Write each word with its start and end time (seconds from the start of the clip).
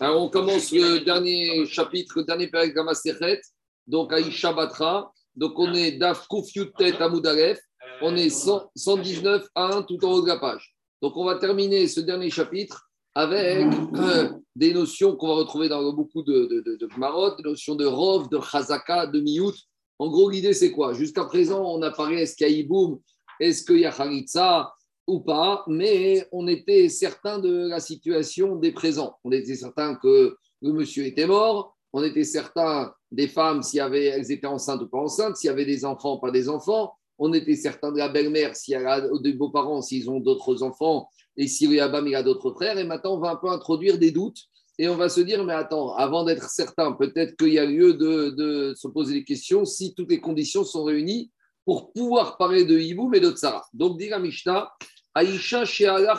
Alors, 0.00 0.22
on 0.22 0.28
commence 0.30 0.72
le 0.72 1.00
dernier 1.00 1.66
chapitre, 1.66 2.20
le 2.20 2.24
dernier 2.24 2.48
période 2.48 2.74
de 2.74 3.40
donc 3.86 4.12
Aïcha 4.12 4.52
Batra. 4.52 5.12
Donc, 5.36 5.58
on 5.58 5.72
est 5.74 5.92
Daf 5.92 6.26
Koufyutet 6.26 7.00
Amoudalef. 7.02 7.58
On 8.00 8.16
est 8.16 8.30
119 8.30 9.46
à 9.54 9.76
1 9.76 9.82
tout 9.82 10.02
en 10.04 10.12
haut 10.12 10.22
de 10.22 10.28
la 10.28 10.38
page. 10.38 10.74
Donc, 11.02 11.16
on 11.16 11.24
va 11.24 11.36
terminer 11.36 11.86
ce 11.86 12.00
dernier 12.00 12.30
chapitre 12.30 12.88
avec 13.14 13.66
euh, 13.94 14.30
des 14.54 14.72
notions 14.72 15.16
qu'on 15.16 15.28
va 15.28 15.34
retrouver 15.34 15.68
dans 15.68 15.92
beaucoup 15.92 16.22
de, 16.22 16.46
de, 16.46 16.60
de, 16.60 16.76
des 16.76 17.42
notions 17.42 17.74
de 17.74 17.86
Rov, 17.86 18.28
de 18.28 18.40
Chazaka, 18.40 19.06
de 19.06 19.20
Miyut. 19.20 19.54
En 19.98 20.08
gros, 20.08 20.30
l'idée, 20.30 20.52
c'est 20.52 20.70
quoi? 20.70 20.92
Jusqu'à 20.92 21.24
présent, 21.24 21.64
on 21.64 21.82
a 21.82 21.90
parlé 21.90 22.22
est-ce 22.22 22.36
qu'il 22.36 22.48
y 22.48 22.54
a 22.54 22.56
Iboum, 22.56 23.00
est-ce 23.40 23.64
qu'il 23.64 23.80
y 23.80 23.84
a 23.84 23.90
Haritza 23.90 24.72
ou 25.08 25.20
pas, 25.20 25.64
mais 25.66 26.28
on 26.30 26.46
était 26.46 26.88
certain 26.88 27.38
de 27.38 27.66
la 27.66 27.80
situation 27.80 28.56
des 28.56 28.72
présents. 28.72 29.16
On 29.24 29.32
était 29.32 29.56
certain 29.56 29.96
que 29.96 30.36
le 30.60 30.72
monsieur 30.72 31.06
était 31.06 31.26
mort, 31.26 31.76
on 31.92 32.04
était 32.04 32.24
certain 32.24 32.92
des 33.10 33.26
femmes, 33.26 33.62
si 33.62 33.78
elles 33.78 34.30
étaient 34.30 34.46
enceintes 34.46 34.82
ou 34.82 34.88
pas 34.88 34.98
enceintes, 34.98 35.36
s'il 35.36 35.48
y 35.48 35.50
avait 35.50 35.64
des 35.64 35.84
enfants 35.84 36.16
ou 36.16 36.20
pas 36.20 36.30
des 36.30 36.48
enfants. 36.48 36.92
On 37.18 37.32
était 37.32 37.56
certain 37.56 37.90
de 37.90 37.98
la 37.98 38.08
belle-mère, 38.08 38.54
s'il 38.54 38.72
y 38.72 38.76
a 38.76 39.08
des 39.22 39.32
beaux-parents, 39.32 39.82
s'ils 39.82 40.08
ont 40.10 40.20
d'autres 40.20 40.62
enfants, 40.62 41.08
et 41.36 41.48
si 41.48 41.66
le 41.66 41.80
Abam, 41.82 42.06
il 42.06 42.14
a 42.14 42.22
d'autres 42.22 42.52
frères. 42.52 42.78
Et 42.78 42.84
maintenant, 42.84 43.16
on 43.16 43.20
va 43.20 43.30
un 43.30 43.36
peu 43.36 43.48
introduire 43.48 43.98
des 43.98 44.10
doutes 44.10 44.44
et 44.78 44.88
on 44.88 44.96
va 44.96 45.08
se 45.08 45.20
dire, 45.20 45.44
mais 45.44 45.54
attends, 45.54 45.94
avant 45.94 46.24
d'être 46.24 46.48
certain, 46.50 46.92
peut-être 46.92 47.36
qu'il 47.36 47.52
y 47.52 47.58
a 47.58 47.64
lieu 47.64 47.94
de, 47.94 48.74
se 48.76 48.86
poser 48.86 49.14
des 49.14 49.24
questions 49.24 49.64
si 49.64 49.94
toutes 49.94 50.10
les 50.10 50.20
conditions 50.20 50.64
sont 50.64 50.84
réunies 50.84 51.32
pour 51.64 51.92
pouvoir 51.92 52.36
parler 52.36 52.64
de 52.64 52.78
Hiboum 52.78 53.12
et 53.14 53.20
de 53.20 53.30
Tsara. 53.30 53.66
Donc, 53.72 53.98
dit 53.98 54.08
la 54.08 54.20
Mishnah, 54.20 54.70
Aïcha 55.14 55.64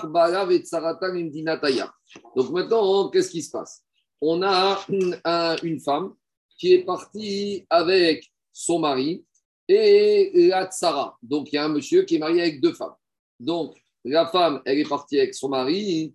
Balav 0.04 0.52
et 0.52 0.64
Donc 2.36 2.50
maintenant, 2.52 3.10
qu'est-ce 3.10 3.30
qui 3.30 3.42
se 3.42 3.52
passe? 3.52 3.84
On 4.22 4.42
a 4.44 4.80
une 5.64 5.80
femme 5.80 6.14
qui 6.58 6.74
est 6.74 6.84
partie 6.84 7.66
avec 7.70 8.30
son 8.52 8.80
mari 8.80 9.26
et 9.68 10.48
la 10.50 10.66
Tsara. 10.66 11.18
Donc 11.22 11.52
il 11.52 11.56
y 11.56 11.58
a 11.58 11.66
un 11.66 11.70
monsieur 11.70 12.04
qui 12.04 12.16
est 12.16 12.20
marié 12.20 12.42
avec 12.42 12.62
deux 12.62 12.74
femmes. 12.74 12.96
Donc 13.40 13.78
la 14.04 14.28
femme, 14.28 14.62
elle 14.66 14.80
est 14.80 14.90
partie 14.90 15.20
avec 15.20 15.34
son 15.36 15.50
mari 15.50 16.14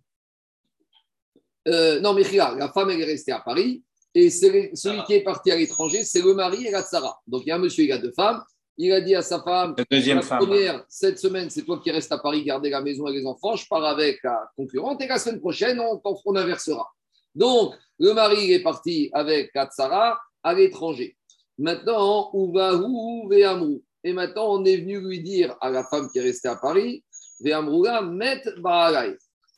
euh, 1.69 2.01
non, 2.01 2.15
mais 2.15 2.25
la 2.31 2.71
femme, 2.73 2.91
elle 2.91 3.01
est 3.01 3.05
restée 3.05 3.33
à 3.33 3.41
Paris. 3.41 3.83
Et 4.15 4.31
celui 4.31 5.03
qui 5.07 5.15
est 5.15 5.25
parti 5.25 5.51
à 5.51 5.57
l'étranger, 5.57 6.05
c'est 6.05 6.23
le 6.23 6.35
mari 6.35 6.67
et 6.67 6.71
la 6.71 6.83
tsara. 6.83 7.21
Donc, 7.27 7.43
il 7.45 7.49
y 7.49 7.53
a 7.53 7.57
un 7.57 7.59
monsieur, 7.59 7.85
il 7.85 7.93
a 7.93 7.99
deux 7.99 8.13
femmes. 8.13 8.43
Il 8.77 8.93
a 8.93 9.01
dit 9.01 9.15
à 9.15 9.23
sa 9.23 9.41
femme, 9.41 9.75
la 9.79 9.85
deuxième 9.89 10.23
femme. 10.23 10.39
première, 10.39 10.85
cette 10.89 11.19
semaine, 11.19 11.49
c'est 11.49 11.63
toi 11.63 11.81
qui 11.83 11.91
restes 11.91 12.11
à 12.11 12.19
Paris, 12.19 12.43
garder 12.43 12.71
la 12.71 12.81
maison 12.81 13.07
et 13.07 13.13
les 13.13 13.25
enfants. 13.25 13.55
Je 13.55 13.67
pars 13.69 13.85
avec 13.85 14.19
la 14.25 14.51
concurrente 14.57 15.01
et 15.01 15.07
la 15.07 15.19
semaine 15.19 15.41
prochaine, 15.41 15.79
on, 15.79 16.01
on 16.25 16.37
inversera. 16.37 16.89
Donc, 17.35 17.75
le 17.99 18.13
mari 18.13 18.53
est 18.53 18.63
parti 18.63 19.11
avec 19.13 19.51
la 19.55 19.67
tsara 19.67 20.19
à 20.43 20.55
l'étranger. 20.55 21.17
Maintenant, 21.57 22.31
Ouvahu 22.33 23.29
Veamrou. 23.29 23.83
Et 24.03 24.13
maintenant, 24.13 24.55
on 24.55 24.65
est 24.65 24.77
venu 24.77 25.01
lui 25.01 25.23
dire 25.23 25.57
à 25.61 25.71
la 25.71 25.85
femme 25.85 26.11
qui 26.11 26.19
est 26.19 26.23
restée 26.23 26.49
à 26.49 26.57
Paris, 26.57 27.03
Veamroula, 27.41 28.03
Met 28.03 28.43
Baalai, 28.59 29.17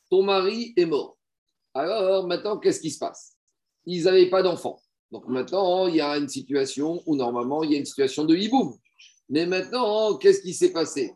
ton 0.09 0.23
mari 0.23 0.73
est 0.77 0.85
mort. 0.85 1.17
Alors 1.73 2.25
maintenant, 2.27 2.57
qu'est-ce 2.57 2.79
qui 2.79 2.91
se 2.91 2.99
passe? 2.99 3.35
Ils 3.85 4.05
n'avaient 4.05 4.29
pas 4.29 4.41
d'enfants. 4.41 4.79
Donc 5.11 5.27
maintenant, 5.27 5.87
il 5.87 5.95
y 5.95 6.01
a 6.01 6.17
une 6.17 6.29
situation 6.29 7.01
où 7.05 7.15
normalement, 7.15 7.63
il 7.63 7.71
y 7.71 7.75
a 7.75 7.79
une 7.79 7.85
situation 7.85 8.23
de 8.25 8.35
hiboum. 8.35 8.77
Mais 9.29 9.45
maintenant, 9.45 10.17
qu'est-ce 10.17 10.41
qui 10.41 10.53
s'est 10.53 10.71
passé? 10.71 11.13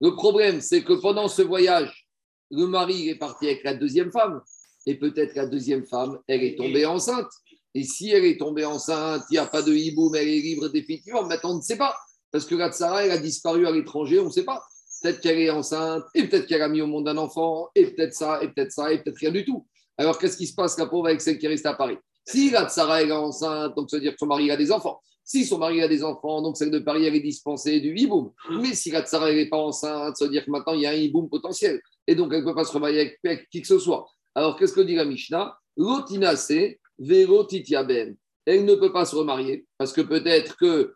Le 0.00 0.14
problème, 0.14 0.60
c'est 0.60 0.82
que 0.82 0.94
pendant 0.94 1.28
ce 1.28 1.42
voyage, 1.42 2.08
le 2.50 2.66
mari 2.66 3.08
est 3.08 3.18
parti 3.18 3.46
avec 3.46 3.62
la 3.64 3.74
deuxième 3.74 4.10
femme. 4.10 4.40
Et 4.86 4.98
peut-être 4.98 5.34
la 5.34 5.46
deuxième 5.46 5.84
femme, 5.86 6.18
elle 6.26 6.42
est 6.42 6.56
tombée 6.56 6.86
enceinte. 6.86 7.30
Et 7.74 7.84
si 7.84 8.10
elle 8.10 8.24
est 8.24 8.38
tombée 8.38 8.64
enceinte, 8.64 9.22
il 9.30 9.34
n'y 9.34 9.38
a 9.38 9.46
pas 9.46 9.62
de 9.62 9.72
hiboum, 9.72 10.14
elle 10.14 10.28
est 10.28 10.40
libre 10.40 10.68
définitivement. 10.68 11.24
Maintenant, 11.24 11.52
on 11.52 11.56
ne 11.58 11.62
sait 11.62 11.76
pas. 11.76 11.94
Parce 12.32 12.46
que 12.46 12.54
la 12.54 12.70
tsara, 12.70 13.04
elle 13.04 13.10
a 13.10 13.18
disparu 13.18 13.66
à 13.66 13.70
l'étranger, 13.70 14.18
on 14.20 14.26
ne 14.26 14.30
sait 14.30 14.44
pas. 14.44 14.64
Peut-être 15.02 15.20
qu'elle 15.20 15.38
est 15.38 15.50
enceinte, 15.50 16.04
et 16.14 16.28
peut-être 16.28 16.46
qu'elle 16.46 16.62
a 16.62 16.68
mis 16.68 16.80
au 16.80 16.86
monde 16.86 17.08
un 17.08 17.16
enfant, 17.16 17.68
et 17.74 17.86
peut-être 17.86 18.14
ça, 18.14 18.42
et 18.42 18.48
peut-être 18.48 18.72
ça, 18.72 18.92
et 18.92 19.02
peut-être 19.02 19.18
rien 19.18 19.30
du 19.30 19.44
tout. 19.44 19.66
Alors, 19.96 20.18
qu'est-ce 20.18 20.36
qui 20.36 20.46
se 20.46 20.54
passe, 20.54 20.78
la 20.78 20.86
pauvre, 20.86 21.08
avec 21.08 21.20
celle 21.20 21.38
qui 21.38 21.46
est 21.46 21.48
restée 21.48 21.68
à 21.68 21.74
Paris? 21.74 21.96
Si 22.26 22.50
la 22.50 22.68
Tsara 22.68 23.02
est 23.02 23.10
enceinte, 23.10 23.74
donc 23.76 23.90
ça 23.90 23.96
veut 23.96 24.02
dire 24.02 24.12
que 24.12 24.18
son 24.18 24.26
mari 24.26 24.50
a 24.50 24.56
des 24.56 24.70
enfants. 24.72 25.00
Si 25.30 25.44
son 25.44 25.58
mari 25.58 25.80
a 25.80 25.86
des 25.86 26.02
enfants, 26.02 26.42
donc 26.42 26.56
celle 26.56 26.72
de 26.72 26.80
Paris, 26.80 27.04
elle 27.04 27.14
est 27.14 27.20
dispensée 27.20 27.78
du 27.78 27.94
hiboum. 27.94 28.32
Mais 28.50 28.74
si 28.74 28.90
la 28.90 29.02
Tsara 29.02 29.32
n'est 29.32 29.48
pas 29.48 29.58
enceinte, 29.58 30.20
veut 30.20 30.28
dire 30.28 30.44
que 30.44 30.50
maintenant, 30.50 30.72
il 30.74 30.80
y 30.80 30.86
a 30.86 30.90
un 30.90 30.94
hiboum 30.94 31.28
potentiel. 31.28 31.80
Et 32.08 32.16
donc, 32.16 32.32
elle 32.32 32.40
ne 32.40 32.44
peut 32.46 32.54
pas 32.56 32.64
se 32.64 32.72
remarier 32.72 33.16
avec, 33.22 33.48
qui 33.48 33.60
que 33.60 33.68
ce 33.68 33.78
soit. 33.78 34.08
Alors, 34.34 34.58
qu'est-ce 34.58 34.72
que 34.72 34.80
dit 34.80 34.96
la 34.96 35.04
Mishnah? 35.04 35.56
L'otina, 35.76 36.34
c'est 36.34 36.80
ben. 36.98 38.16
Elle 38.44 38.64
ne 38.64 38.74
peut 38.74 38.92
pas 38.92 39.04
se 39.04 39.14
remarier 39.14 39.66
parce 39.78 39.92
que 39.92 40.00
peut-être 40.00 40.56
que 40.56 40.94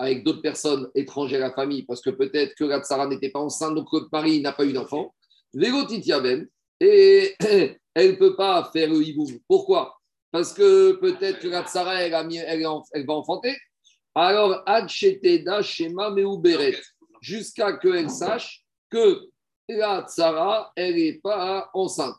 avec 0.00 0.24
d'autres 0.24 0.42
personnes 0.42 0.88
étrangères 0.96 1.44
à 1.44 1.48
la 1.50 1.54
famille, 1.54 1.84
parce 1.84 2.00
que 2.00 2.10
peut-être 2.10 2.56
que 2.56 2.64
la 2.64 2.80
tsara 2.80 3.06
n'était 3.06 3.30
pas 3.30 3.38
enceinte, 3.38 3.76
donc 3.76 3.86
le 3.92 4.00
mari 4.10 4.40
n'a 4.40 4.52
pas 4.52 4.64
eu 4.64 4.72
d'enfant. 4.72 5.14
ben. 5.54 6.48
Et 6.80 7.36
elle 7.94 8.10
ne 8.10 8.16
peut 8.16 8.34
pas 8.34 8.68
faire 8.72 8.90
le 8.90 9.00
hiboum. 9.00 9.38
Pourquoi? 9.46 9.96
Parce 10.32 10.52
que 10.52 10.92
peut-être 10.92 11.38
que 11.38 11.46
la 11.46 11.62
tsara, 11.62 12.02
elle, 12.02 12.10
va 12.10 13.14
enfanter. 13.14 13.54
Alors, 14.18 14.62
Adcheteda 14.64 15.60
Shema 15.60 16.08
Meuberet, 16.08 16.78
jusqu'à 17.20 17.74
qu'elle 17.74 18.08
sache 18.08 18.64
que 18.88 19.28
la 19.68 20.06
tsara, 20.08 20.72
elle 20.74 20.94
n'est 20.94 21.20
pas 21.22 21.68
enceinte. 21.74 22.16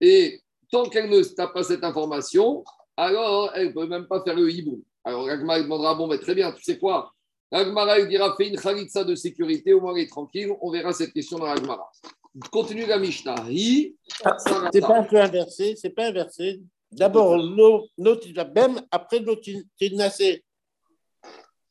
Et 0.00 0.40
tant 0.68 0.88
qu'elle 0.88 1.08
ne 1.08 1.22
tape 1.22 1.54
pas 1.54 1.62
cette 1.62 1.84
information, 1.84 2.64
alors 2.96 3.52
elle 3.54 3.68
ne 3.68 3.72
peut 3.72 3.86
même 3.86 4.08
pas 4.08 4.20
faire 4.24 4.34
le 4.34 4.50
hiboum. 4.50 4.82
Alors, 5.04 5.26
Ragma 5.26 5.60
demandera 5.60 5.94
Bon, 5.94 6.08
mais 6.08 6.18
très 6.18 6.34
bien, 6.34 6.50
tu 6.50 6.60
sais 6.60 6.76
quoi? 6.76 7.12
Ragmara, 7.52 8.00
il 8.00 8.08
dira 8.08 8.34
Fais 8.36 8.48
une 8.48 8.58
khalitsa 8.58 9.04
de 9.04 9.14
sécurité, 9.14 9.72
au 9.72 9.80
moins 9.80 9.94
elle 9.94 10.02
est 10.02 10.10
tranquille. 10.10 10.52
On 10.60 10.72
verra 10.72 10.92
cette 10.92 11.12
question 11.12 11.38
dans 11.38 11.46
Ragmara. 11.46 11.88
Continue 12.50 12.84
la 12.84 12.98
Mishnah. 12.98 13.36
Ah, 14.24 14.36
c'est 14.72 14.80
pas 14.80 14.98
un 14.98 15.04
peu 15.04 15.20
inversé, 15.20 15.76
c'est 15.76 15.90
pas 15.90 16.06
inversé. 16.06 16.60
D'abord 16.90 17.36
même 17.36 18.80
après 18.90 19.20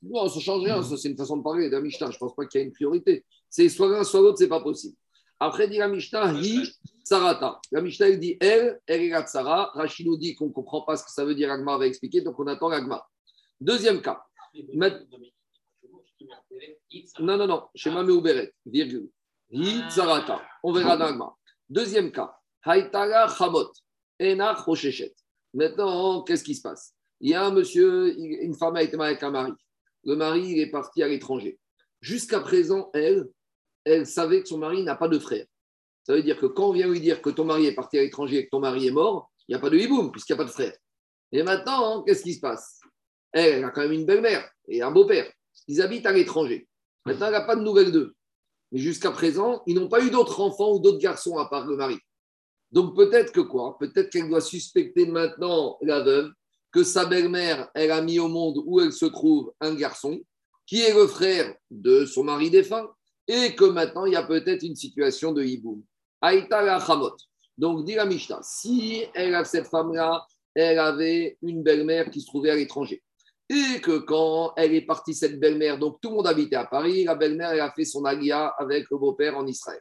Non, 0.01 0.27
ça 0.27 0.39
change 0.39 0.63
rien, 0.63 0.81
c'est 0.83 1.09
une 1.09 1.17
façon 1.17 1.37
de 1.37 1.43
parler 1.43 1.69
de 1.69 1.75
la 1.75 1.81
Mishnah. 1.81 2.11
Je 2.11 2.15
ne 2.15 2.19
pense 2.19 2.35
pas 2.35 2.45
qu'il 2.45 2.61
y 2.61 2.63
ait 2.63 2.67
une 2.67 2.73
priorité. 2.73 3.25
C'est 3.49 3.67
soit 3.69 3.89
l'un, 3.89 4.03
soit 4.03 4.21
l'autre, 4.21 4.37
c'est 4.37 4.47
pas 4.47 4.61
possible. 4.61 4.95
Après, 5.39 5.67
dit 5.67 5.77
la 5.77 5.87
Mishnah, 5.87 6.33
hi 6.33 6.67
sarata. 7.03 7.59
La 7.71 7.81
Mishnah, 7.81 8.09
elle 8.09 8.19
dit 8.19 8.37
elle, 8.39 8.79
elle 8.85 9.01
est 9.01 9.09
la 9.09 9.23
tsara. 9.23 9.71
Rachid 9.73 10.05
nous 10.05 10.17
dit 10.17 10.35
qu'on 10.35 10.47
ne 10.47 10.51
comprend 10.51 10.81
pas 10.81 10.97
ce 10.97 11.03
que 11.03 11.11
ça 11.11 11.25
veut 11.25 11.35
dire. 11.35 11.51
Agmar 11.51 11.79
va 11.79 11.87
expliquer, 11.87 12.21
donc 12.21 12.39
on 12.39 12.47
attend 12.47 12.69
l'Agmar. 12.69 13.09
Deuxième 13.59 14.01
cas. 14.01 14.23
Non, 17.19 17.37
non, 17.37 17.47
non, 17.47 17.63
chez 17.75 17.91
Mamé 17.91 18.11
Ouberet, 18.11 18.53
virgule. 18.65 19.09
On 20.63 20.71
verra 20.73 20.97
dans 20.97 21.35
Deuxième 21.69 22.11
cas. 22.11 22.37
Haïtara 22.63 23.27
Chamot. 23.29 23.71
Enach 24.19 24.65
Maintenant, 25.53 26.23
qu'est-ce 26.23 26.43
qui 26.43 26.55
se 26.55 26.61
passe? 26.61 26.93
Il 27.19 27.29
y 27.29 27.33
a 27.33 27.45
un 27.45 27.51
monsieur, 27.51 28.17
une 28.19 28.55
femme 28.55 28.75
a 28.75 28.83
été 28.83 28.97
mariée 28.97 29.11
avec 29.11 29.23
un 29.23 29.31
mari. 29.31 29.53
Le 30.03 30.15
mari, 30.15 30.59
est 30.59 30.71
parti 30.71 31.03
à 31.03 31.07
l'étranger. 31.07 31.59
Jusqu'à 32.01 32.39
présent, 32.39 32.89
elle, 32.93 33.27
elle 33.83 34.05
savait 34.05 34.41
que 34.41 34.47
son 34.47 34.57
mari 34.57 34.83
n'a 34.83 34.95
pas 34.95 35.07
de 35.07 35.19
frère. 35.19 35.45
Ça 36.03 36.13
veut 36.13 36.23
dire 36.23 36.39
que 36.39 36.45
quand 36.45 36.69
on 36.69 36.73
vient 36.73 36.87
lui 36.87 37.01
dire 37.01 37.21
que 37.21 37.29
ton 37.29 37.43
mari 37.43 37.65
est 37.65 37.75
parti 37.75 37.97
à 37.97 38.01
l'étranger 38.01 38.37
et 38.37 38.45
que 38.45 38.49
ton 38.49 38.59
mari 38.59 38.87
est 38.87 38.91
mort, 38.91 39.31
il 39.47 39.51
n'y 39.51 39.55
a 39.55 39.59
pas 39.59 39.69
de 39.69 39.77
hiboum 39.77 40.11
puisqu'il 40.11 40.33
n'y 40.33 40.39
a 40.39 40.43
pas 40.43 40.49
de 40.49 40.53
frère. 40.53 40.73
Et 41.31 41.43
maintenant, 41.43 42.03
qu'est-ce 42.03 42.23
qui 42.23 42.33
se 42.33 42.39
passe? 42.39 42.79
Elle, 43.33 43.55
elle, 43.55 43.63
a 43.65 43.71
quand 43.71 43.81
même 43.81 43.91
une 43.91 44.05
belle-mère 44.05 44.49
et 44.69 44.81
un 44.81 44.91
beau-père. 44.91 45.29
Ils 45.67 45.81
habitent 45.81 46.05
à 46.05 46.13
l'étranger. 46.13 46.67
Maintenant, 47.05 47.27
elle 47.27 47.33
n'a 47.33 47.41
pas 47.41 47.55
de 47.55 47.61
nouvelles 47.61 47.91
d'eux. 47.91 48.15
Mais 48.71 48.79
jusqu'à 48.79 49.11
présent, 49.11 49.63
ils 49.65 49.75
n'ont 49.75 49.89
pas 49.89 50.03
eu 50.03 50.09
d'autres 50.09 50.39
enfants 50.39 50.73
ou 50.73 50.79
d'autres 50.79 50.99
garçons 50.99 51.37
à 51.37 51.49
part 51.49 51.67
le 51.67 51.75
mari. 51.75 51.97
Donc 52.71 52.95
peut-être 52.95 53.31
que 53.31 53.41
quoi? 53.41 53.77
Peut-être 53.79 54.09
qu'elle 54.09 54.29
doit 54.29 54.41
suspecter 54.41 55.05
maintenant 55.05 55.77
la 55.81 56.01
veuve 56.01 56.31
que 56.71 56.83
sa 56.83 57.05
belle-mère, 57.05 57.69
elle 57.73 57.91
a 57.91 58.01
mis 58.01 58.19
au 58.19 58.27
monde 58.27 58.61
où 58.65 58.79
elle 58.79 58.93
se 58.93 59.05
trouve 59.05 59.53
un 59.61 59.73
garçon 59.73 60.19
qui 60.65 60.81
est 60.81 60.93
le 60.93 61.07
frère 61.07 61.55
de 61.71 62.05
son 62.05 62.23
mari 62.23 62.49
défunt 62.49 62.87
et 63.27 63.55
que 63.55 63.65
maintenant 63.65 64.05
il 64.05 64.13
y 64.13 64.17
a 64.17 64.23
peut-être 64.23 64.63
une 64.63 64.75
situation 64.75 65.31
de 65.31 65.43
hiboum. 65.43 65.81
Aïta 66.21 66.61
la 66.61 66.77
Hamot. 66.77 67.15
Donc 67.57 67.85
dit 67.85 67.95
la 67.95 68.05
Mishnah, 68.05 68.39
si 68.43 69.03
elle 69.13 69.45
cette 69.45 69.67
femme-là, 69.67 70.25
elle 70.53 70.79
avait 70.79 71.37
une 71.41 71.63
belle-mère 71.63 72.09
qui 72.11 72.21
se 72.21 72.27
trouvait 72.27 72.51
à 72.51 72.55
l'étranger 72.55 73.01
et 73.49 73.79
que 73.79 73.99
quand 73.99 74.53
elle 74.57 74.73
est 74.73 74.81
partie, 74.81 75.13
cette 75.13 75.39
belle-mère, 75.39 75.77
donc 75.77 76.01
tout 76.01 76.09
le 76.09 76.15
monde 76.15 76.27
habitait 76.27 76.57
à 76.57 76.65
Paris, 76.65 77.05
la 77.05 77.15
belle-mère, 77.15 77.51
elle 77.51 77.61
a 77.61 77.71
fait 77.71 77.85
son 77.85 78.03
alia 78.03 78.47
avec 78.59 78.89
le 78.91 78.97
beau-père 78.97 79.37
en 79.37 79.47
Israël. 79.47 79.79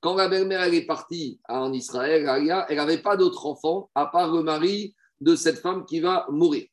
Quand 0.00 0.14
la 0.14 0.28
belle-mère, 0.28 0.62
elle 0.62 0.74
est 0.74 0.86
partie 0.86 1.40
en 1.48 1.72
Israël, 1.72 2.28
elle 2.68 2.76
n'avait 2.76 3.02
pas 3.02 3.16
d'autre 3.16 3.46
enfant 3.46 3.90
à 3.94 4.06
part 4.06 4.32
le 4.32 4.42
mari 4.42 4.94
de 5.20 5.36
cette 5.36 5.58
femme 5.58 5.84
qui 5.84 6.00
va 6.00 6.26
mourir. 6.30 6.66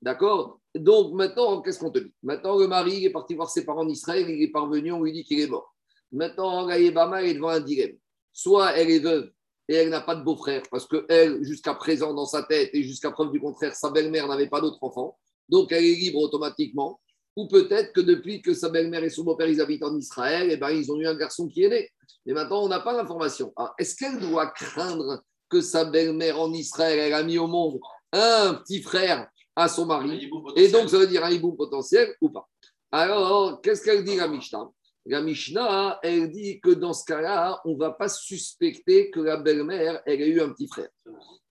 D'accord? 0.00 0.60
Donc 0.74 1.12
maintenant, 1.14 1.60
qu'est-ce 1.60 1.80
qu'on 1.80 1.90
te 1.90 1.98
dit? 1.98 2.12
Maintenant, 2.22 2.58
le 2.58 2.68
mari 2.68 3.04
est 3.04 3.10
parti 3.10 3.34
voir 3.34 3.50
ses 3.50 3.64
parents 3.64 3.82
en 3.82 3.88
Israël, 3.88 4.28
il 4.28 4.42
est 4.42 4.50
parvenu, 4.50 4.92
on 4.92 5.02
lui 5.02 5.12
dit 5.12 5.24
qu'il 5.24 5.40
est 5.40 5.48
mort. 5.48 5.74
Maintenant, 6.12 6.66
la 6.66 6.78
Yébama 6.78 7.22
est 7.22 7.34
devant 7.34 7.48
un 7.48 7.60
dilemme. 7.60 7.96
Soit 8.32 8.76
elle 8.76 8.90
est 8.90 9.00
veuve 9.00 9.30
et 9.68 9.74
elle 9.74 9.90
n'a 9.90 10.00
pas 10.00 10.14
de 10.14 10.22
beau-frère, 10.22 10.62
parce 10.70 10.86
qu'elle, 10.86 11.44
jusqu'à 11.44 11.74
présent, 11.74 12.14
dans 12.14 12.24
sa 12.24 12.42
tête, 12.42 12.70
et 12.72 12.82
jusqu'à 12.82 13.10
preuve 13.10 13.30
du 13.30 13.38
contraire, 13.40 13.74
sa 13.74 13.90
belle-mère 13.90 14.26
n'avait 14.26 14.48
pas 14.48 14.62
d'autre 14.62 14.78
enfant, 14.80 15.18
donc 15.48 15.72
elle 15.72 15.84
est 15.84 15.94
libre 15.94 16.20
automatiquement, 16.20 17.00
ou 17.36 17.46
peut-être 17.46 17.92
que 17.92 18.00
depuis 18.00 18.40
que 18.40 18.54
sa 18.54 18.70
belle-mère 18.70 19.04
et 19.04 19.10
son 19.10 19.24
beau-père 19.24 19.48
ils 19.48 19.60
habitent 19.60 19.84
en 19.84 19.94
Israël, 19.96 20.50
et 20.50 20.54
eh 20.54 20.56
ben, 20.56 20.70
ils 20.70 20.90
ont 20.90 20.98
eu 20.98 21.06
un 21.06 21.14
garçon 21.14 21.48
qui 21.48 21.64
est 21.64 21.68
né. 21.68 21.90
Mais 22.24 22.32
maintenant, 22.32 22.64
on 22.64 22.68
n'a 22.68 22.80
pas 22.80 22.94
l'information. 22.94 23.52
Est-ce 23.78 23.94
qu'elle 23.94 24.18
doit 24.18 24.46
craindre 24.48 25.22
que 25.48 25.60
sa 25.60 25.84
belle-mère 25.84 26.40
en 26.40 26.52
Israël, 26.52 26.98
elle 26.98 27.14
a 27.14 27.22
mis 27.22 27.38
au 27.38 27.46
monde 27.46 27.78
un 28.12 28.54
petit 28.54 28.82
frère 28.82 29.28
à 29.56 29.68
son 29.68 29.86
mari, 29.86 30.30
et 30.56 30.68
donc 30.68 30.88
ça 30.88 30.98
veut 30.98 31.06
dire 31.06 31.24
un 31.24 31.30
hibou 31.30 31.52
potentiel 31.52 32.14
ou 32.20 32.30
pas. 32.30 32.48
Alors, 32.92 33.60
qu'est-ce 33.60 33.82
qu'elle 33.82 34.04
dit 34.04 34.16
la 34.16 34.28
Mishnah? 34.28 34.68
La 35.06 35.20
Mishnah, 35.20 35.98
elle 36.02 36.30
dit 36.30 36.60
que 36.60 36.70
dans 36.70 36.92
ce 36.92 37.04
cas-là, 37.04 37.60
on 37.64 37.72
ne 37.72 37.78
va 37.78 37.90
pas 37.90 38.08
suspecter 38.08 39.10
que 39.10 39.20
la 39.20 39.36
belle-mère, 39.36 40.00
elle 40.06 40.22
a 40.22 40.26
eu 40.26 40.40
un 40.40 40.50
petit 40.50 40.68
frère. 40.68 40.88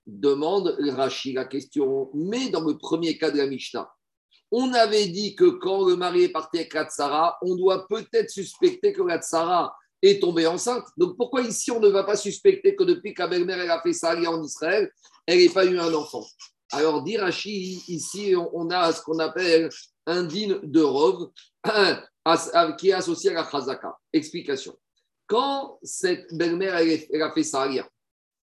Demande 0.05 0.77
Rachid 0.79 1.35
la 1.35 1.45
question, 1.45 2.09
mais 2.13 2.49
dans 2.49 2.63
le 2.63 2.77
premier 2.77 3.17
cas 3.17 3.29
de 3.29 3.37
la 3.37 3.47
Mishnah, 3.47 3.91
on 4.51 4.73
avait 4.73 5.07
dit 5.07 5.35
que 5.35 5.49
quand 5.49 5.85
le 5.85 5.95
mari 5.95 6.23
est 6.23 6.29
parti 6.29 6.59
avec 6.59 6.73
la 6.73 6.85
tsara, 6.85 7.37
on 7.41 7.55
doit 7.55 7.85
peut-être 7.87 8.29
suspecter 8.29 8.93
que 8.93 9.01
la 9.01 9.19
tsara 9.19 9.75
est 10.01 10.21
tombée 10.21 10.47
enceinte. 10.47 10.85
Donc 10.97 11.17
pourquoi 11.17 11.41
ici 11.41 11.71
on 11.71 11.79
ne 11.79 11.89
va 11.89 12.03
pas 12.03 12.15
suspecter 12.15 12.75
que 12.75 12.83
depuis 12.83 13.13
que 13.13 13.21
la 13.21 13.27
belle-mère 13.27 13.71
a 13.71 13.81
fait 13.81 13.93
ça 13.93 14.15
en 14.15 14.43
Israël, 14.43 14.91
elle 15.25 15.39
n'ait 15.39 15.49
pas 15.49 15.65
eu 15.65 15.79
un 15.79 15.93
enfant? 15.93 16.25
Alors 16.71 17.01
d'Irachi, 17.03 17.81
ici 17.87 18.35
on 18.35 18.69
a 18.69 18.91
ce 18.93 19.01
qu'on 19.01 19.19
appelle 19.19 19.69
un 20.05 20.23
din 20.23 20.59
de 20.63 20.81
rove 20.81 21.29
qui 22.77 22.89
est 22.89 22.93
associé 22.93 23.31
à 23.31 23.33
la 23.33 23.49
chazaka. 23.49 23.97
Explication. 24.13 24.77
Quand 25.25 25.79
cette 25.83 26.33
belle-mère 26.33 26.75
a 26.75 27.31
fait 27.33 27.43
ça 27.43 27.67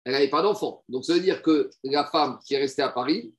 elle 0.06 0.12
n'avait 0.12 0.30
pas 0.30 0.42
d'enfant. 0.42 0.84
Donc 0.90 1.06
ça 1.06 1.14
veut 1.14 1.22
dire 1.22 1.42
que 1.42 1.70
la 1.84 2.06
femme 2.06 2.40
qui 2.46 2.56
est 2.56 2.60
restée 2.60 2.82
à 2.82 2.90
Paris, 2.90 3.34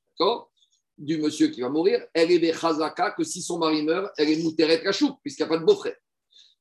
du 0.96 1.18
monsieur 1.18 1.48
qui 1.48 1.60
va 1.60 1.68
mourir, 1.68 2.06
elle 2.14 2.30
est 2.30 2.52
chazaka 2.52 3.10
que 3.10 3.24
si 3.24 3.42
son 3.42 3.58
mari 3.58 3.82
meurt, 3.82 4.12
elle 4.16 4.30
est 4.30 4.42
mouteret 4.42 4.80
kachouk, 4.82 5.18
puisqu'il 5.22 5.42
n'y 5.42 5.46
a 5.46 5.48
pas 5.48 5.58
de 5.58 5.64
beau-frère. 5.64 5.96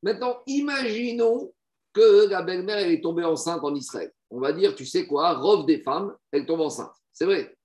Maintenant, 0.03 0.43
imaginons 0.45 1.53
que 1.93 2.27
la 2.27 2.41
belle-mère 2.41 2.89
est 2.89 3.01
tombée 3.01 3.23
enceinte 3.23 3.63
en 3.63 3.73
Israël. 3.73 4.11
On 4.29 4.39
va 4.39 4.51
dire, 4.51 4.75
tu 4.75 4.85
sais 4.85 5.07
quoi, 5.07 5.33
robe 5.33 5.65
des 5.65 5.79
femmes, 5.79 6.15
elle 6.31 6.45
tombe 6.45 6.61
enceinte. 6.61 6.93
C'est 7.13 7.25
vrai. 7.25 7.55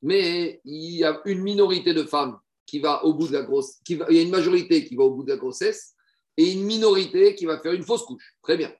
Mais 0.00 0.60
il 0.64 0.96
y 0.96 1.04
a 1.04 1.20
une 1.26 1.42
minorité 1.42 1.92
de 1.92 2.04
femmes 2.04 2.38
qui 2.64 2.78
va 2.78 3.04
au 3.04 3.12
bout 3.12 3.28
de 3.28 3.34
la 3.34 3.42
grossesse, 3.42 3.80
il 3.86 3.98
y 3.98 4.18
a 4.18 4.22
une 4.22 4.30
majorité 4.30 4.84
qui 4.84 4.96
va 4.96 5.04
au 5.04 5.10
bout 5.10 5.24
de 5.24 5.30
la 5.30 5.36
grossesse 5.36 5.94
et 6.36 6.52
une 6.52 6.64
minorité 6.64 7.34
qui 7.34 7.44
va 7.44 7.58
faire 7.58 7.72
une 7.72 7.82
fausse 7.82 8.04
couche. 8.04 8.36
Très 8.42 8.56
bien. 8.56 8.72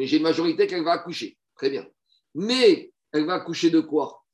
J'ai 0.00 0.16
une 0.16 0.22
majorité 0.22 0.66
qui 0.66 0.80
va 0.80 0.92
accoucher. 0.92 1.36
Très 1.54 1.68
bien. 1.68 1.86
Mais 2.34 2.90
elle 3.12 3.26
va 3.26 3.34
accoucher 3.34 3.70
de 3.70 3.80
quoi? 3.80 4.24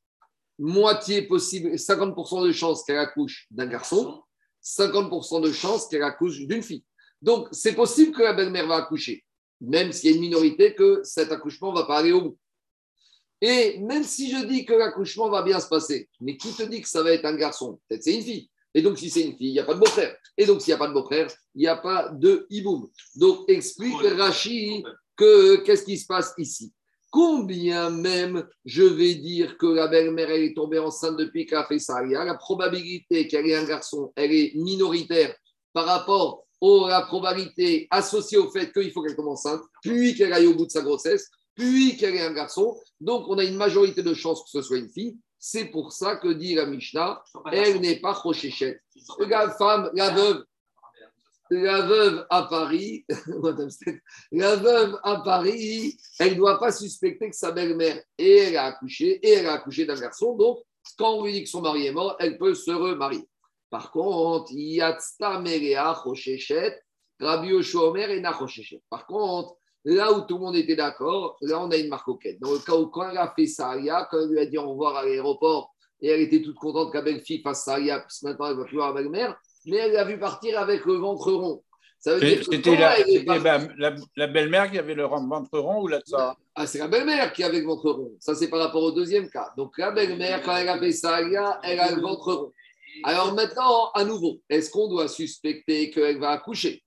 Moitié 0.59 1.23
possible, 1.23 1.71
50% 1.71 2.47
de 2.47 2.53
chances 2.53 2.85
qu'elle 2.85 2.99
accouche 2.99 3.47
d'un 3.51 3.67
garçon, 3.67 4.23
50% 4.63 5.43
de 5.43 5.51
chances 5.51 5.89
qu'elle 5.89 6.05
accouche 6.05 6.39
d'une 6.39 6.63
fille. 6.63 6.85
Donc, 7.23 7.49
c'est 7.53 7.75
possible 7.75 8.13
que 8.13 8.23
la 8.23 8.33
belle-mère 8.33 8.67
va 8.67 8.77
accoucher, 8.77 9.25
même 9.61 9.93
s'il 9.93 10.11
y 10.11 10.13
a 10.13 10.17
une 10.17 10.23
minorité 10.23 10.75
que 10.75 11.01
cet 11.05 11.31
accouchement 11.31 11.73
ne 11.73 11.79
va 11.79 11.87
pas 11.87 11.99
aller 11.99 12.13
au 12.13 12.21
bout. 12.21 12.39
Et 13.41 13.79
même 13.79 14.05
si 14.05 14.31
je 14.31 14.45
dis 14.45 14.65
que 14.65 14.73
l'accouchement 14.73 15.31
va 15.31 15.43
bien 15.43 15.59
se 15.61 15.69
passer, 15.69 16.09
mais 16.21 16.37
qui 16.37 16.53
te 16.53 16.65
dit 16.65 16.81
que 16.81 16.89
ça 16.89 17.03
va 17.03 17.13
être 17.13 17.25
un 17.25 17.37
garçon? 17.37 17.81
Peut-être 17.89 18.03
c'est 18.03 18.15
une 18.15 18.23
fille. 18.23 18.49
Et 18.75 18.83
donc, 18.83 18.99
si 18.99 19.11
c'est 19.11 19.23
une 19.23 19.37
fille, 19.37 19.49
il 19.49 19.53
n'y 19.53 19.61
a 19.61 19.65
pas 19.65 19.75
de 19.75 19.81
beau-frère. 19.81 20.17
Et 20.37 20.47
donc, 20.47 20.61
s'il 20.61 20.71
n'y 20.71 20.75
a 20.75 20.79
pas 20.79 20.89
de 20.89 20.95
beau-frère, 20.95 21.29
il 21.55 21.61
n'y 21.61 21.67
a 21.67 21.77
pas 21.77 22.09
de 22.09 22.47
hiboum. 22.51 22.89
Donc, 23.17 23.49
explique 23.49 24.01
Rachid 24.01 24.85
que 25.17 25.57
qu'est-ce 25.57 25.85
qui 25.85 25.99
se 25.99 26.07
passe 26.07 26.33
ici 26.39 26.73
Combien 27.11 27.91
même 27.91 28.49
je 28.65 28.83
vais 28.83 29.17
dire 29.17 29.59
que 29.59 29.67
la 29.67 29.87
belle-mère 29.87 30.31
est 30.31 30.55
tombée 30.55 30.79
enceinte 30.79 31.19
depuis 31.19 31.45
qu'elle 31.45 31.59
a 31.59 31.67
fait 31.67 31.79
ça, 31.79 32.03
la 32.03 32.35
probabilité 32.35 33.29
qu'elle 33.29 33.47
ait 33.47 33.55
un 33.55 33.67
garçon, 33.67 34.13
elle 34.17 34.33
est 34.33 34.53
minoritaire 34.55 35.35
par 35.75 35.85
rapport 35.85 36.47
la 36.63 37.03
probabilité 37.03 37.89
associée 37.91 38.39
au 38.39 38.51
fait 38.51 38.73
qu'il 38.73 38.91
faut 38.93 39.03
qu'elle 39.03 39.17
tombe 39.17 39.29
enceinte, 39.29 39.63
puis 39.83 40.15
qu'elle 40.15 40.33
aille 40.33 40.47
au 40.47 40.55
bout 40.55 40.67
de 40.67 40.71
sa 40.71 40.83
grossesse, 40.83 41.29
puis 41.55 41.97
qu'elle 41.97 42.15
ait 42.15 42.23
un 42.23 42.33
garçon. 42.33 42.79
Donc, 43.01 43.27
on 43.29 43.39
a 43.39 43.45
une 43.45 43.57
majorité 43.57 44.03
de 44.03 44.15
chances 44.15 44.43
que 44.45 44.51
ce 44.51 44.63
soit 44.63 44.79
une 44.79 44.89
fille. 44.89 45.19
C'est 45.39 45.67
pour 45.67 45.93
ça 45.93 46.17
que 46.17 46.29
dit 46.29 46.55
la 46.55 46.67
Mishnah, 46.67 47.23
elle 47.51 47.81
n'est 47.81 48.01
pas 48.01 48.13
Rochéchette. 48.13 48.81
La 49.19 49.51
femme, 49.51 49.91
la 49.95 50.11
veuve, 50.11 50.45
la 51.51 51.83
veuve 51.83 52.27
à 52.31 52.45
Paris, 52.45 53.05
la 54.33 54.57
veuve 54.57 54.99
à 55.03 55.17
Paris, 55.25 55.99
elle 56.21 56.31
ne 56.31 56.37
doit 56.37 56.61
pas 56.61 56.71
suspecter 56.71 57.29
que 57.29 57.37
sa 57.37 57.51
belle-mère, 57.51 58.01
et 58.19 58.37
elle 58.37 58.57
a 58.57 58.67
accouché, 58.67 59.19
et 59.27 59.33
elle 59.33 59.47
a 59.47 59.55
accouché 59.55 59.85
d'un 59.85 60.01
garçon. 60.01 60.37
Donc, 60.37 60.61
quand 60.97 61.15
on 61.15 61.25
lui 61.25 61.33
dit 61.33 61.45
que 61.45 61.51
son 61.51 61.61
mari 61.61 61.87
est 61.87 61.93
mort, 61.93 62.17
elle 62.21 62.39
peut 62.39 62.55
se 62.55 62.71
remarier. 62.71 63.29
Par 63.73 63.91
contre, 63.91 64.53
Rabbi 67.21 67.53
Omer 67.75 68.11
et 68.11 68.23
Par 68.91 69.07
contre, 69.07 69.57
là 69.87 70.13
où 70.13 70.21
tout 70.21 70.35
le 70.35 70.41
monde 70.41 70.57
était 70.57 70.77
d'accord, 70.77 71.39
là 71.41 71.59
on 71.59 71.71
a 71.71 71.79
une 71.79 71.89
marque 71.89 72.19
quête. 72.21 72.39
Dans 72.39 72.53
le 72.53 72.59
cas 72.59 72.75
où 72.75 72.89
quand 72.89 73.09
elle 73.09 73.17
a 73.17 73.33
fait 73.35 73.47
Saria, 73.47 74.07
quand 74.11 74.21
elle 74.21 74.29
lui 74.29 74.41
a 74.41 74.45
dit 74.45 74.59
au 74.59 74.69
revoir 74.69 74.97
à 74.97 75.07
l'aéroport, 75.07 75.75
et 76.03 76.09
elle 76.09 76.21
était 76.21 76.43
toute 76.43 76.57
contente 76.57 76.93
qu'à 76.93 77.01
belle-fille 77.01 77.41
fasse 77.41 77.65
Saria, 77.65 78.01
parce 78.01 78.21
que 78.21 78.27
maintenant 78.27 78.51
elle 78.51 78.59
va 78.59 78.65
plus 78.65 78.77
voir 78.77 78.93
la 78.93 79.01
belle-mère, 79.01 79.41
mais 79.65 79.79
elle 79.79 79.93
l'a 79.93 80.05
vu 80.05 80.19
partir 80.19 80.59
avec 80.59 80.85
le 80.85 80.97
ventre 80.97 81.33
rond. 81.33 81.63
C'était 81.99 82.77
la, 82.77 84.27
belle-mère 84.27 84.71
qui 84.71 84.79
avait 84.79 84.95
le 84.95 85.05
ventre 85.05 85.59
rond 85.59 85.83
ou 85.83 85.89
la 85.89 86.01
tsara 86.01 86.37
Ah, 86.55 86.67
c'est 86.67 86.81
la 86.81 86.89
belle-mère 86.89 87.33
qui 87.33 87.43
avait 87.43 87.61
le 87.61 87.67
ventre 87.67 87.91
rond. 87.91 88.13
Ça, 88.19 88.35
c'est 88.35 88.51
par 88.51 88.59
rapport 88.59 88.83
au 88.83 88.91
deuxième 88.91 89.31
cas. 89.31 89.51
Donc, 89.57 89.79
la 89.79 89.93
belle-mère, 89.93 90.43
quand 90.43 90.57
elle 90.57 90.69
a 90.69 90.79
fait 90.79 90.93
Saria, 90.93 91.61
elle 91.63 91.79
a 91.81 91.95
le 91.95 92.03
ventre 92.03 92.35
rond. 92.35 92.53
Alors 93.05 93.35
maintenant, 93.35 93.91
à 93.95 94.05
nouveau, 94.05 94.41
est-ce 94.49 94.71
qu'on 94.71 94.89
doit 94.89 95.09
suspecter 95.09 95.91
qu'elle 95.91 96.19
va 96.19 96.31
accoucher? 96.31 96.83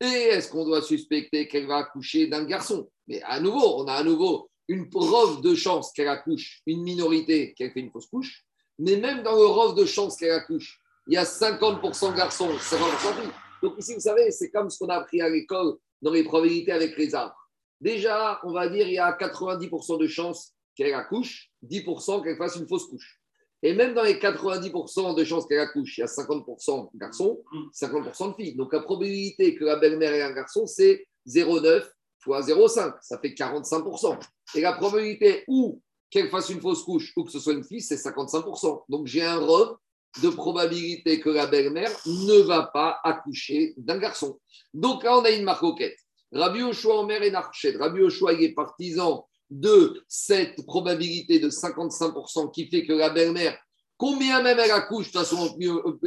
Et 0.00 0.06
est-ce 0.06 0.50
qu'on 0.50 0.64
doit 0.64 0.82
suspecter 0.82 1.46
qu'elle 1.46 1.66
va 1.66 1.78
accoucher 1.78 2.26
d'un 2.26 2.44
garçon? 2.44 2.90
Mais 3.06 3.22
à 3.22 3.40
nouveau, 3.40 3.82
on 3.82 3.86
a 3.86 3.94
à 3.94 4.02
nouveau 4.02 4.50
une 4.68 4.88
preuve 4.88 5.42
de 5.42 5.54
chance 5.54 5.92
qu'elle 5.92 6.08
accouche, 6.08 6.60
une 6.66 6.82
minorité 6.82 7.54
qu'elle 7.54 7.72
fait 7.72 7.80
une 7.80 7.90
fausse 7.90 8.06
couche. 8.06 8.44
Mais 8.78 8.96
même 8.96 9.22
dans 9.22 9.36
le 9.36 9.46
preuve 9.48 9.74
de 9.74 9.84
chance 9.84 10.16
qu'elle 10.16 10.30
accouche, 10.30 10.80
il 11.06 11.14
y 11.14 11.16
a 11.16 11.24
50% 11.24 12.16
garçons, 12.16 12.48
50% 12.48 13.20
filles. 13.20 13.30
Donc 13.62 13.74
ici, 13.78 13.94
vous 13.94 14.00
savez, 14.00 14.30
c'est 14.30 14.50
comme 14.50 14.70
ce 14.70 14.78
qu'on 14.78 14.88
a 14.88 14.96
appris 14.96 15.20
à 15.20 15.28
l'école 15.28 15.76
dans 16.00 16.12
les 16.12 16.24
probabilités 16.24 16.72
avec 16.72 16.96
les 16.96 17.14
arbres. 17.14 17.36
Déjà, 17.80 18.40
on 18.44 18.52
va 18.52 18.68
dire 18.68 18.86
il 18.86 18.94
y 18.94 18.98
a 18.98 19.12
90% 19.12 20.00
de 20.00 20.06
chances 20.06 20.54
qu'elle 20.74 20.94
accouche, 20.94 21.50
10% 21.66 22.22
qu'elle 22.22 22.36
fasse 22.36 22.56
une 22.56 22.68
fausse 22.68 22.86
couche. 22.86 23.19
Et 23.62 23.74
même 23.74 23.94
dans 23.94 24.02
les 24.02 24.14
90% 24.14 25.14
de 25.14 25.24
chances 25.24 25.46
qu'elle 25.46 25.60
accouche, 25.60 25.98
il 25.98 26.00
y 26.00 26.04
a 26.04 26.06
50% 26.06 26.92
de 26.92 26.98
garçons, 26.98 27.42
50% 27.74 28.30
de 28.30 28.34
filles. 28.34 28.54
Donc 28.56 28.72
la 28.72 28.80
probabilité 28.80 29.54
que 29.54 29.64
la 29.64 29.76
belle-mère 29.76 30.14
ait 30.14 30.22
un 30.22 30.32
garçon, 30.32 30.66
c'est 30.66 31.06
0,9 31.28 31.84
fois 32.20 32.40
0,5. 32.40 32.94
Ça 33.02 33.18
fait 33.18 33.30
45%. 33.30 34.18
Et 34.54 34.62
la 34.62 34.72
probabilité 34.72 35.44
où 35.46 35.80
qu'elle 36.10 36.30
fasse 36.30 36.50
une 36.50 36.60
fausse 36.60 36.82
couche 36.82 37.12
ou 37.16 37.24
que 37.24 37.30
ce 37.30 37.38
soit 37.38 37.52
une 37.52 37.64
fille, 37.64 37.82
c'est 37.82 37.96
55%. 37.96 38.84
Donc 38.88 39.06
j'ai 39.06 39.22
un 39.22 39.38
robe 39.38 39.76
de 40.22 40.28
probabilité 40.28 41.20
que 41.20 41.30
la 41.30 41.46
belle-mère 41.46 41.90
ne 42.06 42.40
va 42.42 42.62
pas 42.62 42.98
accoucher 43.04 43.74
d'un 43.76 43.98
garçon. 43.98 44.40
Donc 44.74 45.04
là, 45.04 45.16
on 45.18 45.22
a 45.22 45.30
une 45.30 45.44
marcoquette. 45.44 45.96
Rabbi 46.32 46.62
Oshua 46.62 47.00
Omer 47.00 47.22
et 47.22 47.30
Narchet. 47.30 47.76
Rabbi 47.76 48.00
Oshua, 48.00 48.32
il 48.32 48.44
est 48.44 48.54
partisan 48.54 49.26
de 49.50 50.04
cette 50.08 50.64
probabilité 50.64 51.38
de 51.40 51.50
55% 51.50 52.52
qui 52.52 52.66
fait 52.68 52.86
que 52.86 52.92
la 52.92 53.10
belle-mère, 53.10 53.58
combien 53.96 54.42
même 54.42 54.58
elle 54.58 54.70
accouche, 54.70 55.12
de 55.12 55.18
toute 55.18 55.20
façon, 55.20 55.58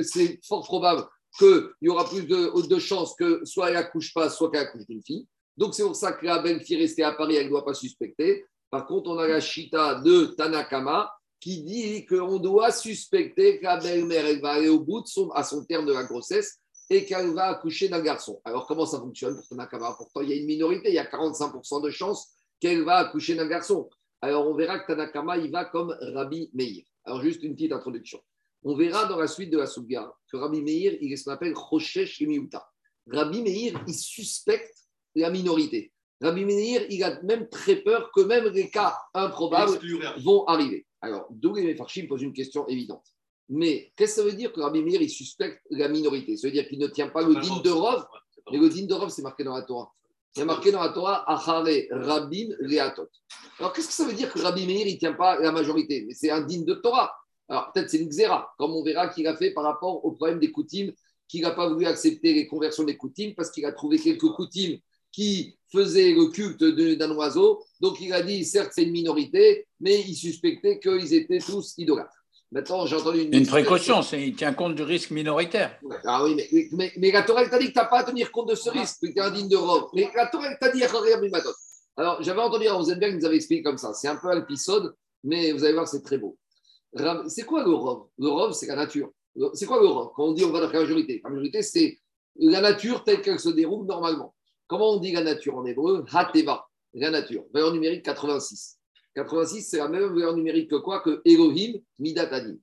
c'est 0.01 0.39
fort 0.47 0.63
probable 0.63 1.05
qu'il 1.38 1.69
y 1.81 1.89
aura 1.89 2.07
plus 2.07 2.23
de, 2.23 2.79
chances 2.79 3.15
que 3.15 3.43
soit 3.43 3.69
elle 3.69 3.75
accouche 3.75 4.13
pas, 4.13 4.29
soit 4.29 4.50
qu'elle 4.51 4.62
accouche 4.62 4.85
d'une 4.88 5.03
fille. 5.03 5.27
Donc 5.57 5.75
c'est 5.75 5.83
pour 5.83 5.95
ça 5.95 6.13
que 6.13 6.25
la 6.25 6.39
belle-fille 6.39 6.77
restée 6.77 7.03
à 7.03 7.12
Paris, 7.12 7.35
elle 7.35 7.45
ne 7.45 7.50
doit 7.50 7.65
pas 7.65 7.73
suspecter. 7.73 8.45
Par 8.69 8.88
contre, 8.88 9.09
on 9.09 9.19
a 9.19 9.27
la 9.27 9.39
chita 9.39 9.95
de 9.95 10.25
Tanakama 10.38 11.12
qui 11.39 11.63
dit 11.63 12.05
qu'on 12.05 12.39
doit 12.39 12.71
suspecter 12.71 13.59
que 13.59 13.65
la 13.65 13.77
belle-mère, 13.77 14.25
elle 14.25 14.41
va 14.41 14.51
aller 14.53 14.69
au 14.69 14.79
bout 14.79 15.01
de 15.01 15.07
son, 15.07 15.29
à 15.31 15.43
son 15.43 15.65
terme 15.65 15.85
de 15.85 15.93
la 15.93 16.05
grossesse 16.05 16.59
et 16.89 17.05
qu'elle 17.05 17.33
va 17.33 17.47
accoucher 17.47 17.89
d'un 17.89 18.01
garçon. 18.01 18.39
Alors 18.45 18.65
comment 18.65 18.85
ça 18.85 19.00
fonctionne 19.00 19.35
pour 19.35 19.47
Tanakama? 19.47 19.93
Pourtant, 19.97 20.21
il 20.21 20.29
y 20.29 20.33
a 20.33 20.35
une 20.38 20.45
minorité, 20.45 20.89
il 20.89 20.95
y 20.95 21.00
a 21.00 21.05
45% 21.05 21.83
de 21.83 21.89
chances 21.89 22.33
qu'elle 22.63 22.84
va 22.84 22.96
accoucher 22.96 23.36
d'un 23.36 23.48
garçon? 23.48 23.89
Alors, 24.22 24.48
on 24.48 24.55
verra 24.55 24.79
que 24.79 24.88
Tanakama, 24.88 25.38
il 25.38 25.51
va 25.51 25.65
comme 25.65 25.93
Rabbi 26.00 26.50
Meir. 26.53 26.86
Alors, 27.03 27.22
juste 27.22 27.43
une 27.43 27.55
petite 27.55 27.74
introduction. 27.74 28.22
On 28.63 28.74
verra 28.74 29.05
dans 29.05 29.17
la 29.17 29.27
suite 29.27 29.50
de 29.50 29.58
la 29.58 29.67
Souga 29.67 30.10
que 30.32 30.38
Rabbi 30.38 30.62
Meir, 30.62 30.98
il 31.01 31.12
est 31.12 31.17
ce 31.17 31.25
qu'on 31.25 31.32
appelle 31.32 31.53
Rochesh 31.53 32.22
Miuta. 32.22 32.65
Rabbi 33.12 33.41
Meir, 33.41 33.84
il 33.86 33.93
suspecte 33.93 34.74
la 35.13 35.29
minorité. 35.29 35.91
Rabbi 36.22 36.46
Meir, 36.46 36.86
il 36.89 37.03
a 37.03 37.22
même 37.24 37.50
très 37.50 37.75
peur 37.75 38.12
que 38.15 38.22
même 38.22 38.46
les 38.48 38.70
cas 38.70 38.96
improbables 39.13 39.77
vont 40.24 40.46
arriver. 40.46 40.86
Alors, 41.01 41.27
Douglas 41.32 41.63
Mefarchim 41.63 42.08
pose 42.08 42.22
une 42.22 42.32
question 42.32 42.65
évidente. 42.70 43.05
Mais 43.50 43.91
qu'est-ce 43.98 44.15
que 44.15 44.22
ça 44.22 44.25
veut 44.25 44.38
dire 44.38 44.53
que 44.53 44.62
Rabbi 44.62 44.82
Meir, 44.82 45.01
il 45.01 45.10
suspecte 45.10 45.60
la 45.70 45.89
minorité? 45.89 46.38
Ça 46.38 46.48
veut 46.48 46.53
dire 46.53 46.65
qu'il 46.70 46.79
ne 46.79 46.88
tient 46.88 47.10
pas 47.10 47.24
le 47.24 47.34
din 47.34 47.60
de 47.62 47.70
Rov, 47.72 48.05
mais 48.50 48.58
le 48.58 48.70
din 48.70 48.86
de 48.86 48.93
Rov, 48.93 49.10
c'est 49.10 49.22
marqué 49.22 49.43
dans 49.43 49.53
la 49.53 49.63
Torah. 49.63 49.91
Il 50.36 50.40
y 50.40 50.42
a 50.42 50.46
marqué 50.46 50.72
dans 50.72 50.82
la 50.82 50.90
Torah 50.90 51.32
Achare 51.32 51.68
Rabim 51.92 52.56
Leatot. 52.60 53.08
Alors, 53.60 53.72
qu'est-ce 53.72 53.88
que 53.88 53.94
ça 53.94 54.06
veut 54.06 54.13
dire 54.13 54.34
que 54.34 54.40
Rabbi 54.40 54.66
Meir, 54.66 54.88
il 54.88 54.96
ne 54.96 55.00
tient 55.00 55.13
pas 55.13 55.40
la 55.40 55.52
majorité? 55.52 56.08
C'est 56.12 56.32
indigne 56.32 56.66
de 56.66 56.74
Torah. 56.74 57.13
Alors, 57.48 57.72
peut-être 57.72 57.90
c'est 57.90 58.00
une 58.00 58.10
xéra, 58.10 58.52
comme 58.58 58.72
on 58.72 58.84
verra 58.84 59.10
qu'il 59.10 59.28
a 59.28 59.36
fait 59.36 59.52
par 59.52 59.63
rapport 59.63 60.04
au 60.04 60.12
problème 60.13 60.40
des 60.40 60.52
coutumes, 60.52 60.92
qu'il 61.28 61.42
n'a 61.42 61.52
pas 61.52 61.70
voulu 61.70 61.86
accepter 61.86 62.34
les 62.34 62.48
conversions 62.48 62.84
des 62.84 62.98
coutumes 62.98 63.36
parce 63.36 63.52
qu'il 63.52 63.66
a 63.66 63.72
trouvé 63.72 64.00
quelques 64.00 64.30
coutumes 64.30 64.80
qui 65.12 65.56
faisaient 65.72 66.13
le 66.13 66.25
culte 66.32 66.63
d'un 66.63 67.12
oiseau. 67.12 67.63
Donc, 67.80 68.02
il 68.02 68.12
a 68.12 68.24
dit, 68.24 68.44
certes, 68.44 68.72
c'est 68.74 68.84
une 68.84 68.92
minorité, 68.92 69.68
mais 69.80 70.02
il 70.02 70.16
suspectait 70.16 70.80
qu'ils 70.80 71.13
étaient 71.13 71.40
tous 71.40 71.75
idolâtres. 71.78 72.23
Maintenant, 72.53 72.86
j'ai 72.86 72.95
entendu 72.95 73.22
une. 73.22 73.33
Une 73.33 73.48
précaution, 73.48 74.01
il 74.13 74.36
tient 74.36 74.53
compte 74.53 74.75
du 74.75 74.83
risque 74.83 75.10
minoritaire. 75.10 75.79
Ah 76.05 76.24
oui, 76.24 76.36
mais, 76.36 76.48
mais, 76.72 76.91
mais 76.98 77.12
la 77.12 77.24
Torah 77.24 77.50
t'a 77.50 77.57
dit 77.57 77.67
que 77.67 77.72
tu 77.72 77.79
n'as 77.79 77.86
pas 77.86 78.00
à 78.00 78.03
tenir 78.03 78.31
compte 78.31 78.50
de 78.50 78.53
ce 78.53 78.69
risque, 78.69 79.01
que 79.01 79.07
tu 79.07 79.17
es 79.17 79.22
indigne 79.22 79.50
de 79.50 79.57
Rome. 79.57 79.86
Mais 79.95 80.07
la 80.15 80.27
Torah 80.27 80.53
t'a 80.57 80.69
dit 80.69 80.83
Alors, 81.98 82.22
j'avais 82.22 82.41
entendu 82.41 82.69
Rosenberg, 82.69 83.15
nous 83.15 83.25
avait 83.25 83.38
expliqué 83.38 83.63
comme 83.63 83.79
ça. 83.79 83.91
C'est 83.95 84.07
un 84.07 84.17
peu 84.17 84.29
un 84.29 84.39
épisode, 84.39 84.93
mais 85.24 85.51
vous 85.51 85.63
allez 85.63 85.74
voir, 85.74 85.88
c'est 85.88 86.03
très 86.03 86.19
beau. 86.19 86.38
C'est 87.27 87.43
quoi 87.43 87.63
le 87.63 87.74
Rome? 87.74 88.05
Le 88.19 88.27
Rome, 88.27 88.53
c'est 88.53 88.67
la 88.67 88.75
nature. 88.75 89.10
C'est 89.55 89.65
quoi 89.65 89.81
le 89.81 89.88
Rome? 89.88 90.12
Quand 90.15 90.25
on 90.25 90.33
dit 90.33 90.45
on 90.45 90.51
va 90.51 90.60
dans 90.60 90.72
la 90.72 90.79
majorité, 90.79 91.22
la 91.24 91.31
majorité, 91.31 91.63
c'est 91.63 91.98
la 92.36 92.62
nature 92.62 93.03
telle 93.03 93.24
qu'elle 93.24 93.39
se 93.39 93.50
déroule 93.50 93.88
normalement. 93.88 94.36
Comment 94.67 94.91
on 94.91 94.98
dit 94.98 95.12
la 95.12 95.24
nature 95.24 95.57
en 95.57 95.65
hébreu? 95.65 96.05
Hateva, 96.13 96.67
la 96.93 97.10
nature. 97.10 97.45
Valeur 97.51 97.74
numérique 97.74 98.05
86. 98.05 98.77
86, 99.15 99.62
c'est 99.62 99.77
la 99.77 99.88
même 99.88 100.05
valeur 100.05 100.36
numérique 100.36 100.70
que 100.70 100.75
quoi? 100.75 101.01
Que 101.01 101.22
Elohim, 101.25 101.79
Midatadim. 102.00 102.58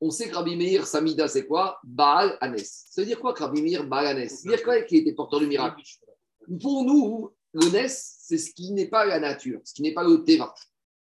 On 0.00 0.10
sait 0.10 0.30
que 0.30 0.34
Rabbi 0.34 0.56
Meir, 0.56 0.86
sa 0.86 1.00
Mida, 1.02 1.28
c'est 1.28 1.46
quoi? 1.46 1.78
Baal 1.84 2.38
Anes. 2.40 2.56
Ça 2.64 3.02
veut 3.02 3.06
dire 3.06 3.20
quoi 3.20 3.34
que 3.34 3.42
Rabbi 3.42 3.60
Meir, 3.60 3.86
Baal 3.86 4.06
Anes? 4.06 4.28
Ça 4.28 4.48
veut 4.48 4.56
dire 4.56 4.64
quoi 4.64 4.80
qu'il 4.82 4.98
était 4.98 5.12
porteur 5.12 5.40
du 5.40 5.46
miracle? 5.46 5.82
Pour 6.60 6.84
nous, 6.84 7.30
le 7.52 7.68
Nes, 7.68 7.88
c'est 7.88 8.38
ce 8.38 8.52
qui 8.54 8.72
n'est 8.72 8.88
pas 8.88 9.04
la 9.04 9.20
nature, 9.20 9.60
ce 9.64 9.74
qui 9.74 9.82
n'est 9.82 9.92
pas 9.92 10.04
le 10.04 10.24
Teva. 10.24 10.54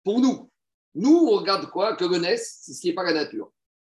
Pour 0.03 0.21
nous, 0.21 0.51
nous, 0.95 1.29
on 1.29 1.37
regarde 1.37 1.71
quoi? 1.71 1.95
Que 1.95 2.07
le 2.07 2.19
Nes, 2.19 2.39
c'est 2.39 2.73
ce 2.73 2.81
qui 2.81 2.89
n'est 2.89 2.95
pas 2.95 3.05
la 3.05 3.13
nature. 3.13 3.53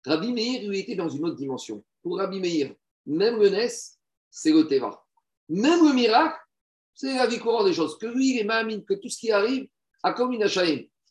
Rabbi 0.05 0.33
Meir, 0.33 0.67
lui, 0.67 0.79
était 0.79 0.95
dans 0.95 1.09
une 1.09 1.23
autre 1.25 1.37
dimension. 1.37 1.83
Pour 2.01 2.17
Rabbi 2.17 2.39
Meir, 2.39 2.75
même 3.05 3.37
le 3.39 3.49
Nes, 3.49 3.97
c'est 4.29 4.51
le 4.51 4.67
Teva. 4.67 5.01
Même 5.47 5.87
le 5.87 5.93
miracle, 5.93 6.37
c'est 6.93 7.15
la 7.15 7.25
vie 7.25 7.39
courante 7.39 7.67
des 7.67 7.73
choses. 7.73 7.97
Que 7.97 8.07
lui, 8.07 8.31
il 8.31 8.39
est 8.39 8.85
que 8.85 8.95
tout 8.95 9.09
ce 9.09 9.17
qui 9.17 9.31
arrive, 9.31 9.67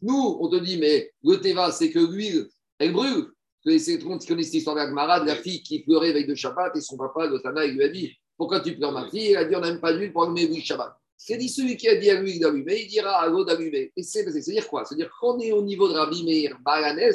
Nous, 0.01 0.39
on 0.41 0.49
te 0.49 0.57
dit, 0.57 0.79
mais 0.79 1.11
le 1.25 1.41
Teva, 1.41 1.73
c'est 1.73 1.91
que 1.91 1.99
l'huile, 1.99 2.49
elle 2.79 2.93
brûle. 2.93 3.33
Monde 3.65 4.25
connaît 4.27 4.43
cette 4.45 4.55
histoire 4.55 4.77
de 4.77 5.27
la 5.27 5.37
fille 5.37 5.63
qui 5.63 5.81
pleurait 5.81 6.11
avec 6.11 6.27
de 6.27 6.35
Shabbat 6.35 6.75
et 6.77 6.81
son 6.81 6.97
papa, 6.97 7.27
le 7.27 7.41
Tana, 7.41 7.67
il 7.67 7.75
lui 7.75 7.83
a 7.83 7.89
dit 7.89 8.17
Pourquoi 8.37 8.61
tu 8.61 8.77
pleures, 8.77 8.93
ma 8.93 9.11
fille? 9.11 9.33
Elle 9.33 9.37
a 9.37 9.45
dit 9.45 9.57
On 9.57 9.61
n'a 9.61 9.73
même 9.73 9.81
pas 9.81 9.93
d'huile 9.93 10.13
pour 10.13 10.23
allumer 10.23 10.47
l'huile 10.47 10.65
Shabbat. 10.65 10.97
C'est 11.21 11.37
dit 11.37 11.49
celui 11.49 11.77
qui 11.77 11.89
a 11.89 11.97
dit 11.97 12.09
à 12.11 12.21
l'huile 12.21 12.39
d'allumer, 12.39 12.83
il 12.83 12.89
dira 12.89 13.21
à 13.21 13.27
l'eau 13.27 13.45
d'allumer. 13.45 13.93
Et 13.97 14.03
c'est 14.05 14.25
dire 14.25 14.69
quoi? 14.69 14.85
C'est-à-dire 14.85 15.11
qu'on 15.21 15.39
est 15.41 15.51
au 15.51 15.63
niveau 15.63 15.89
de 15.89 15.95
Rabbi 15.95 16.25
Meir 16.25 16.57
Balanes, 16.65 17.13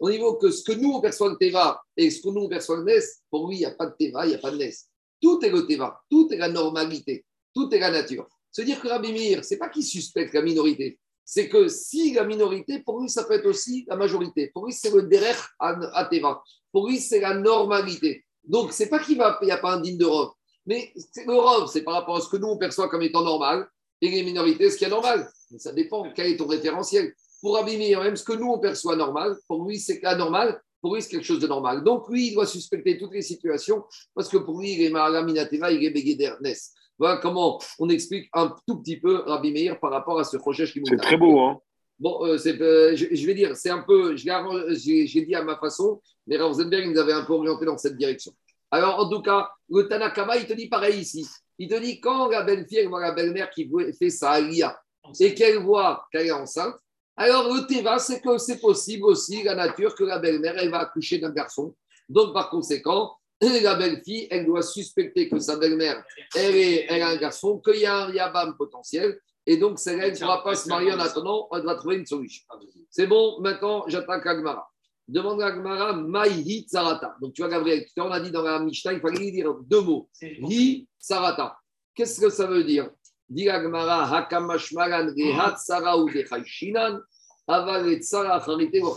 au 0.00 0.10
niveau 0.10 0.36
que 0.36 0.50
ce 0.50 0.64
que 0.64 0.72
nous 0.72 0.92
on 0.92 1.00
perçoit 1.02 1.28
le 1.28 1.36
Teva 1.36 1.80
et 1.96 2.10
ce 2.10 2.22
que 2.22 2.28
nous 2.30 2.40
on 2.40 2.48
perçoit 2.48 2.78
le 2.78 2.84
Nes, 2.84 3.02
pour 3.30 3.48
lui, 3.48 3.56
il 3.56 3.58
n'y 3.60 3.66
a 3.66 3.72
pas 3.72 3.86
de 3.86 3.94
Teva, 3.98 4.24
il 4.24 4.30
n'y 4.30 4.34
a 4.34 4.38
pas 4.38 4.50
de 4.50 4.56
Nes. 4.56 4.72
Tout 5.20 5.38
est 5.44 5.50
le 5.50 5.66
Teva, 5.66 6.00
tout 6.10 6.32
est 6.32 6.38
la 6.38 6.48
normalité, 6.48 7.26
tout 7.54 7.72
est 7.74 7.78
la 7.78 7.90
nature. 7.90 8.26
C'est-à-dire 8.50 8.80
que 8.80 8.88
Rabbi 8.88 9.12
Meir, 9.12 9.44
ce 9.44 9.52
n'est 9.52 9.58
pas 9.58 9.68
qu'il 9.68 9.84
suspecte 9.84 10.32
la 10.32 10.40
minorité, 10.40 10.98
c'est 11.24 11.48
que 11.48 11.68
si 11.68 12.12
la 12.14 12.24
minorité, 12.24 12.80
pour 12.80 13.00
lui, 13.00 13.08
ça 13.08 13.24
peut 13.24 13.34
être 13.34 13.46
aussi 13.46 13.84
la 13.88 13.96
majorité. 13.96 14.50
Pour 14.52 14.66
lui, 14.66 14.72
c'est 14.72 14.90
le 14.90 15.02
derer 15.02 15.32
à 15.58 16.08
Teva. 16.10 16.42
Pour 16.72 16.88
lui, 16.88 16.98
c'est 16.98 17.20
la 17.20 17.34
normalité. 17.34 18.24
Donc, 18.44 18.72
c'est 18.72 18.88
pas 18.88 18.98
qu'il 18.98 19.16
n'y 19.16 19.50
a 19.50 19.58
pas 19.58 19.74
un 19.74 19.80
digne 19.80 19.98
de 19.98 20.04
Rov. 20.04 20.32
Mais 20.66 20.92
le 21.26 21.34
Rov, 21.34 21.70
c'est 21.70 21.82
par 21.82 21.94
rapport 21.94 22.16
à 22.16 22.20
ce 22.20 22.28
que 22.28 22.36
nous, 22.36 22.48
on 22.48 22.58
perçoit 22.58 22.88
comme 22.88 23.02
étant 23.02 23.22
normal. 23.22 23.66
Et 24.00 24.10
les 24.10 24.24
minorités, 24.24 24.68
ce 24.68 24.76
qui 24.76 24.84
est 24.84 24.88
normal. 24.88 25.30
Mais 25.50 25.58
ça 25.58 25.72
dépend. 25.72 26.12
Quel 26.12 26.26
est 26.26 26.36
ton 26.36 26.46
référentiel? 26.48 27.14
Pour 27.40 27.56
abîmer 27.56 27.94
même 27.96 28.16
ce 28.16 28.24
que 28.24 28.32
nous, 28.32 28.48
on 28.48 28.58
perçoit 28.58 28.96
normal, 28.96 29.36
pour 29.46 29.64
lui, 29.64 29.78
c'est 29.78 30.02
anormal. 30.04 30.60
Pour 30.80 30.94
lui, 30.94 31.02
c'est 31.02 31.10
quelque 31.10 31.24
chose 31.24 31.38
de 31.38 31.46
normal. 31.46 31.84
Donc, 31.84 32.08
lui, 32.08 32.28
il 32.28 32.34
doit 32.34 32.46
suspecter 32.46 32.98
toutes 32.98 33.12
les 33.12 33.22
situations 33.22 33.84
parce 34.14 34.28
que 34.28 34.38
pour 34.38 34.60
lui, 34.60 34.72
il 34.72 34.82
est 34.82 34.90
Mahalaminateva, 34.90 35.70
il 35.70 35.84
est 35.84 35.90
Begedernes. 35.90 36.52
Voilà 36.98 37.18
comment 37.18 37.58
on 37.78 37.88
explique 37.88 38.28
un 38.32 38.54
tout 38.66 38.78
petit 38.80 38.98
peu 38.98 39.22
Rabbi 39.26 39.52
Meir 39.52 39.80
par 39.80 39.90
rapport 39.90 40.18
à 40.18 40.24
ce 40.24 40.36
projet 40.36 40.66
qui 40.66 40.80
C'est 40.84 40.96
très 40.96 41.16
beau, 41.16 41.40
hein 41.40 41.60
Bon, 42.02 42.26
euh, 42.26 42.36
euh, 42.46 42.96
je, 42.96 43.26
vais 43.26 43.34
dire, 43.34 43.56
c'est 43.56 43.70
un 43.70 43.82
peu, 43.82 44.16
j'ai 44.16 45.24
dit 45.24 45.34
à 45.36 45.44
ma 45.44 45.56
façon, 45.56 46.00
mais 46.26 46.36
Rosenberg 46.36 46.90
nous 46.90 46.98
avait 46.98 47.12
un 47.12 47.24
peu 47.24 47.32
orienté 47.32 47.64
dans 47.64 47.78
cette 47.78 47.96
direction. 47.96 48.32
Alors, 48.72 48.98
en 48.98 49.08
tout 49.08 49.22
cas, 49.22 49.48
le 49.70 49.86
Tanakama, 49.86 50.36
il 50.36 50.46
te 50.46 50.52
dit 50.52 50.68
pareil 50.68 50.98
ici. 50.98 51.28
Il 51.58 51.68
te 51.68 51.78
dit 51.78 52.00
quand 52.00 52.28
la 52.28 52.42
belle-fille 52.42 52.86
voit 52.86 53.00
la 53.00 53.12
belle-mère 53.12 53.50
qui 53.50 53.70
fait 53.96 54.10
sa 54.10 54.32
alia 54.32 54.76
et 55.20 55.32
qu'elle 55.34 55.58
voit 55.58 56.04
qu'elle 56.10 56.26
est 56.26 56.32
enceinte, 56.32 56.74
alors 57.16 57.54
le 57.54 57.68
Teva, 57.68 58.00
c'est 58.00 58.20
que 58.20 58.36
c'est 58.36 58.60
possible 58.60 59.04
aussi, 59.04 59.44
la 59.44 59.54
nature, 59.54 59.94
que 59.94 60.02
la 60.02 60.18
belle-mère, 60.18 60.58
elle 60.58 60.70
va 60.70 60.80
accoucher 60.80 61.18
d'un 61.18 61.30
garçon. 61.30 61.72
Donc, 62.08 62.32
par 62.32 62.50
conséquent, 62.50 63.12
la 63.48 63.74
belle-fille, 63.74 64.28
elle 64.30 64.46
doit 64.46 64.62
suspecter 64.62 65.28
que 65.28 65.38
sa 65.38 65.56
belle-mère, 65.56 66.04
elle, 66.36 66.54
elle 66.88 67.02
a 67.02 67.08
un 67.08 67.16
garçon, 67.16 67.58
qu'il 67.58 67.80
y 67.80 67.86
a 67.86 68.04
un 68.04 68.12
yabam 68.12 68.56
potentiel, 68.56 69.18
et 69.44 69.56
donc 69.56 69.78
celle 69.78 70.00
elle 70.00 70.12
ne 70.12 70.18
pourra 70.18 70.44
pas 70.44 70.54
se 70.54 70.68
marier 70.68 70.92
en 70.92 71.00
attendant, 71.00 71.48
elle 71.52 71.62
doit 71.62 71.74
trouver 71.74 71.96
une 71.96 72.06
solution. 72.06 72.44
C'est 72.90 73.06
bon, 73.06 73.40
maintenant 73.40 73.84
j'attaque 73.88 74.26
Agmara. 74.26 74.68
Demande 75.08 75.42
à 75.42 75.46
Agmara, 75.46 75.92
Maïhi 75.94 76.66
Sarata. 76.68 77.16
Donc 77.20 77.32
tu 77.34 77.42
vois, 77.42 77.50
Gabriel, 77.50 77.84
on 77.96 78.10
a 78.10 78.20
dit 78.20 78.30
dans 78.30 78.42
la 78.42 78.60
Mishnah, 78.60 78.92
il 78.92 79.00
fallait 79.00 79.30
dire 79.32 79.52
deux 79.64 79.80
mots. 79.80 80.08
Hi 80.22 80.86
Sarata. 80.98 81.56
Qu'est-ce 81.94 82.20
que 82.20 82.30
ça 82.30 82.46
veut 82.46 82.62
dire? 82.62 82.90
Dit 83.28 83.48
Agmara, 83.48 84.16
Hakamashmaran 84.16 85.08
Rehat 85.16 85.56
Sara 85.56 85.98
ou 85.98 86.08
Dechaishinan, 86.08 87.00
Aval 87.48 88.00
Tsara 88.00 88.40
Charité 88.44 88.80
ou 88.80 88.94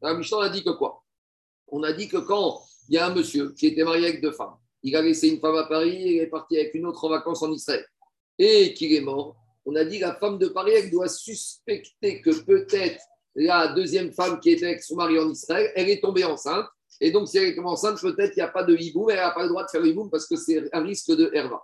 La 0.00 0.14
Mishnah, 0.14 0.38
on 0.38 0.40
a 0.40 0.48
dit 0.48 0.62
que 0.62 0.70
quoi? 0.70 1.02
On 1.66 1.82
a 1.82 1.92
dit 1.92 2.08
que 2.08 2.18
quand 2.18 2.60
il 2.88 2.94
y 2.94 2.98
a 2.98 3.06
un 3.06 3.14
monsieur 3.14 3.52
qui 3.52 3.66
était 3.66 3.84
marié 3.84 4.08
avec 4.08 4.22
deux 4.22 4.32
femmes. 4.32 4.56
Il 4.82 4.96
a 4.96 5.02
laissé 5.02 5.28
une 5.28 5.40
femme 5.40 5.56
à 5.56 5.64
Paris 5.64 5.96
et 5.96 6.16
il 6.16 6.20
est 6.20 6.28
parti 6.28 6.56
avec 6.56 6.74
une 6.74 6.86
autre 6.86 7.04
en 7.04 7.10
vacances 7.10 7.42
en 7.42 7.52
Israël. 7.52 7.84
Et 8.38 8.72
qu'il 8.74 8.94
est 8.94 9.00
mort. 9.00 9.36
On 9.66 9.74
a 9.74 9.84
dit 9.84 9.98
la 9.98 10.14
femme 10.14 10.38
de 10.38 10.48
Paris, 10.48 10.90
doit 10.90 11.08
suspecter 11.08 12.22
que 12.22 12.30
peut-être 12.42 13.00
la 13.34 13.68
deuxième 13.68 14.12
femme 14.12 14.40
qui 14.40 14.50
était 14.50 14.66
avec 14.66 14.82
son 14.82 14.96
mari 14.96 15.18
en 15.18 15.28
Israël, 15.30 15.70
elle 15.74 15.90
est 15.90 16.00
tombée 16.00 16.24
enceinte. 16.24 16.66
Et 17.00 17.10
donc, 17.10 17.28
si 17.28 17.38
elle 17.38 17.44
est 17.44 17.54
tombée 17.54 17.68
enceinte, 17.68 18.00
peut-être 18.00 18.32
qu'il 18.32 18.42
n'y 18.42 18.48
a 18.48 18.52
pas 18.52 18.64
de 18.64 18.74
hiboum, 18.74 19.10
elle 19.10 19.16
n'a 19.16 19.30
pas 19.30 19.42
le 19.42 19.48
droit 19.48 19.64
de 19.64 19.70
faire 19.70 19.80
le 19.80 19.88
hiboum 19.88 20.10
parce 20.10 20.26
que 20.26 20.36
c'est 20.36 20.74
un 20.74 20.82
risque 20.82 21.10
de 21.10 21.30
herva. 21.34 21.62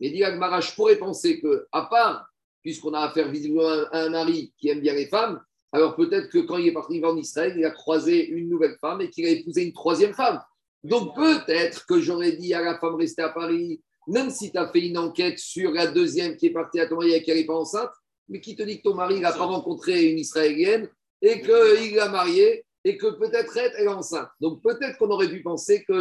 Mais 0.00 0.10
dit 0.10 0.18
je 0.18 0.74
pourrais 0.74 0.96
penser 0.96 1.40
que, 1.40 1.66
à 1.70 1.82
part, 1.82 2.28
puisqu'on 2.62 2.94
a 2.94 3.00
affaire 3.00 3.30
visiblement 3.30 3.68
à 3.92 4.00
un 4.00 4.08
mari 4.08 4.52
qui 4.58 4.68
aime 4.68 4.80
bien 4.80 4.94
les 4.94 5.06
femmes, 5.06 5.40
alors 5.72 5.96
peut-être 5.96 6.28
que 6.28 6.38
quand 6.38 6.56
il 6.56 6.68
est 6.68 6.72
parti 6.72 7.04
en 7.04 7.16
Israël, 7.16 7.54
il 7.56 7.64
a 7.64 7.70
croisé 7.70 8.28
une 8.28 8.48
nouvelle 8.48 8.76
femme 8.80 9.00
et 9.00 9.10
qu'il 9.10 9.26
a 9.26 9.30
épousé 9.30 9.64
une 9.64 9.72
troisième 9.72 10.14
femme. 10.14 10.40
Donc 10.84 11.16
peut-être 11.16 11.86
que 11.86 11.98
j'aurais 11.98 12.32
dit 12.32 12.52
à 12.52 12.60
la 12.60 12.78
femme 12.78 12.96
restée 12.96 13.22
à 13.22 13.30
Paris, 13.30 13.82
même 14.06 14.28
si 14.28 14.52
tu 14.52 14.58
as 14.58 14.68
fait 14.68 14.86
une 14.86 14.98
enquête 14.98 15.38
sur 15.38 15.72
la 15.72 15.86
deuxième 15.86 16.36
qui 16.36 16.46
est 16.46 16.52
partie 16.52 16.78
à 16.78 16.86
ton 16.86 16.96
mari 16.96 17.14
et 17.14 17.22
qui 17.22 17.32
n'est 17.32 17.46
pas 17.46 17.56
enceinte, 17.56 17.90
mais 18.28 18.40
qui 18.40 18.54
te 18.54 18.62
dit 18.62 18.78
que 18.78 18.82
ton 18.82 18.94
mari 18.94 19.18
n'a 19.18 19.32
pas 19.32 19.46
rencontré 19.46 20.10
une 20.10 20.18
Israélienne 20.18 20.88
et 21.22 21.40
qu'il 21.40 21.94
l'a 21.96 22.10
mariée 22.10 22.66
et 22.84 22.98
que 22.98 23.06
peut-être 23.06 23.56
elle 23.56 23.84
est 23.84 23.88
enceinte. 23.88 24.28
Donc 24.40 24.62
peut-être 24.62 24.98
qu'on 24.98 25.08
aurait 25.08 25.28
pu 25.28 25.42
penser 25.42 25.84
que 25.88 25.94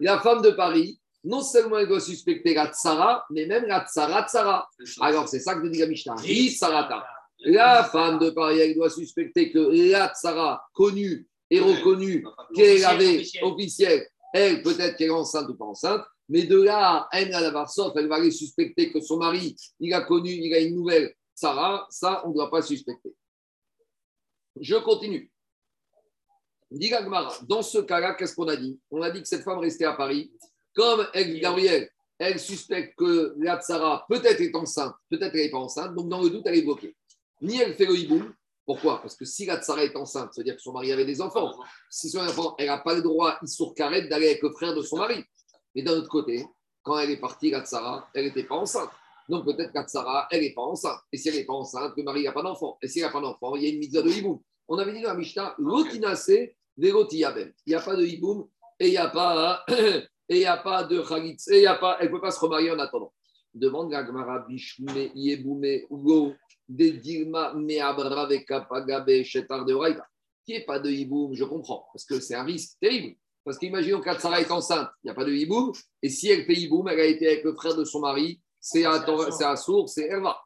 la, 0.00 0.18
femme 0.18 0.42
de 0.42 0.50
Paris, 0.50 1.00
non 1.22 1.42
seulement 1.42 1.78
elle 1.78 1.86
doit 1.86 2.00
suspecter 2.00 2.54
la 2.54 2.72
tsara, 2.72 3.24
mais 3.30 3.46
même 3.46 3.66
la 3.66 3.86
tsara 3.86 4.26
tsara. 4.28 4.68
Alors 5.00 5.28
c'est 5.28 5.38
ça 5.38 5.54
que 5.54 5.66
dit 5.68 5.78
la 5.78 5.86
Mishnah. 5.86 6.16
La 7.44 7.84
femme 7.84 8.18
de 8.18 8.30
Paris, 8.30 8.58
elle 8.58 8.74
doit 8.74 8.90
suspecter 8.90 9.52
que 9.52 9.60
la 9.92 10.12
tsara 10.12 10.60
connue 10.74 11.27
est 11.50 11.60
reconnue 11.60 12.24
qu'elle 12.54 12.84
avait 12.84 13.24
officielle, 13.42 14.06
elle, 14.32 14.62
peut-être 14.62 14.96
qu'elle 14.96 15.08
est 15.08 15.10
enceinte 15.10 15.48
ou 15.48 15.54
pas 15.54 15.64
enceinte, 15.64 16.04
mais 16.28 16.42
de 16.42 16.60
là, 16.60 17.08
elle, 17.12 17.32
à 17.32 17.66
sauf, 17.66 17.92
elle 17.96 18.08
va 18.08 18.16
aller 18.16 18.30
suspecter 18.30 18.92
que 18.92 19.00
son 19.00 19.16
mari, 19.16 19.56
il 19.80 19.94
a 19.94 20.02
connu, 20.02 20.30
il 20.30 20.52
a 20.54 20.58
une 20.58 20.74
nouvelle 20.74 21.14
Sarah, 21.34 21.86
ça, 21.88 22.22
on 22.26 22.30
ne 22.30 22.34
doit 22.34 22.50
pas 22.50 22.62
suspecter. 22.62 23.14
Je 24.60 24.74
continue. 24.76 25.30
Dans 26.70 27.62
ce 27.62 27.78
cas-là, 27.78 28.14
qu'est-ce 28.14 28.34
qu'on 28.34 28.48
a 28.48 28.56
dit? 28.56 28.78
On 28.90 29.00
a 29.00 29.10
dit 29.10 29.22
que 29.22 29.28
cette 29.28 29.44
femme 29.44 29.60
restait 29.60 29.84
à 29.84 29.94
Paris. 29.94 30.30
Comme 30.74 31.06
elle, 31.14 31.38
Gabriel, 31.40 31.88
elle 32.18 32.38
suspecte 32.38 32.94
que 32.96 33.34
la 33.38 33.60
Tsara 33.60 34.04
peut-être 34.08 34.40
est 34.40 34.54
enceinte, 34.54 34.94
peut-être 35.08 35.34
elle 35.34 35.44
n'est 35.44 35.50
pas 35.50 35.58
enceinte, 35.58 35.94
donc 35.94 36.08
dans 36.08 36.20
le 36.20 36.30
doute, 36.30 36.42
elle 36.46 36.56
est 36.56 36.62
bloquée. 36.62 36.94
Ni 37.40 37.60
elle 37.60 37.74
fait 37.74 37.86
le 37.86 37.96
hiboum, 37.96 38.34
pourquoi? 38.68 39.00
Parce 39.00 39.16
que 39.16 39.24
si 39.24 39.46
la 39.46 39.62
tsara 39.62 39.82
est 39.82 39.96
enceinte, 39.96 40.28
c'est-à-dire 40.34 40.54
que 40.54 40.60
son 40.60 40.74
mari 40.74 40.92
avait 40.92 41.06
des 41.06 41.22
enfants. 41.22 41.58
Si 41.88 42.10
son 42.10 42.18
enfant, 42.18 42.54
elle 42.58 42.66
n'a 42.66 42.76
pas 42.76 42.92
le 42.92 43.00
droit, 43.00 43.38
il 43.40 43.74
carré 43.74 44.06
d'aller 44.08 44.26
avec 44.26 44.42
le 44.42 44.50
frère 44.50 44.74
de 44.74 44.82
son 44.82 44.98
mari. 44.98 45.24
Mais 45.74 45.80
d'un 45.80 45.92
autre 45.92 46.10
côté, 46.10 46.44
quand 46.82 46.98
elle 46.98 47.10
est 47.12 47.16
partie, 47.16 47.50
la 47.50 47.64
tsara, 47.64 48.06
elle 48.12 48.26
n'était 48.26 48.44
pas 48.44 48.56
enceinte. 48.56 48.90
Donc 49.26 49.46
peut-être 49.46 49.70
la 49.72 49.84
tsara, 49.84 50.28
elle 50.30 50.42
n'est 50.42 50.52
pas 50.52 50.60
enceinte. 50.60 51.00
Et 51.10 51.16
si 51.16 51.30
elle 51.30 51.36
n'est 51.36 51.46
pas 51.46 51.54
enceinte, 51.54 51.94
le 51.96 52.02
mari 52.02 52.24
n'a 52.24 52.32
pas 52.32 52.42
d'enfant. 52.42 52.76
Et 52.82 52.88
s'il 52.88 53.00
n'a 53.00 53.08
pas 53.08 53.22
d'enfant, 53.22 53.56
il 53.56 53.62
y 53.62 53.66
a 53.68 53.70
une 53.70 53.78
mitzvah 53.78 54.02
de 54.02 54.10
hiboum. 54.10 54.38
On 54.68 54.76
avait 54.76 54.92
dit 54.92 55.00
dans 55.00 55.08
la 55.08 55.14
Mishnah, 55.14 55.54
l'otinase. 55.56 56.28
Il 56.28 56.50
n'y 56.76 57.74
a 57.74 57.80
pas 57.80 57.96
de 57.96 58.04
hiboum 58.04 58.48
et 58.78 58.88
il 58.88 58.90
n'y 58.90 58.98
a 58.98 59.08
pas, 59.08 59.64
et 59.70 60.04
il 60.28 60.40
y 60.40 60.44
a 60.44 60.58
pas 60.58 60.84
de 60.84 61.02
chalitz, 61.02 61.48
et 61.48 61.56
il 61.56 61.62
y 61.62 61.66
a 61.66 61.76
pas, 61.76 61.96
elle 62.00 62.08
ne 62.08 62.12
peut 62.12 62.20
pas 62.20 62.32
se 62.32 62.40
remarier 62.40 62.70
en 62.70 62.78
attendant. 62.78 63.14
Demande 63.54 63.90
Gagmara 63.90 64.40
Bishme 64.40 65.10
Yeboume 65.14 65.64
Ugo 65.90 66.34
de 66.68 66.88
Dilma 66.88 67.54
Meabraveka 67.54 68.62
Pagabe 68.62 69.22
Shetar 69.22 69.64
de 69.64 69.74
Raïta. 69.74 70.06
Qui 70.44 70.52
n'est 70.52 70.64
pas 70.64 70.78
de 70.78 70.90
hiboum, 70.90 71.34
je 71.34 71.44
comprends, 71.44 71.86
parce 71.92 72.04
que 72.04 72.20
c'est 72.20 72.34
un 72.34 72.44
risque 72.44 72.78
terrible. 72.80 73.16
Parce 73.44 73.58
qu'imaginons 73.58 74.00
qu'Atsara 74.00 74.40
est 74.40 74.50
enceinte, 74.50 74.88
il 75.02 75.06
n'y 75.06 75.10
a 75.10 75.14
pas 75.14 75.24
de 75.24 75.32
hiboum, 75.32 75.72
et 76.02 76.08
si 76.08 76.28
elle 76.28 76.44
fait 76.44 76.54
hiboum, 76.54 76.88
elle 76.88 77.00
a 77.00 77.04
été 77.04 77.26
avec 77.26 77.44
le 77.44 77.54
frère 77.54 77.76
de 77.76 77.84
son 77.84 78.00
mari, 78.00 78.40
c'est 78.60 78.84
à 78.84 79.56
sourd, 79.56 79.88
c'est 79.88 80.08
Erva. 80.08 80.38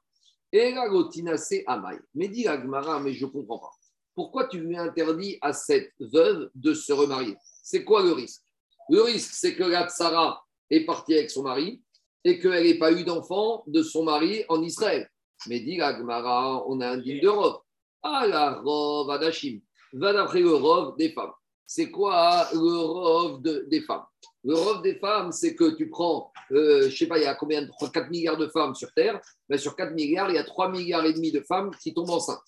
Et 0.52 0.72
la 0.72 0.88
gotina, 0.88 1.36
c'est 1.36 1.64
Amai. 1.66 1.98
Mais 2.14 2.28
dit 2.28 2.42
Gagmara, 2.42 3.00
mais 3.00 3.12
je 3.12 3.24
ne 3.24 3.30
comprends 3.30 3.58
pas. 3.58 3.70
Pourquoi 4.14 4.46
tu 4.48 4.60
lui 4.60 4.76
interdis 4.76 5.38
à 5.40 5.52
cette 5.52 5.92
veuve 5.98 6.50
de 6.54 6.74
se 6.74 6.92
remarier? 6.92 7.36
C'est 7.62 7.84
quoi 7.84 8.02
le 8.02 8.12
risque? 8.12 8.42
Le 8.90 9.00
risque, 9.00 9.32
c'est 9.32 9.54
que 9.54 9.62
la 9.62 9.88
Tsara 9.88 10.44
est 10.68 10.84
partie 10.84 11.14
avec 11.14 11.30
son 11.30 11.44
mari 11.44 11.82
et 12.22 12.38
qu'elle 12.38 12.64
n'ait 12.64 12.78
pas 12.78 12.92
eu 12.92 13.02
d'enfant 13.04 13.64
de 13.66 13.82
son 13.82 14.04
mari 14.04 14.44
en 14.48 14.62
Israël. 14.62 15.08
Mais 15.46 15.60
dit 15.60 15.76
Gagmara, 15.76 16.64
on 16.68 16.80
a 16.80 16.90
un 16.90 16.98
digne 16.98 17.20
de 17.20 17.28
Rov. 17.28 17.60
Ah 18.02 18.26
la 18.26 18.60
Rov 18.60 19.10
Adashim. 19.10 19.60
Va 19.92 20.12
d'après 20.12 20.40
le 20.40 20.54
Rov 20.54 20.96
des 20.96 21.10
femmes. 21.10 21.32
C'est 21.66 21.90
quoi 21.90 22.48
le 22.52 22.58
Rov 22.58 23.42
des 23.42 23.80
femmes? 23.82 24.04
Le 24.44 24.54
Rov 24.54 24.82
des 24.82 24.96
femmes, 24.96 25.32
c'est 25.32 25.54
que 25.54 25.76
tu 25.76 25.88
prends, 25.88 26.32
euh, 26.50 26.82
je 26.82 26.86
ne 26.86 26.90
sais 26.90 27.06
pas, 27.06 27.18
il 27.18 27.24
y 27.24 27.26
a 27.26 27.34
combien 27.34 27.66
4 27.66 28.10
milliards 28.10 28.36
de 28.36 28.48
femmes 28.48 28.74
sur 28.74 28.92
Terre. 28.92 29.20
Mais 29.48 29.58
sur 29.58 29.76
4 29.76 29.92
milliards, 29.92 30.30
il 30.30 30.34
y 30.34 30.38
a 30.38 30.44
3 30.44 30.70
milliards 30.70 31.04
et 31.04 31.12
demi 31.12 31.30
de 31.30 31.40
femmes 31.40 31.70
qui 31.80 31.94
tombent 31.94 32.10
enceintes. 32.10 32.42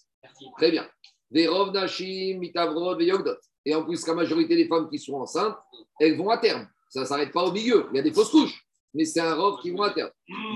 Très 0.59 0.71
bien. 0.71 0.89
Des 1.31 1.47
Rov 1.47 1.73
Mitavrod 2.39 3.01
Yogdot. 3.01 3.37
Et 3.65 3.75
en 3.75 3.85
plus, 3.85 4.07
la 4.07 4.15
majorité 4.15 4.57
des 4.57 4.69
femmes 4.69 4.89
qui 4.91 4.99
sont 4.99 5.15
enceintes, 5.15 5.57
elles 6.01 6.17
vont 6.17 6.29
à 6.29 6.39
terme. 6.39 6.69
Ça 6.91 7.01
ne 7.01 7.05
s'arrête 7.07 7.33
pas 7.33 7.45
au 7.45 7.53
milieu. 7.53 7.87
Il 7.93 7.97
y 7.97 7.99
a 8.01 8.03
des 8.03 8.13
fausses 8.13 8.31
couches 8.31 8.65
mais 8.95 9.05
c'est 9.05 9.21
un 9.21 9.35
robe 9.35 9.61
qui 9.61 9.71
vont 9.71 9.83
à 9.83 9.91
terme. 9.91 10.11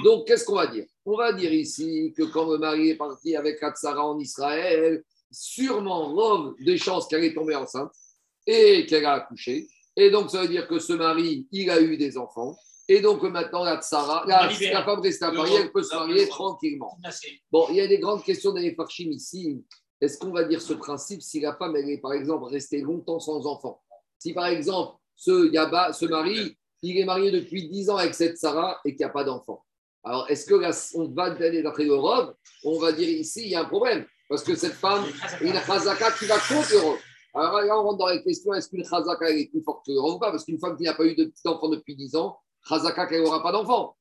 Donc, 0.05 0.27
qu'est-ce 0.27 0.45
qu'on 0.45 0.55
va 0.55 0.69
dire? 0.69 0.87
On 1.11 1.17
va 1.17 1.33
dire 1.33 1.55
ici 1.55 2.13
que 2.15 2.23
quand 2.25 2.53
le 2.53 2.59
mari 2.59 2.91
est 2.91 2.97
parti 2.97 3.35
avec 3.35 3.59
Katsara 3.59 4.05
en 4.05 4.19
Israël, 4.19 5.03
sûrement 5.31 6.13
robe 6.13 6.55
des 6.61 6.77
chances 6.77 7.09
qu'elle 7.09 7.25
est 7.25 7.33
tombée 7.33 7.55
enceinte 7.55 7.93
et 8.47 8.85
qu'elle 8.85 9.07
a 9.07 9.15
accouché. 9.15 9.69
Et 9.97 10.11
donc, 10.11 10.29
ça 10.29 10.43
veut 10.43 10.49
dire 10.49 10.69
que 10.69 10.79
ce 10.79 10.93
mari, 10.93 11.49
il 11.51 11.71
a 11.71 11.81
eu 11.81 11.97
des 11.97 12.19
enfants. 12.19 12.59
Et 12.89 13.01
donc, 13.01 13.23
maintenant, 13.23 13.65
la 13.65 13.81
Tsara, 13.81 14.27
la, 14.27 14.51
femme 14.51 15.01
reste 15.01 15.23
à 15.23 15.33
Paris, 15.33 15.53
elle 15.59 15.73
peut 15.73 15.83
se 15.83 15.95
marier 15.95 16.29
tranquillement. 16.29 16.99
Bon, 17.51 17.69
il 17.71 17.77
y 17.77 17.81
a 17.81 17.87
des 17.87 18.01
grandes 18.01 18.23
questions 18.23 18.53
dans 18.53 18.61
les 18.61 18.75
Farchim 18.75 19.09
ici. 19.09 19.65
Est-ce 20.03 20.19
qu'on 20.19 20.31
va 20.31 20.45
dire 20.45 20.61
ce 20.61 20.75
principe 20.75 21.23
si 21.23 21.41
la 21.41 21.57
femme, 21.57 21.75
elle 21.75 21.89
est, 21.89 22.03
par 22.03 22.13
exemple, 22.13 22.45
restée 22.53 22.83
longtemps 22.83 23.19
sans 23.19 23.47
enfant? 23.47 23.81
Si, 24.19 24.35
par 24.35 24.49
exemple, 24.49 24.99
ce 25.17 25.51
Yaba, 25.51 25.95
ce 25.95 26.05
mari, 26.05 26.55
il 26.83 26.99
est 26.99 27.07
marié 27.07 27.31
depuis 27.31 27.67
10 27.67 27.89
ans 27.89 27.97
avec 27.97 28.15
cette 28.15 28.37
Sarah 28.37 28.79
et 28.85 28.91
qu'il 28.91 28.99
n'y 28.99 29.11
a 29.11 29.15
pas 29.15 29.25
d'enfant. 29.25 29.65
Alors, 30.09 30.31
est-ce 30.31 30.47
que 30.47 30.55
là, 30.55 30.71
on 30.95 31.09
va 31.09 31.25
aller 31.25 31.63
d'après 31.63 31.85
le 31.85 31.95
robe 31.95 32.35
On 32.65 32.79
va 32.79 32.93
dire 32.93 33.11
ici, 33.11 33.43
il 33.43 33.49
y 33.49 33.55
a 33.55 33.61
un 33.61 33.67
problème. 33.67 34.07
Parce 34.27 34.43
que 34.43 34.55
cette 34.55 34.73
femme, 34.73 35.05
une 35.43 35.53
chazaka 35.53 36.13
qui 36.13 36.25
va 36.25 36.37
contre 36.37 36.73
le 36.73 36.79
robe. 36.79 36.99
Alors 37.35 37.61
là, 37.61 37.79
on 37.79 37.83
rentre 37.83 37.99
dans 37.99 38.07
la 38.07 38.19
question 38.19 38.55
est-ce 38.55 38.71
qu'une 38.71 38.87
chazaka 38.87 39.31
est 39.31 39.51
plus 39.51 39.63
forte 39.63 39.85
que 39.85 39.93
le 39.93 40.01
robe 40.01 40.15
ou 40.15 40.19
pas? 40.19 40.31
Parce 40.31 40.47
qu'une 40.47 40.59
femme 40.59 40.79
qui 40.79 40.85
n'a 40.85 40.95
pas 40.95 41.05
eu 41.05 41.15
d'enfant 41.45 41.69
depuis 41.69 41.95
10 41.95 42.17
ans, 42.17 42.39
chazaka 42.67 43.07
qu'elle 43.07 43.23
n'aura 43.23 43.43
pas 43.43 43.53
d'enfant. 43.53 43.99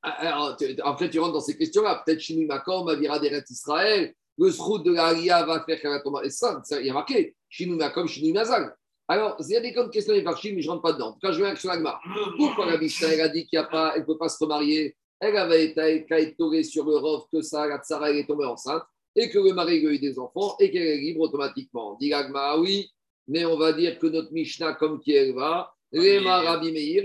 Ah, 0.00 0.10
alors, 0.10 0.56
après, 0.84 1.10
tu 1.10 1.18
rentres 1.18 1.32
dans 1.32 1.40
ces 1.40 1.58
questions-là. 1.58 2.00
Peut-être 2.06 2.20
Shinu 2.20 2.46
Makom, 2.46 2.88
Avira 2.88 3.18
Deret 3.18 3.42
Israël, 3.50 4.14
le 4.38 4.50
srout 4.52 4.78
de 4.78 4.92
la 4.92 5.12
va 5.44 5.64
faire 5.64 5.80
qu'elle 5.80 5.90
va 5.90 5.98
tomber. 5.98 6.20
Et 6.24 6.30
ça, 6.30 6.62
il 6.78 6.86
y 6.86 6.90
a 6.90 6.92
marqué 6.92 7.34
Shinu 7.48 7.74
Makom, 7.74 8.06
Shinu 8.06 8.32
Nazal. 8.32 8.76
Alors, 9.08 9.36
il 9.40 9.48
y 9.48 9.56
a 9.56 9.60
des 9.60 9.74
questions 9.90 10.14
des 10.14 10.22
farchim, 10.22 10.54
mais 10.54 10.62
je 10.62 10.68
ne 10.68 10.72
rentre 10.72 10.82
pas 10.82 10.92
dedans. 10.92 11.08
En 11.08 11.12
tout 11.12 11.20
cas, 11.20 11.32
je 11.32 11.42
avec 11.42 11.58
sur 11.58 11.68
l'agma. 11.68 12.00
Pourquoi 12.36 12.66
la 12.66 12.78
Mishnah, 12.78 13.08
elle 13.08 13.20
a 13.20 13.28
dit 13.28 13.46
qu'elle 13.46 13.62
ne 13.62 14.04
peut 14.04 14.16
pas 14.16 14.28
se 14.28 14.38
remarier? 14.42 14.96
Elle 15.20 15.36
avait 15.36 15.66
été 15.66 16.34
tourée 16.36 16.62
sur 16.62 16.84
le 16.84 16.96
rov 16.96 17.24
que 17.32 17.42
ça, 17.42 17.66
la 17.66 17.78
tsara, 17.78 18.10
elle 18.10 18.18
est 18.18 18.26
tombée 18.26 18.44
enceinte, 18.44 18.82
et 19.14 19.28
que 19.28 19.38
le 19.38 19.52
mari 19.52 19.86
a 19.86 19.90
eu 19.90 19.98
des 19.98 20.18
enfants, 20.18 20.56
et 20.58 20.70
qu'elle 20.70 20.86
est 20.86 20.98
libre 20.98 21.20
automatiquement. 21.20 21.96
Dit 22.00 22.08
l'agma, 22.08 22.56
oui, 22.58 22.90
mais 23.28 23.44
on 23.44 23.56
va 23.56 23.72
dire 23.72 23.98
que 23.98 24.06
notre 24.06 24.32
Mishnah, 24.32 24.74
comme 24.74 25.00
qui 25.00 25.12
elle 25.12 25.34
va, 25.34 25.72
Rema 25.92 26.40
Rabbi 26.40 26.72
Meir, 26.72 27.04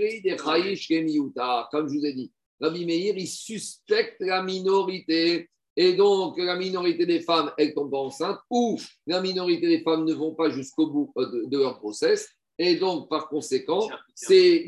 comme 1.70 1.88
je 1.88 1.98
vous 1.98 2.06
ai 2.06 2.12
dit. 2.14 2.32
Rabbi 2.60 2.86
Meir, 2.86 3.14
il 3.16 3.28
suspecte 3.28 4.16
la 4.20 4.42
minorité. 4.42 5.48
Et 5.80 5.92
donc, 5.92 6.36
la 6.38 6.56
minorité 6.56 7.06
des 7.06 7.20
femmes, 7.20 7.52
elles 7.56 7.72
tombent 7.72 7.94
enceintes, 7.94 8.40
ou 8.50 8.76
la 9.06 9.20
minorité 9.20 9.68
des 9.68 9.80
femmes 9.80 10.04
ne 10.04 10.12
vont 10.12 10.34
pas 10.34 10.50
jusqu'au 10.50 10.88
bout 10.88 11.12
euh, 11.16 11.46
de, 11.46 11.56
leur 11.56 11.78
process. 11.78 12.28
Et 12.58 12.74
donc, 12.74 13.08
par 13.08 13.28
conséquent, 13.28 13.88
c'est, 14.12 14.64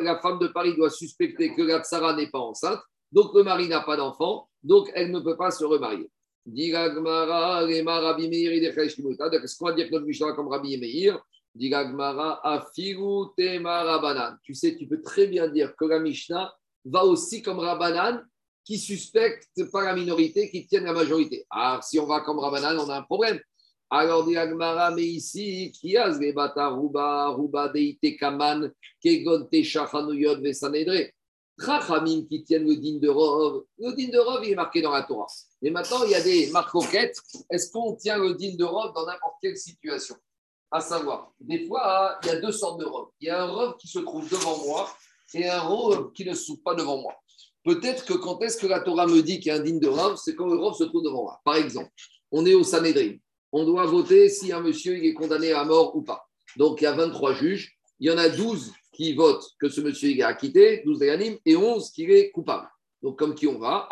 la 0.00 0.18
femme 0.20 0.38
de 0.38 0.46
Paris 0.46 0.74
doit 0.74 0.88
suspecter 0.88 1.54
que 1.54 1.60
la 1.60 1.82
tsara 1.82 2.16
n'est 2.16 2.30
pas 2.30 2.38
enceinte, 2.38 2.80
donc 3.12 3.34
le 3.34 3.42
mari 3.42 3.68
n'a 3.68 3.82
pas 3.82 3.98
d'enfant, 3.98 4.48
donc 4.62 4.90
elle 4.94 5.10
ne 5.10 5.20
peut 5.20 5.36
pas 5.36 5.50
se 5.50 5.66
remarier. 5.66 6.08
Est-ce 6.46 6.94
qu'on 9.58 9.66
va 9.66 9.74
dire 9.74 9.86
que 9.86 9.92
notre 9.92 10.06
Mishnah 10.06 10.32
comme 10.32 10.48
Rabbi 10.48 10.78
Meir? 10.78 11.20
Tu 14.42 14.54
sais, 14.54 14.76
tu 14.76 14.86
peux 14.86 15.02
très 15.02 15.26
bien 15.26 15.48
dire 15.48 15.76
que 15.76 15.84
la 15.84 15.98
Mishnah 15.98 16.54
va 16.86 17.04
aussi 17.04 17.42
comme 17.42 17.58
Rabbanan 17.58 18.24
qui 18.66 18.78
suspectent 18.78 19.70
pas 19.70 19.84
la 19.84 19.94
minorité, 19.94 20.50
qui 20.50 20.66
tiennent 20.66 20.84
la 20.84 20.92
majorité. 20.92 21.46
Alors, 21.50 21.84
si 21.84 22.00
on 22.00 22.06
va 22.06 22.20
comme 22.20 22.40
Rabbanan, 22.40 22.78
on 22.78 22.90
a 22.90 22.98
un 22.98 23.02
problème. 23.02 23.40
Alors, 23.88 24.26
dit 24.26 24.36
Agmara, 24.36 24.90
mais 24.90 25.04
ici, 25.04 25.70
qui 25.72 25.96
a 25.96 26.08
les 26.08 26.34
Ruba, 26.34 27.28
Ruba, 27.28 27.68
Deite, 27.68 28.18
Kaman, 28.18 28.72
Kegon, 29.00 29.46
Techanouyot, 29.46 30.42
Vesanedre 30.42 31.12
Chachamim 31.58 32.26
qui 32.28 32.44
tiennent 32.44 32.68
le 32.68 32.76
din 32.76 32.98
de 32.98 33.08
Rov. 33.08 33.64
Le 33.78 33.92
din 33.94 34.08
de 34.08 34.18
Rov, 34.18 34.44
il 34.44 34.52
est 34.52 34.54
marqué 34.54 34.82
dans 34.82 34.90
la 34.90 35.04
Torah. 35.04 35.26
Mais 35.62 35.70
maintenant, 35.70 36.04
il 36.04 36.10
y 36.10 36.14
a 36.14 36.20
des 36.20 36.50
marcoquettes. 36.50 37.18
Est-ce 37.48 37.70
qu'on 37.72 37.94
tient 37.94 38.18
le 38.18 38.34
din 38.34 38.56
de 38.56 38.64
Rov 38.64 38.92
dans 38.92 39.06
n'importe 39.06 39.36
quelle 39.40 39.56
situation? 39.56 40.16
À 40.70 40.80
savoir, 40.80 41.32
des 41.40 41.66
fois, 41.66 42.18
il 42.22 42.26
y 42.26 42.30
a 42.30 42.40
deux 42.40 42.52
sortes 42.52 42.80
de 42.80 42.84
Rov. 42.84 43.08
Il 43.20 43.28
y 43.28 43.30
a 43.30 43.42
un 43.42 43.46
Rov 43.46 43.76
qui 43.78 43.88
se 43.88 44.00
trouve 44.00 44.28
devant 44.28 44.58
moi 44.66 44.90
et 45.32 45.48
un 45.48 45.60
Rov 45.60 46.12
qui 46.12 46.24
ne 46.26 46.34
se 46.34 46.44
trouve 46.44 46.62
pas 46.62 46.74
devant 46.74 47.00
moi. 47.00 47.14
Peut-être 47.66 48.04
que 48.04 48.12
quand 48.12 48.40
est-ce 48.42 48.58
que 48.58 48.68
la 48.68 48.78
Torah 48.78 49.08
me 49.08 49.22
dit 49.22 49.40
qu'il 49.40 49.50
y 49.50 49.50
a 49.50 49.58
digne 49.58 49.80
de 49.80 49.88
Rav, 49.88 50.16
c'est 50.22 50.36
quand 50.36 50.46
le 50.46 50.56
Rav 50.56 50.74
se 50.74 50.84
trouve 50.84 51.02
devant 51.02 51.24
moi. 51.24 51.40
Par 51.44 51.56
exemple, 51.56 51.90
on 52.30 52.46
est 52.46 52.54
au 52.54 52.62
Sanhedrin. 52.62 53.16
On 53.50 53.64
doit 53.64 53.86
voter 53.86 54.28
si 54.28 54.52
un 54.52 54.60
monsieur 54.60 54.94
est 55.04 55.14
condamné 55.14 55.50
à 55.50 55.64
mort 55.64 55.96
ou 55.96 56.02
pas. 56.02 56.28
Donc, 56.56 56.80
il 56.80 56.84
y 56.84 56.86
a 56.86 56.92
23 56.92 57.34
juges. 57.34 57.76
Il 57.98 58.06
y 58.06 58.12
en 58.12 58.18
a 58.18 58.28
12 58.28 58.72
qui 58.92 59.14
votent 59.14 59.50
que 59.58 59.68
ce 59.68 59.80
monsieur 59.80 60.10
est 60.10 60.22
acquitté, 60.22 60.82
12 60.84 61.00
d'animes, 61.00 61.38
et 61.44 61.56
11 61.56 61.90
qui 61.90 62.04
est 62.04 62.30
coupable. 62.30 62.68
Donc, 63.02 63.18
comme 63.18 63.34
qui 63.34 63.48
on 63.48 63.58
va, 63.58 63.88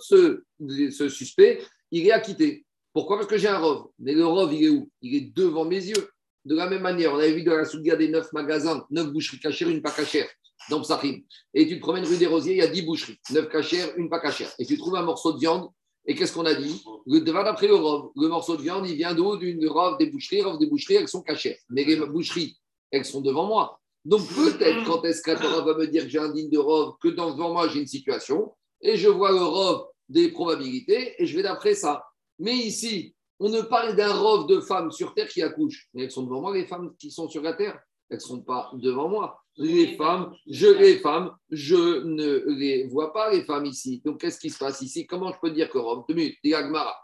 ce, 0.00 0.42
ce 0.90 1.08
suspect, 1.08 1.62
il 1.92 2.08
est 2.08 2.12
acquitté. 2.12 2.66
Pourquoi? 2.92 3.18
Parce 3.18 3.28
que 3.28 3.38
j'ai 3.38 3.46
un 3.46 3.58
rov. 3.58 3.86
Mais 4.00 4.14
le 4.14 4.26
rov, 4.26 4.52
il 4.52 4.64
est 4.64 4.70
où? 4.70 4.90
Il 5.00 5.14
est 5.14 5.32
devant 5.32 5.64
mes 5.64 5.84
yeux. 5.84 6.10
De 6.44 6.56
la 6.56 6.68
même 6.68 6.82
manière, 6.82 7.12
on 7.12 7.18
avait 7.18 7.34
vu 7.34 7.44
dans 7.44 7.54
la 7.54 7.66
Soudia 7.66 7.94
des 7.94 8.08
9 8.08 8.32
magasins, 8.32 8.84
9 8.90 9.12
boucheries 9.12 9.38
cachères, 9.38 9.68
une 9.68 9.80
pas 9.80 9.92
cachère 9.92 10.28
dans 10.70 10.80
Psachim, 10.80 11.20
et 11.52 11.66
tu 11.66 11.76
te 11.76 11.80
promènes 11.80 12.04
rue 12.04 12.16
des 12.16 12.26
Rosiers, 12.26 12.52
il 12.52 12.58
y 12.58 12.62
a 12.62 12.66
10 12.66 12.82
boucheries, 12.82 13.18
9 13.30 13.48
cachères, 13.48 13.92
une 13.96 14.08
pas 14.08 14.20
cachère, 14.20 14.52
et 14.58 14.64
tu 14.64 14.78
trouves 14.78 14.96
un 14.96 15.02
morceau 15.02 15.32
de 15.32 15.38
viande, 15.38 15.68
et 16.06 16.14
qu'est-ce 16.14 16.32
qu'on 16.34 16.44
a 16.44 16.54
dit? 16.54 16.84
Le 17.06 17.20
d'après 17.20 17.66
le 17.66 17.76
rov, 17.76 18.10
le 18.14 18.28
morceau 18.28 18.56
de 18.56 18.62
viande, 18.62 18.86
il 18.86 18.94
vient 18.94 19.14
d'où? 19.14 19.36
D'une 19.36 19.66
rove 19.66 19.96
des 19.96 20.06
boucheries, 20.06 20.42
rove 20.42 20.58
des 20.58 20.66
boucheries, 20.66 20.96
elles 20.96 21.08
sont 21.08 21.22
cachères. 21.22 21.56
Mais 21.70 21.84
les 21.84 21.96
boucheries, 21.96 22.58
elles 22.90 23.06
sont 23.06 23.22
devant 23.22 23.46
moi. 23.46 23.80
Donc 24.04 24.20
peut-être 24.28 24.84
quand 24.84 25.02
est-ce 25.04 25.22
Torah 25.22 25.62
va 25.62 25.78
me 25.78 25.86
dire 25.86 26.02
que 26.02 26.10
j'ai 26.10 26.18
un 26.18 26.28
digne 26.30 26.50
de 26.50 26.58
rove, 26.58 26.94
que 27.00 27.08
devant 27.08 27.52
moi 27.52 27.68
j'ai 27.68 27.80
une 27.80 27.86
situation, 27.86 28.52
et 28.82 28.98
je 28.98 29.08
vois 29.08 29.32
le 29.32 29.42
rove 29.42 29.86
des 30.10 30.30
probabilités, 30.30 31.14
et 31.18 31.26
je 31.26 31.34
vais 31.36 31.42
d'après 31.42 31.74
ça. 31.74 32.04
Mais 32.38 32.54
ici, 32.54 33.14
on 33.40 33.48
ne 33.48 33.62
parle 33.62 33.96
d'un 33.96 34.12
rove 34.12 34.46
de 34.46 34.60
femmes 34.60 34.92
sur 34.92 35.14
terre 35.14 35.28
qui 35.28 35.40
accouchent, 35.40 35.88
mais 35.94 36.04
elles 36.04 36.10
sont 36.10 36.24
devant 36.24 36.42
moi, 36.42 36.52
les 36.54 36.66
femmes 36.66 36.94
qui 36.98 37.10
sont 37.10 37.30
sur 37.30 37.40
la 37.40 37.54
terre, 37.54 37.80
elles 38.10 38.18
ne 38.18 38.22
sont 38.22 38.42
pas 38.42 38.70
devant 38.74 39.08
moi 39.08 39.42
les 39.56 39.96
femmes, 39.96 40.34
je 40.46 40.66
les 40.66 40.98
femmes, 40.98 41.30
je 41.50 42.04
ne 42.04 42.44
les 42.58 42.86
vois 42.88 43.12
pas, 43.12 43.32
les 43.32 43.44
femmes 43.44 43.66
ici. 43.66 44.02
Donc, 44.04 44.20
qu'est-ce 44.20 44.40
qui 44.40 44.50
se 44.50 44.58
passe 44.58 44.80
ici? 44.82 45.06
Comment 45.06 45.32
je 45.32 45.38
peux 45.40 45.50
dire 45.50 45.70
que 45.70 45.78
Rome 45.78 46.04
Deux 46.08 46.14
minutes, 46.14 46.38
Diagmara. 46.42 46.96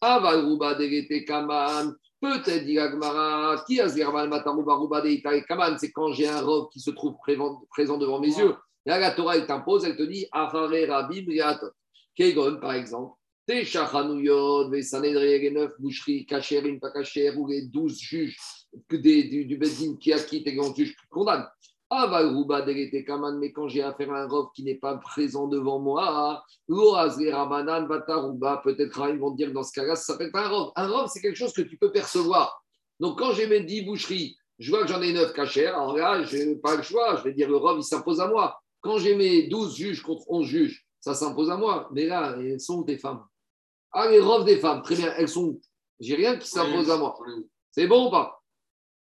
Avalruba 0.00 0.74
de 0.74 1.24
Kaman. 1.24 1.94
Peut-être 2.20 2.64
Diagmara. 2.64 3.64
Qui 3.66 3.80
a 3.80 3.88
Zerval 3.88 4.28
Mataruba 4.28 4.76
Ruba 4.76 5.00
de 5.00 5.46
Kaman? 5.46 5.76
C'est 5.78 5.90
quand 5.90 6.12
j'ai 6.12 6.28
un 6.28 6.40
robe 6.40 6.68
qui 6.72 6.80
se 6.80 6.90
trouve 6.90 7.14
présent 7.70 7.98
devant 7.98 8.20
mes 8.20 8.36
yeux. 8.38 8.54
Là, 8.86 8.98
la 8.98 9.10
Torah, 9.10 9.36
elle 9.36 9.46
t'impose, 9.46 9.84
elle 9.84 9.96
te 9.96 10.02
dit 10.02 10.26
Ahare 10.32 10.70
Rabim 10.88 11.24
Riatot. 11.28 11.70
Kegon, 12.16 12.58
par 12.60 12.74
exemple. 12.74 13.14
Teshachanouyot, 13.46 14.68
Vesanedre, 14.70 15.20
les 15.20 15.50
neuf 15.50 15.72
boucheries, 15.78 16.26
Kacherim, 16.26 16.78
pas 16.78 16.90
Kacher, 16.90 17.34
ou 17.34 17.48
les 17.48 17.62
douze 17.62 17.98
juges 17.98 18.36
du, 18.90 19.44
du 19.46 19.56
Bedin 19.56 19.96
qui 19.98 20.12
acquittent 20.12 20.46
et 20.46 20.52
les 20.52 20.74
juges 20.74 20.94
qui 20.94 21.06
condamnent. 21.08 21.48
Kaman, 21.90 23.38
mais 23.38 23.52
quand 23.52 23.68
j'ai 23.68 23.82
affaire 23.82 24.12
à 24.12 24.22
un 24.22 24.28
rof 24.28 24.48
qui 24.54 24.62
n'est 24.62 24.74
pas 24.74 24.96
présent 24.96 25.46
devant 25.48 25.78
moi, 25.78 26.42
Batarouba, 26.68 28.60
peut-être 28.62 29.08
ils 29.08 29.18
vont 29.18 29.30
dire 29.30 29.52
dans 29.52 29.62
ce 29.62 29.72
cas-là, 29.72 29.96
ça 29.96 30.12
s'appelle 30.12 30.30
pas 30.30 30.46
un 30.46 30.48
rof. 30.48 30.72
Un 30.76 30.88
rof, 30.88 31.10
c'est 31.12 31.20
quelque 31.20 31.36
chose 31.36 31.52
que 31.52 31.62
tu 31.62 31.78
peux 31.78 31.90
percevoir. 31.90 32.62
Donc 33.00 33.18
quand 33.18 33.32
j'ai 33.32 33.46
mes 33.46 33.60
10 33.60 33.82
boucheries, 33.82 34.36
je 34.58 34.70
vois 34.70 34.82
que 34.82 34.88
j'en 34.88 35.00
ai 35.00 35.12
9 35.12 35.32
cachères, 35.32 35.76
alors 35.76 35.96
là, 35.96 36.22
je 36.24 36.36
n'ai 36.36 36.56
pas 36.56 36.76
le 36.76 36.82
choix, 36.82 37.16
je 37.16 37.24
vais 37.24 37.32
dire 37.32 37.48
le 37.48 37.56
rof, 37.56 37.76
il 37.78 37.84
s'impose 37.84 38.20
à 38.20 38.28
moi. 38.28 38.60
Quand 38.80 38.98
j'ai 38.98 39.14
mes 39.14 39.48
12 39.48 39.76
juges 39.76 40.02
contre 40.02 40.24
11 40.28 40.46
juges, 40.46 40.86
ça 41.00 41.14
s'impose 41.14 41.50
à 41.50 41.56
moi. 41.56 41.88
Mais 41.92 42.06
là, 42.06 42.36
elles 42.38 42.60
sont 42.60 42.82
des 42.82 42.98
femmes? 42.98 43.24
Ah, 43.92 44.08
les 44.08 44.20
robes 44.20 44.44
des 44.44 44.58
femmes, 44.58 44.82
très 44.82 44.96
bien, 44.96 45.12
elles 45.16 45.28
sont 45.28 45.58
J'ai 45.98 46.14
rien 46.14 46.36
qui 46.36 46.48
s'impose 46.48 46.90
à 46.90 46.96
moi. 46.96 47.18
C'est 47.70 47.86
bon 47.86 48.08
ou 48.08 48.10
pas? 48.10 48.42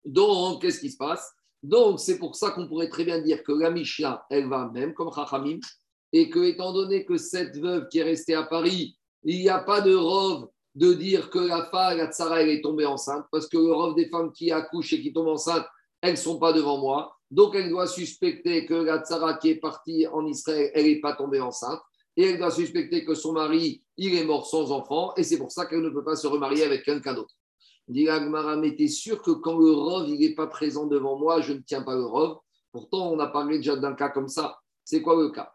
Donc, 0.04 0.62
qu'est-ce 0.62 0.80
qui 0.80 0.90
se 0.90 0.96
passe? 0.96 1.34
Donc, 1.62 2.00
c'est 2.00 2.18
pour 2.18 2.36
ça 2.36 2.50
qu'on 2.50 2.68
pourrait 2.68 2.88
très 2.88 3.04
bien 3.04 3.20
dire 3.20 3.42
que 3.42 3.52
la 3.52 3.70
Mishnah, 3.70 4.24
elle 4.30 4.48
va 4.48 4.70
même 4.72 4.94
comme 4.94 5.12
Chachamim, 5.12 5.58
et 6.12 6.30
que, 6.30 6.40
étant 6.40 6.72
donné 6.72 7.04
que 7.04 7.16
cette 7.16 7.56
veuve 7.56 7.88
qui 7.88 7.98
est 7.98 8.04
restée 8.04 8.34
à 8.34 8.44
Paris, 8.44 8.96
il 9.24 9.40
n'y 9.40 9.48
a 9.48 9.58
pas 9.58 9.80
de 9.80 9.94
robe 9.94 10.48
de 10.74 10.92
dire 10.92 11.28
que 11.30 11.40
la 11.40 11.64
femme, 11.70 11.98
la 11.98 12.06
tsara, 12.06 12.42
elle 12.42 12.50
est 12.50 12.62
tombée 12.62 12.86
enceinte, 12.86 13.24
parce 13.32 13.48
que 13.48 13.56
le 13.56 13.72
robe 13.72 13.96
des 13.96 14.08
femmes 14.08 14.32
qui 14.32 14.50
accouchent 14.52 14.92
et 14.92 15.02
qui 15.02 15.12
tombent 15.12 15.28
enceintes, 15.28 15.66
elles 16.00 16.12
ne 16.12 16.16
sont 16.16 16.38
pas 16.38 16.52
devant 16.52 16.78
moi. 16.78 17.16
Donc, 17.30 17.54
elle 17.56 17.68
doit 17.68 17.88
suspecter 17.88 18.64
que 18.64 18.74
la 18.74 19.02
tsara 19.02 19.34
qui 19.34 19.50
est 19.50 19.60
partie 19.60 20.06
en 20.06 20.24
Israël, 20.26 20.70
elle 20.74 20.86
n'est 20.86 21.00
pas 21.00 21.14
tombée 21.14 21.40
enceinte. 21.40 21.80
Et 22.16 22.30
elle 22.30 22.38
doit 22.38 22.50
suspecter 22.50 23.04
que 23.04 23.14
son 23.14 23.32
mari, 23.32 23.82
il 23.96 24.14
est 24.14 24.24
mort 24.24 24.46
sans 24.46 24.72
enfant. 24.72 25.12
Et 25.16 25.22
c'est 25.22 25.38
pour 25.38 25.52
ça 25.52 25.66
qu'elle 25.66 25.82
ne 25.82 25.90
peut 25.90 26.02
pas 26.02 26.16
se 26.16 26.26
remarier 26.26 26.64
avec 26.64 26.84
quelqu'un 26.84 27.14
d'autre. 27.14 27.34
Dit 27.88 28.08
Agmara, 28.08 28.56
mais 28.56 28.76
t'es 28.76 28.88
sûr 28.88 29.22
que 29.22 29.30
quand 29.30 29.58
le 29.58 29.72
rov, 29.72 30.08
il 30.08 30.20
n'est 30.20 30.34
pas 30.34 30.46
présent 30.46 30.86
devant 30.86 31.18
moi, 31.18 31.40
je 31.40 31.54
ne 31.54 31.60
tiens 31.60 31.82
pas 31.82 31.94
le 31.94 32.04
rov. 32.04 32.38
Pourtant, 32.70 33.10
on 33.10 33.18
a 33.18 33.26
parlé 33.26 33.56
déjà 33.56 33.76
d'un 33.76 33.94
cas 33.94 34.10
comme 34.10 34.28
ça. 34.28 34.58
C'est 34.84 35.00
quoi 35.00 35.16
le 35.16 35.30
cas? 35.30 35.52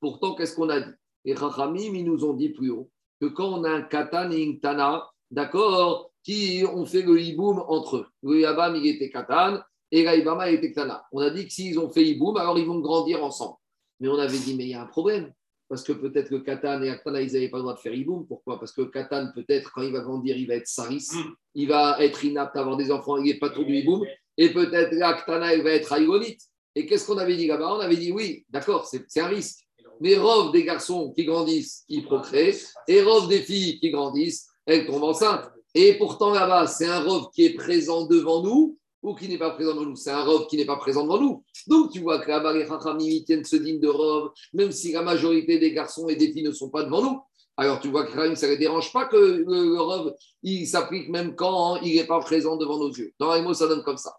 Pourtant, 0.00 0.34
qu'est-ce 0.34 0.54
qu'on 0.54 0.68
a 0.68 0.80
dit? 0.80 0.92
Les 1.24 1.36
Chachamim, 1.36 1.94
ils 1.94 2.04
nous 2.04 2.24
ont 2.24 2.34
dit 2.34 2.50
plus 2.50 2.70
haut 2.70 2.90
que 3.20 3.26
quand 3.26 3.48
on 3.48 3.64
a 3.64 3.70
un 3.70 3.82
katan 3.82 4.30
et 4.30 4.48
un 4.48 4.56
tana, 4.60 5.08
d'accord, 5.30 6.12
qui 6.22 6.64
ont 6.72 6.86
fait 6.86 7.02
le 7.02 7.20
hiboum 7.20 7.64
entre 7.68 7.96
eux. 7.96 8.06
Le 8.22 8.40
yabam, 8.40 8.76
il 8.76 8.86
était 8.86 9.10
katan 9.10 9.60
et 9.90 10.04
la 10.04 10.16
il 10.16 10.54
était 10.54 10.72
tana. 10.72 11.04
On 11.12 11.20
a 11.20 11.30
dit 11.30 11.46
que 11.46 11.52
s'ils 11.52 11.78
ont 11.78 11.90
fait 11.90 12.04
hiboum, 12.04 12.36
alors 12.36 12.58
ils 12.58 12.66
vont 12.66 12.80
grandir 12.80 13.24
ensemble. 13.24 13.56
Mais 14.00 14.08
on 14.08 14.18
avait 14.18 14.38
dit, 14.38 14.54
mais 14.56 14.64
il 14.64 14.70
y 14.70 14.74
a 14.74 14.82
un 14.82 14.86
problème. 14.86 15.32
Parce 15.68 15.82
que 15.82 15.92
peut-être 15.92 16.30
que 16.30 16.36
Katan 16.36 16.82
et 16.82 16.88
Aktana, 16.88 17.20
ils 17.20 17.32
n'avaient 17.32 17.50
pas 17.50 17.58
le 17.58 17.62
droit 17.62 17.74
de 17.74 17.80
faire 17.80 17.92
hiboum. 17.92 18.26
Pourquoi? 18.26 18.58
Parce 18.58 18.72
que 18.72 18.82
Katan, 18.82 19.30
peut-être, 19.34 19.70
quand 19.72 19.82
il 19.82 19.92
va 19.92 20.00
grandir, 20.00 20.36
il 20.36 20.46
va 20.46 20.54
être 20.54 20.66
saris. 20.66 21.06
Mm. 21.12 21.18
Il 21.54 21.68
va 21.68 22.02
être 22.02 22.24
inapte 22.24 22.56
à 22.56 22.60
avoir 22.60 22.76
des 22.76 22.90
enfants. 22.90 23.18
Il 23.18 23.24
n'est 23.24 23.38
pas 23.38 23.50
trop 23.50 23.64
du 23.64 23.76
hiboum. 23.76 24.04
Et 24.38 24.50
peut-être 24.50 24.92
l'Aktana, 24.92 25.54
il 25.54 25.62
va 25.62 25.72
être 25.72 25.92
haïgonite. 25.92 26.40
Et 26.74 26.86
qu'est-ce 26.86 27.06
qu'on 27.06 27.18
avait 27.18 27.36
dit 27.36 27.46
là-bas? 27.46 27.74
On 27.74 27.80
avait 27.80 27.96
dit, 27.96 28.12
oui, 28.12 28.46
d'accord, 28.48 28.86
c'est 28.86 29.20
un 29.20 29.26
risque. 29.26 29.58
Mais 30.00 30.16
Rov 30.16 30.52
des 30.52 30.64
garçons 30.64 31.12
qui 31.12 31.24
grandissent, 31.24 31.84
ils 31.88 32.04
procréent. 32.04 32.54
Et 32.86 33.02
Rov 33.02 33.28
des 33.28 33.40
filles 33.40 33.80
qui 33.80 33.90
grandissent, 33.90 34.48
elles 34.64 34.86
tombent 34.86 35.02
enceintes. 35.02 35.50
Et 35.74 35.98
pourtant, 35.98 36.32
là-bas, 36.32 36.66
c'est 36.66 36.86
un 36.86 37.00
Rov 37.00 37.30
qui 37.34 37.46
est 37.46 37.54
présent 37.54 38.06
devant 38.06 38.42
nous 38.42 38.78
ou 39.02 39.14
qui 39.14 39.28
n'est 39.28 39.38
pas 39.38 39.50
présent 39.50 39.74
devant 39.74 39.86
nous. 39.86 39.96
C'est 39.96 40.10
un 40.10 40.24
Rov 40.24 40.46
qui 40.48 40.56
n'est 40.56 40.64
pas 40.64 40.76
présent 40.76 41.04
devant 41.04 41.20
nous. 41.20 41.44
Donc, 41.66 41.92
tu 41.92 42.00
vois 42.00 42.18
que 42.18 42.28
là-bas, 42.28 42.52
les 42.52 42.66
Chachamim 42.66 43.22
tiennent 43.24 43.44
ce 43.44 43.56
digne 43.56 43.80
de 43.80 43.88
Rov, 43.88 44.30
même 44.52 44.72
si 44.72 44.92
la 44.92 45.02
majorité 45.02 45.58
des 45.58 45.72
garçons 45.72 46.08
et 46.08 46.16
des 46.16 46.32
filles 46.32 46.44
ne 46.44 46.52
sont 46.52 46.70
pas 46.70 46.84
devant 46.84 47.02
nous. 47.02 47.20
Alors, 47.56 47.80
tu 47.80 47.88
vois 47.88 48.04
que 48.04 48.12
ça 48.36 48.46
ne 48.46 48.52
les 48.52 48.58
dérange 48.58 48.92
pas 48.92 49.06
que 49.06 49.16
le, 49.16 49.80
Rov, 49.80 50.14
il 50.42 50.66
s'applique 50.66 51.08
même 51.08 51.34
quand 51.34 51.76
il 51.82 51.96
n'est 51.96 52.06
pas 52.06 52.20
présent 52.20 52.56
devant 52.56 52.78
nos 52.78 52.90
yeux. 52.90 53.12
Dans 53.18 53.34
les 53.34 53.42
mots, 53.42 53.54
ça 53.54 53.66
donne 53.66 53.82
comme 53.82 53.96
ça. 53.96 54.14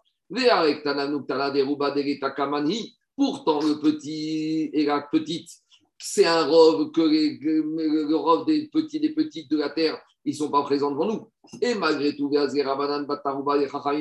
Pourtant, 3.16 3.60
le 3.60 3.80
petit 3.80 4.70
et 4.72 4.84
la 4.84 5.00
petite, 5.00 5.50
c'est 5.98 6.26
un 6.26 6.44
Rov 6.46 6.92
que 6.92 7.00
le 7.00 8.16
Rov 8.16 8.46
des 8.46 8.68
petits, 8.68 9.00
des 9.00 9.14
petites 9.14 9.50
de 9.50 9.56
la 9.56 9.70
terre, 9.70 10.00
ils 10.24 10.32
ne 10.32 10.36
sont 10.36 10.50
pas 10.50 10.62
présents 10.62 10.90
devant 10.90 11.06
nous. 11.06 11.28
Et 11.60 11.74
malgré 11.74 12.16
tout, 12.16 12.30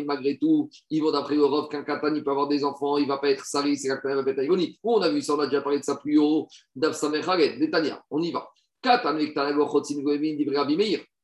malgré 0.06 0.38
tout, 0.38 0.70
ils 0.90 1.02
vont 1.02 1.12
d'après 1.12 1.36
le 1.36 1.68
qu'un 1.70 1.84
katan, 1.84 2.14
il 2.14 2.24
peut 2.24 2.32
avoir 2.32 2.48
des 2.48 2.64
enfants, 2.64 2.98
il 2.98 3.04
ne 3.04 3.08
va 3.08 3.18
pas 3.18 3.30
être 3.30 3.46
sari, 3.46 3.78
c'est 3.78 3.88
katan, 3.90 4.10
il 4.10 4.16
va 4.16 4.24
pas 4.24 4.32
être 4.32 4.44
ironique. 4.44 4.80
On 4.84 5.02
a 5.02 5.10
vu 5.10 5.22
ça, 5.22 5.36
on 5.36 5.40
a 5.40 5.46
déjà 5.46 5.62
parlé 5.62 5.80
de 5.80 5.84
ça 5.84 5.96
plus 5.96 6.18
haut, 6.18 6.48
Netanya, 6.76 8.04
on 8.10 8.22
y 8.22 8.32
va. 8.32 8.50
Katan, 8.82 9.18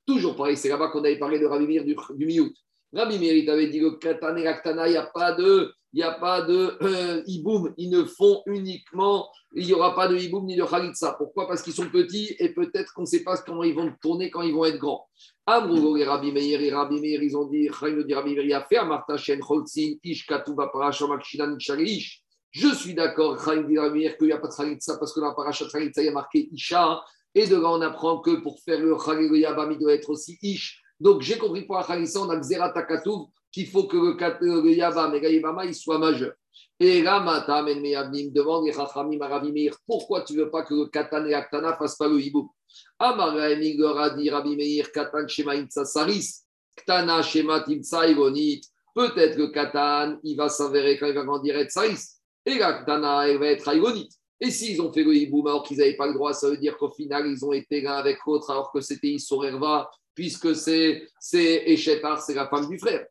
toujours 0.05 0.35
pareil, 0.35 0.57
c'est 0.57 0.69
là-bas 0.69 0.89
qu'on 0.89 1.03
avait 1.03 1.17
parlé 1.19 1.39
de 1.39 1.45
Rabbi 1.45 1.67
Meir 1.67 1.83
du, 1.83 1.95
du 2.15 2.25
Miout. 2.25 2.53
Rabbi 2.93 3.19
Meir, 3.19 3.33
il 3.33 3.49
avait 3.49 3.67
dit 3.67 3.79
le 3.79 3.91
katan 3.91 4.37
et 4.37 4.41
il 4.41 4.91
n'y 4.91 4.97
a 4.97 5.09
pas 5.13 5.33
de 5.33 5.73
il 5.95 5.99
n'y 5.99 6.03
a 6.03 6.11
pas 6.11 6.41
de 6.41 6.77
euh, 6.81 7.23
hiboum. 7.25 7.73
Ils 7.77 7.89
ne 7.89 8.03
font 8.03 8.41
uniquement, 8.47 9.29
il 9.53 9.65
n'y 9.65 9.71
aura 9.71 9.95
pas 9.95 10.09
de 10.09 10.17
hiboum 10.17 10.45
ni 10.45 10.57
de 10.57 10.65
khalitsa. 10.65 11.15
Pourquoi? 11.17 11.47
Parce 11.47 11.61
qu'ils 11.61 11.71
sont 11.71 11.89
petits 11.89 12.35
et 12.37 12.49
peut-être 12.49 12.93
qu'on 12.93 13.03
ne 13.03 13.07
sait 13.07 13.23
pas 13.23 13.37
comment 13.37 13.63
ils 13.63 13.73
vont 13.73 13.89
tourner 14.01 14.29
quand 14.29 14.41
ils 14.41 14.53
vont 14.53 14.65
être 14.65 14.77
grands. 14.77 15.07
Amrou 15.45 15.95
et 15.95 16.03
Rabbi 16.03 16.33
Meir 16.33 16.59
et 16.59 16.69
Rabbi 16.69 16.99
Meir, 16.99 17.23
ils 17.23 17.37
ont 17.37 17.47
dit, 17.47 17.69
Rabbi 17.69 18.03
Meir, 18.03 18.43
il 18.43 18.53
a 18.53 18.65
fait 18.65 18.83
Martin 18.83 19.15
Shen 19.15 19.39
Cholzin, 19.39 19.93
Ish 20.03 20.25
Katuba 20.27 20.67
Parasha 20.67 21.07
Makshinan 21.07 21.55
Ish. 21.57 22.21
Je 22.51 22.67
suis 22.75 22.93
d'accord, 22.93 23.37
Rabbi 23.37 23.75
Meir, 23.75 24.17
qu'il 24.17 24.27
n'y 24.27 24.33
a 24.33 24.37
pas 24.37 24.49
de 24.49 24.53
khalitsa 24.53 24.97
parce 24.97 25.13
que 25.13 25.21
dans 25.21 25.29
la 25.29 25.33
Parasha 25.33 25.65
Khalitsa, 25.65 26.01
il 26.01 26.07
y 26.07 26.09
a 26.09 26.11
marqué 26.11 26.49
Isha. 26.51 27.01
Et 27.33 27.47
de 27.47 27.55
là, 27.55 27.69
on 27.69 27.79
apprend 27.79 28.19
que 28.19 28.41
pour 28.41 28.59
faire 28.59 28.81
le 28.81 28.97
Khalil 28.97 29.33
Yabam, 29.33 29.71
il 29.71 29.77
doit 29.77 29.93
être 29.93 30.09
aussi 30.09 30.37
Ish. 30.41 30.81
Donc 30.99 31.21
j'ai 31.21 31.37
compris 31.37 31.61
pour 31.61 31.77
la 31.77 31.85
Khalitsa, 31.85 32.19
on 32.19 32.29
a 32.29 32.35
Xerat 32.37 32.73
qu'il 33.55 33.67
faut 33.67 33.85
que 33.85 33.95
le, 33.95 34.71
Yabam 34.73 35.15
et 35.15 35.19
le 35.21 35.65
il 35.65 35.75
soit 35.75 35.97
majeur. 35.97 36.33
Et 36.77 36.97
et 36.97 37.01
Meyabnim 37.03 38.29
demande 38.33 38.65
les 38.65 38.73
Chachamim 38.73 39.17
Rabbi 39.17 39.69
pourquoi 39.87 40.23
tu 40.23 40.33
ne 40.33 40.43
veux 40.43 40.49
pas 40.49 40.63
que 40.63 40.73
le 40.73 40.87
Katan 40.87 41.25
et 41.25 41.33
Aktana 41.33 41.71
ne 41.71 41.75
fassent 41.77 41.95
pas 41.95 42.09
le 42.09 42.19
hibou? 42.19 42.51
Amara 42.99 43.55
leur 43.55 43.97
a 43.97 44.09
dit 44.09 44.29
Rabbi 44.29 44.57
Meir, 44.57 44.91
Katan 44.91 45.25
Shema 45.29 45.53
Saris, 45.69 46.41
Ktana 46.75 47.21
Shema 47.21 47.63
Ivonit. 48.09 48.59
Peut-être 48.93 49.37
que 49.37 49.45
Katan, 49.53 50.17
il 50.23 50.35
va 50.35 50.49
s'avérer 50.49 50.99
quand 50.99 51.07
il 51.07 51.13
va 51.13 51.23
grandir 51.23 51.57
être 51.57 51.71
Saris. 51.71 52.03
Et 52.45 52.55
la 52.55 52.83
Ktana, 52.83 53.37
va 53.37 53.47
être 53.47 53.73
Ivonit. 53.73 54.09
Et 54.41 54.51
s'ils 54.51 54.81
ont 54.81 54.91
fait 54.91 55.03
le 55.03 55.15
hiboum 55.15 55.47
alors 55.47 55.63
qu'ils 55.63 55.77
n'avaient 55.77 55.95
pas 55.95 56.07
le 56.07 56.13
droit, 56.13 56.33
ça 56.33 56.49
veut 56.49 56.57
dire 56.57 56.75
qu'au 56.75 56.89
final, 56.89 57.25
ils 57.25 57.45
ont 57.45 57.53
été 57.53 57.79
l'un 57.79 57.93
avec 57.93 58.17
l'autre 58.27 58.51
alors 58.51 58.69
que 58.73 58.81
c'était 58.81 59.07
Issorerva, 59.07 59.89
puisque 60.13 60.53
c'est 60.57 61.07
Echetar, 61.31 62.21
c'est 62.21 62.33
la 62.33 62.49
femme 62.49 62.67
du 62.67 62.77
frère. 62.77 63.05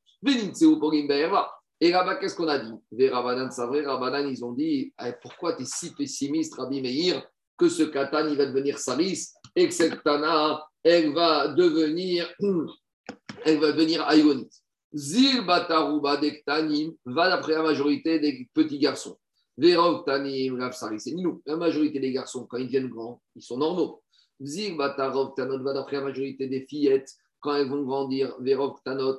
Et 1.81 1.91
là-bas, 1.91 2.17
qu'est-ce 2.17 2.35
qu'on 2.35 2.49
a 2.49 2.59
dit? 2.59 2.73
Les 2.93 3.11
Rabbanan, 3.11 3.51
c'est 3.51 3.67
vrai, 3.67 3.85
Rabbanan, 3.85 4.29
ils 4.29 4.45
ont 4.45 4.53
dit 4.53 4.93
eh, 5.05 5.13
Pourquoi 5.21 5.55
tu 5.55 5.63
es 5.63 5.67
si 5.67 5.93
pessimiste, 5.93 6.55
Rabbi 6.55 6.81
Meir, 6.81 7.23
que 7.59 7.69
ce 7.69 7.83
Katan, 7.83 8.29
il 8.29 8.37
va 8.37 8.47
devenir 8.47 8.79
Saris 8.79 9.29
et 9.55 9.69
que 9.69 9.75
cette 9.75 10.03
Tana, 10.03 10.65
elle 10.83 11.13
va 11.13 11.49
devenir, 11.49 12.33
elle 13.45 13.59
va 13.59 13.73
devenir 13.73 14.03
Aïonit. 14.05 14.49
Zil 14.95 15.45
Bataruba 15.45 16.17
Dektanim 16.17 16.95
va 17.05 17.29
d'après 17.29 17.55
la 17.55 17.63
majorité 17.63 18.21
des 18.21 18.49
petits 18.55 18.79
garçons. 18.79 19.19
Verov 19.57 20.05
Tanim, 20.05 20.61
Rav 20.61 20.73
Saris 20.73 21.03
et 21.07 21.15
nous. 21.15 21.43
La 21.45 21.57
majorité 21.57 21.99
des 21.99 22.13
garçons, 22.13 22.47
quand 22.49 22.57
ils 22.57 22.67
deviennent 22.67 22.89
grands, 22.89 23.21
ils 23.35 23.43
sont 23.43 23.59
normaux. 23.59 24.03
Zil 24.41 24.77
Batarov 24.77 25.35
Tanot 25.35 25.63
va 25.63 25.75
d'après 25.75 25.97
la 25.97 26.05
majorité 26.05 26.47
des 26.47 26.67
fillettes 26.69 27.13
quand 27.45 27.55
elles 27.57 27.69
vont 27.69 27.83
grandir, 27.83 28.35
Verok, 28.41 28.83
Tanot, 28.83 29.19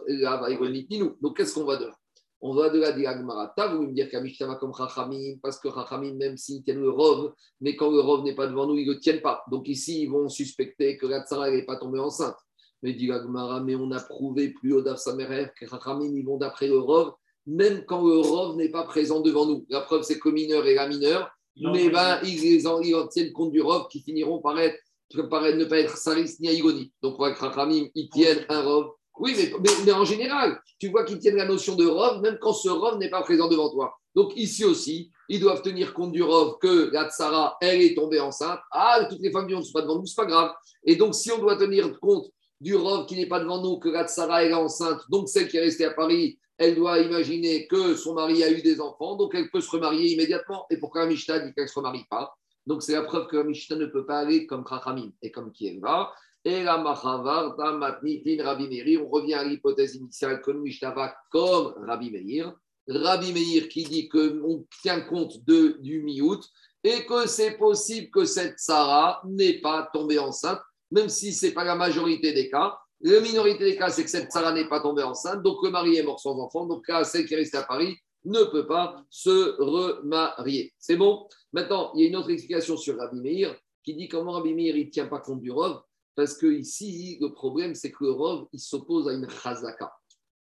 Donc, 1.22 1.38
qu'est-ce 1.38 1.54
qu'on 1.54 1.64
va 1.64 1.78
de 1.78 1.86
là? 1.86 1.96
On 2.42 2.56
va 2.56 2.70
de 2.70 2.80
là 2.80 2.92
dire 2.92 3.10
Agmara. 3.10 3.54
T'as 3.56 3.74
voulu 3.74 3.90
me 3.90 3.94
dire 3.94 4.10
qu'Amishtama 4.10 4.56
comme 4.56 4.74
Chachamim, 4.76 5.38
parce 5.44 5.60
que 5.60 5.70
Chachamim, 5.70 6.16
même 6.16 6.36
s'ils 6.36 6.64
tiennent 6.64 6.82
le 6.82 6.90
Rov, 6.90 7.34
mais 7.62 7.76
quand 7.76 7.92
le 7.92 8.00
Rov 8.00 8.24
n'est 8.24 8.34
pas 8.34 8.48
devant 8.48 8.66
nous, 8.66 8.78
ils 8.78 8.88
ne 8.88 8.94
le 8.94 9.00
tiennent 9.00 9.22
pas. 9.22 9.44
Donc, 9.52 9.68
ici, 9.68 10.02
ils 10.02 10.10
vont 10.10 10.28
suspecter 10.28 10.98
que 10.98 11.06
la 11.06 11.24
Tzara 11.24 11.52
n'est 11.52 11.66
pas 11.66 11.78
tombée 11.78 12.00
enceinte. 12.00 12.36
Mais 12.82 12.94
dit 12.94 13.12
Agmara, 13.12 13.62
mais 13.62 13.76
on 13.76 13.92
a 13.92 14.00
prouvé 14.00 14.50
plus 14.50 14.74
haut 14.74 14.82
d'Afsamerer 14.82 15.52
que 15.60 15.68
Chachamim, 15.68 16.12
ils 16.12 16.26
vont 16.26 16.38
d'après 16.38 16.68
le 16.68 16.80
Rov, 16.80 17.14
même 17.46 17.86
quand 17.86 18.04
le 18.04 18.18
Rov 18.18 18.58
n'est 18.58 18.70
pas 18.70 18.86
présent 18.86 19.22
devant 19.22 19.46
nous. 19.46 19.68
La 19.70 19.82
preuve, 19.82 20.02
c'est 20.02 20.18
que 20.18 20.30
mineur 20.30 20.66
et 20.66 20.74
la 20.74 20.88
mineure, 20.88 21.30
mais 21.58 21.90
ben, 21.90 22.20
ils, 22.24 22.68
en, 22.68 22.82
ils 22.82 22.96
en 22.96 23.08
tiennent 23.08 23.32
compte 23.32 23.52
du 23.52 23.62
Rov 23.62 23.88
qui 23.88 24.02
finiront 24.02 24.42
par 24.42 24.60
être 24.60 24.78
paraît 25.21 25.56
ne 25.56 25.65
pas 25.65 25.80
être 25.80 25.97
saris 25.97 26.36
ni 26.39 26.49
aïgoni. 26.49 26.91
Donc, 27.01 27.15
on 27.15 27.17
voit 27.17 27.69
ils 27.95 28.10
tiennent 28.10 28.45
un 28.49 28.62
rov. 28.62 28.91
Oui, 29.17 29.34
mais, 29.38 29.51
mais, 29.86 29.91
en 29.93 30.04
général, 30.04 30.60
tu 30.80 30.89
vois 30.89 31.06
qu'ils 31.06 31.19
tiennent 31.19 31.38
la 31.38 31.45
notion 31.45 31.75
de 31.75 31.86
rov, 31.86 32.21
même 32.21 32.38
quand 32.41 32.54
ce 32.54 32.69
rov 32.69 32.97
n'est 32.97 33.10
pas 33.10 33.21
présent 33.21 33.47
devant 33.47 33.69
toi. 33.69 33.95
Donc, 34.13 34.34
ici 34.36 34.65
aussi, 34.65 35.12
ils 35.30 35.39
doivent 35.39 35.62
tenir 35.62 35.93
compte 35.93 36.12
du 36.12 36.21
rov 36.21 36.58
que 36.60 36.91
la 36.91 37.10
tsara, 37.10 37.58
elle 37.62 37.82
est 37.82 37.95
tombée 37.95 38.19
enceinte. 38.19 38.60
Ah, 38.71 39.06
toutes 39.10 39.21
les 39.21 39.32
femmes 39.32 39.47
ne 39.47 39.62
sont 39.62 39.71
pas 39.71 39.82
devant 39.82 39.99
nous, 39.99 40.06
c'est 40.06 40.15
pas 40.15 40.25
grave. 40.25 40.51
Et 40.84 40.95
donc, 40.95 41.15
si 41.15 41.32
on 41.32 41.39
doit 41.39 41.56
tenir 41.56 41.99
compte 41.99 42.28
du 42.60 42.75
rov 42.75 43.06
qui 43.06 43.15
n'est 43.15 43.28
pas 43.28 43.39
devant 43.39 43.62
nous, 43.62 43.80
que 43.80 43.89
la 43.89 44.06
tsara, 44.06 44.43
est 44.43 44.54
enceinte, 44.54 45.01
donc 45.10 45.30
celle 45.30 45.47
qui 45.47 45.58
est 45.58 45.62
restée 45.62 45.86
à 45.86 45.91
Paris, 45.91 46.38
elle 46.58 46.75
doit 46.75 46.99
imaginer 46.99 47.67
que 47.67 47.95
son 47.95 48.13
mari 48.13 48.43
a 48.43 48.49
eu 48.49 48.62
des 48.62 48.80
enfants, 48.80 49.15
donc 49.15 49.34
elle 49.36 49.49
peut 49.49 49.62
se 49.62 49.69
remarier 49.69 50.13
immédiatement. 50.13 50.65
Et 50.69 50.78
pourquoi 50.78 51.06
Mishta 51.06 51.39
dit 51.39 51.54
qu'elle 51.54 51.65
ne 51.65 51.69
se 51.69 51.75
remarie 51.75 52.06
pas? 52.10 52.34
Donc, 52.65 52.82
c'est 52.82 52.93
la 52.93 53.04
preuve 53.04 53.28
que 53.28 53.38
la 53.38 53.43
Mishnah 53.43 53.78
ne 53.78 53.86
peut 53.86 54.06
pas 54.06 54.19
aller 54.19 54.47
comme 54.47 54.65
Chachamim 54.67 55.12
et 55.21 55.32
comme 55.32 55.51
Kieva. 55.51 56.12
Et 56.43 56.63
la 56.63 56.78
Machavar, 56.78 57.56
Matnitin, 57.78 58.43
Rabbi 58.43 58.67
Meir, 58.67 59.04
on 59.06 59.10
revient 59.10 59.36
à 59.36 59.43
l'hypothèse 59.43 59.95
initiale 59.95 60.41
que 60.41 60.51
Mishnah 60.51 60.91
va 60.91 61.15
comme 61.32 61.73
Rabbi 61.86 62.12
Meir. 62.12 62.54
Rabbi 62.88 63.34
Meir 63.34 63.67
qui 63.67 63.84
dit 63.84 64.10
qu'on 64.10 64.65
tient 64.82 65.01
compte 65.01 65.43
de, 65.45 65.78
du 65.80 66.01
Miout 66.04 66.41
et 66.84 67.06
que 67.06 67.28
c'est 67.28 67.58
possible 67.58 68.12
que 68.12 68.25
cette 68.25 68.60
Sarah 68.60 69.21
n'ait 69.25 69.60
pas 69.60 69.89
tombé 69.91 70.19
enceinte, 70.19 70.62
même 70.91 71.10
si 71.10 71.34
ce 71.34 71.47
n'est 71.47 71.51
pas 71.51 71.63
la 71.63 71.75
majorité 71.75 72.32
des 72.32 72.49
cas. 72.49 72.78
La 73.01 73.19
minorité 73.19 73.63
des 73.65 73.75
cas, 73.75 73.89
c'est 73.89 74.04
que 74.04 74.10
cette 74.10 74.32
Sarah 74.32 74.54
n'est 74.54 74.69
pas 74.69 74.80
tombée 74.80 75.04
enceinte, 75.04 75.41
donc 75.41 75.58
le 75.63 75.69
mari 75.71 75.97
est 75.97 76.04
mort 76.04 76.19
sans 76.19 76.39
enfant, 76.39 76.65
donc 76.65 76.86
celle 77.04 77.25
qui 77.25 77.34
est 77.34 77.38
restée 77.38 77.58
à 77.58 77.63
Paris 77.63 77.97
ne 78.26 78.44
peut 78.44 78.68
pas 78.68 79.06
se 79.10 79.56
remarier. 79.62 80.74
C'est 80.78 80.98
bon? 80.98 81.28
Maintenant, 81.54 81.92
il 81.96 82.02
y 82.02 82.06
a 82.06 82.10
une 82.10 82.16
autre 82.16 82.30
explication 82.32 82.78
sur 82.78 82.98
Rabbi 82.98 83.22
Meir 83.22 83.56
qui 83.84 83.96
dit 83.96 84.08
comment 84.08 84.34
Rabbi 84.34 84.54
Meir 84.54 84.76
il 84.76 84.90
tient 84.90 85.08
pas 85.08 85.20
compte 85.20 85.42
du 85.42 85.52
Rov, 85.52 85.82
parce 86.16 86.36
que 86.38 86.48
ici, 86.48 87.18
le 87.22 87.32
problème, 87.32 87.76
c'est 87.76 87.92
que 87.92 88.04
le 88.04 88.12
Rov, 88.12 88.48
il 88.52 88.60
s'oppose 88.60 89.08
à 89.08 89.14
une 89.14 89.30
Chazaka. 89.30 89.94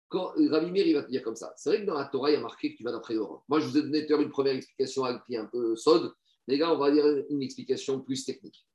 Quand 0.09 0.33
Rabbi 0.37 0.71
Meir, 0.73 0.87
il 0.87 0.95
va 0.95 1.05
te 1.05 1.11
dire 1.11 1.23
comme 1.23 1.37
ça. 1.37 1.53
C'est 1.57 1.71
vrai 1.71 1.81
que 1.83 1.87
dans 1.87 1.95
la 1.95 2.07
Torah, 2.07 2.31
il 2.31 2.35
y 2.35 2.37
a 2.37 2.41
marqué 2.41 2.73
que 2.73 2.79
tu 2.79 2.83
vas 2.83 2.91
d'après 2.91 3.15
le 3.15 3.23
Rov. 3.23 3.41
Moi, 3.49 3.61
je 3.61 3.69
vous 3.69 3.79
ai 3.79 3.83
donné 3.83 4.25
une 4.25 4.31
première 4.31 4.55
explication 4.55 5.05
avec 5.05 5.23
un 5.33 5.47
peu 5.47 5.77
sode. 5.77 6.13
Les 6.49 6.59
gars, 6.59 6.73
on 6.73 6.79
va 6.79 6.91
dire 6.91 7.05
une 7.29 7.43
explication 7.43 8.01
plus 8.01 8.25
technique. 8.25 8.67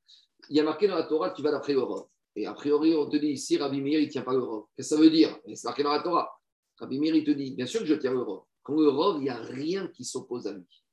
Il 0.50 0.56
y 0.56 0.60
a 0.62 0.64
marqué 0.64 0.88
dans 0.88 0.96
la 0.96 1.04
Torah 1.04 1.32
que 1.32 1.36
tu 1.36 1.42
vas 1.42 1.52
d'après 1.52 1.74
le 1.74 1.82
Rov. 1.82 2.06
Et 2.38 2.46
a 2.46 2.54
priori, 2.54 2.96
on 2.96 3.10
te 3.10 3.18
dit 3.18 3.28
ici, 3.28 3.58
Rabbi 3.58 3.82
Meir, 3.82 4.00
il 4.00 4.06
ne 4.06 4.12
tient 4.12 4.22
pas 4.22 4.34
le 4.34 4.44
Rov. 4.44 4.66
Qu'est-ce 4.78 4.92
que 4.92 4.96
ça 4.96 5.02
veut 5.02 5.10
dire? 5.10 5.38
C'est 5.54 5.66
marqué 5.66 5.84
dans 5.84 5.92
la 5.92 6.02
Torah. 6.02 6.30
Rabbi 6.78 7.00
Meir, 7.00 7.16
il 7.16 7.26
te 7.26 7.32
dit, 7.32 7.52
bien 7.52 7.66
sûr 7.66 7.82
que 7.82 7.86
je 7.88 7.96
tiens 7.96 8.14
le 8.14 8.22
Rov. 8.22 8.44
Quand 8.66 8.74
le 8.74 8.90
Rov, 8.90 9.18
il 9.18 9.26
n'y 9.26 9.30
a 9.30 9.38
rien 9.38 9.88
qui 9.90 10.04
s'oppose 10.04 10.48
à 10.48 10.52
lui. 10.52 10.84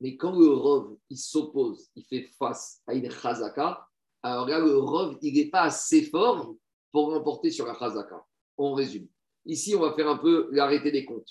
Mais 0.00 0.18
quand 0.18 0.38
le 0.38 0.48
Rov, 0.48 0.98
il 1.08 1.16
s'oppose, 1.16 1.88
il 1.96 2.04
fait 2.04 2.28
face 2.38 2.82
à 2.86 2.92
une 2.92 3.10
Chazaka, 3.10 3.88
alors 4.22 4.46
là, 4.46 4.58
le 4.58 4.76
Rov, 4.76 5.16
il 5.22 5.32
n'est 5.32 5.48
pas 5.48 5.62
assez 5.62 6.02
fort 6.02 6.54
pour 6.92 7.12
remporter 7.12 7.50
sur 7.50 7.64
la 7.64 7.74
Chazaka. 7.74 8.22
On 8.58 8.74
résume. 8.74 9.08
Ici, 9.46 9.74
on 9.74 9.80
va 9.80 9.94
faire 9.94 10.08
un 10.08 10.18
peu 10.18 10.50
l'arrêté 10.52 10.90
des 10.90 11.06
comptes. 11.06 11.30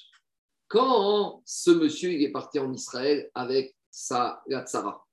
Quand 0.67 1.43
ce 1.45 1.69
monsieur, 1.69 2.11
il 2.11 2.23
est 2.23 2.31
parti 2.31 2.57
en 2.57 2.73
Israël 2.73 3.29
avec 3.35 3.75
sa 3.91 4.41
Tsara, 4.49 5.05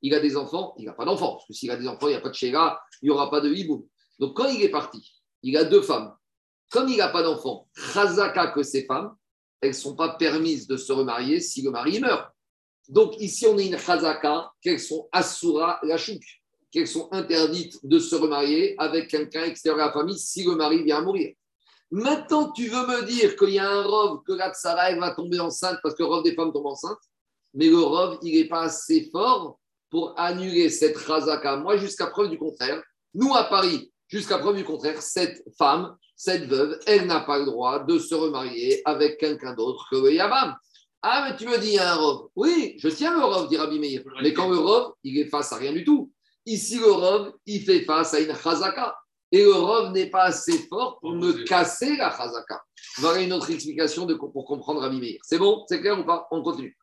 il 0.00 0.14
a 0.14 0.20
des 0.20 0.38
enfants, 0.38 0.74
il 0.78 0.86
n'a 0.86 0.94
pas 0.94 1.04
d'enfants. 1.04 1.32
Parce 1.32 1.46
que 1.46 1.52
s'il 1.52 1.70
a 1.70 1.76
des 1.76 1.86
enfants, 1.86 2.08
il 2.08 2.12
n'y 2.12 2.16
a 2.16 2.22
pas 2.22 2.30
de 2.30 2.34
Shera, 2.34 2.80
il 3.02 3.06
n'y 3.06 3.10
aura 3.10 3.30
pas 3.30 3.42
de 3.42 3.52
Hiboum. 3.52 3.86
Donc 4.18 4.34
quand 4.36 4.48
il 4.48 4.62
est 4.62 4.70
parti, 4.70 5.20
il 5.42 5.54
a 5.58 5.64
deux 5.64 5.82
femmes. 5.82 6.16
Comme 6.70 6.88
il 6.88 6.96
n'a 6.96 7.08
pas 7.08 7.22
d'enfants, 7.22 7.68
Chazaka 7.74 8.52
que 8.52 8.62
ces 8.62 8.86
femmes, 8.86 9.14
elles 9.64 9.70
ne 9.70 9.74
sont 9.74 9.96
pas 9.96 10.10
permises 10.10 10.66
de 10.66 10.76
se 10.76 10.92
remarier 10.92 11.40
si 11.40 11.62
le 11.62 11.70
mari 11.70 11.98
meurt. 11.98 12.30
Donc 12.88 13.18
ici, 13.18 13.46
on 13.46 13.56
a 13.56 13.62
une 13.62 13.78
chazaka 13.78 14.52
qu'elles 14.60 14.80
sont 14.80 15.08
asura 15.10 15.80
la 15.82 15.96
chouk, 15.96 16.22
qu'elles 16.70 16.86
sont 16.86 17.08
interdites 17.12 17.78
de 17.82 17.98
se 17.98 18.14
remarier 18.14 18.74
avec 18.78 19.08
quelqu'un 19.08 19.44
extérieur 19.44 19.82
à 19.82 19.86
la 19.86 19.92
famille 19.92 20.18
si 20.18 20.44
le 20.44 20.54
mari 20.54 20.82
vient 20.82 20.98
à 20.98 21.00
mourir. 21.00 21.32
Maintenant, 21.90 22.52
tu 22.52 22.66
veux 22.66 22.86
me 22.86 23.06
dire 23.06 23.36
qu'il 23.36 23.50
y 23.50 23.58
a 23.58 23.70
un 23.70 23.84
rov, 23.84 24.22
que 24.26 24.32
la 24.32 24.52
tsara 24.52 24.94
va 24.96 25.14
tomber 25.14 25.40
enceinte 25.40 25.78
parce 25.82 25.94
que 25.94 26.02
le 26.02 26.08
rov 26.08 26.22
des 26.22 26.34
femmes 26.34 26.52
tombe 26.52 26.66
enceinte, 26.66 26.98
mais 27.54 27.68
le 27.68 27.80
rov, 27.80 28.18
il 28.22 28.36
n'est 28.36 28.48
pas 28.48 28.64
assez 28.64 29.08
fort 29.10 29.58
pour 29.88 30.12
annuler 30.18 30.68
cette 30.68 30.98
chazaka. 30.98 31.56
Moi, 31.56 31.78
jusqu'à 31.78 32.08
preuve 32.08 32.28
du 32.28 32.36
contraire, 32.36 32.82
nous 33.14 33.34
à 33.34 33.44
Paris, 33.44 33.90
jusqu'à 34.08 34.38
preuve 34.38 34.56
du 34.56 34.64
contraire, 34.64 35.00
cette 35.00 35.42
femme, 35.56 35.96
cette 36.16 36.46
veuve, 36.46 36.78
elle 36.86 37.06
n'a 37.06 37.20
pas 37.20 37.38
le 37.38 37.46
droit 37.46 37.84
de 37.84 37.98
se 37.98 38.14
remarier 38.14 38.80
avec 38.84 39.18
quelqu'un 39.18 39.54
d'autre 39.54 39.86
que 39.90 39.96
le 39.96 40.12
Yabam. 40.12 40.54
Ah, 41.02 41.28
mais 41.28 41.36
tu 41.36 41.46
me 41.46 41.58
dis, 41.58 41.68
il 41.68 41.74
y 41.74 41.78
a 41.78 41.92
un 41.92 41.96
rov. 41.96 42.28
Oui, 42.34 42.76
je 42.78 42.88
tiens 42.88 43.14
le 43.14 43.24
rov, 43.24 43.48
dit 43.48 43.58
Rabbi 43.58 43.78
Meir. 43.78 44.02
Mais 44.22 44.32
quand 44.32 44.48
le 44.48 44.56
rov, 44.56 44.94
il 45.02 45.18
est 45.18 45.28
face 45.28 45.52
à 45.52 45.56
rien 45.56 45.72
du 45.72 45.84
tout. 45.84 46.10
Ici, 46.46 46.78
le 46.78 46.90
rov, 46.90 47.34
il 47.44 47.62
fait 47.62 47.80
face 47.80 48.14
à 48.14 48.20
une 48.20 48.34
chazaka. 48.34 48.96
Et 49.30 49.42
le 49.42 49.52
rov 49.52 49.92
n'est 49.92 50.08
pas 50.08 50.24
assez 50.24 50.66
fort 50.68 50.98
pour 51.00 51.12
me 51.12 51.44
casser 51.44 51.96
la 51.96 52.10
chazaka. 52.10 52.62
Voilà 52.98 53.20
une 53.20 53.32
autre 53.32 53.50
explication 53.50 54.06
de, 54.06 54.14
pour 54.14 54.46
comprendre 54.46 54.80
Rabbi 54.80 54.98
Meir. 54.98 55.18
C'est 55.22 55.38
bon? 55.38 55.64
C'est 55.68 55.80
clair 55.80 55.98
ou 55.98 56.04
pas? 56.04 56.26
On 56.30 56.42
continue. 56.42 56.76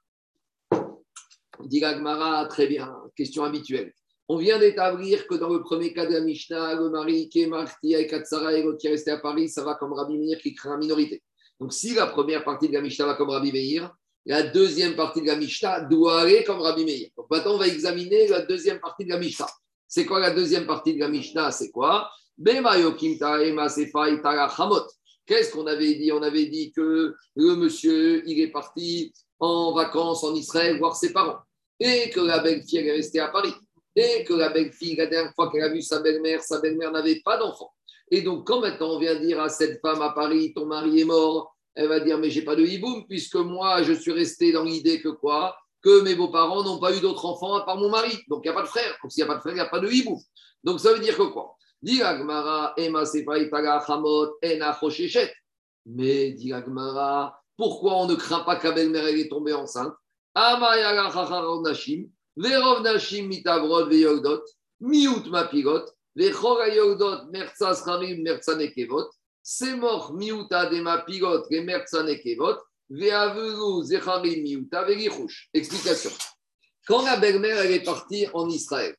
Dit 1.62 1.80
Gagmara, 1.80 2.46
très 2.46 2.68
bien. 2.68 2.94
Question 3.16 3.44
habituelle. 3.44 3.94
On 4.34 4.38
vient 4.38 4.60
d'établir 4.60 5.28
que 5.28 5.36
dans 5.36 5.50
le 5.50 5.62
premier 5.62 5.92
cas 5.92 6.06
de 6.06 6.14
la 6.14 6.22
Mishnah, 6.22 6.76
le 6.76 6.90
mari 6.90 7.28
qui 7.28 7.42
est 7.42 7.48
marqué 7.48 7.96
avec 7.96 8.14
et 8.14 8.78
qui 8.78 8.88
est 8.88 8.90
resté 8.90 9.12
à 9.12 9.18
Paris, 9.18 9.50
ça 9.50 9.62
va 9.62 9.76
comme 9.76 9.92
Rabbi 9.92 10.18
Meir 10.18 10.38
qui 10.42 10.56
crée 10.56 10.70
une 10.70 10.78
minorité. 10.78 11.22
Donc 11.60 11.74
si 11.74 11.94
la 11.96 12.08
première 12.08 12.46
partie 12.46 12.70
de 12.70 12.74
la 12.74 12.80
Mishnah 12.80 13.08
va 13.08 13.16
comme 13.16 13.30
Rabbi 13.30 13.52
Meir, 13.52 13.94
la 14.26 14.44
deuxième 14.44 14.96
partie 14.96 15.22
de 15.22 15.28
la 15.28 15.36
Mishnah 15.36 15.82
doit 15.82 16.22
aller 16.22 16.46
comme 16.46 16.62
Rabbi 16.62 16.86
Meir. 16.86 17.10
Donc 17.18 17.30
maintenant, 17.30 17.56
on 17.56 17.58
va 17.58 17.68
examiner 17.68 18.30
la 18.30 18.44
deuxième 18.44 18.80
partie 18.80 19.04
de 19.04 19.10
la 19.10 19.20
Mishnah. 19.20 19.50
C'est 19.86 20.06
quoi 20.06 20.22
la 20.22 20.32
deuxième 20.32 20.66
partie 20.66 20.94
de 20.94 21.02
la 21.02 21.10
Mishnah? 21.10 21.52
C'est 21.52 21.70
quoi? 21.70 22.10
Qu'est-ce 25.26 25.52
qu'on 25.52 25.68
avait 25.68 25.96
dit? 25.96 26.12
On 26.14 26.24
avait 26.24 26.46
dit 26.46 26.72
que 26.72 27.14
le 27.36 27.56
monsieur, 27.58 28.24
il 28.26 28.40
est 28.40 28.52
parti 28.52 29.12
en 29.40 29.74
vacances 29.74 30.24
en 30.24 30.34
Israël 30.36 30.80
voir 30.80 30.96
ses 30.96 31.12
parents 31.12 31.40
et 31.82 32.10
que 32.12 32.22
la 32.22 32.40
belle-fille 32.40 32.78
est 32.78 32.94
restée 32.94 33.20
à 33.20 33.28
Paris 33.28 33.54
et 33.96 34.24
que 34.24 34.34
la 34.34 34.50
belle-fille, 34.50 34.96
la 34.96 35.08
dernière 35.08 35.34
fois 35.34 35.52
qu'elle 35.52 35.64
a 35.64 35.70
vu 35.70 35.82
sa 35.82 36.00
belle-mère, 36.00 36.42
sa 36.42 36.60
belle-mère 36.60 36.92
n'avait 36.92 37.22
pas 37.24 37.38
d'enfant. 37.38 37.74
Et 38.10 38.22
donc, 38.22 38.46
quand 38.48 38.62
maintenant 38.62 38.96
on 38.96 39.00
vient 39.00 39.16
dire 39.16 39.40
à 39.42 39.50
cette 39.50 39.80
femme 39.82 40.02
à 40.02 40.12
Paris, 40.12 40.54
ton 40.54 40.66
mari 40.66 41.02
est 41.02 41.06
mort, 41.06 41.56
elle 41.76 41.88
va 41.88 42.00
dire, 42.00 42.18
mais 42.18 42.30
j'ai 42.30 42.44
pas 42.44 42.56
de 42.56 42.64
hiboum, 42.64 43.06
puisque 43.08 43.36
moi, 43.36 43.84
je 43.84 43.94
suis 43.94 44.12
resté 44.12 44.52
dans 44.52 44.64
l'idée 44.64 45.02
que 45.02 45.10
quoi? 45.10 45.56
Que 45.82 46.02
mes 46.02 46.16
beaux-parents 46.16 46.64
n'ont 46.64 46.80
pas 46.80 46.96
eu 46.96 47.00
d'autres 47.00 47.26
enfants 47.26 47.56
à 47.56 47.66
part 47.66 47.78
mon 47.78 47.90
mari. 47.90 48.18
Donc, 48.28 48.42
il 48.44 48.50
n'y 48.50 48.52
a 48.52 48.54
pas 48.54 48.64
de 48.64 48.68
frère. 48.68 48.98
Donc, 49.02 49.12
s'il 49.12 49.24
n'y 49.24 49.30
a 49.30 49.34
pas 49.34 49.38
de 49.38 49.42
frère, 49.42 49.54
il 49.54 49.56
n'y 49.56 49.62
a 49.62 49.66
pas 49.66 49.80
de 49.80 49.90
hiboum. 49.90 50.20
Donc, 50.64 50.80
ça 50.80 50.94
veut 50.94 51.00
dire 51.00 51.18
que 51.18 51.24
quoi? 51.24 51.56
Dit 51.82 52.04
Agmara, 52.04 52.74
Ema 52.78 53.04
Hamot, 53.88 54.38
Ena 54.42 54.80
Mais, 55.86 56.32
dit 56.32 56.54
Agmara, 56.54 57.42
pourquoi 57.58 57.96
on 57.96 58.06
ne 58.08 58.16
craint 58.16 58.42
pas 58.42 58.58
qu'à 58.58 58.72
belle-mère 58.72 59.08
est 59.08 59.30
tombée 59.30 59.54
enceinte? 59.54 59.94
Verov 62.38 62.84
Nashim 62.84 63.28
Mitavrod 63.28 63.90
Veyogdot, 63.90 64.44
Miut 64.82 65.28
Mapigot, 65.30 65.86
Vechorayogdot, 66.16 67.32
Merzas 67.32 67.84
Harim, 67.86 68.24
Merzanekevot, 68.24 69.10
Semor 69.44 70.14
Miuta 70.14 70.70
de 70.70 70.82
Mapigot, 70.82 71.48
Merzanekevot, 71.50 72.58
Veavelu 72.90 73.84
Zecharim 73.84 74.44
Miuta, 74.44 74.84
Verichush. 74.84 75.50
Explication. 75.54 76.12
Quand 76.88 77.04
la 77.04 77.18
belle-mère 77.18 77.60
elle 77.60 77.72
est 77.72 77.84
partie 77.84 78.28
en 78.34 78.50
Israël, 78.50 78.96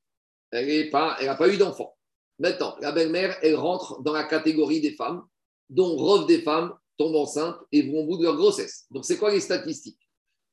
elle 0.51 0.85
n'a 0.85 0.91
pas, 0.91 1.37
pas 1.37 1.49
eu 1.49 1.57
d'enfant. 1.57 1.95
Maintenant, 2.39 2.77
la 2.81 2.93
belle-mère, 2.93 3.37
elle 3.43 3.57
rentre 3.57 4.03
dans 4.03 4.13
la 4.13 4.25
catégorie 4.25 4.81
des 4.81 4.95
femmes, 4.95 5.23
dont 5.71 5.97
Rov 5.97 6.27
des 6.27 6.43
femmes 6.43 6.75
tombent 6.99 7.17
enceintes 7.17 7.59
et 7.71 7.83
vont 7.83 8.01
au 8.01 8.07
bout 8.07 8.19
de 8.19 8.25
leur 8.25 8.37
grossesse. 8.37 8.85
Donc, 8.91 9.05
c'est 9.05 9.17
quoi 9.17 9.31
les 9.31 9.41
statistiques? 9.41 9.99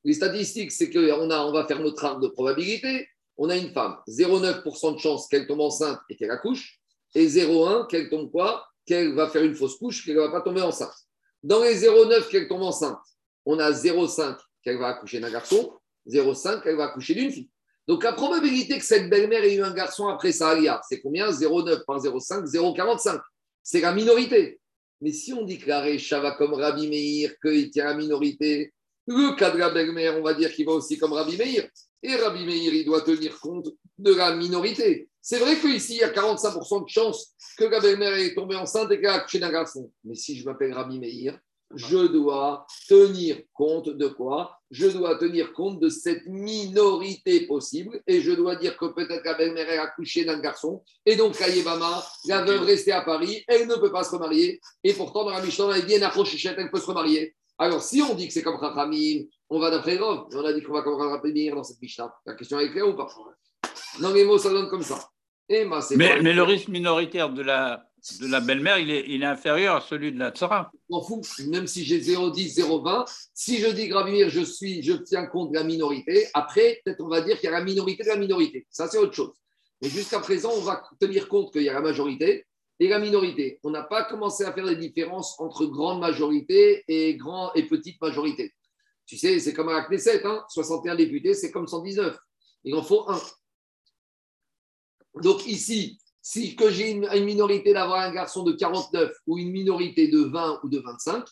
Les 0.03 0.13
statistiques, 0.13 0.71
c'est 0.71 0.89
qu'on 0.89 1.29
on 1.29 1.51
va 1.51 1.65
faire 1.65 1.81
notre 1.81 2.03
arbre 2.05 2.21
de 2.21 2.27
probabilité. 2.27 3.07
On 3.37 3.49
a 3.49 3.55
une 3.55 3.71
femme, 3.71 3.97
0,9% 4.07 4.95
de 4.95 4.99
chance 4.99 5.27
qu'elle 5.27 5.47
tombe 5.47 5.61
enceinte 5.61 5.99
et 6.09 6.15
qu'elle 6.15 6.31
accouche, 6.31 6.79
et 7.15 7.25
0,1 7.25 7.87
qu'elle 7.87 8.09
tombe 8.09 8.31
quoi? 8.31 8.65
Qu'elle 8.85 9.13
va 9.13 9.29
faire 9.29 9.43
une 9.43 9.55
fausse 9.55 9.77
couche, 9.77 10.05
qu'elle 10.05 10.15
ne 10.15 10.21
va 10.21 10.31
pas 10.31 10.41
tomber 10.41 10.61
enceinte. 10.61 10.93
Dans 11.41 11.63
les 11.63 11.75
0,9 11.75 12.29
qu'elle 12.29 12.47
tombe 12.47 12.63
enceinte, 12.63 12.99
on 13.45 13.57
a 13.59 13.71
0,5 13.71 14.37
qu'elle 14.63 14.77
va 14.77 14.87
accoucher 14.87 15.19
d'un 15.19 15.31
garçon, 15.31 15.73
0,5 16.07 16.61
qu'elle 16.63 16.75
va 16.75 16.85
accoucher 16.85 17.15
d'une 17.15 17.31
fille. 17.31 17.49
Donc 17.87 18.03
la 18.03 18.13
probabilité 18.13 18.77
que 18.77 18.85
cette 18.85 19.09
belle-mère 19.09 19.43
ait 19.43 19.55
eu 19.55 19.63
un 19.63 19.73
garçon 19.73 20.07
après 20.07 20.31
sa 20.31 20.55
c'est 20.87 21.01
combien? 21.01 21.31
0,9 21.31 21.85
par 21.85 21.97
0,5, 21.97 22.45
0,45. 22.45 23.19
C'est 23.63 23.81
la 23.81 23.93
minorité. 23.93 24.59
Mais 25.01 25.11
si 25.11 25.33
on 25.33 25.43
dit 25.43 25.57
que 25.57 25.69
la 25.69 26.31
comme 26.33 26.53
Rabbi 26.53 26.87
Meir, 26.87 27.31
qu'il 27.41 27.71
tient 27.71 27.85
la 27.85 27.95
minorité, 27.95 28.73
le 29.09 29.35
cas 29.35 29.49
de 29.49 29.57
la 29.57 29.69
belle-mère, 29.71 30.17
on 30.17 30.23
va 30.23 30.33
dire 30.33 30.53
qu'il 30.53 30.65
va 30.65 30.73
aussi 30.73 30.97
comme 30.97 31.13
Rabbi 31.13 31.35
Meir. 31.35 31.67
Et 32.03 32.15
Rabbi 32.15 32.45
Meir, 32.45 32.73
il 32.73 32.85
doit 32.85 33.01
tenir 33.01 33.39
compte 33.39 33.67
de 33.97 34.13
la 34.13 34.35
minorité. 34.35 35.09
C'est 35.21 35.39
vrai 35.39 35.57
qu'ici, 35.57 35.95
il 35.95 35.99
y 35.99 36.03
a 36.03 36.11
45% 36.11 36.85
de 36.85 36.89
chance 36.89 37.33
que 37.57 37.65
la 37.65 37.79
belle-mère 37.79 38.13
est 38.13 38.35
tombée 38.35 38.55
enceinte 38.55 38.91
et 38.91 38.97
qu'elle 38.97 39.09
a 39.09 39.15
accouché 39.15 39.39
d'un 39.39 39.51
garçon. 39.51 39.91
Mais 40.03 40.15
si 40.15 40.37
je 40.37 40.45
m'appelle 40.45 40.73
Rabbi 40.73 40.99
Meir, 40.99 41.39
je 41.75 42.07
dois 42.07 42.65
tenir 42.87 43.37
compte 43.53 43.89
de 43.89 44.07
quoi? 44.07 44.57
Je 44.71 44.87
dois 44.87 45.17
tenir 45.17 45.53
compte 45.53 45.79
de 45.79 45.89
cette 45.89 46.25
minorité 46.27 47.47
possible 47.47 48.01
et 48.07 48.21
je 48.21 48.31
dois 48.31 48.55
dire 48.55 48.77
que 48.77 48.85
peut-être 48.85 49.25
la 49.25 49.33
belle-mère 49.33 49.79
a 49.79 49.85
accouché 49.85 50.25
d'un 50.25 50.39
garçon 50.39 50.83
et 51.05 51.15
donc 51.15 51.37
Kayebama, 51.37 52.03
la 52.25 52.43
veuve 52.43 52.63
restée 52.63 52.91
à 52.91 53.01
Paris, 53.01 53.43
elle 53.47 53.67
ne 53.67 53.75
peut 53.75 53.91
pas 53.91 54.03
se 54.03 54.11
remarier 54.11 54.59
et 54.83 54.93
pourtant 54.93 55.25
dans 55.25 55.31
la 55.31 55.41
Mishnah, 55.41 55.65
on 55.65 55.69
a 55.69 55.81
dit 55.81 55.93
elle 55.93 56.71
peut 56.71 56.79
se 56.79 56.85
remarier. 56.85 57.35
Alors, 57.59 57.83
si 57.83 58.01
on 58.01 58.15
dit 58.15 58.27
que 58.27 58.33
c'est 58.33 58.41
comme 58.41 58.55
Rachamim, 58.55 59.25
on 59.49 59.59
va 59.59 59.69
d'après 59.69 59.97
Rov. 59.97 60.27
On 60.33 60.45
a 60.45 60.53
dit 60.53 60.63
qu'on 60.63 60.73
va 60.73 60.81
comme 60.81 60.95
Rachamim 60.95 61.55
dans 61.55 61.63
cette 61.63 61.81
Mishnah. 61.81 62.13
La 62.25 62.33
question 62.35 62.57
est 62.57 62.71
claire 62.71 62.87
ou 62.87 62.95
pas? 62.95 63.07
Non, 63.99 64.13
les 64.13 64.23
mots, 64.23 64.37
ça 64.37 64.49
donne 64.49 64.69
comme 64.69 64.81
ça. 64.81 65.09
mais, 65.49 65.65
mais 66.21 66.33
le 66.33 66.43
risque 66.43 66.69
minoritaire 66.69 67.29
de 67.29 67.41
la, 67.41 67.83
de 68.21 68.27
la 68.27 68.39
belle-mère, 68.39 68.77
il 68.77 68.89
est, 68.89 69.03
il 69.09 69.23
est, 69.23 69.25
inférieur 69.25 69.75
à 69.75 69.81
celui 69.81 70.13
de 70.13 70.19
la 70.19 70.31
tsara. 70.31 70.71
Je 70.73 70.79
m'en 70.89 71.01
fous, 71.01 71.21
même 71.47 71.67
si 71.67 71.83
j'ai 71.83 71.99
0,10, 71.99 72.59
0,20. 72.61 73.05
Si 73.33 73.57
je 73.57 73.67
dis 73.67 73.89
Gravimir, 73.89 74.29
je, 74.29 74.41
suis, 74.41 74.81
je 74.81 74.93
tiens 74.93 75.25
compte 75.25 75.51
de 75.51 75.55
la 75.55 75.65
minorité, 75.65 76.27
après, 76.33 76.81
peut-être 76.85 77.01
on 77.01 77.09
va 77.09 77.19
dire 77.19 77.37
qu'il 77.39 77.49
y 77.49 77.53
a 77.53 77.59
la 77.59 77.63
minorité 77.63 78.03
de 78.03 78.09
la 78.09 78.15
minorité. 78.15 78.67
Ça, 78.69 78.87
c'est 78.87 78.97
autre 78.97 79.13
chose. 79.13 79.33
Mais 79.81 79.89
jusqu'à 79.89 80.19
présent, 80.19 80.51
on 80.55 80.61
va 80.61 80.81
tenir 80.99 81.27
compte 81.27 81.51
qu'il 81.51 81.63
y 81.63 81.69
a 81.69 81.73
la 81.73 81.81
majorité 81.81 82.45
et 82.79 82.87
la 82.87 82.99
minorité. 82.99 83.59
On 83.63 83.71
n'a 83.71 83.83
pas 83.83 84.05
commencé 84.05 84.43
à 84.43 84.53
faire 84.53 84.65
des 84.65 84.75
différences 84.75 85.39
entre 85.39 85.65
grande 85.65 85.99
majorité 85.99 86.83
et 86.87 87.15
grand 87.15 87.53
et 87.53 87.63
petite 87.63 87.99
majorité. 88.01 88.53
Tu 89.05 89.17
sais, 89.17 89.39
c'est 89.39 89.53
comme 89.53 89.69
à 89.69 89.73
la 89.73 89.83
Knesset, 89.85 90.25
hein, 90.25 90.45
61 90.49 90.95
députés, 90.95 91.33
c'est 91.33 91.51
comme 91.51 91.67
119. 91.67 92.17
Il 92.63 92.75
en 92.75 92.83
faut 92.83 93.09
un. 93.09 93.19
Donc 95.15 95.45
ici, 95.47 95.99
Si 96.21 96.55
que 96.55 96.69
j'ai 96.69 96.91
une, 96.91 97.07
minorité 97.23 97.73
d'avoir 97.73 98.01
un 98.01 98.11
garçon 98.11 98.43
de 98.43 98.51
49 98.51 99.11
ou 99.25 99.37
une 99.37 99.51
minorité 99.51 100.09
de 100.09 100.19
20 100.19 100.59
ou 100.63 100.69
de 100.69 100.79
25, 100.79 101.25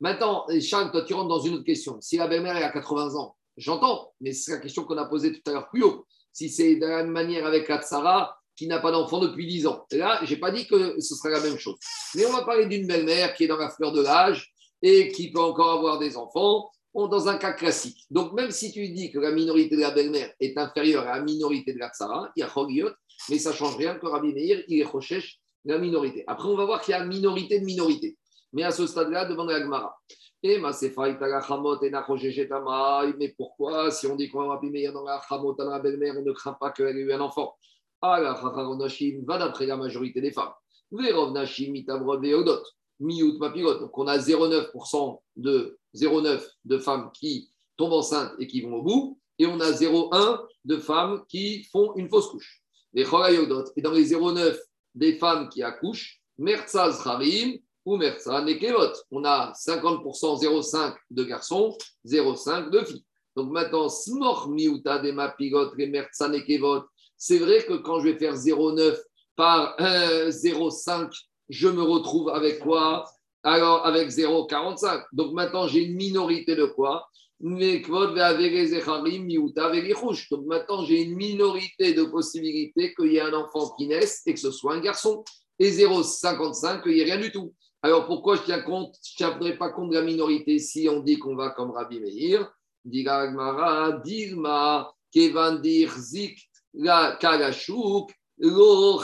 maintenant, 0.00 0.46
Charles, 0.60 0.90
toi, 0.90 1.02
tu 1.02 1.14
rentres 1.14 1.28
dans 1.28 1.40
une 1.40 1.54
autre 1.54 1.64
question. 1.64 2.00
Si 2.00 2.16
la 2.16 2.26
belle-mère 2.26 2.56
est 2.56 2.64
à 2.64 2.70
80 2.70 3.14
ans, 3.14 3.36
j'entends, 3.56 4.12
mais 4.20 4.32
c'est 4.32 4.52
la 4.52 4.58
question 4.58 4.84
qu'on 4.84 4.96
a 4.96 5.04
posée 5.04 5.32
tout 5.32 5.50
à 5.50 5.52
l'heure 5.52 5.68
plus 5.68 5.84
haut. 5.84 6.06
Si 6.32 6.48
c'est 6.48 6.76
de 6.76 6.86
la 6.86 7.04
même 7.04 7.12
manière 7.12 7.46
avec 7.46 7.68
la 7.68 7.82
Tsara, 7.82 8.39
qui 8.60 8.66
n'a 8.66 8.78
pas 8.78 8.92
d'enfant 8.92 9.20
depuis 9.20 9.46
10 9.46 9.66
ans. 9.68 9.86
Et 9.90 9.96
là, 9.96 10.20
je 10.22 10.34
n'ai 10.34 10.38
pas 10.38 10.50
dit 10.50 10.66
que 10.66 11.00
ce 11.00 11.14
serait 11.14 11.30
la 11.30 11.40
même 11.40 11.56
chose. 11.56 11.78
Mais 12.14 12.26
on 12.26 12.32
va 12.32 12.42
parler 12.42 12.66
d'une 12.66 12.86
belle-mère 12.86 13.32
qui 13.32 13.44
est 13.44 13.46
dans 13.46 13.56
la 13.56 13.70
fleur 13.70 13.90
de 13.90 14.02
l'âge 14.02 14.52
et 14.82 15.08
qui 15.08 15.32
peut 15.32 15.40
encore 15.40 15.70
avoir 15.70 15.98
des 15.98 16.18
enfants 16.18 16.70
dans 16.92 17.26
un 17.26 17.38
cas 17.38 17.54
classique. 17.54 18.04
Donc, 18.10 18.34
même 18.34 18.50
si 18.50 18.70
tu 18.70 18.86
dis 18.90 19.10
que 19.10 19.18
la 19.18 19.30
minorité 19.30 19.76
de 19.76 19.80
la 19.80 19.92
belle-mère 19.92 20.30
est 20.40 20.58
inférieure 20.58 21.08
à 21.08 21.16
la 21.16 21.22
minorité 21.22 21.72
de 21.72 21.78
la 21.78 21.88
tsara, 21.88 22.30
il 22.36 22.40
y 22.40 22.42
a 22.42 22.50
Chogiot, 22.50 22.90
mais 23.30 23.38
ça 23.38 23.52
ne 23.52 23.54
change 23.54 23.78
rien 23.78 23.94
que 23.94 24.06
Rabbi 24.06 24.34
Meir, 24.34 24.62
il 24.68 24.78
est 24.78 24.84
Rochesh, 24.84 25.38
la 25.64 25.78
minorité. 25.78 26.24
Après, 26.26 26.46
on 26.46 26.54
va 26.54 26.66
voir 26.66 26.82
qu'il 26.82 26.92
y 26.92 26.94
a 26.94 27.02
minorité 27.02 27.60
de 27.60 27.64
minorité. 27.64 28.18
Mais 28.52 28.64
à 28.64 28.72
ce 28.72 28.86
stade-là, 28.86 29.24
demande 29.24 29.52
à 29.52 29.60
Gmara. 29.60 29.96
Et 30.42 30.58
ma 30.58 30.72
et 30.72 30.92
mais 33.18 33.34
pourquoi, 33.38 33.90
si 33.90 34.06
on 34.06 34.16
dit 34.16 34.28
qu'on 34.28 34.40
va 34.40 34.48
Rabbi 34.48 34.68
Meir 34.68 34.92
dans 34.92 35.04
la 35.04 35.18
chamot, 35.26 35.54
dans 35.54 35.70
la 35.70 35.78
belle-mère, 35.78 36.16
on 36.18 36.22
ne 36.22 36.32
craint 36.32 36.58
pas 36.60 36.72
qu'elle 36.72 36.98
ait 36.98 37.00
eu 37.00 37.12
un 37.14 37.20
enfant? 37.20 37.56
Ah, 38.02 38.20
la 38.20 38.32
va 38.34 39.38
d'après 39.38 39.66
la 39.66 39.76
majorité 39.76 40.20
des 40.20 40.32
femmes. 40.32 40.52
Verov 40.90 41.32
Nashim, 41.32 41.74
Itavrod, 41.74 42.22
Veodot. 42.22 42.62
Miout 43.00 43.38
Mapilot. 43.38 43.78
Donc, 43.78 43.96
on 43.96 44.06
a 44.06 44.18
0,9% 44.18 45.20
de 45.36 45.78
0,9 45.94 46.46
de 46.64 46.78
femmes 46.78 47.10
qui 47.12 47.50
tombent 47.76 47.94
enceintes 47.94 48.32
et 48.38 48.46
qui 48.46 48.60
vont 48.60 48.74
au 48.74 48.82
bout, 48.82 49.18
et 49.38 49.46
on 49.46 49.58
a 49.58 49.72
0,1 49.72 50.40
de 50.66 50.76
femmes 50.76 51.24
qui 51.28 51.64
font 51.64 51.94
une 51.96 52.08
fausse 52.08 52.28
couche. 52.28 52.62
Les 52.92 53.02
et 53.02 53.82
dans 53.82 53.92
les 53.92 54.12
0,9 54.12 54.58
des 54.94 55.14
femmes 55.14 55.48
qui 55.48 55.62
accouchent, 55.62 56.20
Merzaz 56.38 57.06
Harim 57.06 57.58
ou 57.84 57.96
Merza 57.96 58.42
Nekevot. 58.42 58.92
On 59.10 59.24
a 59.24 59.52
50% 59.52 60.42
0,5 60.42 60.94
de 61.10 61.24
garçons, 61.24 61.76
0,5 62.04 62.70
de 62.70 62.80
filles. 62.80 63.04
Donc 63.36 63.50
maintenant, 63.50 63.88
Smor 63.88 64.48
Miuta 64.50 64.98
de 64.98 65.12
Mapigot 65.12 65.74
Merza 65.76 66.28
Nekevot, 66.28 66.84
c'est 67.20 67.38
vrai 67.38 67.62
que 67.64 67.74
quand 67.74 68.00
je 68.00 68.08
vais 68.08 68.18
faire 68.18 68.34
0,9 68.34 68.96
par 69.36 69.76
0,5, 69.78 71.10
je 71.50 71.68
me 71.68 71.82
retrouve 71.82 72.30
avec 72.30 72.60
quoi? 72.60 73.04
Alors 73.42 73.84
avec 73.86 74.08
0,45. 74.08 75.04
Donc 75.12 75.34
maintenant, 75.34 75.68
j'ai 75.68 75.84
une 75.84 75.96
minorité 75.96 76.56
de 76.56 76.64
quoi? 76.64 77.06
Donc 77.40 77.58
maintenant, 80.46 80.84
j'ai 80.84 81.02
une 81.02 81.14
minorité 81.14 81.92
de 81.92 82.04
possibilités 82.04 82.94
qu'il 82.94 83.12
y 83.12 83.16
ait 83.16 83.20
un 83.20 83.34
enfant 83.34 83.70
qui 83.76 83.86
naisse 83.86 84.22
et 84.24 84.32
que 84.32 84.40
ce 84.40 84.50
soit 84.50 84.74
un 84.74 84.80
garçon. 84.80 85.22
Et 85.58 85.70
0,55, 85.70 86.82
qu'il 86.82 86.92
n'y 86.92 87.00
ait 87.00 87.04
rien 87.04 87.18
du 87.18 87.30
tout. 87.30 87.52
Alors 87.82 88.06
pourquoi 88.06 88.36
je 88.36 88.42
tiens 88.42 88.62
compte? 88.62 88.94
Je 89.02 89.24
ne 89.24 89.30
tiendrai 89.30 89.58
pas 89.58 89.68
compte 89.68 89.90
de 89.90 89.94
la 89.94 90.02
minorité 90.02 90.58
si 90.58 90.88
on 90.88 91.00
dit 91.00 91.18
qu'on 91.18 91.36
va 91.36 91.50
comme 91.50 91.72
Rabbi 91.72 92.00
Meir. 92.00 92.50
Digma, 92.82 94.00
Dilma, 94.02 94.90
Kevandir, 95.12 95.92
Zik, 96.74 97.18
Kalashuk, 97.20 98.12
Lo 98.38 99.00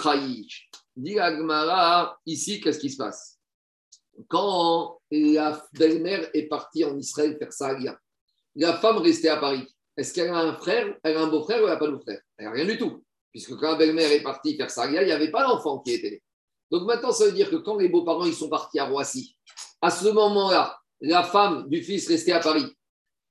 Digma, 0.96 2.18
ici, 2.24 2.61
qu'est-ce 2.61 2.79
qui 2.79 2.90
se 2.90 2.96
passe? 2.96 3.38
Quand 4.29 4.98
la 5.11 5.62
belle-mère 5.74 6.31
est 6.33 6.48
partie 6.48 6.85
en 6.85 6.96
Israël 6.96 7.37
faire 7.38 7.52
sa 7.52 7.76
la 8.55 8.79
femme 8.79 8.98
restait 8.98 9.29
à 9.29 9.37
Paris. 9.37 9.66
Est-ce 9.96 10.14
qu'elle 10.14 10.31
a 10.31 10.38
un 10.38 10.55
frère, 10.55 10.96
elle 11.02 11.16
a 11.16 11.22
un 11.22 11.26
beau-frère 11.29 11.62
ou 11.62 11.64
elle 11.64 11.72
n'a 11.72 11.76
pas 11.76 11.87
de 11.87 11.92
beau-frère? 11.92 12.20
Elle 12.38 12.46
n'a 12.46 12.52
rien 12.52 12.64
du 12.64 12.79
tout. 12.79 13.05
Puisque 13.31 13.55
quand 13.57 13.72
la 13.72 13.76
belle-mère 13.76 14.11
est 14.11 14.22
partie 14.22 14.57
faire 14.57 14.70
sa 14.70 14.87
il 14.87 14.92
n'y 14.92 15.12
avait 15.12 15.31
pas 15.31 15.46
d'enfant 15.46 15.81
qui 15.81 15.92
était 15.92 16.11
né. 16.11 16.22
Donc 16.70 16.85
maintenant, 16.85 17.12
ça 17.12 17.26
veut 17.26 17.33
dire 17.33 17.50
que 17.50 17.57
quand 17.57 17.76
les 17.76 17.88
beaux-parents 17.88 18.31
sont 18.33 18.48
partis 18.48 18.79
à 18.79 18.87
Roissy, 18.87 19.37
à 19.81 19.90
ce 19.90 20.09
moment-là, 20.09 20.79
la 21.00 21.22
femme 21.22 21.68
du 21.68 21.83
fils 21.83 22.09
restait 22.09 22.33
à 22.33 22.40
Paris. 22.40 22.64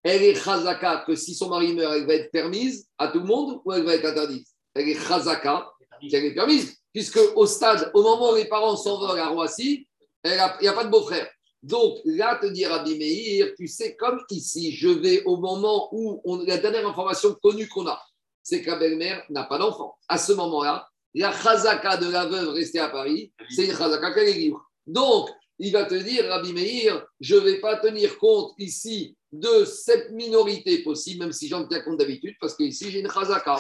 Elle 0.08 0.22
est 0.22 0.36
chazaka 0.36 1.04
que 1.08 1.16
si 1.16 1.34
son 1.34 1.50
mari 1.50 1.74
meurt, 1.74 1.96
elle 1.96 2.06
va 2.06 2.14
être 2.14 2.32
permise 2.32 2.88
à 3.00 3.08
tout 3.08 3.22
le 3.22 3.26
monde 3.26 3.60
ou 3.66 3.74
elle 3.74 3.84
va 3.84 3.96
être 3.96 4.06
interdite? 4.06 4.48
Elle 4.76 4.90
est 4.90 5.00
chazaka 5.00 5.68
qu'elle 6.12 6.26
est 6.26 6.36
permise. 6.36 6.78
Puisque 6.94 7.20
au 7.36 7.48
stade, 7.48 7.90
au 7.96 8.04
moment 8.04 8.32
où 8.32 8.36
les 8.36 8.46
parents 8.46 8.76
s'envolent 8.76 9.20
à 9.20 9.30
Roissy, 9.30 9.88
il 10.24 10.32
n'y 10.62 10.68
a, 10.68 10.74
pas 10.74 10.84
de 10.84 10.92
beau-frère. 10.92 11.28
Donc 11.64 11.98
là, 12.06 12.38
te 12.40 12.46
dire 12.46 12.70
Rabbi 12.70 13.00
Meir, 13.00 13.54
tu 13.58 13.68
sais, 13.68 13.96
comme 13.96 14.22
ici, 14.30 14.74
je 14.74 14.90
vais 14.90 15.24
au 15.24 15.38
moment 15.38 15.90
où 15.92 16.22
on, 16.24 16.38
la 16.38 16.60
dernière 16.60 16.88
information 16.88 17.36
connue 17.42 17.68
qu'on 17.68 17.88
a, 17.88 18.00
c'est 18.44 18.62
que 18.62 18.70
la 18.70 18.76
belle-mère 18.76 19.24
n'a 19.32 19.46
pas 19.46 19.58
d'enfant. 19.58 19.98
À 20.08 20.20
ce 20.20 20.34
moment-là, 20.34 20.88
la 21.16 21.32
chazaka 21.32 21.98
de 21.98 22.12
la 22.12 22.28
veuve 22.28 22.50
restée 22.50 22.80
à 22.80 22.90
Paris, 22.90 23.34
c'est 23.50 23.66
une 23.66 23.76
chazaka 23.76 24.14
qu'elle 24.14 24.30
est 24.30 24.34
libre. 24.34 24.64
Donc, 24.86 25.30
il 25.58 25.72
va 25.72 25.86
te 25.86 25.96
dire, 25.96 26.28
Rabbi 26.28 26.54
Meir, 26.54 27.04
je 27.20 27.36
ne 27.36 27.40
vais 27.40 27.60
pas 27.60 27.78
tenir 27.78 28.20
compte 28.20 28.54
ici 28.60 29.18
de 29.40 29.66
cette 29.66 30.12
minorité 30.12 30.84
possible, 30.84 31.24
même 31.24 31.32
si 31.32 31.48
j'en 31.48 31.68
tiens 31.68 31.82
compte 31.82 31.98
d'habitude, 31.98 32.36
parce 32.40 32.56
qu'ici, 32.56 32.92
j'ai 32.92 33.00
une 33.02 33.10
chazaka. 33.10 33.58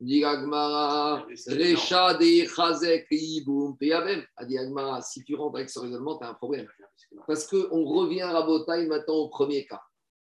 Si 0.00 0.20
tu 5.24 5.34
rentres 5.36 5.56
avec 5.56 5.70
ce 5.70 5.78
raisonnement, 5.78 6.18
tu 6.18 6.24
as 6.24 6.30
un 6.30 6.34
problème. 6.34 6.68
Parce 7.26 7.46
qu'on 7.46 7.84
revient 7.84 8.22
à 8.22 8.32
Rabotaï 8.32 8.86
maintenant 8.86 9.14
au 9.14 9.28
premier 9.28 9.64
cas. 9.66 9.80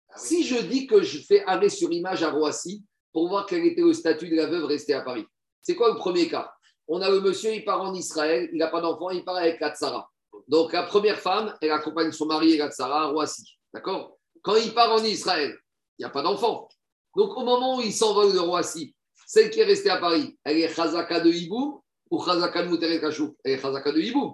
Ah 0.10 0.18
si 0.18 0.44
je 0.44 0.62
dis 0.62 0.88
que 0.88 1.02
je 1.02 1.20
fais 1.20 1.44
arrêt 1.46 1.70
sur 1.70 1.92
image 1.92 2.22
à 2.22 2.32
Roissy 2.32 2.84
pour 3.14 3.30
voir 3.30 3.46
quel 3.46 3.66
était 3.66 3.82
le 3.82 3.94
statut 3.94 4.30
de 4.30 4.36
la 4.36 4.48
veuve 4.48 4.66
restée 4.66 4.94
à 4.94 5.02
Paris, 5.02 5.26
c'est 5.62 5.76
quoi 5.76 5.90
le 5.90 5.96
premier 5.96 6.28
cas? 6.28 6.52
On 6.88 7.02
a 7.02 7.10
le 7.10 7.22
monsieur, 7.22 7.54
il 7.54 7.64
part 7.64 7.82
en 7.82 7.94
Israël, 7.94 8.50
il 8.52 8.58
n'a 8.58 8.68
pas 8.68 8.82
d'enfant, 8.82 9.10
il 9.12 9.24
part 9.24 9.38
avec 9.38 9.62
la 9.62 9.74
Tsara. 9.74 10.10
Donc 10.48 10.74
la 10.74 10.84
première 10.84 11.20
femme, 11.20 11.56
elle 11.62 11.72
accompagne 11.72 12.12
son 12.12 12.26
mari 12.26 12.52
et 12.52 12.58
la 12.58 12.70
Tsara 12.70 13.04
à 13.04 13.06
Roissy. 13.08 13.58
D'accord? 13.74 14.18
Quand 14.42 14.56
il 14.56 14.74
part 14.74 14.92
en 14.92 15.04
Israël, 15.04 15.58
il 15.98 16.02
n'y 16.02 16.06
a 16.06 16.10
pas 16.10 16.22
d'enfant. 16.22 16.68
Donc 17.16 17.36
au 17.38 17.44
moment 17.44 17.78
où 17.78 17.82
il 17.82 17.94
s'envole 17.94 18.34
de 18.34 18.40
Roissy, 18.40 18.96
celle 19.28 19.50
qui 19.50 19.60
est 19.60 19.66
restée 19.66 19.90
à 19.90 19.98
Paris, 19.98 20.38
elle 20.44 20.58
est 20.58 20.74
Chazaka 20.74 21.20
de 21.20 21.30
Hiboum 21.30 21.80
ou 22.10 22.24
Chazaka 22.24 22.64
de 22.64 22.70
Mouteret 22.70 23.00
Kachouk 23.00 23.36
Elle 23.44 23.54
est 23.54 23.62
Chazaka 23.62 23.92
de 23.92 24.00
Hiboum. 24.00 24.34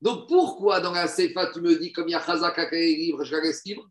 Donc 0.00 0.28
pourquoi 0.28 0.80
dans 0.80 0.92
la 0.92 1.08
Sefa, 1.08 1.50
tu 1.52 1.60
me 1.60 1.76
dis 1.76 1.92
comme 1.92 2.08
il 2.08 2.12
y 2.12 2.14
a 2.14 2.20
Chazaka 2.20 2.66
qui 2.66 2.76
est 2.76 2.96
libre, 2.96 3.24
je 3.24 3.34
reste 3.36 3.66
libre 3.66 3.88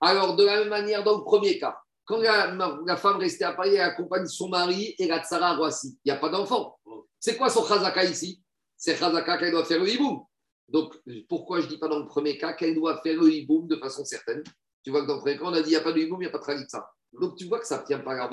Alors 0.00 0.36
de 0.36 0.44
la 0.44 0.60
même 0.60 0.68
manière, 0.68 1.04
dans 1.04 1.18
le 1.18 1.24
premier 1.24 1.58
cas, 1.58 1.78
quand 2.04 2.18
la, 2.18 2.96
femme 2.96 3.18
restait 3.18 3.44
à 3.44 3.52
Paris, 3.52 3.74
elle 3.74 3.80
accompagne 3.80 4.26
son 4.26 4.48
mari 4.48 4.94
et 4.98 5.06
la 5.06 5.22
Tsara 5.22 5.50
à 5.50 5.56
Roissy, 5.56 5.98
il 6.04 6.10
n'y 6.10 6.16
a 6.16 6.20
pas 6.20 6.30
d'enfant. 6.30 6.78
C'est 7.20 7.36
quoi 7.36 7.50
son 7.50 7.64
Chazaka 7.66 8.04
ici? 8.04 8.42
C'est 8.76 8.96
Chazaka 8.96 9.36
qu'elle 9.36 9.50
doit 9.50 9.64
faire 9.64 9.82
le 9.82 9.90
Hiboum. 9.90 10.22
Donc 10.68 10.94
pourquoi 11.28 11.60
je 11.60 11.66
ne 11.66 11.70
dis 11.70 11.78
pas 11.78 11.88
dans 11.88 11.98
le 11.98 12.06
premier 12.06 12.38
cas 12.38 12.52
qu'elle 12.54 12.74
doit 12.74 13.00
faire 13.02 13.20
le 13.20 13.32
Hiboum 13.32 13.66
de 13.68 13.76
façon 13.76 14.04
certaine? 14.04 14.42
Tu 14.88 14.92
vois 14.92 15.02
que 15.02 15.06
dans 15.06 15.22
le 15.22 15.44
on 15.44 15.52
a 15.52 15.60
dit 15.60 15.68
il 15.68 15.72
n'y 15.72 15.76
a 15.76 15.82
pas 15.82 15.92
de 15.92 16.00
Hiboum, 16.00 16.22
il 16.22 16.30
n'y 16.30 16.34
a 16.34 16.38
pas 16.38 16.54
de 16.54 16.64
ça. 16.66 16.90
Donc 17.12 17.36
tu 17.36 17.44
vois 17.44 17.58
que 17.58 17.66
ça 17.66 17.82
ne 17.82 17.84
tient 17.84 17.98
pas 17.98 18.14
la 18.14 18.30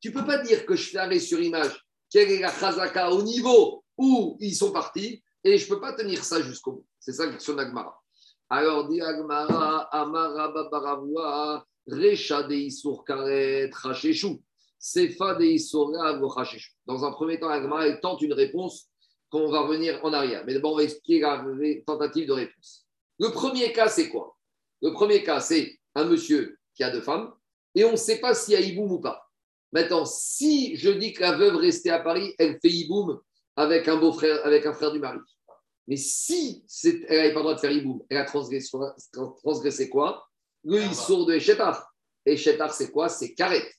Tu 0.00 0.10
ne 0.10 0.14
peux 0.14 0.24
pas 0.24 0.38
dire 0.38 0.64
que 0.64 0.76
je 0.76 0.90
fais 0.90 0.98
arrêt 0.98 1.18
sur 1.18 1.40
image, 1.40 1.84
quelle 2.08 2.30
est 2.30 2.38
la 2.38 2.52
chazaka 2.52 3.10
au 3.10 3.20
niveau 3.22 3.82
où 3.96 4.36
ils 4.38 4.54
sont 4.54 4.70
partis, 4.70 5.20
et 5.42 5.58
je 5.58 5.64
ne 5.64 5.74
peux 5.74 5.80
pas 5.80 5.94
tenir 5.94 6.22
ça 6.22 6.40
jusqu'au 6.40 6.70
bout. 6.70 6.86
C'est 7.00 7.14
ça 7.14 7.26
que 7.26 7.42
son 7.42 7.58
Agmara. 7.58 8.00
Alors, 8.48 8.86
dit 8.86 9.00
Agmara, 9.00 9.88
Amara 9.90 10.52
Babaravua, 10.52 11.66
Recha 11.88 12.44
de 12.44 12.54
Isur 12.54 13.02
Karet, 13.04 13.70
Racheshou, 13.72 14.40
Sefa 14.78 15.34
de 15.34 15.46
Isur 15.46 15.90
Racheshou. 16.32 16.74
Dans 16.86 17.04
un 17.04 17.10
premier 17.10 17.40
temps, 17.40 17.48
Agmara 17.48 17.90
tente 17.94 18.22
une 18.22 18.34
réponse 18.34 18.88
qu'on 19.30 19.50
va 19.50 19.62
revenir 19.62 19.98
en 20.04 20.12
arrière. 20.12 20.44
Mais 20.46 20.54
d'abord, 20.54 20.74
on 20.74 20.76
va 20.76 20.84
expliquer 20.84 21.22
la 21.22 21.44
tentative 21.84 22.28
de 22.28 22.32
réponse? 22.34 22.86
Le 23.18 23.30
premier 23.30 23.72
cas, 23.72 23.88
c'est 23.88 24.08
quoi? 24.10 24.36
Le 24.80 24.92
premier 24.92 25.24
cas, 25.24 25.40
c'est 25.40 25.77
un 25.98 26.04
monsieur 26.04 26.58
qui 26.74 26.84
a 26.84 26.90
deux 26.90 27.02
femmes 27.02 27.32
et 27.74 27.84
on 27.84 27.92
ne 27.92 27.96
sait 27.96 28.18
pas 28.18 28.34
s'il 28.34 28.54
y 28.54 28.56
a 28.56 28.60
Iboum 28.60 28.92
ou 28.92 29.00
pas. 29.00 29.28
Maintenant, 29.72 30.04
si 30.06 30.76
je 30.76 30.90
dis 30.90 31.12
que 31.12 31.20
la 31.20 31.32
veuve 31.32 31.56
restée 31.56 31.90
à 31.90 31.98
Paris, 31.98 32.34
elle 32.38 32.58
fait 32.60 32.70
Iboum 32.70 33.20
avec 33.56 33.88
un 33.88 33.96
beau-frère, 33.96 34.44
avec 34.46 34.64
un 34.64 34.72
frère 34.72 34.92
du 34.92 34.98
mari. 34.98 35.18
Mais 35.86 35.96
si 35.96 36.64
elle 36.84 37.00
n'avait 37.08 37.32
pas 37.32 37.40
le 37.40 37.44
droit 37.44 37.54
de 37.54 37.60
faire 37.60 37.72
Iboum, 37.72 38.02
elle 38.08 38.18
a 38.18 38.24
transgressé, 38.24 39.88
quoi? 39.88 40.26
Le 40.64 40.80
Issour 40.82 41.26
de 41.26 41.34
Echetar. 41.34 41.92
Echetar, 42.24 42.72
c'est 42.72 42.90
quoi? 42.90 43.08
C'est 43.08 43.34
Karet. 43.34 43.70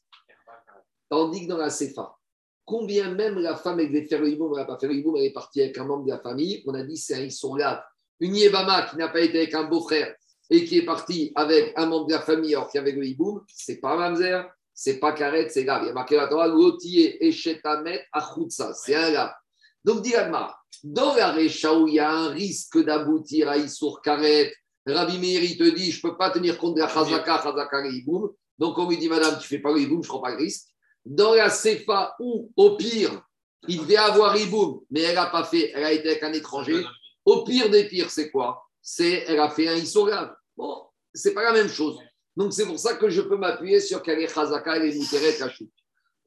Tandis 1.09 1.45
que 1.45 1.49
dans 1.49 1.57
la 1.57 1.69
Sefa, 1.69 2.15
combien 2.65 3.13
même 3.13 3.39
la 3.39 3.55
femme 3.55 3.79
elle 3.79 3.87
devait 3.87 4.07
faire 4.07 4.21
le 4.21 4.29
Iboum, 4.29 4.53
elle 4.53 4.59
n'a 4.59 4.65
pas 4.65 4.77
fait 4.77 4.87
le 4.87 4.93
Iboum, 4.93 5.17
elle 5.17 5.25
est 5.25 5.33
partie 5.33 5.61
avec 5.61 5.77
un 5.77 5.85
membre 5.85 6.05
de 6.05 6.11
la 6.11 6.19
famille, 6.19 6.63
on 6.67 6.73
a 6.75 6.83
dit 6.83 6.97
c'est 6.97 7.15
un 7.15 7.21
Issour 7.21 7.57
là. 7.57 7.87
Une 8.19 8.35
Yébama 8.35 8.87
qui 8.89 8.97
n'a 8.97 9.07
pas 9.07 9.21
été 9.21 9.39
avec 9.39 9.53
un 9.55 9.63
beau-frère, 9.63 10.13
et 10.49 10.65
qui 10.65 10.77
est 10.77 10.85
parti 10.85 11.31
avec 11.35 11.73
un 11.75 11.85
membre 11.85 12.07
de 12.07 12.13
la 12.13 12.21
famille 12.21 12.55
alors 12.55 12.69
qu'il 12.69 12.79
y 12.79 12.81
avait 12.81 12.91
le 12.91 13.05
hiboum, 13.05 13.43
c'est 13.47 13.79
pas 13.79 13.95
Mamzer, 13.95 14.49
c'est 14.73 14.99
pas 14.99 15.11
Karet, 15.11 15.49
c'est 15.49 15.63
grave. 15.63 15.81
Il 15.83 15.87
y 15.87 15.89
a 15.89 15.93
marqué 15.93 16.15
la 16.15 16.27
Torah, 16.27 16.47
Lotier 16.47 17.25
et 17.25 17.31
Shetamet 17.31 18.05
Achutsa, 18.13 18.73
c'est 18.73 18.95
un. 18.95 19.31
Donc, 19.83 20.01
dit 20.01 20.13
dans 20.83 21.15
la 21.15 21.31
Récha 21.31 21.73
où 21.73 21.87
il 21.87 21.95
y 21.95 21.99
a 21.99 22.11
un 22.11 22.29
risque 22.29 22.83
d'aboutir 22.83 23.49
à 23.49 23.57
Issour 23.57 24.01
Karet, 24.01 24.53
Rabbi 24.85 25.17
Meir, 25.19 25.43
il 25.43 25.57
te 25.57 25.63
dit, 25.63 25.91
je 25.91 26.05
ne 26.05 26.11
peux 26.11 26.17
pas 26.17 26.31
tenir 26.31 26.57
compte 26.57 26.75
de 26.75 26.79
la 26.79 26.87
Chazaka, 26.87 27.41
Chazaka 27.43 27.85
et 27.85 27.89
Hiboum. 27.89 28.29
Donc, 28.57 28.77
on 28.77 28.89
lui 28.89 28.97
dit, 28.97 29.09
madame, 29.09 29.33
tu 29.33 29.43
ne 29.43 29.47
fais 29.47 29.59
pas 29.59 29.71
le 29.71 29.81
Hiboum, 29.81 30.03
je 30.03 30.07
ne 30.07 30.11
prends 30.11 30.21
pas 30.21 30.31
le 30.31 30.37
risque. 30.37 30.67
Dans 31.05 31.33
la 31.33 31.49
Sefa 31.49 32.15
où, 32.19 32.51
au 32.55 32.75
pire, 32.75 33.21
Il 33.67 33.79
devait 33.79 33.97
avoir 33.97 34.37
Iboum, 34.37 34.81
mais 34.89 35.01
elle 35.01 35.15
n'a 35.15 35.25
pas 35.25 35.43
fait, 35.43 35.71
elle 35.75 35.83
a 35.83 35.91
été 35.91 36.09
avec 36.09 36.23
un 36.23 36.33
étranger. 36.33 36.83
Au 37.25 37.43
pire 37.43 37.69
des 37.69 37.87
pires, 37.87 38.09
c'est 38.09 38.31
quoi? 38.31 38.63
C'est 38.81 39.25
elle 39.27 39.39
a 39.39 39.49
fait 39.49 39.67
un 39.67 39.75
Issogav. 39.75 40.33
Bon, 40.59 40.87
c'est 41.13 41.33
pas 41.33 41.43
la 41.43 41.53
même 41.53 41.69
chose. 41.69 41.97
Donc 42.35 42.51
c'est 42.51 42.65
pour 42.65 42.77
ça 42.77 42.95
que 42.95 43.09
je 43.09 43.21
peux 43.21 43.37
m'appuyer 43.37 43.79
sur 43.79 44.03
Kale 44.03 44.27
Chazaka 44.27 44.75
et 44.75 44.93
Muteret 44.93 45.37
Kachut. 45.37 45.71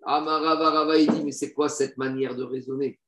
Amarava 0.06 0.96
il 0.96 1.06
dit, 1.06 1.22
mais 1.22 1.32
c'est 1.32 1.52
quoi 1.52 1.68
cette 1.68 1.98
manière 1.98 2.34
de 2.34 2.42
raisonner? 2.42 2.98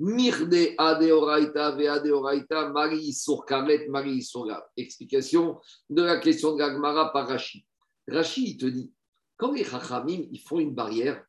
Mirde 0.00 0.74
Adeoraita 0.76 1.70
ve 1.76 1.86
Adeoraita 1.86 2.70
Mari 2.70 3.16
Kamet 3.46 3.86
Mari 3.86 4.28
Explication 4.76 5.60
de 5.88 6.02
la 6.02 6.18
question 6.18 6.54
de 6.54 6.58
Gagmara 6.58 7.12
par 7.12 7.28
Rashi. 7.28 7.64
Rashi, 8.08 8.50
il 8.50 8.56
te 8.56 8.66
dit, 8.66 8.92
quand 9.36 9.52
les 9.52 9.62
Chachamim, 9.62 10.26
ils 10.32 10.40
font 10.40 10.58
une 10.58 10.74
barrière, 10.74 11.24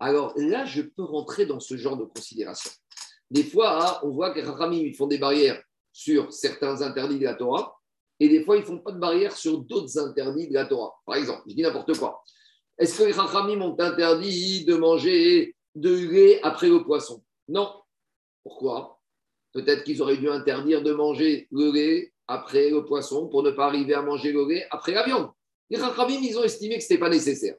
alors 0.00 0.34
là, 0.36 0.66
je 0.66 0.82
peux 0.82 1.02
rentrer 1.02 1.46
dans 1.46 1.60
ce 1.60 1.78
genre 1.78 1.96
de 1.96 2.04
considération. 2.04 2.70
Des 3.30 3.44
fois, 3.44 3.82
hein, 3.82 4.00
on 4.02 4.10
voit 4.10 4.32
que 4.32 4.40
les 4.40 4.44
Chachamim, 4.44 4.82
ils 4.82 4.94
font 4.94 5.06
des 5.06 5.18
barrières 5.18 5.62
sur 5.92 6.30
certains 6.30 6.82
interdits 6.82 7.18
de 7.18 7.24
la 7.24 7.34
Torah, 7.34 7.78
et 8.22 8.28
des 8.28 8.44
fois, 8.44 8.56
ils 8.56 8.60
ne 8.60 8.66
font 8.66 8.78
pas 8.78 8.92
de 8.92 9.00
barrière 9.00 9.36
sur 9.36 9.58
d'autres 9.58 9.98
interdits 9.98 10.46
de 10.46 10.54
la 10.54 10.64
Torah. 10.64 10.94
Par 11.04 11.16
exemple, 11.16 11.42
je 11.48 11.56
dis 11.56 11.62
n'importe 11.62 11.98
quoi. 11.98 12.22
Est-ce 12.78 12.96
que 12.96 13.02
les 13.02 13.12
Chachamim 13.12 13.60
ont 13.60 13.76
interdit 13.76 14.64
de 14.64 14.76
manger 14.76 15.56
de 15.74 15.92
lait 15.92 16.40
après 16.44 16.68
le 16.68 16.84
poisson? 16.84 17.20
Non. 17.48 17.72
Pourquoi? 18.44 19.00
Peut-être 19.52 19.82
qu'ils 19.82 20.00
auraient 20.00 20.18
dû 20.18 20.30
interdire 20.30 20.84
de 20.84 20.92
manger 20.92 21.48
le 21.50 21.72
lait 21.72 22.12
après 22.28 22.70
le 22.70 22.84
poisson 22.84 23.26
pour 23.26 23.42
ne 23.42 23.50
pas 23.50 23.66
arriver 23.66 23.94
à 23.94 24.02
manger 24.02 24.30
le 24.30 24.46
lait 24.46 24.68
après 24.70 24.92
la 24.92 25.02
viande. 25.02 25.28
Les 25.68 25.78
Chachamim, 25.78 26.20
ils 26.22 26.38
ont 26.38 26.44
estimé 26.44 26.76
que 26.76 26.84
ce 26.84 26.92
n'était 26.92 27.00
pas 27.00 27.08
nécessaire. 27.08 27.56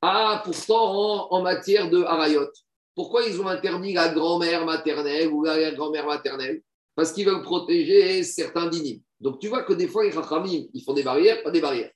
Ah, 0.00 0.42
pourtant, 0.44 1.32
en, 1.32 1.42
matière 1.42 1.90
de 1.90 2.04
harayot, 2.04 2.46
pourquoi 2.94 3.24
ils 3.24 3.40
ont 3.40 3.48
interdit 3.48 3.94
la 3.94 4.10
grand-mère 4.10 4.64
maternelle 4.64 5.26
ou 5.32 5.42
la 5.42 5.72
grand-mère 5.72 6.06
maternelle? 6.06 6.62
Parce 6.98 7.12
qu'ils 7.12 7.26
veulent 7.26 7.42
protéger 7.42 8.24
certains 8.24 8.66
dynimes. 8.66 9.00
Donc, 9.20 9.38
tu 9.38 9.46
vois 9.46 9.62
que 9.62 9.72
des 9.72 9.86
fois, 9.86 10.02
les 10.02 10.10
Chachamim, 10.10 10.64
ils 10.74 10.82
font 10.82 10.94
des 10.94 11.04
barrières, 11.04 11.44
pas 11.44 11.52
des 11.52 11.60
barrières. 11.60 11.92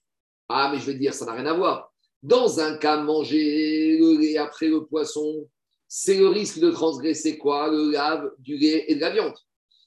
Ah, 0.49 0.71
mais 0.73 0.79
je 0.79 0.85
veux 0.85 0.95
dire, 0.95 1.13
ça 1.13 1.25
n'a 1.25 1.33
rien 1.33 1.47
à 1.47 1.55
voir. 1.55 1.93
Dans 2.23 2.61
un 2.61 2.77
cas, 2.77 2.99
manger 2.99 3.99
le 3.99 4.21
lait 4.21 4.37
après 4.37 4.69
le 4.69 4.87
poisson, 4.87 5.49
c'est 5.89 6.19
le 6.19 6.29
risque 6.29 6.61
de 6.61 6.71
transgresser 6.71 7.37
quoi? 7.37 7.69
Le 7.69 7.91
lave, 7.91 8.31
du 8.39 8.57
lait 8.57 8.85
et 8.87 8.95
de 8.95 9.01
la 9.01 9.11
viande. 9.11 9.35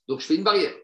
Donc, 0.05 0.20
je 0.20 0.26
fais 0.26 0.36
une 0.36 0.43
barrière. 0.43 0.76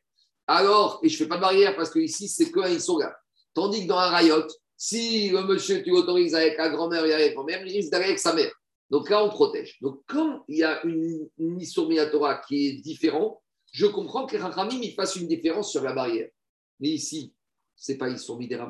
Alors, 0.47 1.01
et 1.03 1.09
je 1.09 1.15
ne 1.15 1.17
fais 1.17 1.27
pas 1.27 1.35
de 1.35 1.41
barrière 1.41 1.75
parce 1.75 1.89
que 1.89 1.99
ici, 1.99 2.29
c'est 2.29 2.53
qu'un 2.53 2.69
Issoga. 2.69 3.13
Tandis 3.53 3.83
que 3.83 3.89
dans 3.89 3.99
un 3.99 4.11
rayot, 4.11 4.47
si 4.77 5.27
le 5.27 5.43
monsieur, 5.43 5.83
tu 5.83 5.89
l'autorises 5.89 6.35
avec 6.35 6.57
la 6.57 6.69
grand-mère 6.69 7.03
et 7.05 7.13
avec 7.13 7.27
la 7.27 7.33
grand-mère, 7.33 7.67
il 7.67 7.73
risque 7.73 7.91
d'aller 7.91 8.05
avec 8.05 8.19
sa 8.19 8.33
mère. 8.33 8.53
Donc 8.89 9.09
là, 9.09 9.25
on 9.25 9.27
protège. 9.27 9.77
Donc, 9.81 9.99
quand 10.07 10.45
il 10.47 10.59
y 10.59 10.63
a 10.63 10.81
une, 10.85 11.27
une 11.37 11.59
qui 11.59 12.67
est 12.67 12.73
différente, 12.81 13.41
je 13.71 13.85
comprends 13.85 14.25
que 14.25 14.35
les 14.35 14.41
Rachamim 14.41 14.81
fassent 14.95 15.15
une 15.15 15.27
différence 15.27 15.71
sur 15.71 15.83
la 15.83 15.93
barrière. 15.93 16.29
Mais 16.79 16.89
ici, 16.89 17.33
ce 17.75 17.91
n'est 17.91 17.97
pas 17.97 18.09
Issour 18.09 18.37
Midera 18.37 18.69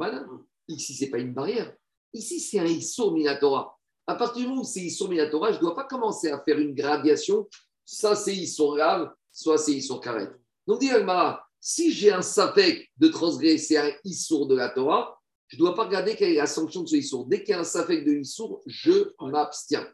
Ici, 0.68 0.94
ce 0.94 1.04
n'est 1.04 1.12
pas 1.12 1.18
une 1.18 1.34
barrière. 1.34 1.76
Ici, 2.14 2.40
c'est 2.40 2.60
un 2.60 2.66
Issour 2.66 3.14
Minatora. 3.14 3.78
À 4.06 4.16
partir 4.16 4.44
du 4.44 4.48
moment 4.48 4.62
où 4.62 4.66
c'est 4.66 4.82
Issour 4.82 5.10
Minatora, 5.10 5.52
je 5.52 5.58
ne 5.58 5.62
dois 5.62 5.76
pas 5.76 5.86
commencer 5.86 6.30
à 6.30 6.40
faire 6.42 6.60
une 6.60 6.74
gradation. 6.74 7.48
Ça, 7.86 8.16
c'est 8.16 8.36
Issour 8.36 8.76
grave, 8.76 9.12
soit 9.32 9.58
c'est 9.58 9.74
Issour 9.74 10.02
Karet. 10.02 10.30
Donc, 10.68 10.80
dit 10.80 10.90
si 11.60 11.92
j'ai 11.92 12.12
un 12.12 12.22
Safek 12.22 12.92
de 12.98 13.08
transgresser 13.08 13.78
un 13.78 13.92
Issour 14.04 14.48
de 14.48 14.56
la 14.56 14.70
Torah, 14.70 15.20
je 15.48 15.58
ne 15.58 15.60
dois 15.60 15.76
pas 15.76 15.86
regarder 15.86 16.16
quelle 16.16 16.32
est 16.32 16.38
la 16.38 16.48
sanction 16.48 16.84
de 16.84 16.88
ce 16.88 16.96
Issour. 16.96 17.26
Dès 17.26 17.44
qu'il 17.44 17.50
y 17.50 17.54
a 17.54 17.60
un 17.60 17.66
Safek 17.66 18.06
de 18.06 18.14
Issour, 18.14 18.62
je 18.66 19.12
m'abstiens. 19.20 19.88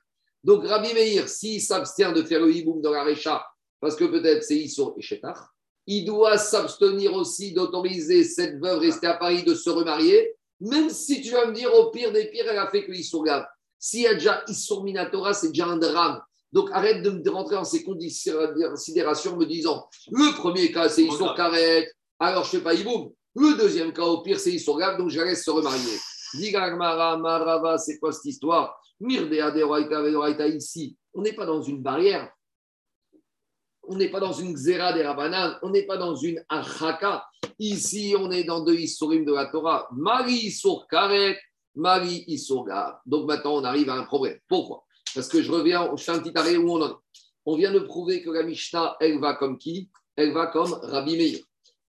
Donc, 0.44 0.66
Rabbi 0.66 0.94
Meir, 0.94 1.28
s'il 1.28 1.62
s'abstient 1.62 2.14
de 2.14 2.24
faire 2.24 2.42
le 2.42 2.54
Hiboum 2.54 2.82
dans 2.82 2.92
la 2.92 3.04
Récha, 3.04 3.46
parce 3.80 3.96
que 3.96 4.06
peut-être 4.06 4.44
c'est 4.44 4.58
Issour 4.58 4.96
et 4.98 5.02
Shetar, 5.02 5.54
il 5.86 6.06
doit 6.06 6.38
s'abstenir 6.38 7.14
aussi 7.14 7.54
d'autoriser 7.54 8.24
cette 8.24 8.60
veuve 8.60 8.80
restée 8.80 9.08
à 9.08 9.14
Paris 9.14 9.44
de 9.44 9.56
se 9.56 9.70
remarier, 9.70 10.36
même 10.60 10.90
si 10.90 11.22
tu 11.22 11.32
vas 11.32 11.46
me 11.46 11.54
dire 11.54 11.74
au 11.74 11.92
pire 11.92 12.12
des 12.12 12.26
pires, 12.30 12.46
elle 12.50 12.58
a 12.58 12.68
fait 12.70 12.86
que 12.86 12.92
Issourgav. 12.92 13.46
S'il 13.80 14.02
y 14.02 14.08
a 14.08 14.16
déjà 14.16 14.44
Issour 14.48 14.84
Minatora, 14.84 15.34
c'est 15.34 15.50
déjà 15.50 15.68
un 15.68 15.78
drame. 15.78 16.20
Donc 16.52 16.70
arrête 16.72 17.04
de 17.04 17.10
me 17.12 17.30
rentrer 17.30 17.56
dans 17.56 17.64
ces 17.64 17.84
considérations 17.84 19.34
en 19.34 19.38
me 19.38 19.46
disant 19.46 19.88
le 20.12 20.36
premier 20.36 20.72
cas, 20.72 20.90
c'est 20.90 21.04
Issour 21.04 21.36
Karet, 21.36 21.92
alors 22.20 22.44
je 22.44 22.56
ne 22.56 22.60
fais 22.60 22.64
pas 22.64 22.74
Iboum. 22.74 23.12
Le 23.36 23.56
deuxième 23.56 23.94
cas, 23.94 24.04
au 24.04 24.22
pire, 24.22 24.40
c'est 24.40 24.52
Issourgav, 24.52 24.98
donc 24.98 25.10
je 25.10 25.22
laisse 25.22 25.44
se 25.44 25.52
remarier. 25.52 25.98
Marava, 26.76 27.78
c'est 27.78 28.00
quoi 28.00 28.12
cette 28.12 28.26
histoire? 28.26 28.82
Mirdea 29.00 29.52
de 29.52 30.56
ici. 30.56 30.98
On 31.14 31.22
n'est 31.22 31.34
pas 31.34 31.46
dans 31.46 31.62
une 31.62 31.82
barrière 31.82 32.32
on 33.88 33.96
n'est 33.96 34.10
pas 34.10 34.20
dans 34.20 34.34
une 34.34 34.54
Xera 34.54 34.94
des 34.94 35.04
Rabanan, 35.04 35.58
on 35.64 35.70
n'est 35.70 35.86
pas 35.86 35.98
dans 35.98 36.16
une 36.16 36.44
Achaka. 36.50 37.26
Ici, 37.58 38.16
on 38.18 38.30
est 38.32 38.44
dans 38.44 38.64
deux 38.64 38.76
Issourim 38.76 39.26
de 39.26 39.34
la 39.34 39.46
Torah. 39.46 39.88
Marie 39.94 40.48
Issour 40.48 40.88
Karet, 40.88 41.40
Marie 41.76 42.26
Issour 42.28 42.68
Donc 43.06 43.28
maintenant, 43.28 43.56
on 43.56 43.64
arrive 43.64 43.90
à 43.90 43.96
un 43.96 44.04
problème. 44.04 44.38
Pourquoi? 44.48 44.84
Parce 45.16 45.28
que 45.30 45.42
je 45.42 45.52
reviens, 45.52 45.90
je 45.96 46.04
fais 46.04 46.12
un 46.12 46.20
petit 46.20 46.38
arrêt 46.38 46.58
où 46.58 46.70
on 46.70 46.82
en 46.82 47.56
vient 47.56 47.72
de 47.72 47.80
prouver 47.80 48.22
que 48.22 48.30
la 48.30 48.44
Mishnah, 48.44 48.98
elle 49.00 49.20
va 49.20 49.36
comme 49.36 49.58
qui? 49.58 49.90
Elle 50.16 50.34
va 50.34 50.48
comme 50.48 50.74
Rabbi 50.74 51.16
Meir. 51.16 51.40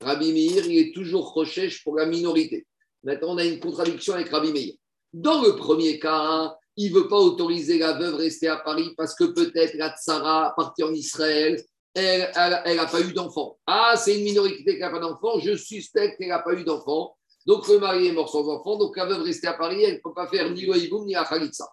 Rabbi 0.02 0.32
Meir, 0.32 0.66
il 0.68 0.78
est 0.78 0.94
toujours 0.94 1.34
recherche 1.34 1.84
pour 1.84 1.96
la 1.96 2.06
minorité. 2.06 2.68
Maintenant, 3.04 3.30
on 3.32 3.38
a 3.38 3.46
une 3.46 3.60
contradiction 3.60 4.14
avec 4.14 4.30
Rabbi 4.30 4.52
Meir. 4.52 4.74
Dans 5.14 5.42
le 5.42 5.56
premier 5.56 5.98
cas, 6.00 6.56
il 6.76 6.94
ne 6.94 7.00
veut 7.00 7.08
pas 7.08 7.18
autoriser 7.18 7.80
la 7.80 7.94
veuve 7.94 8.16
rester 8.16 8.48
à 8.48 8.58
Paris 8.58 8.94
parce 8.96 9.16
que 9.16 9.24
peut-être 9.24 9.74
la 9.76 9.96
tsara 9.98 10.54
partie 10.56 10.84
en 10.84 10.94
Israël 10.94 11.60
elle 11.98 12.76
n'a 12.76 12.86
pas 12.86 13.02
eu 13.02 13.14
d'enfant. 13.14 13.58
Ah, 13.66 13.96
c'est 13.98 14.18
une 14.18 14.24
minorité 14.24 14.76
qui 14.76 14.80
n'a 14.80 14.90
pas 14.90 15.00
d'enfant, 15.00 15.40
je 15.40 15.56
suspecte 15.56 16.18
qu'elle 16.18 16.30
n'a 16.30 16.40
pas 16.40 16.54
eu 16.54 16.64
d'enfant. 16.64 17.16
Donc 17.46 17.68
le 17.68 17.80
mari 17.80 18.08
est 18.08 18.12
mort 18.12 18.30
sans 18.30 18.48
enfant, 18.50 18.78
donc 18.78 18.96
la 18.98 19.06
veuve 19.06 19.22
rester 19.22 19.48
à 19.48 19.54
Paris, 19.54 19.84
elle 19.84 19.96
ne 19.96 20.00
peut 20.00 20.14
pas 20.14 20.28
faire 20.28 20.50
ni 20.52 20.66
le 20.66 20.78
hiboum 20.78 21.06
ni 21.06 21.14
khalitsa. 21.14 21.68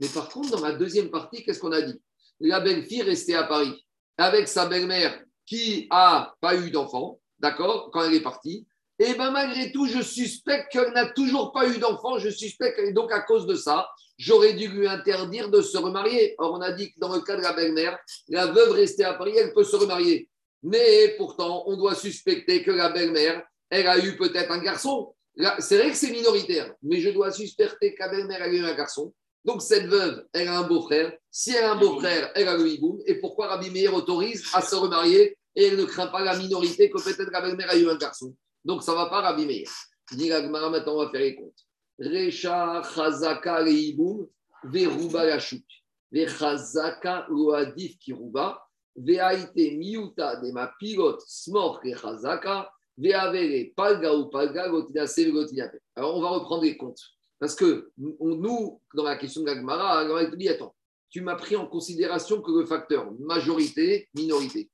Mais 0.00 0.08
par 0.08 0.28
contre, 0.28 0.50
dans 0.50 0.64
la 0.64 0.72
deuxième 0.72 1.10
partie, 1.10 1.44
qu'est-ce 1.44 1.60
qu'on 1.60 1.72
a 1.72 1.82
dit? 1.82 2.00
La 2.40 2.60
belle-fille 2.60 3.02
restait 3.02 3.34
à 3.34 3.44
Paris 3.44 3.86
avec 4.16 4.48
sa 4.48 4.66
belle-mère 4.66 5.22
qui 5.44 5.86
n'a 5.90 6.34
pas 6.40 6.56
eu 6.56 6.70
d'enfant, 6.70 7.20
d'accord, 7.38 7.90
quand 7.92 8.02
elle 8.02 8.14
est 8.14 8.22
partie. 8.22 8.66
Et 8.98 9.14
bien 9.14 9.30
malgré 9.30 9.72
tout, 9.72 9.86
je 9.86 10.02
suspecte 10.02 10.72
qu'elle 10.72 10.92
n'a 10.92 11.10
toujours 11.10 11.52
pas 11.52 11.68
eu 11.68 11.78
d'enfant, 11.78 12.18
je 12.18 12.30
suspecte, 12.30 12.80
donc 12.94 13.12
à 13.12 13.20
cause 13.20 13.46
de 13.46 13.54
ça, 13.54 13.88
j'aurais 14.20 14.52
dû 14.52 14.68
lui 14.68 14.86
interdire 14.86 15.48
de 15.48 15.62
se 15.62 15.78
remarier. 15.78 16.34
Or, 16.38 16.52
on 16.52 16.60
a 16.60 16.72
dit 16.72 16.92
que 16.92 17.00
dans 17.00 17.14
le 17.14 17.22
cas 17.22 17.36
de 17.36 17.42
la 17.42 17.54
belle-mère, 17.54 17.98
la 18.28 18.46
veuve 18.46 18.72
restée 18.72 19.04
à 19.04 19.14
Paris, 19.14 19.32
elle 19.36 19.54
peut 19.54 19.64
se 19.64 19.76
remarier. 19.76 20.28
Mais 20.62 21.14
pourtant, 21.16 21.64
on 21.66 21.76
doit 21.76 21.94
suspecter 21.94 22.62
que 22.62 22.70
la 22.70 22.90
belle-mère, 22.90 23.42
elle 23.70 23.86
a 23.86 23.98
eu 23.98 24.16
peut-être 24.16 24.50
un 24.50 24.58
garçon. 24.58 25.14
C'est 25.58 25.78
vrai 25.78 25.90
que 25.90 25.96
c'est 25.96 26.10
minoritaire, 26.10 26.74
mais 26.82 27.00
je 27.00 27.08
dois 27.10 27.32
suspecter 27.32 27.94
que 27.94 28.00
la 28.00 28.08
belle-mère 28.08 28.42
a 28.42 28.48
eu 28.48 28.62
un 28.62 28.74
garçon. 28.74 29.14
Donc, 29.42 29.62
cette 29.62 29.86
veuve, 29.86 30.26
elle 30.34 30.48
a 30.48 30.58
un 30.58 30.64
beau-frère. 30.64 31.16
Si 31.30 31.52
elle 31.52 31.64
a 31.64 31.72
un 31.72 31.76
beau-frère, 31.76 32.30
elle 32.34 32.48
a 32.48 32.58
le 32.58 32.68
hiboum. 32.68 33.00
Et 33.06 33.14
pourquoi 33.14 33.46
Rabbi 33.46 33.70
Meir 33.70 33.94
autorise 33.94 34.44
à 34.52 34.60
se 34.60 34.74
remarier 34.74 35.38
et 35.56 35.64
elle 35.64 35.76
ne 35.78 35.84
craint 35.84 36.08
pas 36.08 36.22
la 36.22 36.36
minorité 36.36 36.90
que 36.90 37.02
peut-être 37.02 37.30
la 37.32 37.40
belle-mère 37.40 37.70
a 37.70 37.76
eu 37.76 37.88
un 37.88 37.96
garçon? 37.96 38.36
Donc, 38.66 38.82
ça 38.82 38.92
ne 38.92 38.98
va 38.98 39.06
pas, 39.06 39.22
Rabbi 39.22 39.46
Meir. 39.46 39.70
Dit 40.12 40.28
maintenant, 40.28 40.94
on 40.94 41.04
va 41.04 41.10
faire 41.10 41.20
les 41.20 41.36
comptes. 41.36 41.64
Recha 42.00 42.82
Chazaka 42.82 43.62
Leiboum, 43.62 44.26
Veruba 44.64 45.24
Lachut, 45.26 45.64
Vechazaka 46.10 47.26
Loadif 47.28 47.98
Kiruba, 47.98 48.58
Veaite 48.96 49.76
Miuta 49.76 50.36
de 50.36 50.50
ma 50.50 50.72
pilote 50.78 51.22
Smor 51.26 51.80
Chazaka, 51.82 52.72
Veavere 52.96 53.72
Palga 53.76 54.14
ou 54.14 54.30
Palga 54.30 54.68
Gotinase 54.68 55.30
Gotinate. 55.30 55.80
Alors 55.94 56.16
on 56.16 56.22
va 56.22 56.30
reprendre 56.30 56.62
les 56.62 56.76
comptes. 56.76 57.02
Parce 57.38 57.54
que 57.54 57.90
nous, 57.96 58.80
dans 58.94 59.04
la 59.04 59.16
question 59.16 59.40
de 59.40 59.46
l'Agmara, 59.46 60.04
on 60.04 60.30
te 60.30 60.36
dit 60.36 60.48
attends, 60.48 60.74
tu 61.08 61.22
m'as 61.22 61.36
pris 61.36 61.56
en 61.56 61.66
considération 61.66 62.42
que 62.42 62.50
le 62.50 62.66
facteur 62.66 63.10
majorité, 63.18 64.08
minorité. 64.14 64.70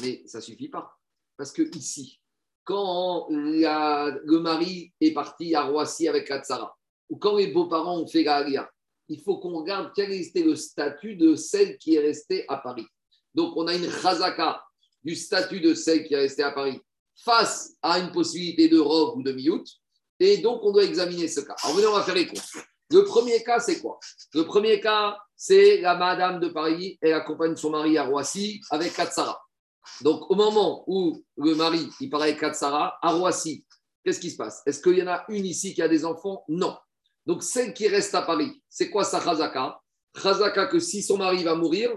Mais 0.00 0.22
ça 0.26 0.38
ne 0.38 0.42
suffit 0.42 0.68
pas. 0.68 0.98
Parce 1.36 1.52
que 1.52 1.62
ici, 1.76 2.19
quand 2.70 3.26
le 3.30 4.38
mari 4.38 4.92
est 5.00 5.12
parti 5.12 5.56
à 5.56 5.64
Roissy 5.64 6.06
avec 6.06 6.28
la 6.28 6.40
tsara, 6.40 6.72
ou 7.08 7.16
quand 7.16 7.36
les 7.36 7.48
beaux-parents 7.48 7.98
ont 7.98 8.06
fait 8.06 8.22
la 8.22 8.46
il 9.08 9.20
faut 9.20 9.38
qu'on 9.38 9.58
regarde 9.58 9.90
quel 9.92 10.12
était 10.12 10.44
le 10.44 10.54
statut 10.54 11.16
de 11.16 11.34
celle 11.34 11.78
qui 11.78 11.96
est 11.96 12.00
restée 12.00 12.44
à 12.46 12.58
Paris. 12.58 12.86
Donc, 13.34 13.56
on 13.56 13.66
a 13.66 13.74
une 13.74 13.90
chazaka 13.90 14.62
du 15.02 15.16
statut 15.16 15.60
de 15.60 15.74
celle 15.74 16.04
qui 16.04 16.14
est 16.14 16.18
restée 16.18 16.44
à 16.44 16.52
Paris 16.52 16.78
face 17.16 17.74
à 17.82 17.98
une 17.98 18.12
possibilité 18.12 18.68
de 18.68 18.78
robe 18.78 19.18
ou 19.18 19.22
de 19.24 19.32
miout. 19.32 19.64
Et 20.20 20.38
donc, 20.38 20.60
on 20.62 20.70
doit 20.70 20.84
examiner 20.84 21.26
ce 21.26 21.40
cas. 21.40 21.56
Alors, 21.64 21.74
venez, 21.74 21.88
on 21.88 21.94
va 21.94 22.04
faire 22.04 22.14
les 22.14 22.28
comptes. 22.28 22.52
Le 22.92 23.02
premier 23.02 23.42
cas, 23.42 23.58
c'est 23.58 23.80
quoi? 23.80 23.98
Le 24.32 24.44
premier 24.44 24.80
cas, 24.80 25.18
c'est 25.36 25.80
la 25.80 25.96
madame 25.96 26.38
de 26.38 26.50
Paris, 26.50 26.96
elle 27.02 27.14
accompagne 27.14 27.56
son 27.56 27.70
mari 27.70 27.98
à 27.98 28.04
Roissy 28.04 28.60
avec 28.70 28.94
Katsara. 28.94 29.42
Donc, 30.02 30.30
au 30.30 30.34
moment 30.34 30.84
où 30.86 31.24
le 31.36 31.54
mari, 31.54 31.88
il 32.00 32.10
part 32.10 32.22
avec 32.22 32.38
Katsara, 32.38 32.98
à 33.02 33.12
Roissy, 33.12 33.64
qu'est-ce 34.04 34.20
qui 34.20 34.30
se 34.30 34.36
passe? 34.36 34.62
Est-ce 34.66 34.80
qu'il 34.80 34.98
y 34.98 35.02
en 35.02 35.08
a 35.08 35.24
une 35.28 35.44
ici 35.44 35.74
qui 35.74 35.82
a 35.82 35.88
des 35.88 36.04
enfants? 36.04 36.44
Non. 36.48 36.76
Donc, 37.26 37.42
celle 37.42 37.74
qui 37.74 37.88
reste 37.88 38.14
à 38.14 38.22
Paris, 38.22 38.62
c'est 38.68 38.90
quoi 38.90 39.04
sa 39.04 39.20
chazaka 39.20 39.80
Chazaka 40.16 40.66
que 40.66 40.80
si 40.80 41.02
son 41.02 41.18
mari 41.18 41.44
va 41.44 41.54
mourir, 41.54 41.90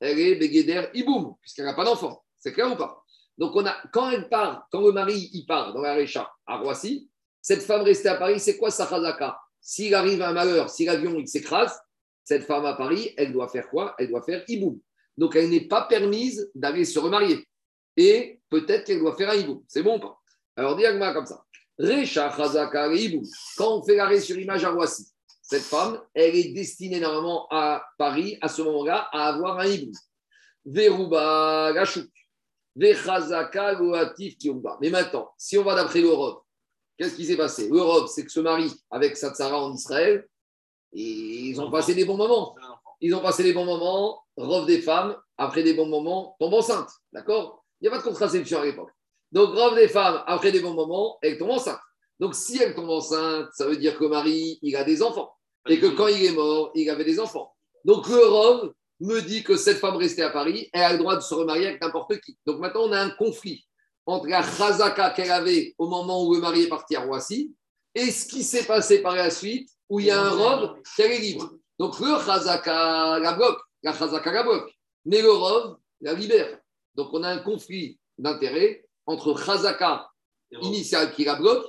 elle 0.00 0.18
est 0.18 0.34
Begeder 0.36 0.88
Iboum, 0.94 1.34
puisqu'elle 1.40 1.66
n'a 1.66 1.74
pas 1.74 1.84
d'enfant. 1.84 2.24
C'est 2.38 2.52
clair 2.52 2.72
ou 2.72 2.76
pas? 2.76 3.04
Donc, 3.36 3.54
on 3.54 3.64
a, 3.64 3.76
quand 3.92 4.10
elle 4.10 4.28
part, 4.28 4.66
quand 4.72 4.80
le 4.80 4.92
mari 4.92 5.30
il 5.32 5.46
part 5.46 5.72
dans 5.72 5.82
la 5.82 5.94
Récha 5.94 6.30
à 6.46 6.58
Roissy, 6.58 7.10
cette 7.42 7.62
femme 7.62 7.82
restée 7.82 8.08
à 8.08 8.16
Paris, 8.16 8.40
c'est 8.40 8.56
quoi 8.56 8.70
sa 8.70 8.88
chazaka 8.88 9.38
S'il 9.60 9.94
arrive 9.94 10.22
un 10.22 10.32
malheur, 10.32 10.68
si 10.68 10.84
l'avion 10.84 11.24
s'écrase, 11.26 11.78
cette 12.24 12.44
femme 12.44 12.64
à 12.64 12.74
Paris, 12.74 13.14
elle 13.16 13.32
doit 13.32 13.48
faire 13.48 13.68
quoi? 13.68 13.94
Elle 13.98 14.08
doit 14.08 14.22
faire 14.22 14.44
Iboum. 14.48 14.78
Donc, 15.16 15.36
elle 15.36 15.50
n'est 15.50 15.66
pas 15.66 15.82
permise 15.82 16.50
d'aller 16.54 16.84
se 16.84 16.98
remarier. 16.98 17.46
Et 17.96 18.40
peut-être 18.48 18.84
qu'elle 18.84 19.00
doit 19.00 19.16
faire 19.16 19.30
un 19.30 19.34
Iboum. 19.34 19.62
C'est 19.68 19.82
bon 19.82 19.96
ou 19.96 20.00
pas? 20.00 20.18
Alors, 20.56 20.76
dis 20.76 20.84
comme 20.84 21.26
ça. 21.26 21.44
Récha, 21.78 22.34
Chazaka, 22.36 22.92
Iboum. 22.92 23.24
Quand 23.56 23.78
on 23.78 23.82
fait 23.82 23.96
l'arrêt 23.96 24.20
sur 24.20 24.38
image 24.38 24.64
à 24.64 24.70
Roissy, 24.70 25.10
cette 25.50 25.62
femme, 25.62 26.00
elle 26.14 26.36
est 26.36 26.52
destinée 26.52 27.00
normalement 27.00 27.48
à 27.50 27.84
Paris, 27.98 28.38
à 28.40 28.46
ce 28.46 28.62
moment-là, 28.62 29.08
à 29.10 29.30
avoir 29.30 29.58
un 29.58 29.66
hibou. 29.66 29.90
Veruba 30.64 31.72
Gachouk. 31.74 32.08
Vechazaka 32.76 33.72
Loatif 33.72 34.38
Kiruba. 34.38 34.78
Mais 34.80 34.90
maintenant, 34.90 35.32
si 35.36 35.58
on 35.58 35.64
va 35.64 35.74
d'après 35.74 36.02
l'Europe, 36.02 36.44
qu'est-ce 36.96 37.16
qui 37.16 37.24
s'est 37.24 37.36
passé? 37.36 37.68
L'Europe, 37.68 38.06
c'est 38.06 38.24
que 38.24 38.30
ce 38.30 38.38
mari 38.38 38.72
avec 38.92 39.16
Satsara 39.16 39.60
en 39.60 39.74
Israël, 39.74 40.24
ils 40.92 41.60
ont 41.60 41.68
passé 41.68 41.96
des 41.96 42.04
bons 42.04 42.16
moments. 42.16 42.54
Ils 43.00 43.12
ont 43.16 43.20
passé 43.20 43.42
des 43.42 43.52
bons 43.52 43.64
moments, 43.64 44.22
robe 44.42 44.66
des 44.66 44.80
femmes, 44.80 45.16
après 45.36 45.62
des 45.62 45.74
bons 45.74 45.86
moments, 45.86 46.36
tombe 46.38 46.54
enceinte. 46.54 46.90
D'accord? 47.12 47.64
Il 47.80 47.84
n'y 47.84 47.88
a 47.88 47.90
pas 47.92 47.98
de 47.98 48.08
contraception 48.08 48.60
à 48.60 48.64
l'époque. 48.64 48.90
Donc, 49.32 49.54
robe 49.54 49.76
des 49.76 49.88
femmes, 49.88 50.22
après 50.26 50.52
des 50.52 50.60
bons 50.60 50.74
moments, 50.74 51.18
elle 51.22 51.38
tombe 51.38 51.50
enceinte. 51.50 51.80
Donc, 52.18 52.34
si 52.34 52.60
elle 52.62 52.74
tombe 52.74 52.90
enceinte, 52.90 53.48
ça 53.52 53.66
veut 53.66 53.76
dire 53.76 53.96
que 53.96 54.04
le 54.04 54.10
mari, 54.10 54.58
il 54.62 54.76
a 54.76 54.84
des 54.84 55.02
enfants 55.02 55.32
et 55.68 55.78
que 55.78 55.86
quand 55.86 56.08
il 56.08 56.24
est 56.24 56.32
mort, 56.32 56.70
il 56.74 56.88
avait 56.90 57.04
des 57.04 57.20
enfants. 57.20 57.54
Donc 57.84 58.08
le 58.08 58.24
Rov 58.24 58.72
me 59.00 59.20
dit 59.20 59.42
que 59.42 59.56
cette 59.56 59.78
femme 59.78 59.96
restée 59.96 60.22
à 60.22 60.30
Paris, 60.30 60.68
elle 60.72 60.82
a 60.82 60.92
le 60.92 60.98
droit 60.98 61.16
de 61.16 61.20
se 61.20 61.34
remarier 61.34 61.68
avec 61.68 61.82
n'importe 61.82 62.18
qui. 62.20 62.36
Donc 62.46 62.58
maintenant, 62.58 62.82
on 62.84 62.92
a 62.92 63.00
un 63.00 63.10
conflit 63.10 63.64
entre 64.06 64.26
la 64.26 64.42
chazaka 64.42 65.10
qu'elle 65.10 65.30
avait 65.30 65.74
au 65.78 65.88
moment 65.88 66.24
où 66.24 66.34
le 66.34 66.40
mari 66.40 66.62
est 66.62 66.68
parti 66.68 66.96
à 66.96 67.00
Roissy 67.00 67.54
et 67.94 68.10
ce 68.10 68.26
qui 68.26 68.42
s'est 68.42 68.64
passé 68.64 69.02
par 69.02 69.14
la 69.14 69.30
suite 69.30 69.68
où 69.88 70.00
il 70.00 70.06
y 70.06 70.10
a 70.10 70.20
un 70.20 70.30
Rov 70.30 70.76
qui 70.94 71.02
est 71.02 71.18
libre. 71.18 71.50
Donc 71.78 71.98
le 72.00 72.18
chazaka 72.24 73.18
la 73.18 73.32
bloque, 73.32 73.60
la 73.82 73.92
chazaka 73.92 74.32
la 74.32 74.42
bloque, 74.42 74.72
mais 75.04 75.22
le 75.22 75.32
Rov 75.32 75.76
la 76.00 76.14
libère. 76.14 76.58
Donc 76.94 77.08
on 77.12 77.22
a 77.22 77.28
un 77.28 77.38
conflit 77.38 77.98
d'intérêt 78.18 78.84
entre 79.06 79.38
chazaka 79.38 80.10
initial 80.62 81.12
qui 81.12 81.24
la 81.24 81.36
bloque 81.36 81.66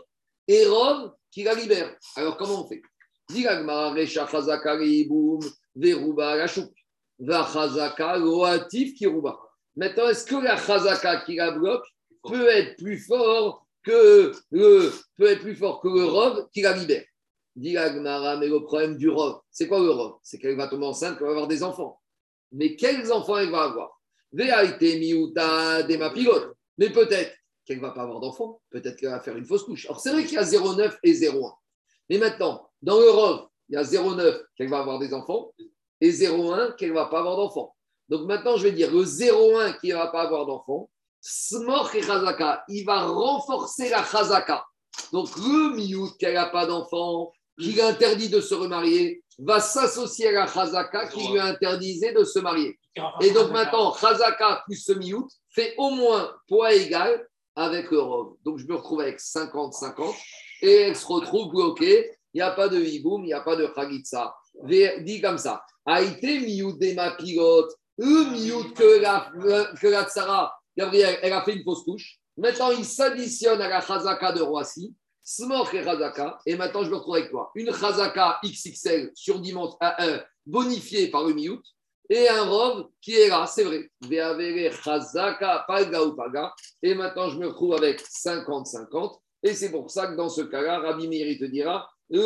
et 0.47 0.65
Rov 0.65 1.13
qui 1.31 1.43
la 1.43 1.53
libère. 1.53 1.95
Alors 2.15 2.37
comment 2.37 2.65
on 2.65 2.67
fait? 2.67 2.81
Maintenant, 9.75 10.09
est-ce 10.09 10.25
que 10.25 10.35
la 10.35 10.57
chazaka 10.57 11.21
qui 11.21 11.35
la 11.35 11.51
bloque 11.51 11.85
peut 12.23 12.49
être 12.49 12.75
plus 12.77 12.97
fort 12.97 13.65
que 13.83 14.33
le, 14.51 14.91
peut 15.17 15.27
être 15.27 15.41
plus 15.41 15.55
fort 15.55 15.79
que 15.81 15.87
le 15.87 16.03
rov 16.05 16.49
qui 16.51 16.61
la 16.61 16.73
libère? 16.73 17.05
Dit 17.55 17.73
mais 17.73 18.47
le 18.47 18.63
problème 18.63 18.97
du 18.97 19.09
rov, 19.09 19.39
c'est 19.49 19.67
quoi 19.67 19.79
le 19.79 19.91
rov 19.91 20.15
C'est 20.23 20.39
qu'elle 20.39 20.57
va 20.57 20.67
tomber 20.67 20.87
enceinte, 20.87 21.17
qu'elle 21.17 21.27
va 21.27 21.31
avoir 21.31 21.47
des 21.47 21.63
enfants. 21.63 22.00
Mais 22.51 22.75
quels 22.75 23.11
enfants 23.11 23.37
elle 23.37 23.51
va 23.51 23.63
avoir? 23.63 24.01
Mais 24.33 24.47
peut-être 26.89 27.33
qu'elle 27.65 27.77
ne 27.77 27.81
va 27.81 27.91
pas 27.91 28.01
avoir 28.03 28.19
d'enfants, 28.19 28.61
peut-être 28.69 28.97
qu'elle 28.97 29.09
va 29.09 29.19
faire 29.19 29.37
une 29.37 29.45
fausse 29.45 29.63
couche. 29.63 29.85
Alors 29.85 29.99
c'est 29.99 30.11
vrai 30.11 30.23
qu'il 30.23 30.33
y 30.33 30.37
a 30.37 30.43
0,9 30.43 30.97
et 31.03 31.13
0,1. 31.13 31.53
Mais 32.09 32.17
maintenant, 32.17 32.69
dans 32.81 32.99
le 32.99 33.05
il 33.69 33.75
y 33.75 33.77
a 33.77 33.83
0,9 33.83 34.43
qu'elle 34.55 34.69
va 34.69 34.79
avoir 34.79 34.99
des 34.99 35.13
enfants 35.13 35.53
et 36.01 36.11
0,1 36.11 36.75
qu'elle 36.75 36.89
ne 36.89 36.95
va 36.95 37.05
pas 37.05 37.19
avoir 37.19 37.37
d'enfants. 37.37 37.75
Donc 38.09 38.27
maintenant, 38.27 38.57
je 38.57 38.63
vais 38.63 38.71
dire 38.71 38.91
le 38.91 39.03
0,1 39.03 39.79
qui 39.79 39.89
ne 39.89 39.95
va 39.95 40.07
pas 40.07 40.23
avoir 40.23 40.45
d'enfants, 40.45 40.89
Smorch 41.21 41.95
et 41.95 42.01
Chazaka, 42.01 42.63
il 42.67 42.83
va 42.83 43.05
renforcer 43.05 43.89
la 43.89 44.03
Chazaka. 44.03 44.65
Donc 45.13 45.29
le 45.37 45.75
Miout 45.75 46.11
qui 46.17 46.25
n'a 46.25 46.47
pas 46.47 46.65
d'enfants, 46.65 47.31
qui 47.59 47.73
lui 47.73 47.81
interdit 47.81 48.29
de 48.29 48.41
se 48.41 48.55
remarier, 48.55 49.20
va 49.43 49.59
s'associer 49.59 50.29
à 50.29 50.31
la 50.31 50.47
Chazaka 50.47 51.07
qui 51.07 51.27
lui 51.27 51.39
interdisait 51.39 52.13
de 52.13 52.23
se 52.23 52.39
marier. 52.39 52.79
Et 53.21 53.31
donc 53.31 53.51
maintenant, 53.51 53.93
Chazaka 53.93 54.63
plus 54.65 54.77
ce 54.77 54.93
Miout 54.93 55.27
fait 55.49 55.73
au 55.77 55.91
moins 55.91 56.31
poids 56.47 56.73
égal 56.73 57.27
avec 57.55 57.91
le 57.91 57.99
Rov. 57.99 58.35
Donc 58.43 58.59
je 58.59 58.67
me 58.67 58.75
retrouve 58.75 59.01
avec 59.01 59.19
50-50 59.19 60.13
et 60.61 60.73
elle 60.73 60.95
se 60.95 61.05
retrouve 61.05 61.49
bloquée 61.49 62.11
il 62.33 62.37
n'y 62.37 62.41
a 62.41 62.51
pas 62.51 62.69
de 62.69 62.79
hiboum, 62.79 63.23
il 63.23 63.27
n'y 63.27 63.33
a 63.33 63.41
pas 63.41 63.55
de 63.55 63.69
chagitza. 63.75 64.33
Dit 64.63 65.21
comme 65.21 65.37
ça. 65.37 65.63
Aïté 65.85 66.39
miout 66.39 66.77
de 66.77 66.93
ma 66.93 67.11
pilote, 67.11 67.73
le 67.97 68.31
miout 68.31 68.73
que 68.73 69.01
la, 69.01 69.31
que 69.79 69.87
la 69.87 70.05
tsara, 70.05 70.53
Gabriel, 70.77 71.19
elle 71.21 71.33
a 71.33 71.43
fait 71.43 71.55
une 71.55 71.63
fausse 71.63 71.83
couche. 71.83 72.19
Maintenant, 72.37 72.71
il 72.71 72.85
s'additionne 72.85 73.61
à 73.61 73.67
la 73.67 73.81
chazaka 73.81 74.31
de 74.31 74.41
Roissy, 74.41 74.95
smok 75.23 75.73
et 75.73 75.83
chazaka, 75.83 76.39
et 76.45 76.55
maintenant 76.55 76.83
je 76.83 76.89
me 76.89 76.95
retrouve 76.95 77.15
avec 77.15 77.29
toi. 77.29 77.51
Une 77.55 77.73
chazaka 77.73 78.39
XXL 78.43 79.11
surdimensionnée, 79.15 79.93
euh, 80.01 80.19
bonifiée 80.45 81.09
par 81.09 81.23
le 81.25 81.33
miout, 81.33 81.61
et 82.09 82.27
un 82.27 82.43
robe 82.43 82.89
qui 82.99 83.15
est 83.15 83.29
là, 83.29 83.47
c'est 83.47 83.63
vrai. 83.63 83.89
Chazaka, 84.83 85.63
palga 85.65 86.03
ou 86.03 86.13
paga. 86.13 86.53
Et 86.83 86.93
maintenant, 86.93 87.29
je 87.29 87.37
me 87.37 87.47
retrouve 87.47 87.75
avec 87.75 88.01
50-50. 88.01 89.17
Et 89.43 89.53
c'est 89.53 89.71
pour 89.71 89.89
ça 89.89 90.07
que 90.07 90.15
dans 90.17 90.27
ce 90.27 90.41
cas-là, 90.41 90.79
Rabbi 90.79 91.07
Meir 91.07 91.37
te 91.39 91.45
dira 91.45 91.89
ni 92.11 92.19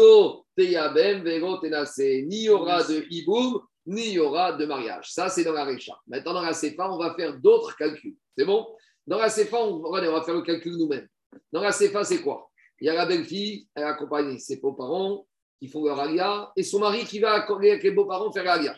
y 2.42 2.50
aura 2.50 2.84
de 2.84 3.06
hiboum, 3.12 3.62
ni 3.86 4.14
y 4.14 4.20
aura 4.20 4.54
de 4.54 4.66
mariage. 4.66 5.12
Ça, 5.12 5.30
c'est 5.30 5.44
dans 5.44 5.54
la 5.54 5.66
Récha. 5.66 5.96
Maintenant, 6.08 6.34
dans 6.34 6.42
la 6.42 6.54
CFA, 6.54 6.92
on 6.92 6.98
va 6.98 7.14
faire 7.14 7.38
d'autres 7.38 7.76
calculs. 7.76 8.16
C'est 8.36 8.46
bon? 8.46 8.68
Dans 9.06 9.20
la 9.20 9.30
CFA, 9.30 9.58
on, 9.58 9.86
on 9.86 9.92
va 9.92 10.22
faire 10.24 10.34
le 10.34 10.42
calcul 10.42 10.76
nous-mêmes. 10.78 11.08
Dans 11.52 11.62
la 11.62 11.72
CFA, 11.72 12.04
c'est 12.04 12.24
quoi? 12.24 12.50
Il 12.80 12.88
y 12.88 12.90
a 12.90 12.94
la 12.94 13.06
belle-fille, 13.06 13.68
elle 13.76 13.86
accompagne 13.86 14.38
ses 14.38 14.58
beaux-parents 14.58 15.26
qui 15.60 15.70
font 15.70 15.86
leur 15.86 16.00
alia, 16.00 16.52
et 16.56 16.64
son 16.64 16.80
mari 16.80 17.06
qui 17.06 17.20
va 17.20 17.34
avec 17.34 17.84
les 17.84 17.92
beaux-parents 17.92 18.32
faire 18.32 18.44
l'alia. 18.44 18.76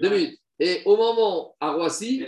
Deux 0.00 0.10
minutes. 0.10 0.38
Et 0.58 0.82
au 0.84 0.96
moment 0.96 1.56
à 1.58 1.72
Roissy. 1.72 2.24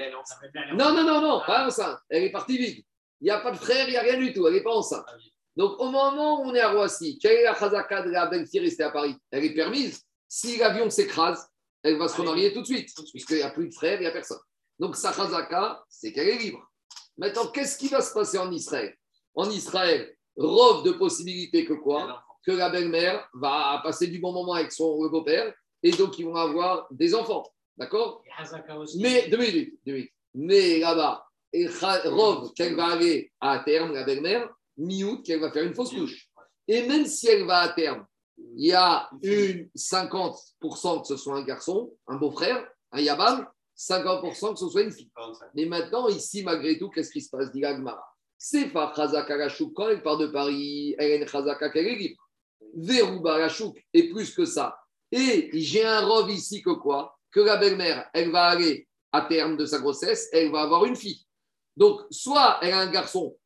Non, 0.72 0.92
non, 0.92 1.04
non, 1.04 1.20
non, 1.20 1.40
pas 1.46 1.66
enceinte. 1.66 1.98
Elle 2.08 2.24
est 2.24 2.32
partie 2.32 2.58
vide. 2.58 2.84
Il 3.20 3.24
n'y 3.24 3.30
a 3.30 3.38
pas 3.38 3.52
de 3.52 3.56
frère, 3.56 3.88
il 3.88 3.92
n'y 3.92 3.96
a 3.96 4.02
rien 4.02 4.18
du 4.18 4.32
tout. 4.32 4.46
Elle 4.48 4.54
n'est 4.54 4.62
pas 4.62 4.74
enceinte. 4.74 5.04
Ah 5.06 5.16
donc, 5.56 5.78
au 5.78 5.88
moment 5.88 6.40
où 6.40 6.50
on 6.50 6.54
est 6.54 6.60
à 6.60 6.72
Roissy, 6.72 7.16
quelle 7.18 7.38
est 7.38 7.44
la 7.44 7.54
chazaka 7.54 8.02
de 8.02 8.10
la 8.10 8.26
belle-fille 8.26 8.58
restée 8.58 8.82
à 8.82 8.90
Paris? 8.90 9.14
Elle 9.30 9.44
est 9.44 9.54
permise. 9.54 10.02
Si 10.28 10.56
l'avion 10.56 10.90
s'écrase, 10.90 11.46
elle 11.84 11.96
va 11.96 12.08
se 12.08 12.16
remarier 12.20 12.52
tout 12.52 12.62
de 12.62 12.66
suite, 12.66 12.90
puisqu'il 13.12 13.36
n'y 13.36 13.42
a 13.42 13.50
plus 13.50 13.68
de 13.68 13.74
frère, 13.74 14.00
il 14.00 14.00
n'y 14.00 14.06
a 14.06 14.10
personne. 14.10 14.40
Donc, 14.80 14.96
sa 14.96 15.12
chazaka, 15.12 15.84
c'est 15.88 16.12
qu'elle 16.12 16.28
est 16.28 16.38
libre. 16.38 16.68
Maintenant, 17.16 17.46
qu'est-ce 17.46 17.78
qui 17.78 17.86
va 17.86 18.00
se 18.00 18.12
passer 18.12 18.38
en 18.38 18.50
Israël? 18.50 18.96
En 19.36 19.48
Israël, 19.48 20.12
robe 20.36 20.84
de 20.84 20.92
possibilité 20.92 21.64
que 21.64 21.74
quoi 21.74 22.22
Que 22.46 22.52
la 22.52 22.70
belle-mère 22.70 23.28
va 23.34 23.80
passer 23.82 24.06
du 24.06 24.18
bon 24.18 24.32
moment 24.32 24.54
avec 24.54 24.72
son 24.72 25.08
beau-père 25.08 25.52
et 25.82 25.90
donc 25.92 26.18
ils 26.18 26.24
vont 26.24 26.36
avoir 26.36 26.86
des 26.90 27.14
enfants. 27.14 27.44
D'accord 27.76 28.22
Mais, 28.96 29.28
deux 29.28 29.38
minutes, 29.38 29.78
deux 29.84 29.92
minutes. 29.92 30.12
Mais 30.34 30.78
là-bas, 30.78 31.26
robe 32.06 32.52
qu'elle 32.54 32.74
va 32.74 32.88
aller 32.88 33.32
à 33.40 33.60
terme, 33.60 33.92
la 33.92 34.04
belle-mère, 34.04 34.48
mi-août 34.76 35.22
qu'elle 35.24 35.40
va 35.40 35.52
faire 35.52 35.64
une 35.64 35.74
fausse 35.74 35.92
couche. 35.92 36.28
Et 36.66 36.86
même 36.86 37.06
si 37.06 37.28
elle 37.28 37.44
va 37.44 37.58
à 37.58 37.68
terme, 37.70 38.06
il 38.56 38.66
y 38.66 38.72
a 38.72 39.08
une 39.22 39.68
50% 39.76 41.02
que 41.02 41.06
ce 41.06 41.16
soit 41.16 41.36
un 41.36 41.42
garçon, 41.42 41.92
un 42.06 42.16
beau-frère, 42.16 42.66
un 42.92 43.00
yabam, 43.00 43.46
50% 43.76 44.54
que 44.54 44.58
ce 44.58 44.68
soit 44.68 44.82
une 44.82 44.92
fille. 44.92 45.10
Mais 45.54 45.66
maintenant, 45.66 46.08
ici, 46.08 46.42
malgré 46.42 46.78
tout, 46.78 46.90
qu'est-ce 46.90 47.10
qui 47.10 47.20
se 47.20 47.30
passe? 47.30 47.52
Dit 47.52 47.60
Gmara. 47.60 48.13
C'est 48.38 48.66
pas 48.66 48.92
Khazaka 48.94 49.48
quand 49.74 49.88
elle 49.88 50.02
part 50.02 50.18
de 50.18 50.26
Paris, 50.26 50.94
elle 50.98 51.22
est 51.22 51.26
Khazaka 51.26 51.70
qu'elle 51.70 51.86
est 51.86 51.96
libre. 51.96 52.28
Verouba 52.76 53.48
et 53.92 54.08
plus 54.10 54.34
que 54.34 54.44
ça. 54.44 54.76
Et 55.12 55.50
j'ai 55.52 55.84
un 55.84 56.00
rove 56.00 56.30
ici 56.30 56.62
que 56.62 56.70
quoi? 56.70 57.18
Que 57.30 57.40
la 57.40 57.56
belle-mère, 57.56 58.08
elle 58.12 58.30
va 58.30 58.46
aller 58.46 58.88
à 59.12 59.22
terme 59.22 59.56
de 59.56 59.64
sa 59.64 59.78
grossesse, 59.78 60.28
elle 60.32 60.50
va 60.50 60.62
avoir 60.62 60.84
une 60.84 60.96
fille. 60.96 61.24
Donc, 61.76 62.00
soit 62.10 62.58
elle 62.62 62.72
a 62.72 62.80
un 62.80 62.90
garçon 62.90 63.36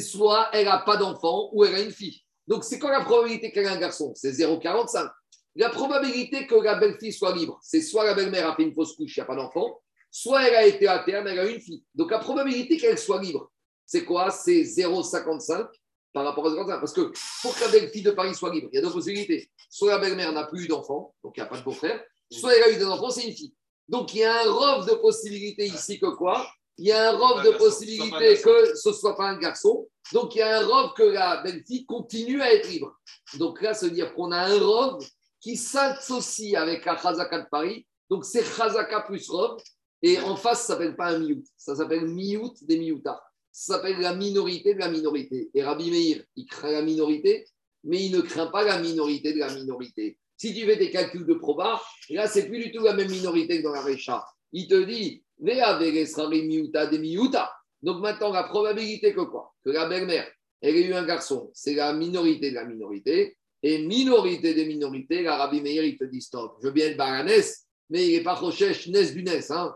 soit 0.00 0.50
elle 0.52 0.66
n'a 0.66 0.78
pas 0.78 0.96
d'enfant 0.96 1.50
ou 1.52 1.64
elle 1.64 1.74
a 1.74 1.80
une 1.80 1.90
fille. 1.90 2.22
Donc, 2.46 2.64
c'est 2.64 2.78
quoi 2.78 2.90
la 2.90 3.04
probabilité 3.04 3.52
qu'elle 3.52 3.66
ait 3.66 3.68
un 3.68 3.78
garçon? 3.78 4.12
C'est 4.14 4.32
0,45. 4.32 5.08
La 5.56 5.70
probabilité 5.70 6.46
que 6.46 6.54
la 6.54 6.76
belle-fille 6.76 7.12
soit 7.12 7.34
libre, 7.34 7.58
c'est 7.62 7.82
soit 7.82 8.04
la 8.04 8.14
belle-mère 8.14 8.48
a 8.48 8.54
fait 8.54 8.62
une 8.62 8.74
fausse 8.74 8.94
couche, 8.94 9.16
il 9.16 9.20
n'y 9.20 9.24
a 9.24 9.26
pas 9.26 9.34
d'enfant, 9.34 9.80
soit 10.10 10.46
elle 10.46 10.54
a 10.54 10.66
été 10.66 10.86
à 10.86 11.00
terme, 11.00 11.26
elle 11.26 11.38
a 11.38 11.46
une 11.46 11.60
fille. 11.60 11.84
Donc, 11.94 12.10
la 12.10 12.18
probabilité 12.18 12.76
qu'elle 12.76 12.98
soit 12.98 13.20
libre, 13.20 13.50
c'est 13.88 14.04
quoi? 14.04 14.30
C'est 14.30 14.62
0,55 14.62 15.66
par 16.12 16.24
rapport 16.24 16.46
à 16.46 16.50
0,55. 16.50 16.78
Parce 16.78 16.92
que 16.92 17.10
pour 17.40 17.56
que 17.56 17.60
la 17.62 17.68
belle-fille 17.68 18.02
de 18.02 18.10
Paris 18.10 18.34
soit 18.34 18.52
libre, 18.52 18.68
il 18.70 18.76
y 18.76 18.78
a 18.78 18.82
deux 18.82 18.92
possibilités. 18.92 19.50
Soit 19.70 19.92
la 19.92 19.98
belle-mère 19.98 20.30
n'a 20.32 20.44
plus 20.44 20.64
eu 20.64 20.68
d'enfant, 20.68 21.14
donc 21.24 21.36
il 21.36 21.40
n'y 21.40 21.46
a 21.46 21.48
pas 21.48 21.58
de 21.58 21.64
beau-frère, 21.64 21.98
soit 22.30 22.54
elle 22.54 22.62
a 22.64 22.70
eu 22.70 22.76
des 22.76 22.84
enfants, 22.84 23.10
c'est 23.10 23.26
une 23.26 23.34
fille. 23.34 23.54
Donc, 23.88 24.14
il 24.14 24.18
y 24.18 24.24
a 24.24 24.42
un 24.42 24.52
rof 24.52 24.86
de 24.86 24.94
possibilités 24.96 25.64
ici 25.64 25.98
que 25.98 26.14
quoi? 26.14 26.46
Il 26.76 26.86
y 26.86 26.92
a 26.92 27.10
un 27.12 27.16
robe 27.16 27.42
de 27.42 27.52
possibilité 27.52 28.38
que 28.40 28.76
ce 28.76 28.92
soit 28.92 29.16
pas 29.16 29.30
un 29.30 29.38
garçon. 29.38 29.88
Donc, 30.12 30.34
il 30.34 30.38
y 30.38 30.42
a 30.42 30.60
un 30.60 30.66
robe 30.66 30.94
que 30.94 31.04
la 31.04 31.42
belle-fille 31.42 31.86
continue 31.86 32.42
à 32.42 32.52
être 32.52 32.68
libre. 32.68 32.94
Donc 33.38 33.62
là, 33.62 33.72
veut 33.72 33.90
dire 33.90 34.14
qu'on 34.14 34.30
a 34.30 34.40
un 34.40 34.58
robe 34.60 35.02
qui 35.40 35.56
s'associe 35.56 36.54
avec 36.54 36.84
la 36.84 36.98
Chazaka 36.98 37.40
de 37.40 37.48
Paris. 37.50 37.86
Donc, 38.10 38.26
c'est 38.26 38.44
Chazaka 38.44 39.00
plus 39.00 39.28
robe 39.30 39.58
Et 40.02 40.20
en 40.20 40.36
face, 40.36 40.60
ça 40.60 40.74
s'appelle 40.74 40.94
pas 40.94 41.14
un 41.14 41.18
miout, 41.18 41.44
ça 41.56 41.74
s'appelle 41.74 42.06
miout 42.06 42.54
des 42.62 42.78
mioutas. 42.78 43.20
Ça 43.60 43.74
s'appelle 43.74 43.98
la 43.98 44.14
minorité 44.14 44.74
de 44.74 44.78
la 44.78 44.88
minorité. 44.88 45.50
Et 45.52 45.64
Rabbi 45.64 45.90
Meir, 45.90 46.22
il 46.36 46.46
craint 46.46 46.70
la 46.70 46.80
minorité, 46.80 47.44
mais 47.82 48.04
il 48.04 48.12
ne 48.12 48.20
craint 48.20 48.46
pas 48.46 48.62
la 48.62 48.78
minorité 48.78 49.32
de 49.32 49.40
la 49.40 49.52
minorité. 49.52 50.16
Si 50.36 50.54
tu 50.54 50.64
fais 50.64 50.76
des 50.76 50.92
calculs 50.92 51.26
de 51.26 51.34
proba, 51.34 51.82
là, 52.10 52.28
c'est 52.28 52.46
plus 52.48 52.60
du 52.60 52.70
tout 52.70 52.84
la 52.84 52.94
même 52.94 53.10
minorité 53.10 53.58
que 53.58 53.64
dans 53.64 53.72
la 53.72 53.82
Récha. 53.82 54.24
Il 54.52 54.68
te 54.68 54.80
dit, 54.84 55.24
miuta 55.40 56.86
des 56.86 56.98
miuta. 57.00 57.52
Donc 57.82 58.00
maintenant, 58.00 58.30
la 58.30 58.44
probabilité 58.44 59.12
que 59.12 59.22
quoi? 59.22 59.52
Que 59.64 59.70
la 59.70 59.88
belle-mère, 59.88 60.30
elle 60.60 60.76
ait 60.76 60.86
eu 60.86 60.94
un 60.94 61.04
garçon, 61.04 61.50
c'est 61.52 61.74
la 61.74 61.92
minorité 61.92 62.50
de 62.50 62.54
la 62.54 62.64
minorité. 62.64 63.36
Et 63.64 63.84
minorité 63.84 64.54
des 64.54 64.66
minorités, 64.66 65.22
la 65.22 65.36
Rabbi 65.36 65.60
Meir, 65.62 65.82
il 65.82 65.98
te 65.98 66.04
dit 66.04 66.22
stop. 66.22 66.58
Je 66.62 66.68
veux 66.68 66.72
bien 66.72 66.86
être 66.86 66.96
baranès, 66.96 67.66
mais 67.90 68.06
il 68.06 68.12
n'est 68.12 68.22
pas 68.22 68.34
Rochesh 68.34 68.86
Nes 68.86 69.10
du 69.10 69.24
Nes. 69.24 69.50
Hein. 69.50 69.74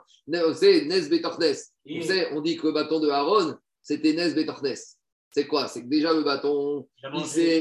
C'est 0.54 0.84
Nes 0.84 1.08
Betornes. 1.08 1.56
Vous 1.84 2.02
savez, 2.02 2.28
on 2.30 2.40
dit 2.40 2.56
que 2.56 2.68
le 2.68 2.74
bâton 2.74 3.00
de 3.00 3.08
Aaron, 3.08 3.56
c'était 3.82 4.12
Nes 4.12 4.34
Betornes. 4.34 4.74
C'est 5.34 5.46
quoi? 5.46 5.66
C'est 5.66 5.82
que 5.82 5.88
déjà 5.88 6.12
le 6.12 6.22
bâton, 6.22 6.86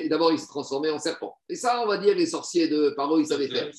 d'abord 0.09 0.31
il 0.33 0.39
s'est 0.39 0.47
transformé 0.47 0.89
en 0.89 0.99
serpent. 0.99 1.37
Et 1.47 1.55
ça, 1.55 1.81
on 1.81 1.87
va 1.87 1.97
dire, 1.97 2.15
les 2.15 2.25
sorciers 2.25 2.67
de 2.67 2.89
Paro, 2.97 3.17
ils 3.17 3.27
savaient 3.27 3.47
faire. 3.47 3.69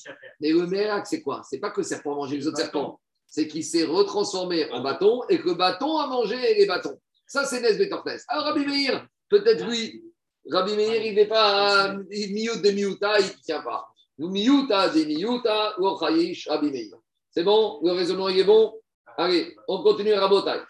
Mais 0.41 0.49
le 0.49 0.65
miracle, 0.65 1.05
c'est 1.07 1.21
quoi? 1.21 1.41
C'est 1.47 1.59
pas 1.59 1.69
que 1.69 1.81
le 1.81 1.85
serpent 1.85 2.13
a 2.13 2.15
mangé 2.15 2.37
les 2.37 2.47
autres 2.47 2.57
serpents. 2.57 2.99
C'est 3.27 3.47
qu'il 3.47 3.63
s'est 3.63 3.83
retransformé 3.83 4.71
en 4.71 4.81
bâton 4.81 5.21
et 5.29 5.39
que 5.39 5.49
le 5.49 5.53
bâton 5.53 5.97
a 5.97 6.07
mangé 6.07 6.35
les 6.55 6.65
bâtons. 6.65 6.99
Ça, 7.27 7.45
c'est 7.45 7.61
Nes 7.61 7.77
Betornes. 7.77 8.17
Alors, 8.27 8.45
Rabbi 8.45 8.65
Meir, 8.65 9.07
peut-être 9.29 9.67
oui. 9.67 10.03
Rabbi 10.49 10.75
Meir, 10.75 11.05
il 11.05 11.13
n'est 11.13 11.27
pas 11.27 11.83
à 11.83 11.93
Miyut 11.93 12.61
de 12.61 12.71
Miyuta, 12.71 13.19
il 13.19 13.25
ne 13.27 13.41
tient 13.43 13.61
pas. 13.61 13.87
Miyuta 14.17 14.89
de 14.89 15.03
Miyuta, 15.03 15.79
ou 15.79 15.85
Rabbi 15.93 16.35
Meir. 16.71 16.97
C'est 17.29 17.43
bon? 17.43 17.79
Le 17.83 17.91
raisonnement, 17.91 18.29
il 18.29 18.39
est 18.39 18.43
bon? 18.43 18.73
Allez, 19.17 19.55
on 19.67 19.83
continue 19.83 20.13
à 20.13 20.21
Rabotai. 20.21 20.61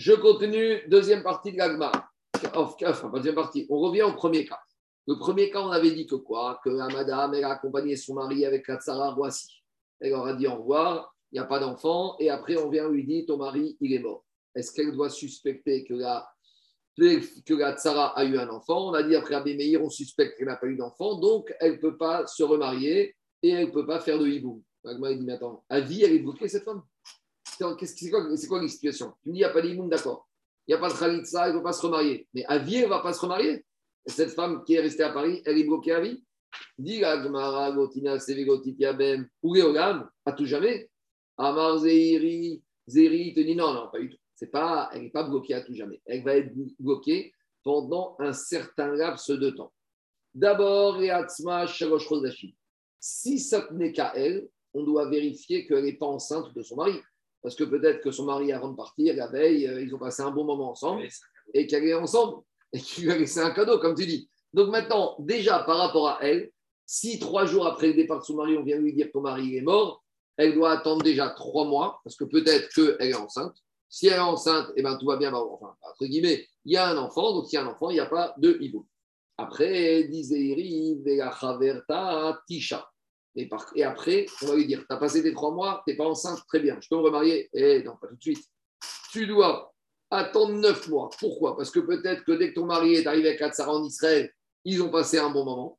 Je 0.00 0.14
continue, 0.14 0.80
deuxième 0.88 1.22
partie 1.22 1.52
de 1.52 1.58
l'agma. 1.58 1.92
Enfin, 2.54 3.10
deuxième 3.12 3.34
partie. 3.34 3.66
On 3.68 3.80
revient 3.80 4.00
au 4.00 4.14
premier 4.14 4.46
cas. 4.46 4.58
Le 5.06 5.18
premier 5.18 5.50
cas, 5.50 5.60
on 5.60 5.70
avait 5.70 5.90
dit 5.90 6.06
que 6.06 6.14
quoi? 6.14 6.58
Que 6.64 6.70
la 6.70 6.88
madame, 6.88 7.34
elle 7.34 7.44
a 7.44 7.50
accompagné 7.50 7.96
son 7.96 8.14
mari 8.14 8.46
avec 8.46 8.66
la 8.66 8.78
tsara. 8.78 9.14
Elle 10.00 10.12
leur 10.12 10.26
a 10.26 10.32
dit 10.32 10.46
au 10.46 10.54
revoir, 10.54 11.14
il 11.30 11.34
n'y 11.34 11.40
a 11.40 11.44
pas 11.44 11.58
d'enfant, 11.58 12.16
et 12.18 12.30
après, 12.30 12.56
on 12.56 12.70
vient 12.70 12.88
lui 12.88 13.04
dire 13.04 13.24
ton 13.26 13.36
mari, 13.36 13.76
il 13.82 13.92
est 13.92 13.98
mort. 13.98 14.24
Est-ce 14.54 14.72
qu'elle 14.72 14.92
doit 14.92 15.10
suspecter 15.10 15.84
que 15.84 15.92
la, 15.92 16.26
tsara 17.76 18.18
a 18.18 18.24
eu 18.24 18.38
un 18.38 18.48
enfant? 18.48 18.88
On 18.88 18.94
a 18.94 19.02
dit 19.02 19.14
après 19.14 19.34
Abbé 19.34 19.54
Meir, 19.54 19.84
on 19.84 19.90
suspecte 19.90 20.38
qu'elle 20.38 20.48
n'a 20.48 20.56
pas 20.56 20.68
eu 20.68 20.76
d'enfant, 20.76 21.16
donc 21.16 21.54
elle 21.60 21.72
ne 21.72 21.76
peut 21.76 21.98
pas 21.98 22.26
se 22.26 22.42
remarier 22.42 23.14
et 23.42 23.50
elle 23.50 23.66
ne 23.66 23.70
peut 23.70 23.84
pas 23.84 24.00
faire 24.00 24.18
de 24.18 24.26
hibou. 24.26 24.62
L'agma 24.82 25.12
dit 25.12 25.26
mais 25.26 25.34
attends, 25.34 25.62
à 25.68 25.80
vie, 25.80 26.02
elle 26.04 26.12
est 26.12 26.20
bloquée 26.20 26.48
cette 26.48 26.64
femme? 26.64 26.80
C'est 27.86 28.10
quoi, 28.10 28.22
quoi 28.48 28.62
la 28.62 28.68
situation 28.68 29.12
Tu 29.22 29.28
me 29.28 29.34
dis, 29.34 29.40
il 29.40 29.42
n'y 29.42 29.44
a 29.44 29.50
pas 29.50 29.62
d'imoun, 29.62 29.88
d'accord. 29.88 30.28
Il 30.66 30.72
n'y 30.72 30.74
a 30.74 30.78
pas 30.78 30.92
de 30.92 30.98
khalitsa, 30.98 31.46
elle 31.46 31.54
ne 31.54 31.58
peut 31.58 31.64
pas 31.64 31.72
se 31.72 31.82
remarier. 31.82 32.28
Mais 32.34 32.44
à 32.46 32.58
vie, 32.58 32.76
elle 32.76 32.84
ne 32.84 32.88
va 32.88 33.00
pas 33.00 33.12
se 33.12 33.20
remarier? 33.20 33.64
Et 34.06 34.10
cette 34.10 34.30
femme 34.30 34.64
qui 34.64 34.74
est 34.74 34.80
restée 34.80 35.02
à 35.02 35.10
Paris, 35.10 35.42
elle 35.44 35.58
est 35.58 35.64
bloquée 35.64 35.92
à 35.92 36.00
vie? 36.00 36.22
Dis 36.78 37.04
Agmara, 37.04 37.72
Gotina, 37.72 38.18
Sevegotitiabem, 38.18 39.28
Ougeogam, 39.42 40.08
à 40.24 40.32
tout 40.32 40.46
jamais. 40.46 40.90
Amar 41.36 41.78
Zeiri, 41.78 42.62
Zeiri 42.86 43.34
te 43.34 43.40
dit 43.40 43.56
non, 43.56 43.72
non, 43.72 43.88
pas 43.90 43.98
du 43.98 44.10
tout. 44.10 44.18
C'est 44.34 44.50
pas, 44.50 44.90
elle 44.92 45.02
n'est 45.02 45.10
pas 45.10 45.24
bloquée 45.24 45.54
à 45.54 45.60
tout 45.60 45.74
jamais. 45.74 46.00
Elle 46.06 46.22
va 46.22 46.36
être 46.36 46.52
bloquée 46.78 47.32
pendant 47.62 48.16
un 48.18 48.32
certain 48.32 48.94
laps 48.94 49.30
de 49.30 49.50
temps. 49.50 49.72
D'abord, 50.34 50.98
Si 53.00 53.38
ça 53.38 53.68
n'est 53.72 53.92
qu'à 53.92 54.12
elle, 54.14 54.48
on 54.72 54.82
doit 54.84 55.08
vérifier 55.10 55.66
qu'elle 55.66 55.84
n'est 55.84 55.96
pas 55.96 56.06
enceinte 56.06 56.54
de 56.54 56.62
son 56.62 56.76
mari. 56.76 57.00
Parce 57.42 57.54
que 57.54 57.64
peut-être 57.64 58.02
que 58.02 58.10
son 58.10 58.24
mari, 58.24 58.52
avant 58.52 58.70
de 58.70 58.76
partir, 58.76 59.14
la 59.16 59.28
veille, 59.28 59.66
euh, 59.66 59.82
ils 59.82 59.94
ont 59.94 59.98
passé 59.98 60.22
un 60.22 60.30
bon 60.30 60.44
moment 60.44 60.70
ensemble 60.70 61.06
et 61.54 61.66
qu'elle 61.66 61.84
est 61.84 61.94
ensemble 61.94 62.42
et 62.72 62.80
qu'il 62.80 63.04
lui 63.04 63.12
a 63.12 63.18
laissé 63.18 63.40
un 63.40 63.50
cadeau, 63.50 63.78
comme 63.78 63.94
tu 63.94 64.06
dis. 64.06 64.28
Donc 64.52 64.68
maintenant, 64.68 65.16
déjà 65.18 65.60
par 65.60 65.78
rapport 65.78 66.08
à 66.08 66.18
elle, 66.22 66.50
si 66.86 67.18
trois 67.18 67.46
jours 67.46 67.66
après 67.66 67.88
le 67.88 67.94
départ 67.94 68.18
de 68.18 68.24
son 68.24 68.34
mari, 68.34 68.56
on 68.58 68.64
vient 68.64 68.76
lui 68.76 68.92
dire 68.92 69.06
que 69.06 69.12
ton 69.12 69.20
mari 69.20 69.56
est 69.56 69.62
mort, 69.62 70.02
elle 70.36 70.54
doit 70.54 70.72
attendre 70.72 71.02
déjà 71.02 71.30
trois 71.30 71.64
mois, 71.64 72.00
parce 72.02 72.16
que 72.16 72.24
peut-être 72.24 72.68
qu'elle 72.74 73.10
est 73.10 73.14
enceinte. 73.14 73.56
Si 73.88 74.06
elle 74.06 74.14
est 74.14 74.18
enceinte, 74.18 74.68
eh 74.76 74.82
ben, 74.82 74.96
tout 74.96 75.06
va 75.06 75.16
bien. 75.16 75.30
Bah, 75.30 75.40
enfin, 75.40 75.74
entre 75.82 76.06
guillemets, 76.06 76.46
il 76.64 76.72
y 76.72 76.76
a 76.76 76.88
un 76.88 76.96
enfant, 76.96 77.32
donc 77.34 77.46
s'il 77.46 77.58
y 77.58 77.62
a 77.62 77.64
un 77.64 77.68
enfant, 77.68 77.90
il 77.90 77.94
n'y 77.94 78.00
a 78.00 78.06
pas 78.06 78.34
de 78.38 78.56
hibou. 78.60 78.86
Après, 79.36 80.04
disait 80.04 80.56
Tisha. 82.46 82.90
Et, 83.36 83.48
après, 83.84 84.26
on 84.42 84.46
va 84.46 84.54
lui 84.56 84.66
dire, 84.66 84.80
tu 84.80 84.94
as 84.94 84.96
passé 84.96 85.22
tes 85.22 85.32
trois 85.32 85.52
mois, 85.52 85.82
tu 85.86 85.92
n'es 85.92 85.96
pas 85.96 86.06
enceinte, 86.06 86.40
très 86.48 86.60
bien, 86.60 86.78
je 86.80 86.88
peux 86.88 86.96
me 86.96 87.02
remarier 87.02 87.48
Eh 87.52 87.82
non, 87.82 87.96
pas 88.00 88.08
tout 88.08 88.16
de 88.16 88.22
suite. 88.22 88.44
Tu 89.12 89.26
dois 89.26 89.72
attendre 90.10 90.54
neuf 90.54 90.88
mois. 90.88 91.10
Pourquoi? 91.18 91.56
Parce 91.56 91.70
que 91.70 91.80
peut-être 91.80 92.24
que 92.24 92.32
dès 92.32 92.50
que 92.50 92.54
ton 92.54 92.66
mari 92.66 92.94
est 92.94 93.06
arrivé 93.06 93.30
à 93.30 93.36
Katsara 93.36 93.72
en 93.72 93.84
Israël, 93.84 94.32
ils 94.64 94.82
ont 94.82 94.90
passé 94.90 95.18
un 95.18 95.30
bon 95.30 95.44
moment, 95.44 95.78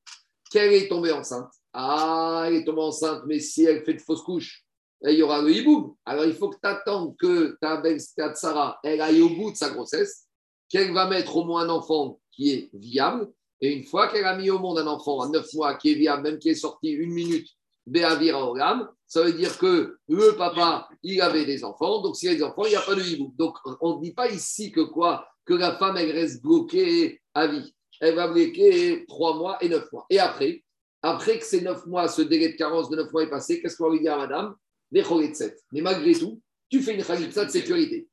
qu'elle 0.49 0.73
est 0.73 0.87
tombée 0.87 1.11
enceinte? 1.11 1.51
Ah, 1.73 2.45
elle 2.47 2.55
est 2.55 2.63
tombée 2.63 2.81
enceinte, 2.81 3.23
mais 3.25 3.39
si 3.39 3.65
elle 3.65 3.83
fait 3.83 3.93
de 3.95 4.01
fausses 4.01 4.23
couches, 4.23 4.65
il 5.03 5.15
y 5.15 5.23
aura 5.23 5.41
le 5.41 5.51
hiboum. 5.51 5.95
Alors 6.05 6.25
il 6.25 6.33
faut 6.33 6.49
que 6.49 6.57
tu 6.61 6.67
attendes 6.67 7.15
que 7.17 7.57
ta 7.59 7.77
belle 7.77 7.99
Katsara, 8.15 8.79
elle 8.83 9.01
aille 9.01 9.21
au 9.21 9.29
bout 9.29 9.51
de 9.51 9.57
sa 9.57 9.69
grossesse, 9.69 10.27
qu'elle 10.69 10.93
va 10.93 11.07
mettre 11.07 11.35
au 11.35 11.43
moins 11.43 11.63
un 11.63 11.69
enfant 11.69 12.19
qui 12.31 12.51
est 12.51 12.69
viable, 12.73 13.31
et 13.61 13.73
une 13.73 13.83
fois 13.83 14.07
qu'elle 14.07 14.25
a 14.25 14.35
mis 14.35 14.49
au 14.49 14.57
monde 14.57 14.79
un 14.79 14.87
enfant 14.87 15.21
à 15.21 15.29
9 15.29 15.53
mois 15.53 15.75
qui 15.75 15.91
est 15.91 15.95
viable, 15.95 16.23
même 16.23 16.39
qui 16.39 16.49
est 16.49 16.55
sorti 16.55 16.89
une 16.89 17.13
minute, 17.13 17.47
Béavir 17.85 18.37
Olam, 18.37 18.89
ça 19.05 19.23
veut 19.23 19.33
dire 19.33 19.57
que 19.57 19.97
le 20.07 20.35
papa, 20.35 20.89
il 21.03 21.21
avait 21.21 21.45
des 21.45 21.63
enfants. 21.63 22.01
Donc, 22.01 22.15
s'il 22.15 22.29
y 22.29 22.31
a 22.31 22.35
des 22.35 22.43
enfants, 22.43 22.65
il 22.65 22.69
n'y 22.69 22.75
a 22.75 22.81
pas 22.81 22.95
de 22.95 23.01
hibou. 23.01 23.33
Donc, 23.37 23.57
on 23.81 23.97
ne 23.97 24.01
dit 24.01 24.13
pas 24.13 24.29
ici 24.29 24.71
que 24.71 24.81
quoi 24.81 25.27
Que 25.45 25.53
la 25.53 25.75
femme, 25.75 25.97
elle 25.97 26.11
reste 26.11 26.41
bloquée 26.41 27.21
à 27.33 27.47
vie. 27.47 27.73
Elle 27.99 28.15
va 28.15 28.27
bloquer 28.27 29.05
3 29.07 29.37
mois 29.37 29.57
et 29.63 29.69
9 29.69 29.91
mois. 29.91 30.05
Et 30.09 30.19
après, 30.19 30.63
après 31.03 31.37
que 31.37 31.45
ces 31.45 31.61
9 31.61 31.85
mois, 31.85 32.07
ce 32.07 32.21
délai 32.21 32.49
de 32.49 32.57
carence 32.57 32.89
de 32.89 32.95
9 32.95 33.11
mois 33.11 33.23
est 33.23 33.29
passé, 33.29 33.61
qu'est-ce 33.61 33.77
qu'on 33.77 33.89
va 33.89 33.93
lui 33.93 34.01
dire 34.01 34.13
à 34.13 34.17
madame? 34.17 34.55
Des 34.91 35.03
7. 35.03 35.57
Mais 35.71 35.81
malgré 35.81 36.13
tout, 36.13 36.41
tu 36.69 36.81
fais 36.81 36.95
une 36.95 37.03
khalitsa 37.03 37.45
de 37.45 37.51
sécurité. 37.51 38.07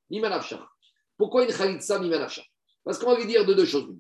Pourquoi 1.17 1.45
une 1.45 1.53
khalitsa 1.53 2.01
Parce 2.85 2.99
qu'on 2.99 3.11
va 3.11 3.19
lui 3.19 3.27
dire 3.27 3.47
de 3.47 3.55
deux 3.55 3.65
choses 3.65 3.95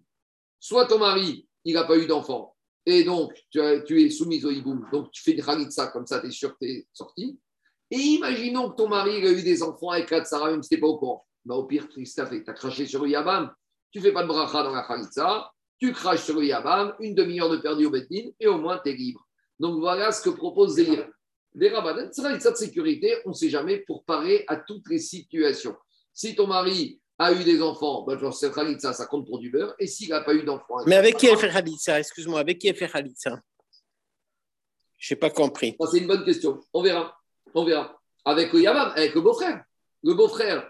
soit 0.60 0.86
ton 0.86 0.98
mari, 0.98 1.46
il 1.64 1.74
n'a 1.74 1.84
pas 1.84 1.96
eu 1.98 2.06
d'enfant, 2.06 2.56
et 2.86 3.04
donc 3.04 3.32
tu, 3.50 3.60
es 3.60 4.10
soumise 4.10 4.44
au 4.46 4.50
hiboum, 4.50 4.86
donc 4.92 5.10
tu 5.10 5.22
fais 5.22 5.32
une 5.32 5.70
ça 5.70 5.88
comme 5.88 6.06
ça, 6.06 6.20
tu 6.20 6.28
es 6.28 6.30
sûr 6.30 6.56
tu 6.60 6.68
es 6.68 6.86
sorti. 6.92 7.38
Et 7.90 7.96
imaginons 7.96 8.70
que 8.70 8.76
ton 8.76 8.88
mari 8.88 9.26
a 9.26 9.30
eu 9.30 9.42
des 9.42 9.62
enfants 9.62 9.90
avec 9.90 10.08
Sarah, 10.26 10.50
même 10.50 10.62
si 10.62 10.70
tu 10.70 10.80
pas 10.80 10.86
au 10.86 10.98
courant. 10.98 11.26
Bah, 11.44 11.54
au 11.54 11.64
pire, 11.64 11.88
tu 11.88 12.04
as 12.16 12.52
craché 12.52 12.86
sur 12.86 13.02
le 13.02 13.10
Yabam, 13.10 13.50
tu 13.90 14.00
fais 14.00 14.12
pas 14.12 14.22
de 14.22 14.28
bracha 14.28 14.62
dans 14.62 14.72
la 14.72 14.82
khalitsa, 14.82 15.50
tu 15.78 15.92
craches 15.92 16.24
sur 16.24 16.38
le 16.38 16.46
Yabam, 16.46 16.94
une 17.00 17.14
demi-heure 17.14 17.48
de 17.48 17.58
perdu 17.58 17.86
au 17.86 17.90
Beddin, 17.90 18.30
et 18.38 18.46
au 18.46 18.58
moins 18.58 18.80
tu 18.84 18.90
es 18.90 18.94
libre. 18.94 19.26
Donc 19.58 19.80
voilà 19.80 20.12
ce 20.12 20.22
que 20.22 20.30
propose 20.30 20.74
Zéhir. 20.74 21.08
Des 21.54 21.70
rabbins, 21.70 22.06
de 22.06 22.56
sécurité, 22.56 23.16
on 23.24 23.30
ne 23.30 23.34
sait 23.34 23.48
jamais 23.48 23.78
pour 23.78 24.04
parer 24.04 24.44
à 24.48 24.56
toutes 24.56 24.88
les 24.88 24.98
situations. 24.98 25.74
Si 26.12 26.34
ton 26.34 26.46
mari 26.46 27.00
a 27.18 27.32
eu 27.32 27.42
des 27.42 27.60
enfants, 27.60 28.02
ben, 28.02 28.16
genre, 28.18 28.32
cette 28.32 28.54
Khalitsa, 28.54 28.92
ça 28.92 29.06
compte 29.06 29.26
pour 29.26 29.38
du 29.38 29.50
beurre. 29.50 29.74
Et 29.78 29.86
s'il 29.86 30.08
n'a 30.10 30.20
pas 30.20 30.34
eu 30.34 30.44
d'enfants. 30.44 30.76
Mais 30.86 30.96
avec 30.96 31.16
qui 31.16 31.26
elle 31.26 31.36
fait 31.36 31.50
Khalitsa 31.50 31.98
Excuse-moi, 31.98 32.38
avec 32.38 32.58
qui 32.58 32.68
elle 32.68 32.76
fait 32.76 32.88
Khalitsa 32.88 33.40
Je 34.96 35.14
n'ai 35.14 35.18
pas 35.18 35.30
compris. 35.30 35.76
C'est 35.90 35.98
une 35.98 36.06
bonne 36.06 36.24
question. 36.24 36.60
On 36.72 36.82
verra. 36.82 37.16
On 37.54 37.64
verra. 37.64 38.00
Avec 38.24 38.52
le 38.52 38.60
Yamam, 38.60 38.92
avec 38.94 39.14
le 39.14 39.20
beau-frère. 39.20 39.64
Le 40.04 40.14
beau-frère. 40.14 40.68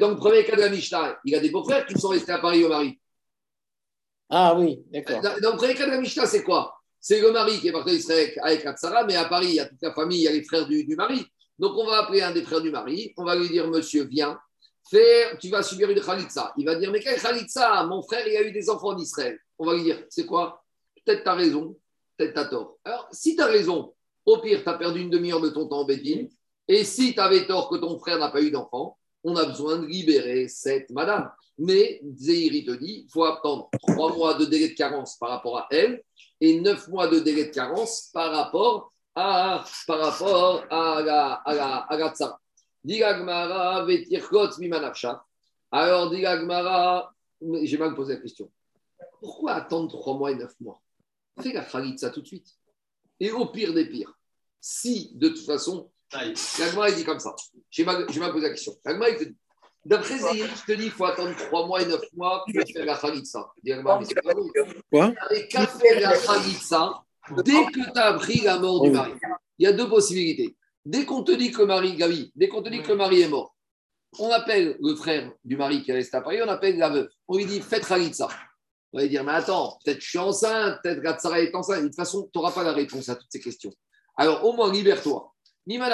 Dans 0.00 0.10
le 0.10 0.16
premier 0.16 0.44
cas 0.44 0.56
de 0.56 0.62
la 0.62 0.70
Mishnah, 0.70 1.18
il 1.24 1.34
a 1.34 1.40
des 1.40 1.50
beaux-frères 1.50 1.86
qui 1.86 1.98
sont 2.00 2.08
restés 2.08 2.32
à 2.32 2.38
Paris 2.38 2.64
au 2.64 2.68
mari. 2.68 2.98
Ah 4.30 4.58
oui, 4.58 4.82
d'accord. 4.90 5.20
Dans, 5.20 5.52
le 5.52 5.56
premier 5.56 5.74
cas 5.74 5.86
de 5.86 5.92
la 5.92 6.00
Mishnah, 6.00 6.26
c'est 6.26 6.42
quoi? 6.42 6.80
C'est 6.98 7.20
le 7.20 7.30
mari 7.30 7.60
qui 7.60 7.68
est 7.68 7.72
parti 7.72 7.90
d'Israël 7.90 8.32
avec 8.42 8.64
Atsara, 8.64 9.04
mais 9.04 9.14
à 9.14 9.26
Paris, 9.26 9.48
il 9.48 9.54
y 9.56 9.60
a 9.60 9.66
toute 9.66 9.82
la 9.82 9.92
famille, 9.92 10.20
il 10.20 10.22
y 10.22 10.28
a 10.28 10.32
les 10.32 10.42
frères 10.42 10.66
du, 10.66 10.84
du 10.84 10.96
mari. 10.96 11.24
Donc, 11.58 11.76
on 11.76 11.86
va 11.86 11.98
appeler 11.98 12.22
un 12.22 12.32
des 12.32 12.42
frères 12.42 12.62
du 12.62 12.70
mari, 12.70 13.12
on 13.18 13.24
va 13.24 13.36
lui 13.36 13.48
dire, 13.48 13.68
monsieur, 13.68 14.04
viens, 14.04 14.40
tu 14.90 15.48
vas 15.50 15.62
subir 15.62 15.90
une 15.90 16.00
khalitsa. 16.00 16.52
Il 16.56 16.66
va 16.66 16.74
dire, 16.76 16.90
mais 16.90 17.00
quelle 17.00 17.20
khalitsa 17.20 17.84
Mon 17.84 18.02
frère, 18.02 18.26
il 18.26 18.36
a 18.36 18.42
eu 18.42 18.52
des 18.52 18.68
enfants 18.68 18.88
en 18.88 18.98
Israël. 18.98 19.38
On 19.58 19.66
va 19.66 19.74
lui 19.74 19.82
dire, 19.82 20.04
c'est 20.08 20.26
quoi? 20.26 20.62
Peut-être 21.04 21.22
tu 21.22 21.28
as 21.28 21.34
raison, 21.34 21.76
peut-être 22.16 22.34
tu 22.34 22.40
as 22.40 22.44
tort. 22.46 22.78
Alors, 22.84 23.08
si 23.12 23.36
tu 23.36 23.42
as 23.42 23.46
raison, 23.46 23.94
au 24.26 24.38
pire, 24.38 24.62
tu 24.62 24.68
as 24.68 24.74
perdu 24.74 25.00
une 25.00 25.10
demi-heure 25.10 25.40
de 25.40 25.50
ton 25.50 25.68
temps 25.68 25.80
en 25.80 25.84
Bédine. 25.84 26.28
Et 26.66 26.84
si 26.84 27.14
tu 27.14 27.20
avais 27.20 27.46
tort 27.46 27.68
que 27.68 27.76
ton 27.76 27.98
frère 27.98 28.18
n'a 28.18 28.30
pas 28.30 28.40
eu 28.40 28.50
d'enfant, 28.50 28.98
on 29.22 29.36
a 29.36 29.44
besoin 29.44 29.78
de 29.78 29.86
libérer 29.86 30.48
cette 30.48 30.90
madame. 30.90 31.30
Mais 31.58 32.00
Zéhiri 32.16 32.64
te 32.64 32.72
dit, 32.72 33.04
il 33.06 33.10
faut 33.10 33.24
attendre 33.24 33.70
trois 33.86 34.14
mois 34.14 34.34
de 34.34 34.44
délai 34.44 34.70
de 34.70 34.74
carence 34.74 35.16
par 35.16 35.30
rapport 35.30 35.58
à 35.58 35.68
elle 35.70 36.02
et 36.40 36.60
neuf 36.60 36.88
mois 36.88 37.06
de 37.08 37.20
délai 37.20 37.46
de 37.46 37.50
carence 37.50 38.10
par 38.12 38.32
rapport 38.32 38.92
à, 39.14 39.64
par 39.86 39.98
rapport 39.98 40.64
à 40.68 41.00
la, 41.00 41.32
à 41.44 41.86
à 41.88 42.38
tsara. 44.92 45.26
Alors, 45.70 46.10
Digagmara, 46.10 47.14
j'ai 47.62 47.78
mal 47.78 47.94
posé 47.94 48.14
la 48.14 48.20
question. 48.20 48.50
Pourquoi 49.20 49.52
attendre 49.52 49.88
trois 49.88 50.16
mois 50.16 50.30
et 50.30 50.36
neuf 50.36 50.54
mois? 50.60 50.80
Fais 51.40 51.52
la 51.52 51.66
ça 51.96 52.10
tout 52.10 52.20
de 52.20 52.26
suite. 52.26 52.46
Et 53.18 53.30
au 53.30 53.46
pire 53.46 53.72
des 53.72 53.88
pires, 53.88 54.16
si 54.60 55.12
de 55.14 55.28
toute 55.28 55.44
façon, 55.46 55.90
L'agma, 56.12 56.88
il 56.88 56.96
dit 56.96 57.04
comme 57.04 57.18
ça. 57.18 57.34
Je 57.70 57.82
vais 57.82 57.92
me 57.92 58.32
poser 58.32 58.46
la 58.46 58.50
question. 58.50 58.76
L'agma, 58.84 59.08
il 59.08 59.16
te 59.16 59.24
dit 59.24 59.36
D'après 59.84 60.18
Zéhiri, 60.18 60.48
je 60.48 60.72
te 60.72 60.78
dis, 60.78 60.86
il 60.86 60.90
faut 60.90 61.04
attendre 61.04 61.36
3 61.36 61.66
mois 61.66 61.82
et 61.82 61.86
9 61.86 62.00
mois 62.14 62.44
pour 62.44 62.62
faire 62.72 62.86
la 62.86 62.96
Khalitsa. 62.96 63.52
Quoi? 64.90 65.12
Et 65.30 65.48
qu'à 65.48 65.66
faire 65.66 66.00
la 66.00 66.16
Khalitsa 66.16 67.04
dès 67.44 67.66
que 67.66 67.92
tu 67.92 67.98
as 67.98 68.06
appris 68.06 68.40
la 68.40 68.58
mort 68.58 68.82
du 68.82 68.90
mari 68.90 69.12
Il 69.58 69.64
y 69.64 69.66
a 69.66 69.72
deux 69.72 69.88
possibilités. 69.88 70.56
Dès 70.84 71.04
qu'on 71.04 71.22
te 71.22 71.32
dit 71.32 71.50
que 71.50 71.60
le 71.60 71.66
mari, 71.66 71.96
Gabi, 71.96 72.32
dès 72.34 72.48
qu'on 72.48 72.62
te 72.62 72.68
dit 72.68 72.82
que 72.82 72.88
le 72.88 72.96
mari 72.96 73.22
est 73.22 73.28
mort, 73.28 73.54
on 74.18 74.30
appelle 74.30 74.76
le 74.80 74.94
frère 74.94 75.32
du 75.44 75.56
mari 75.56 75.82
qui 75.82 75.90
est 75.90 75.94
resté 75.94 76.16
à 76.16 76.20
Paris, 76.20 76.40
on 76.44 76.48
appelle 76.48 76.76
la 76.78 76.90
veuve. 76.90 77.08
On 77.26 77.36
lui 77.36 77.46
dit 77.46 77.60
faites 77.60 77.86
Khalitsa. 77.86 78.28
On 78.92 78.98
va 78.98 79.02
lui 79.04 79.10
dire 79.10 79.24
mais 79.24 79.32
attends, 79.32 79.78
peut-être 79.84 80.00
je 80.00 80.08
suis 80.08 80.18
enceinte, 80.18 80.78
peut-être 80.82 81.00
Gatsara 81.00 81.40
est 81.40 81.54
enceinte. 81.54 81.82
de 81.82 81.86
toute 81.88 81.96
façon, 81.96 82.28
tu 82.32 82.38
n'auras 82.38 82.52
pas 82.52 82.62
la 82.62 82.72
réponse 82.72 83.08
à 83.08 83.16
toutes 83.16 83.30
ces 83.30 83.40
questions. 83.40 83.72
Alors 84.16 84.44
au 84.44 84.52
moins 84.52 84.70
libère-toi. 84.70 85.32
Nima 85.66 85.88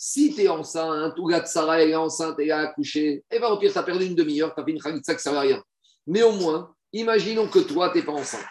si 0.00 0.32
tu 0.32 0.42
es 0.42 0.48
enceinte, 0.48 1.18
ou 1.18 1.26
Gatsara 1.26 1.82
est 1.82 1.94
enceinte 1.94 2.38
et 2.38 2.44
elle 2.44 2.52
a 2.52 2.58
accouché, 2.60 3.24
eh 3.30 3.38
bien 3.38 3.48
au 3.48 3.58
pire, 3.58 3.72
tu 3.72 3.78
as 3.78 3.82
perdu 3.82 4.06
une 4.06 4.14
demi-heure, 4.14 4.54
tu 4.54 4.60
as 4.60 4.64
fait 4.64 4.70
une 4.70 4.80
Khalitsa 4.80 5.12
qui 5.12 5.18
ne 5.18 5.22
servait 5.22 5.38
à 5.38 5.40
rien. 5.42 5.62
Mais 6.06 6.22
au 6.22 6.32
moins, 6.32 6.72
imaginons 6.92 7.48
que 7.48 7.58
toi, 7.58 7.90
tu 7.90 7.98
n'es 7.98 8.04
pas 8.04 8.12
enceinte. 8.12 8.46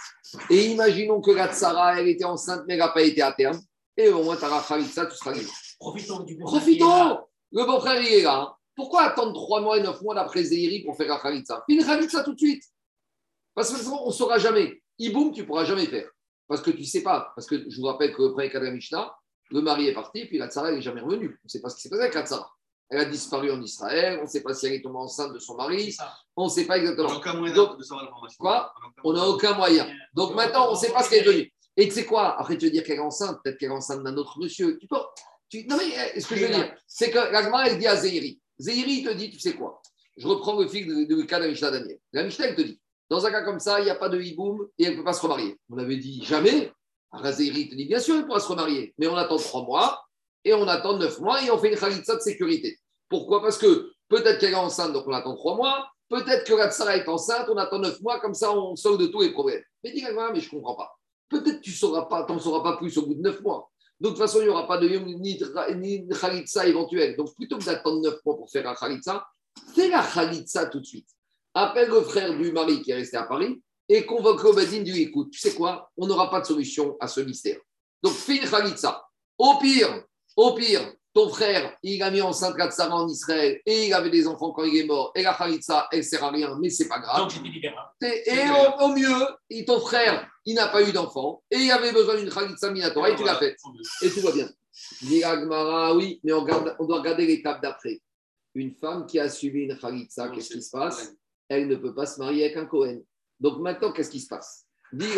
Et 0.50 0.68
imaginons 0.68 1.22
que 1.22 1.32
Gatsara, 1.32 2.00
elle 2.00 2.10
était 2.10 2.26
enceinte, 2.26 2.64
mais 2.68 2.74
elle 2.74 2.82
n'a 2.82 2.90
pas 2.90 3.02
été 3.02 3.22
à 3.22 3.32
terme. 3.32 3.60
Et 3.98 4.10
au 4.10 4.24
moins, 4.24 4.38
tu 4.38 4.46
auras 4.46 4.64
Khalitsa, 4.64 5.08
tu 5.08 5.18
seras 5.18 5.34
libre. 5.34 5.52
Profitons 5.80 6.20
du 6.20 6.38
Profitons 6.38 7.20
Le 7.52 7.66
beau-frère, 7.66 8.02
il 8.02 8.14
est 8.14 8.22
là. 8.22 8.42
Hein. 8.42 8.54
Pourquoi 8.76 9.04
attendre 9.04 9.34
3 9.34 9.62
mois 9.62 9.78
et 9.78 9.82
9 9.82 10.02
mois 10.02 10.14
d'après 10.14 10.44
Zéhiri 10.44 10.84
pour 10.84 10.96
faire 10.96 11.08
la 11.08 11.20
Khalitsa? 11.20 11.64
Fais 11.68 11.76
une 11.76 11.84
Khalitsa 11.84 12.24
tout 12.24 12.34
de 12.34 12.38
suite. 12.40 12.64
Parce 13.56 13.74
que 13.74 13.90
on 13.90 14.08
ne 14.08 14.12
saura 14.12 14.38
jamais. 14.38 14.82
Iboum, 15.00 15.32
tu 15.32 15.42
ne 15.42 15.48
pourras 15.48 15.66
jamais 15.66 15.88
faire. 15.88 16.08
Parce 16.48 16.62
que 16.62 16.70
tu 16.70 16.82
ne 16.82 16.86
sais 16.86 17.02
pas. 17.02 17.32
Parce 17.36 17.48
que 17.48 17.70
je 17.70 17.82
vous 17.82 17.88
rappelle 17.88 18.14
que 18.14 18.22
le 18.22 18.32
premier 18.32 18.52
cas 18.52 18.60
de 18.60 18.66
la 18.66 18.72
Mishnah, 18.72 19.16
le 19.50 19.62
mari 19.62 19.88
est 19.88 19.94
parti, 19.94 20.26
puis 20.26 20.38
la 20.38 20.48
Tsara 20.48 20.72
n'est 20.72 20.82
jamais 20.82 21.02
revenue. 21.02 21.40
On 21.44 21.46
ne 21.46 21.50
sait 21.50 21.62
pas 21.62 21.70
ce 21.70 21.76
qui 21.76 21.82
s'est 21.82 21.90
passé 21.90 22.04
avec 22.04 22.14
la 22.14 22.26
Tsara. 22.26 22.52
Elle 22.90 23.00
a 23.00 23.06
disparu 23.06 23.52
en 23.52 23.62
Israël, 23.62 24.18
on 24.20 24.24
ne 24.24 24.30
sait 24.30 24.42
pas 24.42 24.54
si 24.54 24.66
elle 24.68 24.74
est 24.74 24.82
tombée 24.82 25.00
enceinte 25.00 25.34
de 25.34 25.40
son 25.40 25.56
mari, 25.56 25.94
on 26.38 26.46
ne 26.46 26.50
sait 26.50 26.66
pas 26.66 26.78
exactement. 26.78 27.10
On 27.10 27.12
n'a 27.12 27.18
aucun 27.18 27.34
moyen 27.34 27.54
Donc, 27.54 27.78
de 27.78 27.84
savoir 27.84 28.06
l'information. 28.06 28.38
Quoi? 28.40 28.74
On 29.04 29.14
n'a 29.14 29.28
aucun 29.28 29.54
moyen. 29.56 29.90
Donc 30.14 30.36
maintenant, 30.36 30.70
on 30.70 30.72
ne 30.72 30.78
sait 30.78 30.92
pas 30.92 31.04
ce 31.04 31.10
qu'elle 31.10 31.24
est 31.24 31.26
devenue. 31.26 31.54
Et 31.78 31.88
tu 31.88 31.94
sais 31.94 32.06
quoi? 32.06 32.40
Après, 32.40 32.58
tu 32.58 32.66
veux 32.66 32.72
dire 32.72 32.84
qu'elle 32.84 32.98
est 32.98 33.00
enceinte, 33.00 33.40
peut-être 33.44 33.58
qu'elle 33.58 33.70
est 33.70 33.74
enceinte 33.74 34.04
d'un 34.04 34.18
autre 34.18 34.40
monsieur. 34.40 34.78
Tu 34.80 34.88
peux, 34.88 34.98
non, 35.70 35.78
mais 35.78 36.12
eh, 36.16 36.20
ce 36.20 36.28
que 36.28 36.36
je 36.36 36.46
veux 36.46 36.54
dire, 36.54 36.76
c'est 36.88 37.12
que 37.12 37.18
l'Agma, 37.18 37.68
elle 37.68 37.78
dit 37.78 37.88
à 37.88 37.96
Zéhiri. 37.96 38.42
Zéhiri, 38.58 39.04
te 39.04 39.14
dit, 39.14 39.30
tu 39.30 39.40
sais 39.40 39.54
quoi? 39.54 39.82
Je 40.18 40.28
reprends 40.28 40.60
le 40.60 40.68
fil 40.68 40.88
de, 41.08 41.22
cas 41.22 41.38
de 41.38 41.46
la 41.46 41.50
Mishnah 41.52 41.72
Daniel. 41.72 42.00
La 42.12 42.24
Mishnah, 42.24 42.48
elle 42.48 42.56
te 42.56 42.62
dit, 42.62 42.82
dans 43.10 43.26
un 43.26 43.32
cas 43.32 43.44
comme 43.44 43.60
ça, 43.60 43.80
il 43.80 43.86
n'y 43.86 43.90
a 43.90 43.96
pas 43.96 44.10
de 44.10 44.20
hiboum 44.20 44.68
et 44.78 44.86
elle 44.86 44.94
ne 44.94 44.98
peut 44.98 45.04
pas 45.04 45.14
se 45.14 45.22
remarier. 45.22 45.58
On 45.70 45.78
avait 45.78 45.98
dit 45.98 46.24
jamais. 46.24 46.72
Zéhiri 47.24 47.70
te 47.70 47.76
dit, 47.76 47.86
bien 47.86 48.00
sûr, 48.00 48.16
elle 48.16 48.26
pourra 48.26 48.40
se 48.40 48.48
remarier, 48.48 48.94
mais 48.98 49.08
on 49.08 49.16
attend 49.16 49.38
trois 49.38 49.64
mois 49.64 50.04
et 50.44 50.54
on 50.54 50.68
attend 50.68 50.98
neuf 50.98 51.20
mois 51.20 51.42
et 51.44 51.52
on 51.52 51.58
fait 51.58 51.72
une 51.72 51.78
khalitsa 51.78 52.16
de 52.16 52.22
sécurité. 52.22 52.80
Pourquoi? 53.08 53.42
Parce 53.42 53.58
que 53.58 53.92
peut-être 54.10 54.40
qu'elle 54.40 54.54
est 54.54 54.56
enceinte, 54.56 54.92
donc 54.94 55.08
on 55.08 55.14
attend 55.14 55.36
trois 55.36 55.56
mois. 55.56 55.88
Peut-être 56.10 56.46
que 56.46 56.54
la 56.54 56.70
tsara 56.70 56.98
est 56.98 57.08
enceinte, 57.08 57.48
on 57.50 57.58
attend 57.58 57.80
neuf 57.80 58.02
mois, 58.02 58.20
comme 58.20 58.34
ça 58.34 58.52
on 58.54 58.76
sauve 58.76 58.98
de 58.98 59.08
tous 59.08 59.22
les 59.22 59.32
problèmes. 59.32 59.62
Mais 59.84 59.92
dis 59.92 60.04
mais 60.04 60.40
je 60.40 60.46
ne 60.46 60.52
comprends 60.52 60.76
pas. 60.76 60.97
Peut-être 61.30 61.62
tu 61.62 61.72
sauras 61.72 62.06
pas, 62.06 62.26
n'en 62.28 62.40
sauras 62.40 62.64
pas 62.64 62.78
plus 62.78 62.98
au 62.98 63.06
bout 63.06 63.16
de 63.16 63.22
neuf 63.22 63.42
mois. 63.42 63.70
Donc, 64.00 64.14
de 64.14 64.18
toute 64.18 64.28
façon, 64.28 64.40
il 64.40 64.44
n'y 64.44 64.50
aura 64.50 64.68
pas 64.68 64.78
de 64.78 64.88
ni, 64.88 65.40
ni 65.76 66.08
Khalitsa 66.10 66.68
éventuelle. 66.68 67.16
Donc, 67.16 67.36
plutôt 67.36 67.58
que 67.58 67.66
d'attendre 67.66 68.02
9 68.02 68.20
mois 68.26 68.38
pour 68.38 68.50
faire 68.50 68.64
la 68.64 68.76
Khalitsa, 68.76 69.26
fais 69.74 69.90
la 69.90 70.04
Khalitsa 70.04 70.68
tout 70.68 70.80
de 70.80 70.86
suite. 70.86 71.10
Appelle 71.54 71.90
le 71.90 72.02
frère 72.02 72.38
du 72.38 72.52
mari 72.52 72.82
qui 72.84 72.92
est 72.92 72.96
resté 72.96 73.18
à 73.18 73.24
Paris 73.24 73.60
et 73.90 74.06
convoque 74.06 74.44
le 74.44 74.54
Badin, 74.54 74.84
lui 74.84 75.02
écoute, 75.02 75.32
tu 75.32 75.40
sais 75.40 75.56
quoi, 75.56 75.90
on 75.98 76.06
n'aura 76.06 76.30
pas 76.30 76.42
de 76.42 76.46
solution 76.46 76.96
à 77.00 77.08
ce 77.08 77.22
mystère. 77.22 77.58
Donc, 78.04 78.14
fais 78.14 78.38
une 78.38 78.48
Khalitsa. 78.48 79.04
Au 79.38 79.58
pire, 79.58 80.04
au 80.36 80.54
pire, 80.54 80.94
ton 81.18 81.30
frère, 81.30 81.76
il 81.82 82.04
a 82.04 82.12
mis 82.12 82.22
enceinte 82.22 82.56
Katsara 82.56 82.96
en 82.96 83.08
Israël 83.08 83.60
et 83.66 83.88
il 83.88 83.94
avait 83.96 84.12
des 84.12 84.28
enfants 84.28 84.52
quand 84.52 84.64
il 84.64 84.78
est 84.78 84.86
mort. 84.86 85.12
Et 85.16 85.24
la 85.24 85.34
Khalitsa, 85.34 85.88
elle 85.92 85.98
ne 86.00 86.04
sert 86.04 86.24
à 86.24 86.30
rien, 86.30 86.56
mais 86.62 86.70
c'est 86.70 86.88
pas 86.88 87.00
grave. 87.00 87.22
Donc, 87.22 87.34
Et 88.04 88.40
au, 88.80 88.90
mieux, 88.90 89.66
ton 89.66 89.80
frère, 89.80 90.30
il 90.46 90.54
n'a 90.54 90.68
pas 90.68 90.88
eu 90.88 90.92
d'enfant 90.92 91.44
et 91.50 91.58
il 91.58 91.72
avait 91.72 91.92
besoin 91.92 92.18
d'une 92.18 92.30
Khalitsa 92.30 92.70
Minatora 92.70 93.10
et 93.10 93.16
tu 93.16 93.24
l'as 93.24 93.34
fait. 93.34 93.56
Et 94.04 94.12
tout 94.12 94.22
va 94.22 94.32
bien. 94.32 94.48
oui, 95.96 96.20
mais 96.24 96.34
on, 96.34 96.46
on 96.78 96.86
doit 96.86 97.00
regarder 97.00 97.26
l'étape 97.26 97.64
d'après. 97.64 98.00
Une 98.54 98.76
femme 98.76 99.08
qui 99.08 99.18
a 99.20 99.28
suivi 99.28 99.62
une 99.62 99.76
Khalitsa, 99.76 100.30
qu'est-ce 100.30 100.54
qui 100.54 100.62
se 100.62 100.70
passe 100.70 101.14
Elle 101.50 101.68
ne 101.68 101.78
peut 101.78 101.96
pas 101.96 102.06
se 102.06 102.20
marier 102.20 102.46
avec 102.46 102.58
un 102.58 102.68
Cohen. 102.68 103.00
Donc 103.40 103.58
maintenant, 103.58 103.92
qu'est-ce 103.92 104.12
qui 104.12 104.20
se 104.20 104.28
passe? 104.28 104.68
Dit 104.94 105.18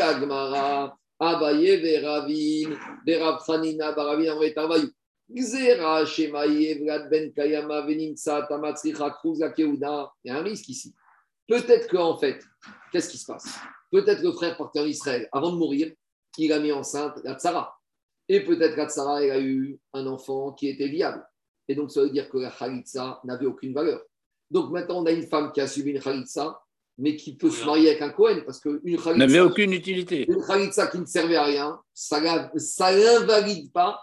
Abaye, 1.22 1.82
Veravin, 1.82 2.78
Verav 3.06 3.44
Baravin, 3.46 4.88
il 5.32 5.44
y 5.44 5.72
a 10.30 10.38
un 10.38 10.44
risque 10.44 10.70
ici. 10.70 10.94
Peut-être 11.48 11.88
qu'en 11.88 12.18
fait, 12.18 12.44
qu'est-ce 12.92 13.10
qui 13.10 13.18
se 13.18 13.26
passe? 13.26 13.48
Peut-être 13.92 14.22
que 14.22 14.28
le 14.28 14.34
frère 14.34 14.58
partait 14.58 14.80
en 14.80 14.86
Israël 14.86 15.28
avant 15.32 15.52
de 15.52 15.58
mourir, 15.58 15.92
il 16.38 16.54
a 16.54 16.60
mis 16.60 16.72
enceinte 16.72 17.20
la 17.24 17.36
tsara. 17.36 17.76
Et 18.28 18.44
peut-être 18.44 18.74
que 18.74 18.82
la 18.82 18.88
tsara 18.88 19.18
a 19.18 19.40
eu 19.40 19.80
un 19.94 20.08
enfant 20.08 20.54
qui 20.54 20.68
était 20.68 20.88
viable. 20.88 21.24
Et 21.68 21.76
donc, 21.76 21.92
ça 21.92 22.02
veut 22.02 22.10
dire 22.10 22.30
que 22.30 22.38
la 22.38 22.50
khalitsa 22.50 23.20
n'avait 23.24 23.46
aucune 23.46 23.74
valeur. 23.74 24.02
Donc 24.50 24.72
maintenant, 24.72 25.04
on 25.04 25.06
a 25.06 25.12
une 25.12 25.28
femme 25.28 25.52
qui 25.52 25.62
a 25.62 25.68
subi 25.68 25.92
une 25.92 26.00
khalitsa, 26.00 26.60
mais 26.98 27.16
qui 27.16 27.36
peut 27.36 27.52
se 27.52 27.64
marier 27.66 27.90
avec 27.90 28.02
un 28.02 28.10
Kohen, 28.10 28.44
parce 28.44 28.60
qu'une 28.60 28.82
khalitsa 28.82 29.16
n'avait 29.16 29.40
aucune 29.40 29.74
utilité. 29.74 30.26
Une 30.28 30.44
khalitsa 30.44 30.88
qui 30.88 31.00
ne 31.00 31.06
servait 31.06 31.36
à 31.36 31.44
rien, 31.44 31.80
ça 31.94 32.20
ne 32.20 32.98
l'invalide 32.98 33.72
pas 33.72 34.00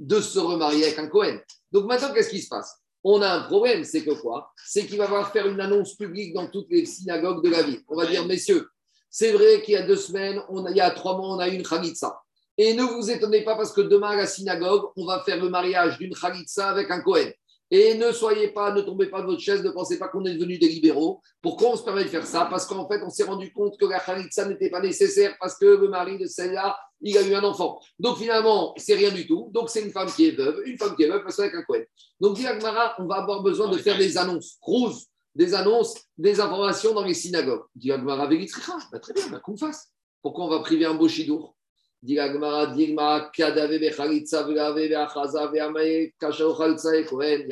de 0.00 0.20
se 0.20 0.38
remarier 0.38 0.84
avec 0.86 0.98
un 0.98 1.06
Cohen. 1.06 1.38
Donc 1.70 1.84
maintenant, 1.84 2.12
qu'est-ce 2.12 2.30
qui 2.30 2.40
se 2.40 2.48
passe? 2.48 2.74
On 3.04 3.22
a 3.22 3.28
un 3.28 3.40
problème, 3.42 3.84
c'est 3.84 4.02
que 4.02 4.10
quoi? 4.10 4.52
C'est 4.66 4.86
qu'il 4.86 4.98
va 4.98 5.04
falloir 5.04 5.30
faire 5.30 5.46
une 5.46 5.60
annonce 5.60 5.94
publique 5.94 6.34
dans 6.34 6.48
toutes 6.48 6.68
les 6.70 6.86
synagogues 6.86 7.44
de 7.44 7.50
la 7.50 7.62
ville. 7.62 7.82
On 7.88 7.96
va 7.96 8.06
dire, 8.06 8.26
messieurs, 8.26 8.68
c'est 9.10 9.32
vrai 9.32 9.62
qu'il 9.62 9.74
y 9.74 9.76
a 9.76 9.86
deux 9.86 9.96
semaines, 9.96 10.40
on 10.48 10.66
il 10.66 10.76
y 10.76 10.80
a 10.80 10.90
trois 10.90 11.16
mois, 11.16 11.28
on 11.28 11.38
a 11.38 11.48
eu 11.48 11.54
une 11.54 11.66
Khalitsa. 11.66 12.20
Et 12.56 12.74
ne 12.74 12.82
vous 12.82 13.10
étonnez 13.10 13.42
pas 13.42 13.56
parce 13.56 13.72
que 13.72 13.80
demain 13.80 14.10
à 14.10 14.16
la 14.16 14.26
synagogue, 14.26 14.90
on 14.96 15.06
va 15.06 15.20
faire 15.20 15.42
le 15.42 15.48
mariage 15.48 15.98
d'une 15.98 16.14
Khalitsa 16.14 16.68
avec 16.68 16.90
un 16.90 17.00
Cohen. 17.00 17.30
Et 17.70 17.94
ne 17.94 18.10
soyez 18.10 18.48
pas, 18.48 18.72
ne 18.72 18.80
tombez 18.80 19.06
pas 19.06 19.20
de 19.20 19.26
votre 19.26 19.40
chaise, 19.40 19.62
ne 19.62 19.70
pensez 19.70 19.98
pas 19.98 20.08
qu'on 20.08 20.24
est 20.24 20.34
devenu 20.34 20.58
des 20.58 20.68
libéraux. 20.68 21.20
Pourquoi 21.40 21.70
on 21.70 21.76
se 21.76 21.84
permet 21.84 22.02
de 22.02 22.08
faire 22.08 22.26
ça? 22.26 22.46
Parce 22.50 22.66
qu'en 22.66 22.88
fait, 22.88 23.00
on 23.04 23.10
s'est 23.10 23.22
rendu 23.24 23.52
compte 23.52 23.78
que 23.78 23.86
la 23.86 24.00
Khalitsa 24.00 24.46
n'était 24.48 24.70
pas 24.70 24.80
nécessaire 24.80 25.36
parce 25.38 25.56
que 25.56 25.66
le 25.66 25.88
mari 25.88 26.18
de 26.18 26.26
celle-là, 26.26 26.76
il 27.00 27.16
a 27.16 27.22
eu 27.22 27.32
un 27.34 27.44
enfant. 27.44 27.80
Donc 27.98 28.18
finalement, 28.18 28.74
c'est 28.76 28.94
rien 28.94 29.12
du 29.12 29.26
tout. 29.26 29.50
Donc 29.52 29.70
c'est 29.70 29.82
une 29.82 29.92
femme 29.92 30.10
qui 30.10 30.26
est 30.26 30.32
veuve, 30.32 30.62
une 30.66 30.78
femme 30.78 30.96
qui 30.96 31.04
est 31.04 31.08
veuve 31.08 31.22
parce 31.22 31.36
qu'avec 31.36 31.54
un 31.54 31.62
Cohen. 31.62 31.84
Donc 32.20 32.36
dit 32.36 32.46
Agmara, 32.46 32.94
on 32.98 33.06
va 33.06 33.16
avoir 33.16 33.42
besoin 33.42 33.68
de 33.70 33.78
faire 33.78 33.96
des 33.96 34.18
annonces, 34.18 34.56
Cruz, 34.60 35.06
des 35.34 35.54
annonces, 35.54 35.94
des 36.18 36.40
informations 36.40 36.92
dans 36.92 37.04
les 37.04 37.14
synagogues. 37.14 37.62
Dit 37.76 37.92
Agmara, 37.92 38.26
bah, 38.26 38.98
très 38.98 39.12
bien, 39.12 39.28
bah, 39.30 39.40
qu'on 39.40 39.56
fasse. 39.56 39.92
Pourquoi 40.22 40.44
on 40.44 40.48
va 40.48 40.58
priver 40.60 40.86
un 40.86 40.94
beau 40.94 41.08
chidour 41.08 41.54
il 42.02 42.14
y 42.14 42.20
a 42.20 42.24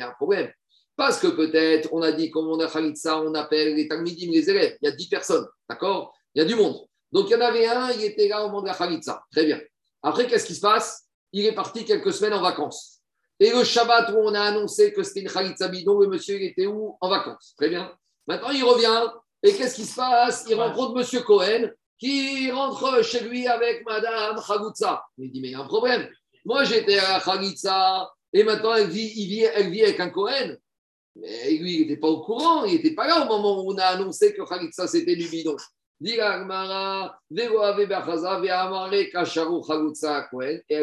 un 0.07 0.11
problème. 0.11 0.51
Parce 0.95 1.19
que 1.19 1.27
peut-être, 1.27 1.89
on 1.93 2.01
a 2.01 2.11
dit, 2.11 2.29
comme 2.29 2.47
on 2.49 2.59
a 2.59 2.67
Khalitsa, 2.67 3.21
on 3.21 3.33
appelle 3.33 3.75
les 3.75 3.87
Talmidim, 3.87 4.31
les 4.31 4.49
élèves. 4.49 4.77
Il 4.81 4.89
y 4.89 4.91
a 4.91 4.95
10 4.95 5.07
personnes, 5.07 5.47
d'accord? 5.69 6.13
Il 6.35 6.39
y 6.39 6.41
a 6.41 6.45
du 6.45 6.55
monde. 6.55 6.85
Donc 7.11 7.29
il 7.29 7.33
y 7.33 7.35
en 7.35 7.41
avait 7.41 7.65
un, 7.67 7.91
il 7.91 8.03
était 8.03 8.27
là 8.27 8.43
au 8.43 8.47
moment 8.47 8.61
de 8.61 8.67
la 8.67 8.73
Khalitsa. 8.73 9.23
Très 9.31 9.45
bien. 9.45 9.61
Après, 10.03 10.27
qu'est-ce 10.27 10.45
qui 10.45 10.55
se 10.55 10.61
passe? 10.61 11.05
Il 11.31 11.45
est 11.45 11.53
parti 11.55 11.85
quelques 11.85 12.11
semaines 12.11 12.33
en 12.33 12.41
vacances. 12.41 12.99
Et 13.39 13.51
le 13.51 13.63
Shabbat 13.63 14.11
où 14.11 14.17
on 14.17 14.33
a 14.33 14.41
annoncé 14.41 14.91
que 14.91 15.03
c'était 15.03 15.21
une 15.21 15.29
Khalitsa 15.29 15.69
bidon, 15.69 15.99
le 15.99 16.07
monsieur 16.07 16.35
il 16.35 16.47
était 16.47 16.65
où? 16.65 16.97
En 16.99 17.09
vacances. 17.09 17.53
Très 17.55 17.69
bien. 17.69 17.91
Maintenant, 18.27 18.49
il 18.49 18.63
revient. 18.63 19.07
Et 19.41 19.53
qu'est-ce 19.53 19.75
qui 19.75 19.85
se 19.85 19.95
passe? 19.95 20.45
Il 20.49 20.55
rencontre 20.55 20.95
monsieur 20.95 21.21
Cohen 21.21 21.69
qui 21.99 22.49
rentre 22.51 23.03
chez 23.03 23.19
lui 23.21 23.45
avec 23.47 23.85
Madame 23.85 24.39
Khagutsa. 24.41 25.03
Il 25.17 25.31
dit, 25.31 25.41
mais 25.41 25.49
il 25.49 25.51
y 25.51 25.55
a 25.55 25.59
un 25.59 25.65
problème. 25.65 26.07
Moi, 26.45 26.63
j'étais 26.63 26.97
à 26.97 27.19
Khagutsa 27.19 28.09
et 28.31 28.43
maintenant, 28.43 28.73
elle 28.73 28.87
vit, 28.87 29.45
avec 29.45 29.99
un 29.99 30.09
Cohen. 30.09 30.55
Mais 31.15 31.51
lui, 31.57 31.75
il 31.75 31.81
n'était 31.81 31.97
pas 31.97 32.07
au 32.07 32.21
courant, 32.21 32.63
il 32.63 32.75
n'était 32.75 32.95
pas 32.95 33.07
là 33.07 33.25
au 33.25 33.27
moment 33.27 33.61
où 33.61 33.73
on 33.73 33.77
a 33.77 33.85
annoncé 33.85 34.33
que 34.33 34.41
Khagutsa, 34.47 34.87
c'était 34.87 35.17
du 35.17 35.27
bidon. 35.27 35.57
Et 36.01 36.17
elle 36.17 36.47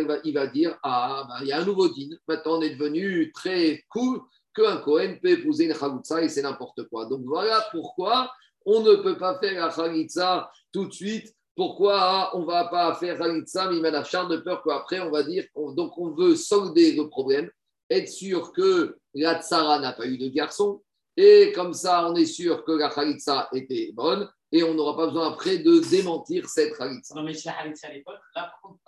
va, 0.07 0.17
il 0.25 0.35
va 0.35 0.47
dire 0.47 0.79
Ah, 0.83 1.27
ben, 1.27 1.37
il 1.41 1.47
y 1.47 1.53
a 1.53 1.61
un 1.61 1.65
nouveau 1.65 1.89
din. 1.89 2.11
Maintenant, 2.29 2.59
on 2.59 2.61
est 2.61 2.77
devenu 2.77 3.33
très 3.33 3.83
cool 3.89 4.21
qu'un 4.55 4.77
Cohen 4.79 5.17
peut 5.23 5.31
épouser 5.31 5.65
une 5.65 5.73
Khagutsa 5.73 6.23
et 6.23 6.29
c'est 6.29 6.43
n'importe 6.43 6.87
quoi. 6.91 7.07
Donc 7.07 7.23
voilà 7.25 7.67
pourquoi 7.71 8.31
on 8.67 8.81
ne 8.81 8.97
peut 8.97 9.17
pas 9.17 9.39
faire 9.39 9.67
la 9.67 9.73
Khalitsa 9.73 10.51
tout 10.73 10.87
de 10.87 10.93
suite. 10.93 11.35
Pourquoi 11.55 12.37
on 12.37 12.41
ne 12.41 12.47
va 12.47 12.67
pas 12.67 12.95
faire 12.97 13.17
Khalitsa, 13.17 13.71
mais 13.71 13.79
il 13.79 13.87
a 13.87 14.03
de 14.03 14.37
peur 14.39 14.63
qu'après, 14.63 15.01
on 15.01 15.11
va 15.11 15.23
dire, 15.23 15.45
donc 15.55 15.97
on 15.97 16.11
veut 16.11 16.37
solder 16.37 16.93
le 16.93 17.09
problème, 17.09 17.51
être 17.89 18.09
sûr 18.09 18.53
que 18.53 18.99
la 19.15 19.41
Tsara 19.41 19.79
n'a 19.79 19.93
pas 19.93 20.07
eu 20.07 20.19
de 20.19 20.29
garçon, 20.29 20.83
et 21.17 21.53
comme 21.53 21.73
ça, 21.73 22.11
on 22.11 22.15
est 22.15 22.27
sûr 22.27 22.63
que 22.65 22.73
la 22.73 22.91
Khalitsa 22.91 23.49
était 23.55 23.91
bonne, 23.95 24.29
et 24.53 24.63
on 24.65 24.75
n'aura 24.75 24.97
pas 24.97 25.07
besoin 25.07 25.33
après 25.33 25.59
de 25.59 25.79
démentir 25.89 26.47
cette 26.47 26.77
Khalitsa. 26.77 27.15
Non, 27.15 27.23
mais 27.23 27.33
si 27.33 27.47
la 27.47 27.55
Khalitsa 27.55 27.89
à 27.89 27.93
l'époque, 27.93 28.21
là, 28.35 28.43
par 28.43 28.61
contre, 28.61 28.81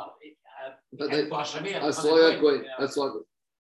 elle 0.99 1.25
ne 1.25 1.29
pourra 1.29 1.45
jamais. 1.45 1.75
À 1.75 1.91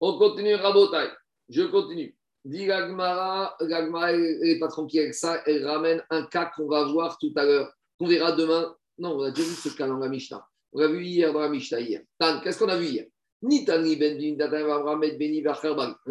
On 0.02 0.18
continue, 0.18 0.56
Rabotai. 0.56 1.12
Je 1.48 1.64
continue. 1.64 2.17
Dit 2.46 2.66
Gagmara, 2.66 3.56
Gagmara 3.62 4.14
n'est 4.16 4.60
pas 4.60 4.68
tranquille 4.68 5.02
avec 5.02 5.14
ça, 5.14 5.42
elle 5.46 5.66
ramène 5.66 6.04
un 6.10 6.24
cas 6.24 6.52
qu'on 6.56 6.68
va 6.68 6.86
voir 6.86 7.18
tout 7.18 7.34
à 7.36 7.44
l'heure, 7.44 7.72
qu'on 8.00 8.08
verra 8.08 8.32
demain. 8.32 8.76
Non, 8.98 9.18
on 9.18 9.24
a 9.24 9.32
déjà 9.32 9.48
vu 9.48 9.54
ce 9.54 9.70
cas 9.70 9.88
dans 9.88 9.98
la 9.98 10.10
Mishnah. 10.10 10.46
On 10.74 10.80
l'a 10.80 10.88
vu 10.88 11.04
hier 11.04 11.34
dans 11.34 11.42
la 11.42 11.50
Mishnah, 11.50 11.82
hier. 11.82 12.02
Tan, 12.20 12.40
qu'est-ce 12.42 12.58
qu'on 12.60 12.70
a 12.70 12.78
vu 12.78 12.86
hier? 12.86 13.06
On 13.44 13.50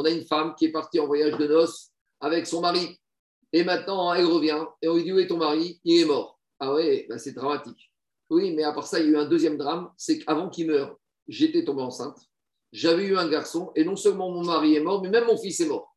a 0.04 0.10
une 0.10 0.24
femme 0.26 0.54
qui 0.56 0.66
est 0.66 0.72
partie 0.72 1.00
en 1.00 1.06
voyage 1.06 1.36
de 1.36 1.46
noces 1.46 1.90
avec 2.20 2.46
son 2.46 2.60
mari. 2.60 3.00
Et 3.52 3.64
maintenant, 3.64 4.14
elle 4.14 4.26
revient 4.26 4.64
et 4.80 4.88
on 4.88 4.94
lui 4.96 5.04
dit 5.04 5.12
Où 5.12 5.18
est 5.18 5.26
ton 5.26 5.38
mari? 5.38 5.80
Il 5.84 6.02
est 6.02 6.04
mort. 6.04 6.38
Ah 6.60 6.72
ouais, 6.72 7.06
ben 7.08 7.18
c'est 7.18 7.32
dramatique. 7.32 7.90
Oui, 8.30 8.52
mais 8.54 8.62
à 8.62 8.72
part 8.72 8.86
ça, 8.86 9.00
il 9.00 9.06
y 9.06 9.08
a 9.08 9.12
eu 9.12 9.16
un 9.16 9.24
deuxième 9.26 9.56
drame 9.56 9.90
c'est 9.96 10.18
qu'avant 10.18 10.48
qu'il 10.48 10.68
meure, 10.68 10.96
j'étais 11.26 11.64
tombée 11.64 11.82
enceinte. 11.82 12.18
J'avais 12.72 13.04
eu 13.04 13.16
un 13.16 13.28
garçon 13.28 13.72
et 13.74 13.84
non 13.84 13.96
seulement 13.96 14.30
mon 14.30 14.44
mari 14.44 14.74
est 14.74 14.80
mort, 14.80 15.02
mais 15.02 15.08
même 15.08 15.26
mon 15.26 15.36
fils 15.36 15.60
est 15.60 15.66
mort. 15.66 15.95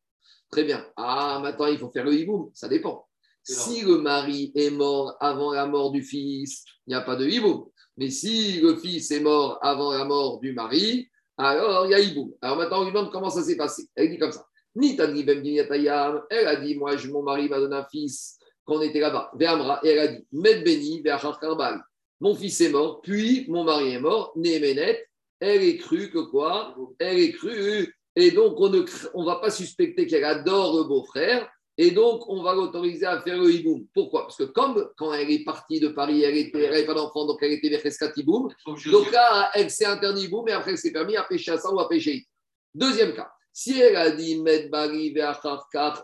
Très 0.50 0.64
bien. 0.64 0.84
Ah, 0.96 1.38
maintenant, 1.42 1.66
il 1.66 1.78
faut 1.78 1.90
faire 1.90 2.04
le 2.04 2.14
hiboum. 2.14 2.50
Ça 2.54 2.68
dépend. 2.68 3.06
Si 3.42 3.82
le 3.82 3.98
mari 3.98 4.52
est 4.54 4.70
mort 4.70 5.16
avant 5.20 5.52
la 5.52 5.66
mort 5.66 5.92
du 5.92 6.02
fils, 6.02 6.64
il 6.86 6.90
n'y 6.90 6.94
a 6.94 7.00
pas 7.00 7.16
de 7.16 7.26
hiboum. 7.26 7.66
Mais 7.96 8.10
si 8.10 8.60
le 8.60 8.76
fils 8.76 9.10
est 9.10 9.20
mort 9.20 9.58
avant 9.62 9.92
la 9.92 10.04
mort 10.04 10.40
du 10.40 10.52
mari, 10.52 11.08
alors 11.36 11.86
il 11.86 11.90
y 11.90 11.94
a 11.94 12.00
hiboum. 12.00 12.32
Alors 12.42 12.56
maintenant, 12.56 12.80
on 12.80 12.84
lui 12.84 12.92
demande 12.92 13.10
comment 13.10 13.30
ça 13.30 13.42
s'est 13.42 13.56
passé. 13.56 13.88
Elle 13.94 14.10
dit 14.10 14.18
comme 14.18 14.32
ça. 14.32 14.44
Ni 14.76 14.96
Elle 14.96 16.46
a 16.46 16.56
dit 16.56 16.76
Moi, 16.76 16.96
mon 17.08 17.22
mari 17.22 17.48
m'a 17.48 17.58
donné 17.58 17.76
un 17.76 17.86
fils 17.90 18.38
quand 18.64 18.76
on 18.76 18.82
était 18.82 19.00
là-bas. 19.00 19.32
Et 19.82 19.88
elle 19.88 19.98
a 19.98 20.08
dit 20.08 20.26
Med 20.32 20.64
Beni, 20.64 21.02
Mon 22.20 22.34
fils 22.34 22.60
est 22.60 22.70
mort, 22.70 23.00
puis 23.00 23.46
mon 23.48 23.64
mari 23.64 23.94
est 23.94 24.00
mort. 24.00 24.32
Néménet, 24.36 25.06
elle 25.40 25.62
est 25.62 25.78
crue 25.78 26.10
que 26.10 26.18
quoi? 26.18 26.76
Elle 26.98 27.18
est 27.18 27.32
crue 27.32 27.94
et 28.16 28.30
donc, 28.32 28.58
on 28.60 28.70
ne 28.70 29.24
va 29.24 29.36
pas 29.36 29.50
suspecter 29.50 30.06
qu'elle 30.06 30.24
adore 30.24 30.78
le 30.78 30.84
beau-frère. 30.84 31.48
Et 31.78 31.92
donc, 31.92 32.28
on 32.28 32.42
va 32.42 32.54
l'autoriser 32.54 33.06
à 33.06 33.22
faire 33.22 33.38
le 33.38 33.50
hiboum. 33.50 33.86
Pourquoi? 33.94 34.22
Parce 34.22 34.36
que 34.36 34.42
comme 34.44 34.90
quand 34.98 35.14
elle 35.14 35.30
est 35.30 35.44
partie 35.44 35.80
de 35.80 35.88
Paris, 35.88 36.22
elle 36.22 36.50
n'avait 36.52 36.84
pas 36.84 36.94
d'enfant, 36.94 37.26
donc 37.26 37.38
elle 37.40 37.52
était 37.52 37.70
vers 37.70 37.80
hiboum. 38.16 38.48
Donc 38.66 39.12
là, 39.12 39.50
elle 39.54 39.70
s'est 39.70 39.86
interdit 39.86 40.24
hiboum, 40.24 40.48
et 40.48 40.52
après, 40.52 40.72
elle 40.72 40.78
s'est 40.78 40.92
permis 40.92 41.16
à 41.16 41.22
pêcher 41.22 41.52
à 41.52 41.58
ça 41.58 41.72
ou 41.72 41.80
à 41.80 41.88
pêcher. 41.88 42.26
Deuxième 42.74 43.14
cas. 43.14 43.30
Si 43.52 43.80
elle 43.80 43.96
a 43.96 44.10
dit 44.10 44.40
Met 44.40 44.68
Bari 44.68 45.14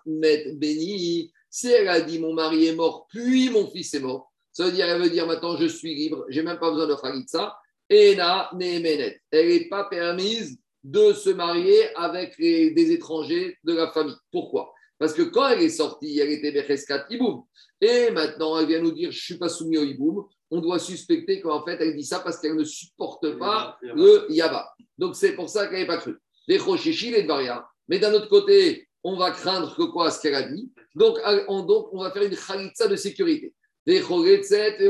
Met 0.07 0.53
Beni, 0.55 1.31
si 1.51 1.69
elle 1.69 1.89
a 1.89 2.01
dit 2.01 2.19
mon 2.19 2.33
mari 2.33 2.67
est 2.67 2.75
mort, 2.75 3.07
puis 3.09 3.51
mon 3.51 3.71
fils 3.71 3.95
est 3.95 4.01
mort, 4.01 4.33
ça 4.53 4.65
veut 4.65 4.73
dire, 4.73 4.89
elle 4.89 5.01
veut 5.01 5.11
dire 5.11 5.27
maintenant 5.27 5.57
je 5.57 5.67
suis 5.67 5.95
libre, 5.95 6.25
j'ai 6.29 6.43
même 6.43 6.59
pas 6.59 6.71
besoin 6.71 6.87
de 6.87 7.25
ça. 7.27 7.57
Ena 7.89 8.51
Nemenet. 8.55 9.21
Elle 9.31 9.49
n'est 9.49 9.69
pas 9.69 9.85
permise 9.85 10.59
de 10.87 11.13
se 11.13 11.31
marier 11.31 11.95
avec 11.97 12.39
des 12.39 12.93
étrangers 12.93 13.59
de 13.65 13.75
la 13.75 13.91
famille. 13.91 14.15
Pourquoi? 14.31 14.73
Parce 14.99 15.13
que 15.13 15.23
quand 15.23 15.49
elle 15.49 15.63
est 15.63 15.69
sortie, 15.69 16.19
elle 16.19 16.31
était 16.31 16.53
Becheskat 16.53 17.07
Iboum. 17.11 17.43
Et 17.81 18.11
maintenant, 18.11 18.59
elle 18.59 18.67
vient 18.67 18.81
nous 18.81 18.93
dire 18.93 19.11
Je 19.11 19.17
ne 19.17 19.21
suis 19.21 19.39
pas 19.39 19.49
soumis 19.49 19.79
au 19.79 19.83
Iboum. 19.83 20.25
On 20.51 20.61
doit 20.61 20.79
suspecter 20.79 21.41
qu'en 21.41 21.65
fait, 21.65 21.77
elle 21.81 21.97
dit 21.97 22.05
ça 22.05 22.21
parce 22.21 22.39
qu'elle 22.39 22.55
ne 22.55 22.63
supporte 22.63 23.37
pas 23.37 23.77
le 23.83 24.27
Yaba. 24.31 24.73
Donc, 24.97 25.17
c'est 25.17 25.33
pour 25.33 25.49
ça 25.49 25.67
qu'elle 25.67 25.81
n'est 25.81 25.87
pas 25.87 25.99
crue. 25.99 26.17
Les 26.47 26.59
Rochechi, 26.59 27.11
les 27.11 27.25
Dvaria. 27.25 27.67
Mais 27.89 27.99
d'un 27.99 28.15
autre 28.15 28.29
côté, 28.29 28.89
on 29.03 29.17
va 29.17 29.33
craindre 29.33 29.75
que 29.75 29.83
quoi 29.83 30.13
ce 30.13 30.21
qu'elle 30.21 30.37
a 30.37 30.43
dit? 30.43 30.71
Donc 30.95 31.19
on, 31.49 31.63
donc, 31.63 31.89
on 31.93 32.03
va 32.03 32.13
faire 32.13 32.23
une 32.23 32.37
Khalitsa 32.37 32.87
de 32.87 32.97
sécurité. 32.97 33.53
Les 33.87 34.01
Chogetzet 34.01 34.77
et 34.81 34.89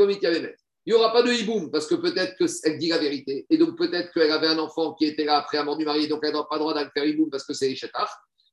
il 0.86 0.92
n'y 0.92 0.98
aura 0.98 1.12
pas 1.12 1.22
de 1.22 1.32
hiboum 1.32 1.70
parce 1.70 1.86
que 1.86 1.96
peut-être 1.96 2.36
qu'elle 2.36 2.78
dit 2.78 2.88
la 2.88 2.98
vérité. 2.98 3.44
Et 3.50 3.58
donc 3.58 3.76
peut-être 3.76 4.12
qu'elle 4.12 4.30
avait 4.30 4.46
un 4.46 4.58
enfant 4.58 4.94
qui 4.94 5.04
était 5.04 5.24
là 5.24 5.38
après 5.38 5.58
la 5.58 5.64
mort 5.64 5.76
du 5.76 5.84
mari, 5.84 6.06
donc 6.06 6.20
elle 6.22 6.32
n'a 6.32 6.44
pas 6.44 6.56
le 6.56 6.60
droit 6.60 6.74
d'aller 6.74 6.90
faire 6.94 7.04
hiboum 7.04 7.28
parce 7.28 7.44
que 7.44 7.54
c'est 7.54 7.68
les 7.68 7.76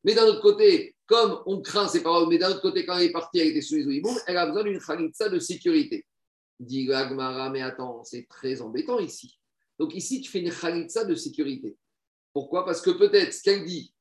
Mais 0.03 0.15
d'un 0.15 0.25
autre 0.25 0.41
côté, 0.41 0.95
comme 1.05 1.41
on 1.45 1.61
craint 1.61 1.87
ses 1.87 2.01
paroles, 2.01 2.27
mais 2.27 2.39
d'un 2.39 2.49
autre 2.49 2.61
côté, 2.61 2.85
quand 2.85 2.97
elle 2.97 3.05
est 3.05 3.11
partie, 3.11 3.39
elle 3.39 3.49
était 3.49 3.61
soumise 3.61 3.85
au 3.85 3.91
hiboum, 3.91 4.17
elle 4.25 4.37
a 4.37 4.47
besoin 4.47 4.63
d'une 4.63 4.79
khalitsa 4.79 5.29
de 5.29 5.37
sécurité. 5.37 6.05
Dit 6.59 6.85
Gagmara, 6.85 7.51
mais 7.51 7.61
attends, 7.61 8.03
c'est 8.03 8.27
très 8.27 8.61
embêtant 8.61 8.99
ici. 8.99 9.37
Donc 9.77 9.93
ici, 9.93 10.21
tu 10.21 10.31
fais 10.31 10.39
une 10.39 10.51
khalitsa 10.51 11.05
de 11.05 11.13
sécurité. 11.13 11.77
Pourquoi? 12.33 12.65
Parce 12.65 12.81
que 12.81 12.89
peut-être 12.89 13.31
ce 13.31 13.43
qu'elle 13.43 13.63
dit, 13.63 13.93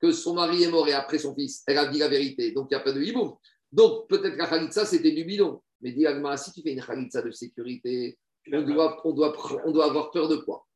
que 0.00 0.12
son 0.12 0.34
mari 0.34 0.62
est 0.62 0.70
mort 0.70 0.88
et 0.88 0.92
après 0.92 1.18
son 1.18 1.34
fils, 1.34 1.62
elle 1.66 1.78
a 1.78 1.86
dit 1.86 1.98
la 1.98 2.08
vérité, 2.08 2.52
donc 2.52 2.68
il 2.70 2.74
n'y 2.74 2.80
a 2.80 2.84
pas 2.84 2.92
de 2.92 3.00
hiboum. 3.00 3.34
Donc 3.72 4.08
peut-être 4.08 4.34
que 4.34 4.38
la 4.38 4.46
khalitsa, 4.46 4.84
c'était 4.84 5.12
du 5.12 5.24
bidon. 5.24 5.62
Mais 5.80 5.92
dis 5.92 6.06
si 6.36 6.52
tu 6.52 6.62
fais 6.62 6.72
une 6.72 6.82
khalitza 6.82 7.22
de 7.22 7.30
sécurité, 7.30 8.18
on 8.52 8.62
doit, 8.62 9.00
on, 9.04 9.12
doit, 9.12 9.34
on 9.64 9.72
doit 9.72 9.86
avoir 9.86 10.10
peur 10.10 10.28
de 10.28 10.36
quoi? 10.36 10.66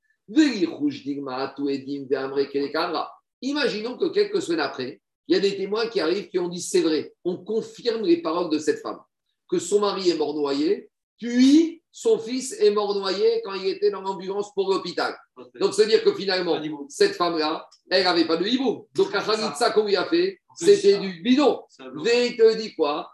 Imaginons 3.43 3.97
que 3.97 4.09
quelques 4.13 4.43
semaines 4.43 4.61
après, 4.61 5.01
il 5.29 5.35
y 5.35 5.39
a 5.39 5.41
des 5.41 5.57
témoins 5.57 5.87
qui 5.87 6.01
arrivent 6.01 6.29
qui 6.29 6.39
ont 6.39 6.49
dit 6.49 6.61
c'est 6.61 6.83
vrai, 6.83 7.13
on 7.25 7.37
confirme 7.37 8.03
les 8.03 8.21
paroles 8.21 8.51
de 8.51 8.59
cette 8.59 8.81
femme, 8.81 8.99
que 9.49 9.59
son 9.59 9.81
mari 9.81 10.11
est 10.11 10.17
mort 10.17 10.35
noyé, 10.35 10.91
puis 11.19 11.81
son 11.93 12.19
fils 12.19 12.53
est 12.61 12.71
mort 12.71 12.95
noyé 12.95 13.43
quand 13.45 13.55
il 13.55 13.67
était 13.67 13.91
dans 13.91 14.03
l'ambulance 14.03 14.53
pour 14.55 14.71
l'hôpital. 14.73 15.17
Donc, 15.61 15.75
c'est-à-dire 15.75 16.05
que 16.05 16.15
finalement, 16.15 16.61
cette 16.89 17.15
femme-là, 17.15 17.69
elle 17.91 18.05
n'avait 18.05 18.27
pas 18.27 18.37
de 18.37 18.47
hibou. 18.47 18.89
Donc, 18.95 19.13
la 19.13 19.23
khalitza 19.23 19.71
qu'on 19.71 19.87
lui 19.87 19.97
a 19.97 20.05
fait, 20.05 20.39
c'était 20.57 20.99
du 20.99 21.21
bidon. 21.23 21.63
il 21.79 22.37
te 22.37 22.57
dit 22.57 22.75
quoi? 22.75 23.11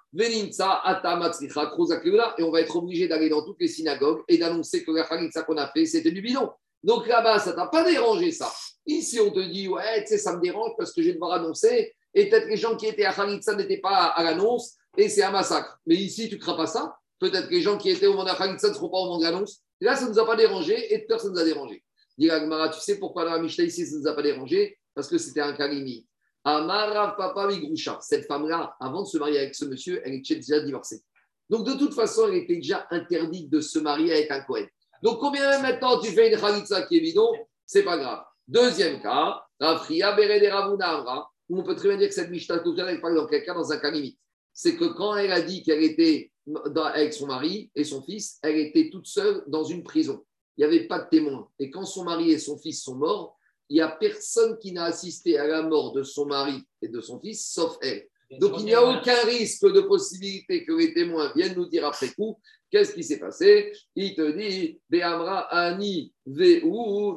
Et 2.39 2.43
on 2.43 2.51
va 2.51 2.61
être 2.61 2.77
obligé 2.77 3.09
d'aller 3.09 3.29
dans 3.29 3.43
toutes 3.43 3.61
les 3.61 3.69
synagogues 3.69 4.23
et 4.29 4.39
d'annoncer 4.39 4.85
que 4.85 4.91
la 4.91 5.05
khalitza 5.05 5.43
qu'on 5.43 5.57
a 5.57 5.69
fait, 5.69 5.87
c'était 5.87 6.11
du 6.11 6.23
bidon. 6.23 6.51
Donc 6.83 7.07
là-bas, 7.07 7.39
ça 7.39 7.53
t'a 7.53 7.67
pas 7.67 7.85
dérangé 7.85 8.31
ça. 8.31 8.53
Ici, 8.87 9.19
on 9.21 9.31
te 9.31 9.41
dit, 9.41 9.69
ouais, 9.69 10.03
tu 10.03 10.09
sais, 10.09 10.19
ça 10.19 10.37
me 10.37 10.41
dérange 10.41 10.73
parce 10.79 10.93
que 10.93 11.03
je 11.03 11.09
vais 11.09 11.15
devoir 11.15 11.33
annoncer. 11.33 11.93
Et 12.15 12.29
peut-être 12.29 12.49
les 12.49 12.57
gens 12.57 12.77
qui 12.77 12.87
étaient 12.87 13.05
à 13.05 13.13
Khalitsa 13.13 13.55
n'étaient 13.55 13.81
pas 13.81 14.07
à 14.07 14.23
l'annonce 14.23 14.77
et 14.97 15.09
c'est 15.09 15.23
un 15.23 15.31
massacre. 15.31 15.79
Mais 15.87 15.97
ici, 15.97 16.29
tu 16.29 16.37
ne 16.37 16.41
crains 16.41 16.57
pas 16.57 16.67
ça. 16.67 16.97
Peut-être 17.19 17.49
que 17.49 17.55
les 17.55 17.61
gens 17.61 17.77
qui 17.77 17.91
étaient 17.91 18.07
au 18.07 18.13
moment 18.13 18.25
de 18.25 18.37
Khalitsa 18.37 18.69
ne 18.69 18.75
seront 18.75 18.89
pas 18.89 18.99
au 18.99 19.05
moment 19.07 19.19
de 19.19 19.25
l'annonce. 19.25 19.63
Là, 19.81 19.97
ça 19.97 20.05
ne 20.05 20.11
nous 20.11 20.19
a 20.19 20.27
pas 20.27 20.37
dérangé 20.37 20.95
et 20.95 21.01
personne 21.01 21.33
ne 21.33 21.37
nous 21.37 21.43
a 21.43 21.45
dérangé. 21.45 21.83
Dis 22.17 22.31
tu 22.73 22.81
sais 22.81 22.99
pourquoi 22.99 23.25
dans 23.25 23.33
la 23.33 23.39
Mishnah 23.39 23.65
ici, 23.65 23.87
ça 23.87 23.97
ne 23.97 24.01
nous 24.01 24.09
a 24.09 24.15
pas 24.15 24.23
dérangé? 24.23 24.79
Parce 24.95 25.09
que 25.09 25.19
c'était 25.19 25.41
un 25.41 25.53
kalimi. 25.53 26.07
Amarav 26.47 27.17
Papa 27.17 27.49
Migrusha. 27.49 27.99
Cette 28.01 28.25
femme-là, 28.27 28.77
avant 28.79 29.03
de 29.03 29.09
se 29.09 29.19
marier 29.19 29.39
avec 29.39 29.57
ce 29.57 29.65
monsieur, 29.65 30.01
elle 30.05 30.15
était 30.15 30.37
déjà 30.37 30.61
divorcée. 30.61 31.03
Donc, 31.51 31.67
de 31.67 31.73
toute 31.73 31.93
façon, 31.93 32.29
elle 32.29 32.37
était 32.37 32.55
déjà 32.55 32.87
interdite 32.91 33.51
de 33.51 33.61
se 33.61 33.81
marier 33.81 34.13
avec 34.13 34.31
un 34.31 34.41
Kohen. 34.43 34.67
Donc, 35.03 35.19
combien 35.19 35.51
même 35.51 35.63
maintenant 35.63 35.99
tu 35.99 36.13
fais 36.13 36.33
une 36.33 36.39
Khalitsa 36.39 36.83
qui 36.83 36.99
est 36.99 37.01
bidon? 37.01 37.33
C'est 37.67 37.83
pas 37.83 37.99
grave. 37.99 38.23
Deuxième 38.47 39.03
cas, 39.03 39.43
Rafria 39.59 40.13
Berede 40.15 40.49
Ravuna 40.53 41.29
où 41.49 41.59
on 41.59 41.65
peut 41.65 41.75
très 41.75 41.89
bien 41.89 41.99
dire 41.99 42.09
que 42.09 42.15
cette 42.15 42.31
Mishnah, 42.31 42.63
elle 42.65 43.01
parle 43.01 43.17
dans 43.17 43.27
quelqu'un 43.27 43.55
dans 43.55 43.73
un 43.73 43.79
cas 43.79 43.91
limite. 43.91 44.19
C'est 44.53 44.77
que 44.77 44.85
quand 44.85 45.17
elle 45.17 45.33
a 45.33 45.41
dit 45.41 45.65
qu'elle 45.65 45.83
était 45.83 46.31
avec 46.77 47.13
son 47.13 47.27
mari 47.27 47.71
et 47.75 47.83
son 47.83 48.03
fils, 48.03 48.39
elle 48.43 48.57
était 48.57 48.89
toute 48.91 49.07
seule 49.07 49.43
dans 49.49 49.65
une 49.65 49.83
prison. 49.83 50.25
Il 50.57 50.67
n'y 50.67 50.73
avait 50.73 50.87
pas 50.87 51.01
de 51.01 51.09
témoin. 51.09 51.49
Et 51.59 51.71
quand 51.71 51.85
son 51.85 52.05
mari 52.05 52.31
et 52.31 52.39
son 52.39 52.57
fils 52.57 52.83
sont 52.83 52.95
morts, 52.95 53.36
il 53.69 53.75
n'y 53.75 53.81
a 53.81 53.89
personne 53.89 54.59
qui 54.59 54.73
n'a 54.73 54.85
assisté 54.85 55.39
à 55.39 55.47
la 55.47 55.63
mort 55.63 55.93
de 55.93 56.03
son 56.03 56.27
mari 56.27 56.63
et 56.83 56.89
de 56.89 57.01
son 57.01 57.21
fils, 57.21 57.53
sauf 57.53 57.77
elle. 57.83 58.07
Donc 58.41 58.55
il 58.59 58.65
n'y 58.65 58.75
a 58.75 58.83
aucun 58.83 59.25
risque 59.25 59.73
de 59.73 59.83
possibilité 59.83 60.65
que 60.65 60.73
les 60.73 60.93
témoins 60.93 61.33
viennent 61.35 61.55
nous 61.55 61.67
dire 61.67 61.87
après 61.87 62.13
coup 62.13 62.37
qu'est-ce 62.71 62.93
qui 62.93 63.05
s'est 63.05 63.21
passé? 63.21 63.73
Il 63.95 64.15
te 64.15 64.37
dit 64.37 64.81
Beamra 64.91 65.43
ani 65.43 66.13
veu 66.25 66.61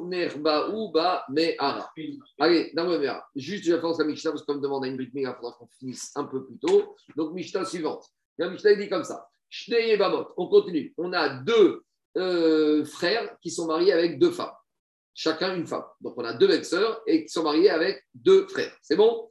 nerba 0.06 0.70
ba 0.92 1.24
me'ara. 1.28 1.92
Allez, 2.38 2.70
dans 2.74 2.86
le 2.86 3.00
juste 3.34 3.64
je 3.64 3.76
faire 3.76 3.98
la 3.98 4.04
Mishnah 4.04 4.30
parce 4.30 4.44
qu'on 4.44 4.54
me 4.54 4.60
demande 4.60 4.84
à 4.84 4.88
une 4.88 4.96
brique, 4.96 5.10
il 5.14 5.26
faudra 5.26 5.52
qu'on 5.58 5.68
finisse 5.78 6.12
un 6.14 6.24
peu 6.24 6.44
plus 6.46 6.58
tôt. 6.58 6.94
Donc 7.16 7.32
Mishnah 7.32 7.64
suivante. 7.64 8.06
La 8.38 8.48
Mishnah 8.48 8.74
dit 8.76 8.88
comme 8.88 9.04
ça 9.04 9.28
On 10.36 10.46
continue. 10.48 10.94
On 10.96 11.12
a 11.12 11.28
deux 11.28 11.82
euh, 12.16 12.84
frères 12.84 13.36
qui 13.40 13.50
sont 13.50 13.66
mariés 13.66 13.92
avec 13.92 14.18
deux 14.18 14.30
femmes 14.30 14.52
chacun 15.14 15.56
une 15.56 15.66
femme. 15.66 15.84
Donc 16.00 16.14
on 16.16 16.24
a 16.24 16.32
deux 16.32 16.48
belles-sœurs 16.48 17.02
et 17.06 17.24
qui 17.24 17.28
sont 17.28 17.42
mariées 17.42 17.70
avec 17.70 18.04
deux 18.14 18.46
frères. 18.48 18.74
C'est 18.82 18.96
bon? 18.96 19.30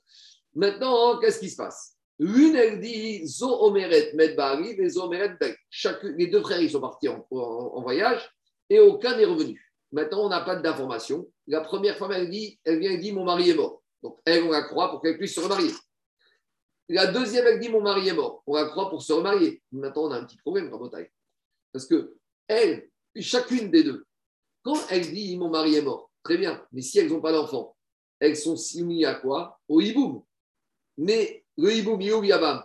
Maintenant, 0.55 1.19
qu'est-ce 1.19 1.39
qui 1.39 1.49
se 1.49 1.55
passe? 1.55 1.95
Une, 2.19 2.55
elle 2.55 2.81
dit 2.81 3.25
Zo 3.25 3.47
Omeret 3.63 4.11
Medbari 4.13 4.71
et 4.71 4.89
Zo 4.89 5.03
Omeret 5.03 5.37
Les 6.17 6.27
deux 6.27 6.41
frères, 6.41 6.61
ils 6.61 6.69
sont 6.69 6.81
partis 6.81 7.07
en, 7.07 7.25
voyage 7.81 8.29
et 8.69 8.79
aucun 8.79 9.15
n'est 9.15 9.25
revenu. 9.25 9.73
Maintenant, 9.91 10.25
on 10.25 10.29
n'a 10.29 10.41
pas 10.41 10.55
d'informations. 10.57 11.27
La 11.47 11.61
première 11.61 11.97
femme, 11.97 12.11
elle 12.11 12.29
dit, 12.29 12.59
elle 12.65 12.79
vient 12.79 12.91
et 12.91 12.97
dit 12.97 13.11
Mon 13.11 13.23
mari 13.23 13.49
est 13.49 13.55
mort. 13.55 13.81
Donc, 14.03 14.19
elle, 14.25 14.43
on 14.43 14.51
la 14.51 14.63
croit 14.63 14.91
pour 14.91 15.01
qu'elle 15.01 15.17
puisse 15.17 15.33
se 15.33 15.39
remarier. 15.39 15.71
La 16.89 17.07
deuxième, 17.07 17.47
elle 17.47 17.59
dit 17.59 17.69
Mon 17.69 17.81
mari 17.81 18.09
est 18.09 18.13
mort. 18.13 18.43
On 18.45 18.55
la 18.55 18.65
croit 18.65 18.89
pour 18.89 19.01
se 19.01 19.13
remarier. 19.13 19.63
Maintenant, 19.71 20.03
on 20.03 20.11
a 20.11 20.17
un 20.17 20.25
petit 20.25 20.37
problème, 20.37 20.69
Bretagne. 20.69 21.07
Parce 21.71 21.85
que 21.85 22.15
elle, 22.47 22.89
chacune 23.19 23.71
des 23.71 23.83
deux, 23.83 24.05
quand 24.63 24.77
elle 24.89 25.11
dit 25.11 25.37
mon 25.37 25.49
mari 25.49 25.75
est 25.75 25.81
mort, 25.81 26.11
très 26.23 26.37
bien, 26.37 26.65
mais 26.71 26.81
si 26.81 26.99
elles 26.99 27.09
n'ont 27.09 27.21
pas 27.21 27.31
d'enfant, 27.31 27.75
elles 28.19 28.37
sont 28.37 28.57
soumises 28.57 29.05
à 29.05 29.15
quoi? 29.15 29.59
Au 29.67 29.79
hiboum. 29.81 30.23
Mais 30.97 31.45
le 31.57 31.73
hiboum, 31.73 32.01
Yabam, 32.01 32.63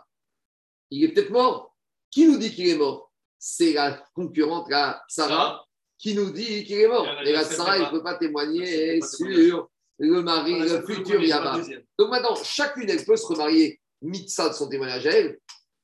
il 0.90 1.04
est 1.04 1.08
peut-être 1.08 1.30
mort. 1.30 1.74
Qui 2.10 2.26
nous 2.26 2.38
dit 2.38 2.54
qu'il 2.54 2.68
est 2.68 2.76
mort? 2.76 3.12
C'est 3.38 3.72
la 3.72 4.04
concurrente, 4.14 4.68
la 4.70 5.02
Sarah, 5.08 5.64
qui 5.98 6.14
nous 6.14 6.30
dit 6.30 6.64
qu'il 6.64 6.80
est 6.80 6.88
mort. 6.88 7.06
Et 7.24 7.32
la 7.32 7.44
Sarah, 7.44 7.76
elle 7.76 7.84
ne 7.84 7.90
peut 7.90 8.02
pas 8.02 8.16
témoigner 8.16 9.00
sur 9.02 9.68
le 9.98 10.22
mari, 10.22 10.58
le 10.58 10.84
futur 10.84 11.22
Yabam. 11.22 11.62
Donc 11.98 12.10
maintenant, 12.10 12.34
chacune, 12.36 12.90
elle 12.90 13.04
peut 13.04 13.16
se 13.16 13.26
remarier, 13.26 13.80
mitsa 14.02 14.48
de 14.48 14.54
son 14.54 14.68
témoignage 14.68 15.06
à 15.06 15.10
elle, 15.10 15.38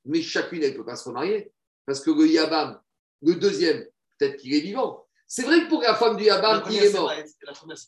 mais 0.04 0.22
chacune, 0.22 0.62
elle 0.62 0.72
ne 0.72 0.76
peut 0.76 0.84
pas 0.84 0.96
se 0.96 1.08
remarier. 1.08 1.52
Parce 1.86 2.00
que 2.00 2.10
le 2.10 2.26
Yabam, 2.26 2.80
le 3.22 3.34
deuxième, 3.36 3.86
peut-être 4.18 4.36
qu'il 4.36 4.54
est 4.54 4.60
vivant. 4.60 5.06
C'est 5.32 5.44
vrai 5.44 5.60
que 5.60 5.68
pour 5.68 5.80
la 5.80 5.94
femme 5.94 6.16
du 6.16 6.24
Yabam, 6.24 6.64
il 6.68 6.82
est 6.82 6.92
mort. 6.92 7.12
La 7.44 7.52
première, 7.52 7.78
c'est 7.78 7.86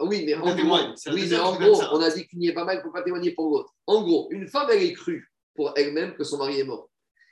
oui, 0.00 0.24
mais, 0.26 0.34
en 0.34 0.40
gros, 0.40 0.76
oui, 1.06 1.26
mais 1.30 1.38
en 1.38 1.56
gros, 1.58 1.82
on 1.92 2.02
a 2.02 2.10
dit 2.10 2.26
qu'il 2.26 2.38
n'y 2.38 2.48
ait 2.48 2.52
pas 2.52 2.64
mal, 2.64 2.76
il 2.76 2.78
ne 2.80 2.82
faut 2.82 2.90
pas 2.90 3.02
témoigner 3.02 3.30
pour 3.30 3.48
l'autre. 3.48 3.72
En 3.86 4.02
gros, 4.02 4.28
une 4.30 4.46
femme, 4.46 4.68
elle 4.70 4.82
est 4.82 4.92
crue 4.92 5.32
pour 5.54 5.72
elle-même 5.74 6.14
que 6.14 6.22
son 6.22 6.36
mari 6.36 6.60
est 6.60 6.64
mort. 6.64 6.90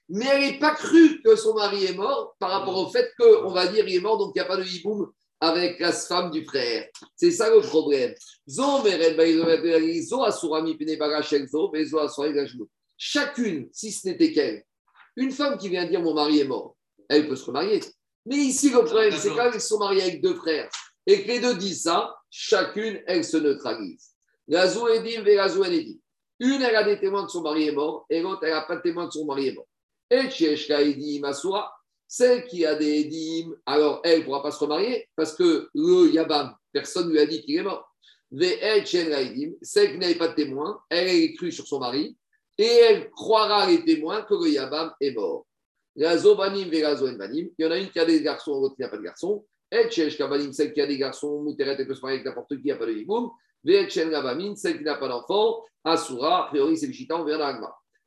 Mais 0.09 0.24
elle 0.33 0.41
n'est 0.41 0.59
pas 0.59 0.74
crue 0.74 1.20
que 1.20 1.37
son 1.37 1.53
mari 1.53 1.85
est 1.85 1.95
mort 1.95 2.37
par 2.39 2.51
rapport 2.53 2.74
au 2.79 2.89
fait 2.89 3.12
qu'on 3.18 3.51
va 3.51 3.66
dire 3.66 3.85
qu'il 3.85 3.97
est 3.97 4.01
mort, 4.01 4.16
donc 4.16 4.33
il 4.35 4.39
n'y 4.39 4.47
a 4.47 4.47
pas 4.47 4.57
de 4.57 4.64
hiboum 4.64 5.12
avec 5.41 5.79
la 5.79 5.93
femme 5.93 6.31
du 6.31 6.47
frère. 6.47 6.89
C'est 7.14 7.31
ça 7.31 7.51
le 7.51 7.61
problème. 7.61 8.14
Chacune, 12.97 13.68
si 13.72 13.93
ce 13.93 14.09
n'était 14.09 14.33
qu'elle, 14.33 14.64
une 15.16 15.33
femme 15.33 15.59
qui 15.59 15.68
vient 15.68 15.85
dire 15.85 16.01
mon 16.01 16.14
mari 16.14 16.41
est 16.41 16.49
mort, 16.49 16.76
elle 17.11 17.29
peut 17.29 17.37
se 17.37 17.45
remarier. 17.45 17.81
Mais 18.26 18.36
ici, 18.36 18.70
le 18.70 18.84
problème, 18.84 19.14
c'est 19.16 19.30
quand 19.30 19.58
sont 19.58 19.78
mariés 19.78 20.02
avec 20.02 20.22
deux 20.22 20.34
frères 20.34 20.70
et 21.06 21.22
que 21.22 21.28
les 21.28 21.40
deux 21.40 21.54
disent 21.54 21.84
ça, 21.84 22.14
chacune, 22.30 23.00
elle 23.06 23.24
se 23.24 23.38
neutralise. 23.38 24.10
Gazou 24.46 24.88
Edim 24.88 25.24
et 25.24 25.36
Gazou 25.36 25.64
Edim. 25.64 25.98
Une, 26.40 26.62
elle 26.62 26.76
a 26.76 26.84
des 26.84 27.00
témoins 27.00 27.24
que 27.24 27.32
son 27.32 27.40
mari 27.40 27.68
est 27.68 27.72
mort, 27.72 28.04
et 28.10 28.20
l'autre, 28.20 28.44
elle 28.44 28.50
n'a 28.50 28.62
pas 28.62 28.76
de 28.76 28.82
témoins 28.82 29.06
que 29.06 29.14
son 29.14 29.24
mari 29.24 29.48
est 29.48 29.54
mort. 29.54 29.66
Et 30.10 30.30
Chieshka 30.30 30.82
Edim 30.82 31.24
Asura, 31.24 31.72
celle 32.06 32.46
qui 32.46 32.64
a 32.64 32.74
des 32.74 33.00
Edim, 33.00 33.54
alors 33.66 34.00
elle 34.04 34.20
ne 34.20 34.24
pourra 34.24 34.42
pas 34.42 34.50
se 34.50 34.58
remarier 34.58 35.08
parce 35.16 35.34
que 35.34 35.68
le 35.74 36.10
Yabam, 36.10 36.54
personne 36.72 37.08
ne 37.08 37.12
lui 37.12 37.20
a 37.20 37.26
dit 37.26 37.42
qu'il 37.42 37.56
est 37.56 37.62
mort. 37.62 37.90
Celle 38.30 38.84
qui 38.84 39.98
n'avait 39.98 40.14
pas 40.14 40.28
de 40.28 40.34
témoins, 40.34 40.80
elle 40.90 41.08
est 41.08 41.34
crue 41.34 41.52
sur 41.52 41.66
son 41.66 41.80
mari 41.80 42.16
et 42.56 42.64
elle 42.64 43.10
croira 43.10 43.66
les 43.66 43.84
témoins 43.84 44.22
que 44.22 44.34
le 44.34 44.50
Yabam 44.50 44.92
est 45.00 45.12
mort. 45.12 45.46
Il 46.01 46.05
y 46.05 46.07
en 46.07 47.70
a 47.72 47.78
une 47.78 47.90
qui 47.90 47.99
a 47.99 48.05
des 48.05 48.22
garçons, 48.22 48.61
l'autre 48.61 48.76
qui 48.76 48.82
n'a 48.82 48.88
pas 48.88 48.99
de 48.99 49.03
garçons. 49.03 49.44
Et 49.72 49.90
celle 49.90 50.72
qui 50.72 50.80
a 50.80 50.86
des 50.86 50.96
garçons, 50.96 51.42
Mouteret, 51.42 51.74
elle 51.76 51.88
peut 51.88 51.94
se 51.94 52.01
marier 52.01 52.18
avec 52.18 52.26
n'importe 52.26 52.51
qui, 52.51 52.61
il 52.61 52.64
n'y 52.66 52.70
a 52.70 52.76
pas 52.76 52.86
de 52.86 52.92
hiboum. 52.92 53.30
Ve'etchen 53.64 54.09
Gavamin, 54.09 54.55
celle 54.55 54.78
qui 54.78 54.84
n'a 54.84 54.94
pas 54.94 55.09
d'enfant, 55.09 55.64
Asura, 55.82 56.44
a 56.44 56.49
priori 56.51 56.76
c'est 56.76 56.86
Bishita, 56.86 57.20
on 57.20 57.24
verra. 57.24 57.59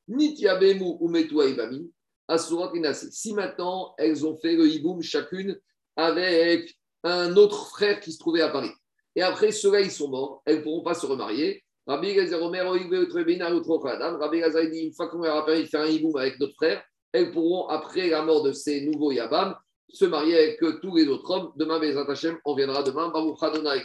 Nitiabemu 0.08 0.98
ou 1.02 1.10
Metua 1.10 1.48
Ibamin, 1.48 1.84
Asura 2.30 2.72
Kinase. 2.72 3.10
Si 3.12 3.34
maintenant 3.34 3.94
elles 3.98 4.26
ont 4.26 4.38
fait 4.38 4.56
le 4.56 4.68
hiboum 4.68 5.02
chacune 5.02 5.60
avec 5.98 6.74
un 7.04 7.36
autre 7.36 7.68
frère 7.68 8.00
qui 8.00 8.14
se 8.14 8.20
trouvait 8.20 8.42
à 8.42 8.50
Paris. 8.50 8.72
Et 9.18 9.22
après, 9.22 9.52
ceux-là, 9.52 9.82
ils 9.82 9.92
sont 9.92 10.08
morts, 10.08 10.42
elles 10.46 10.60
ne 10.60 10.64
pourront 10.64 10.84
pas 10.84 10.94
se 10.94 11.06
remarier. 11.06 11.62
Rabbi 11.86 12.14
Gazer 12.16 12.42
Omer, 12.42 12.66
Rabbi 12.66 14.40
Gazer 14.40 14.70
dit 14.70 14.80
une 14.80 14.94
fois 14.94 15.10
qu'on 15.10 15.22
permis 15.22 15.64
de 15.64 15.68
faire 15.68 15.82
un 15.82 15.88
hiboum 15.88 16.16
avec 16.16 16.40
notre 16.40 16.54
frère, 16.54 16.82
elles 17.14 17.32
pourront, 17.32 17.68
après 17.68 18.08
la 18.10 18.22
mort 18.22 18.44
de 18.44 18.52
ces 18.52 18.82
nouveaux 18.82 19.12
Yabam, 19.12 19.56
se 19.90 20.06
marier 20.06 20.38
avec 20.38 20.60
tous 20.82 20.96
les 20.96 21.08
autres 21.08 21.30
hommes. 21.30 21.52
Demain, 21.58 21.80
mes 21.80 21.96
Hachem, 21.96 22.38
on 22.46 22.56
viendra 22.56 22.84
demain. 22.84 23.10
Baruch 23.10 23.42
Adonai 23.42 23.82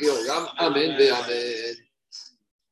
Amen, 0.58 0.90
Amen. 0.92 1.76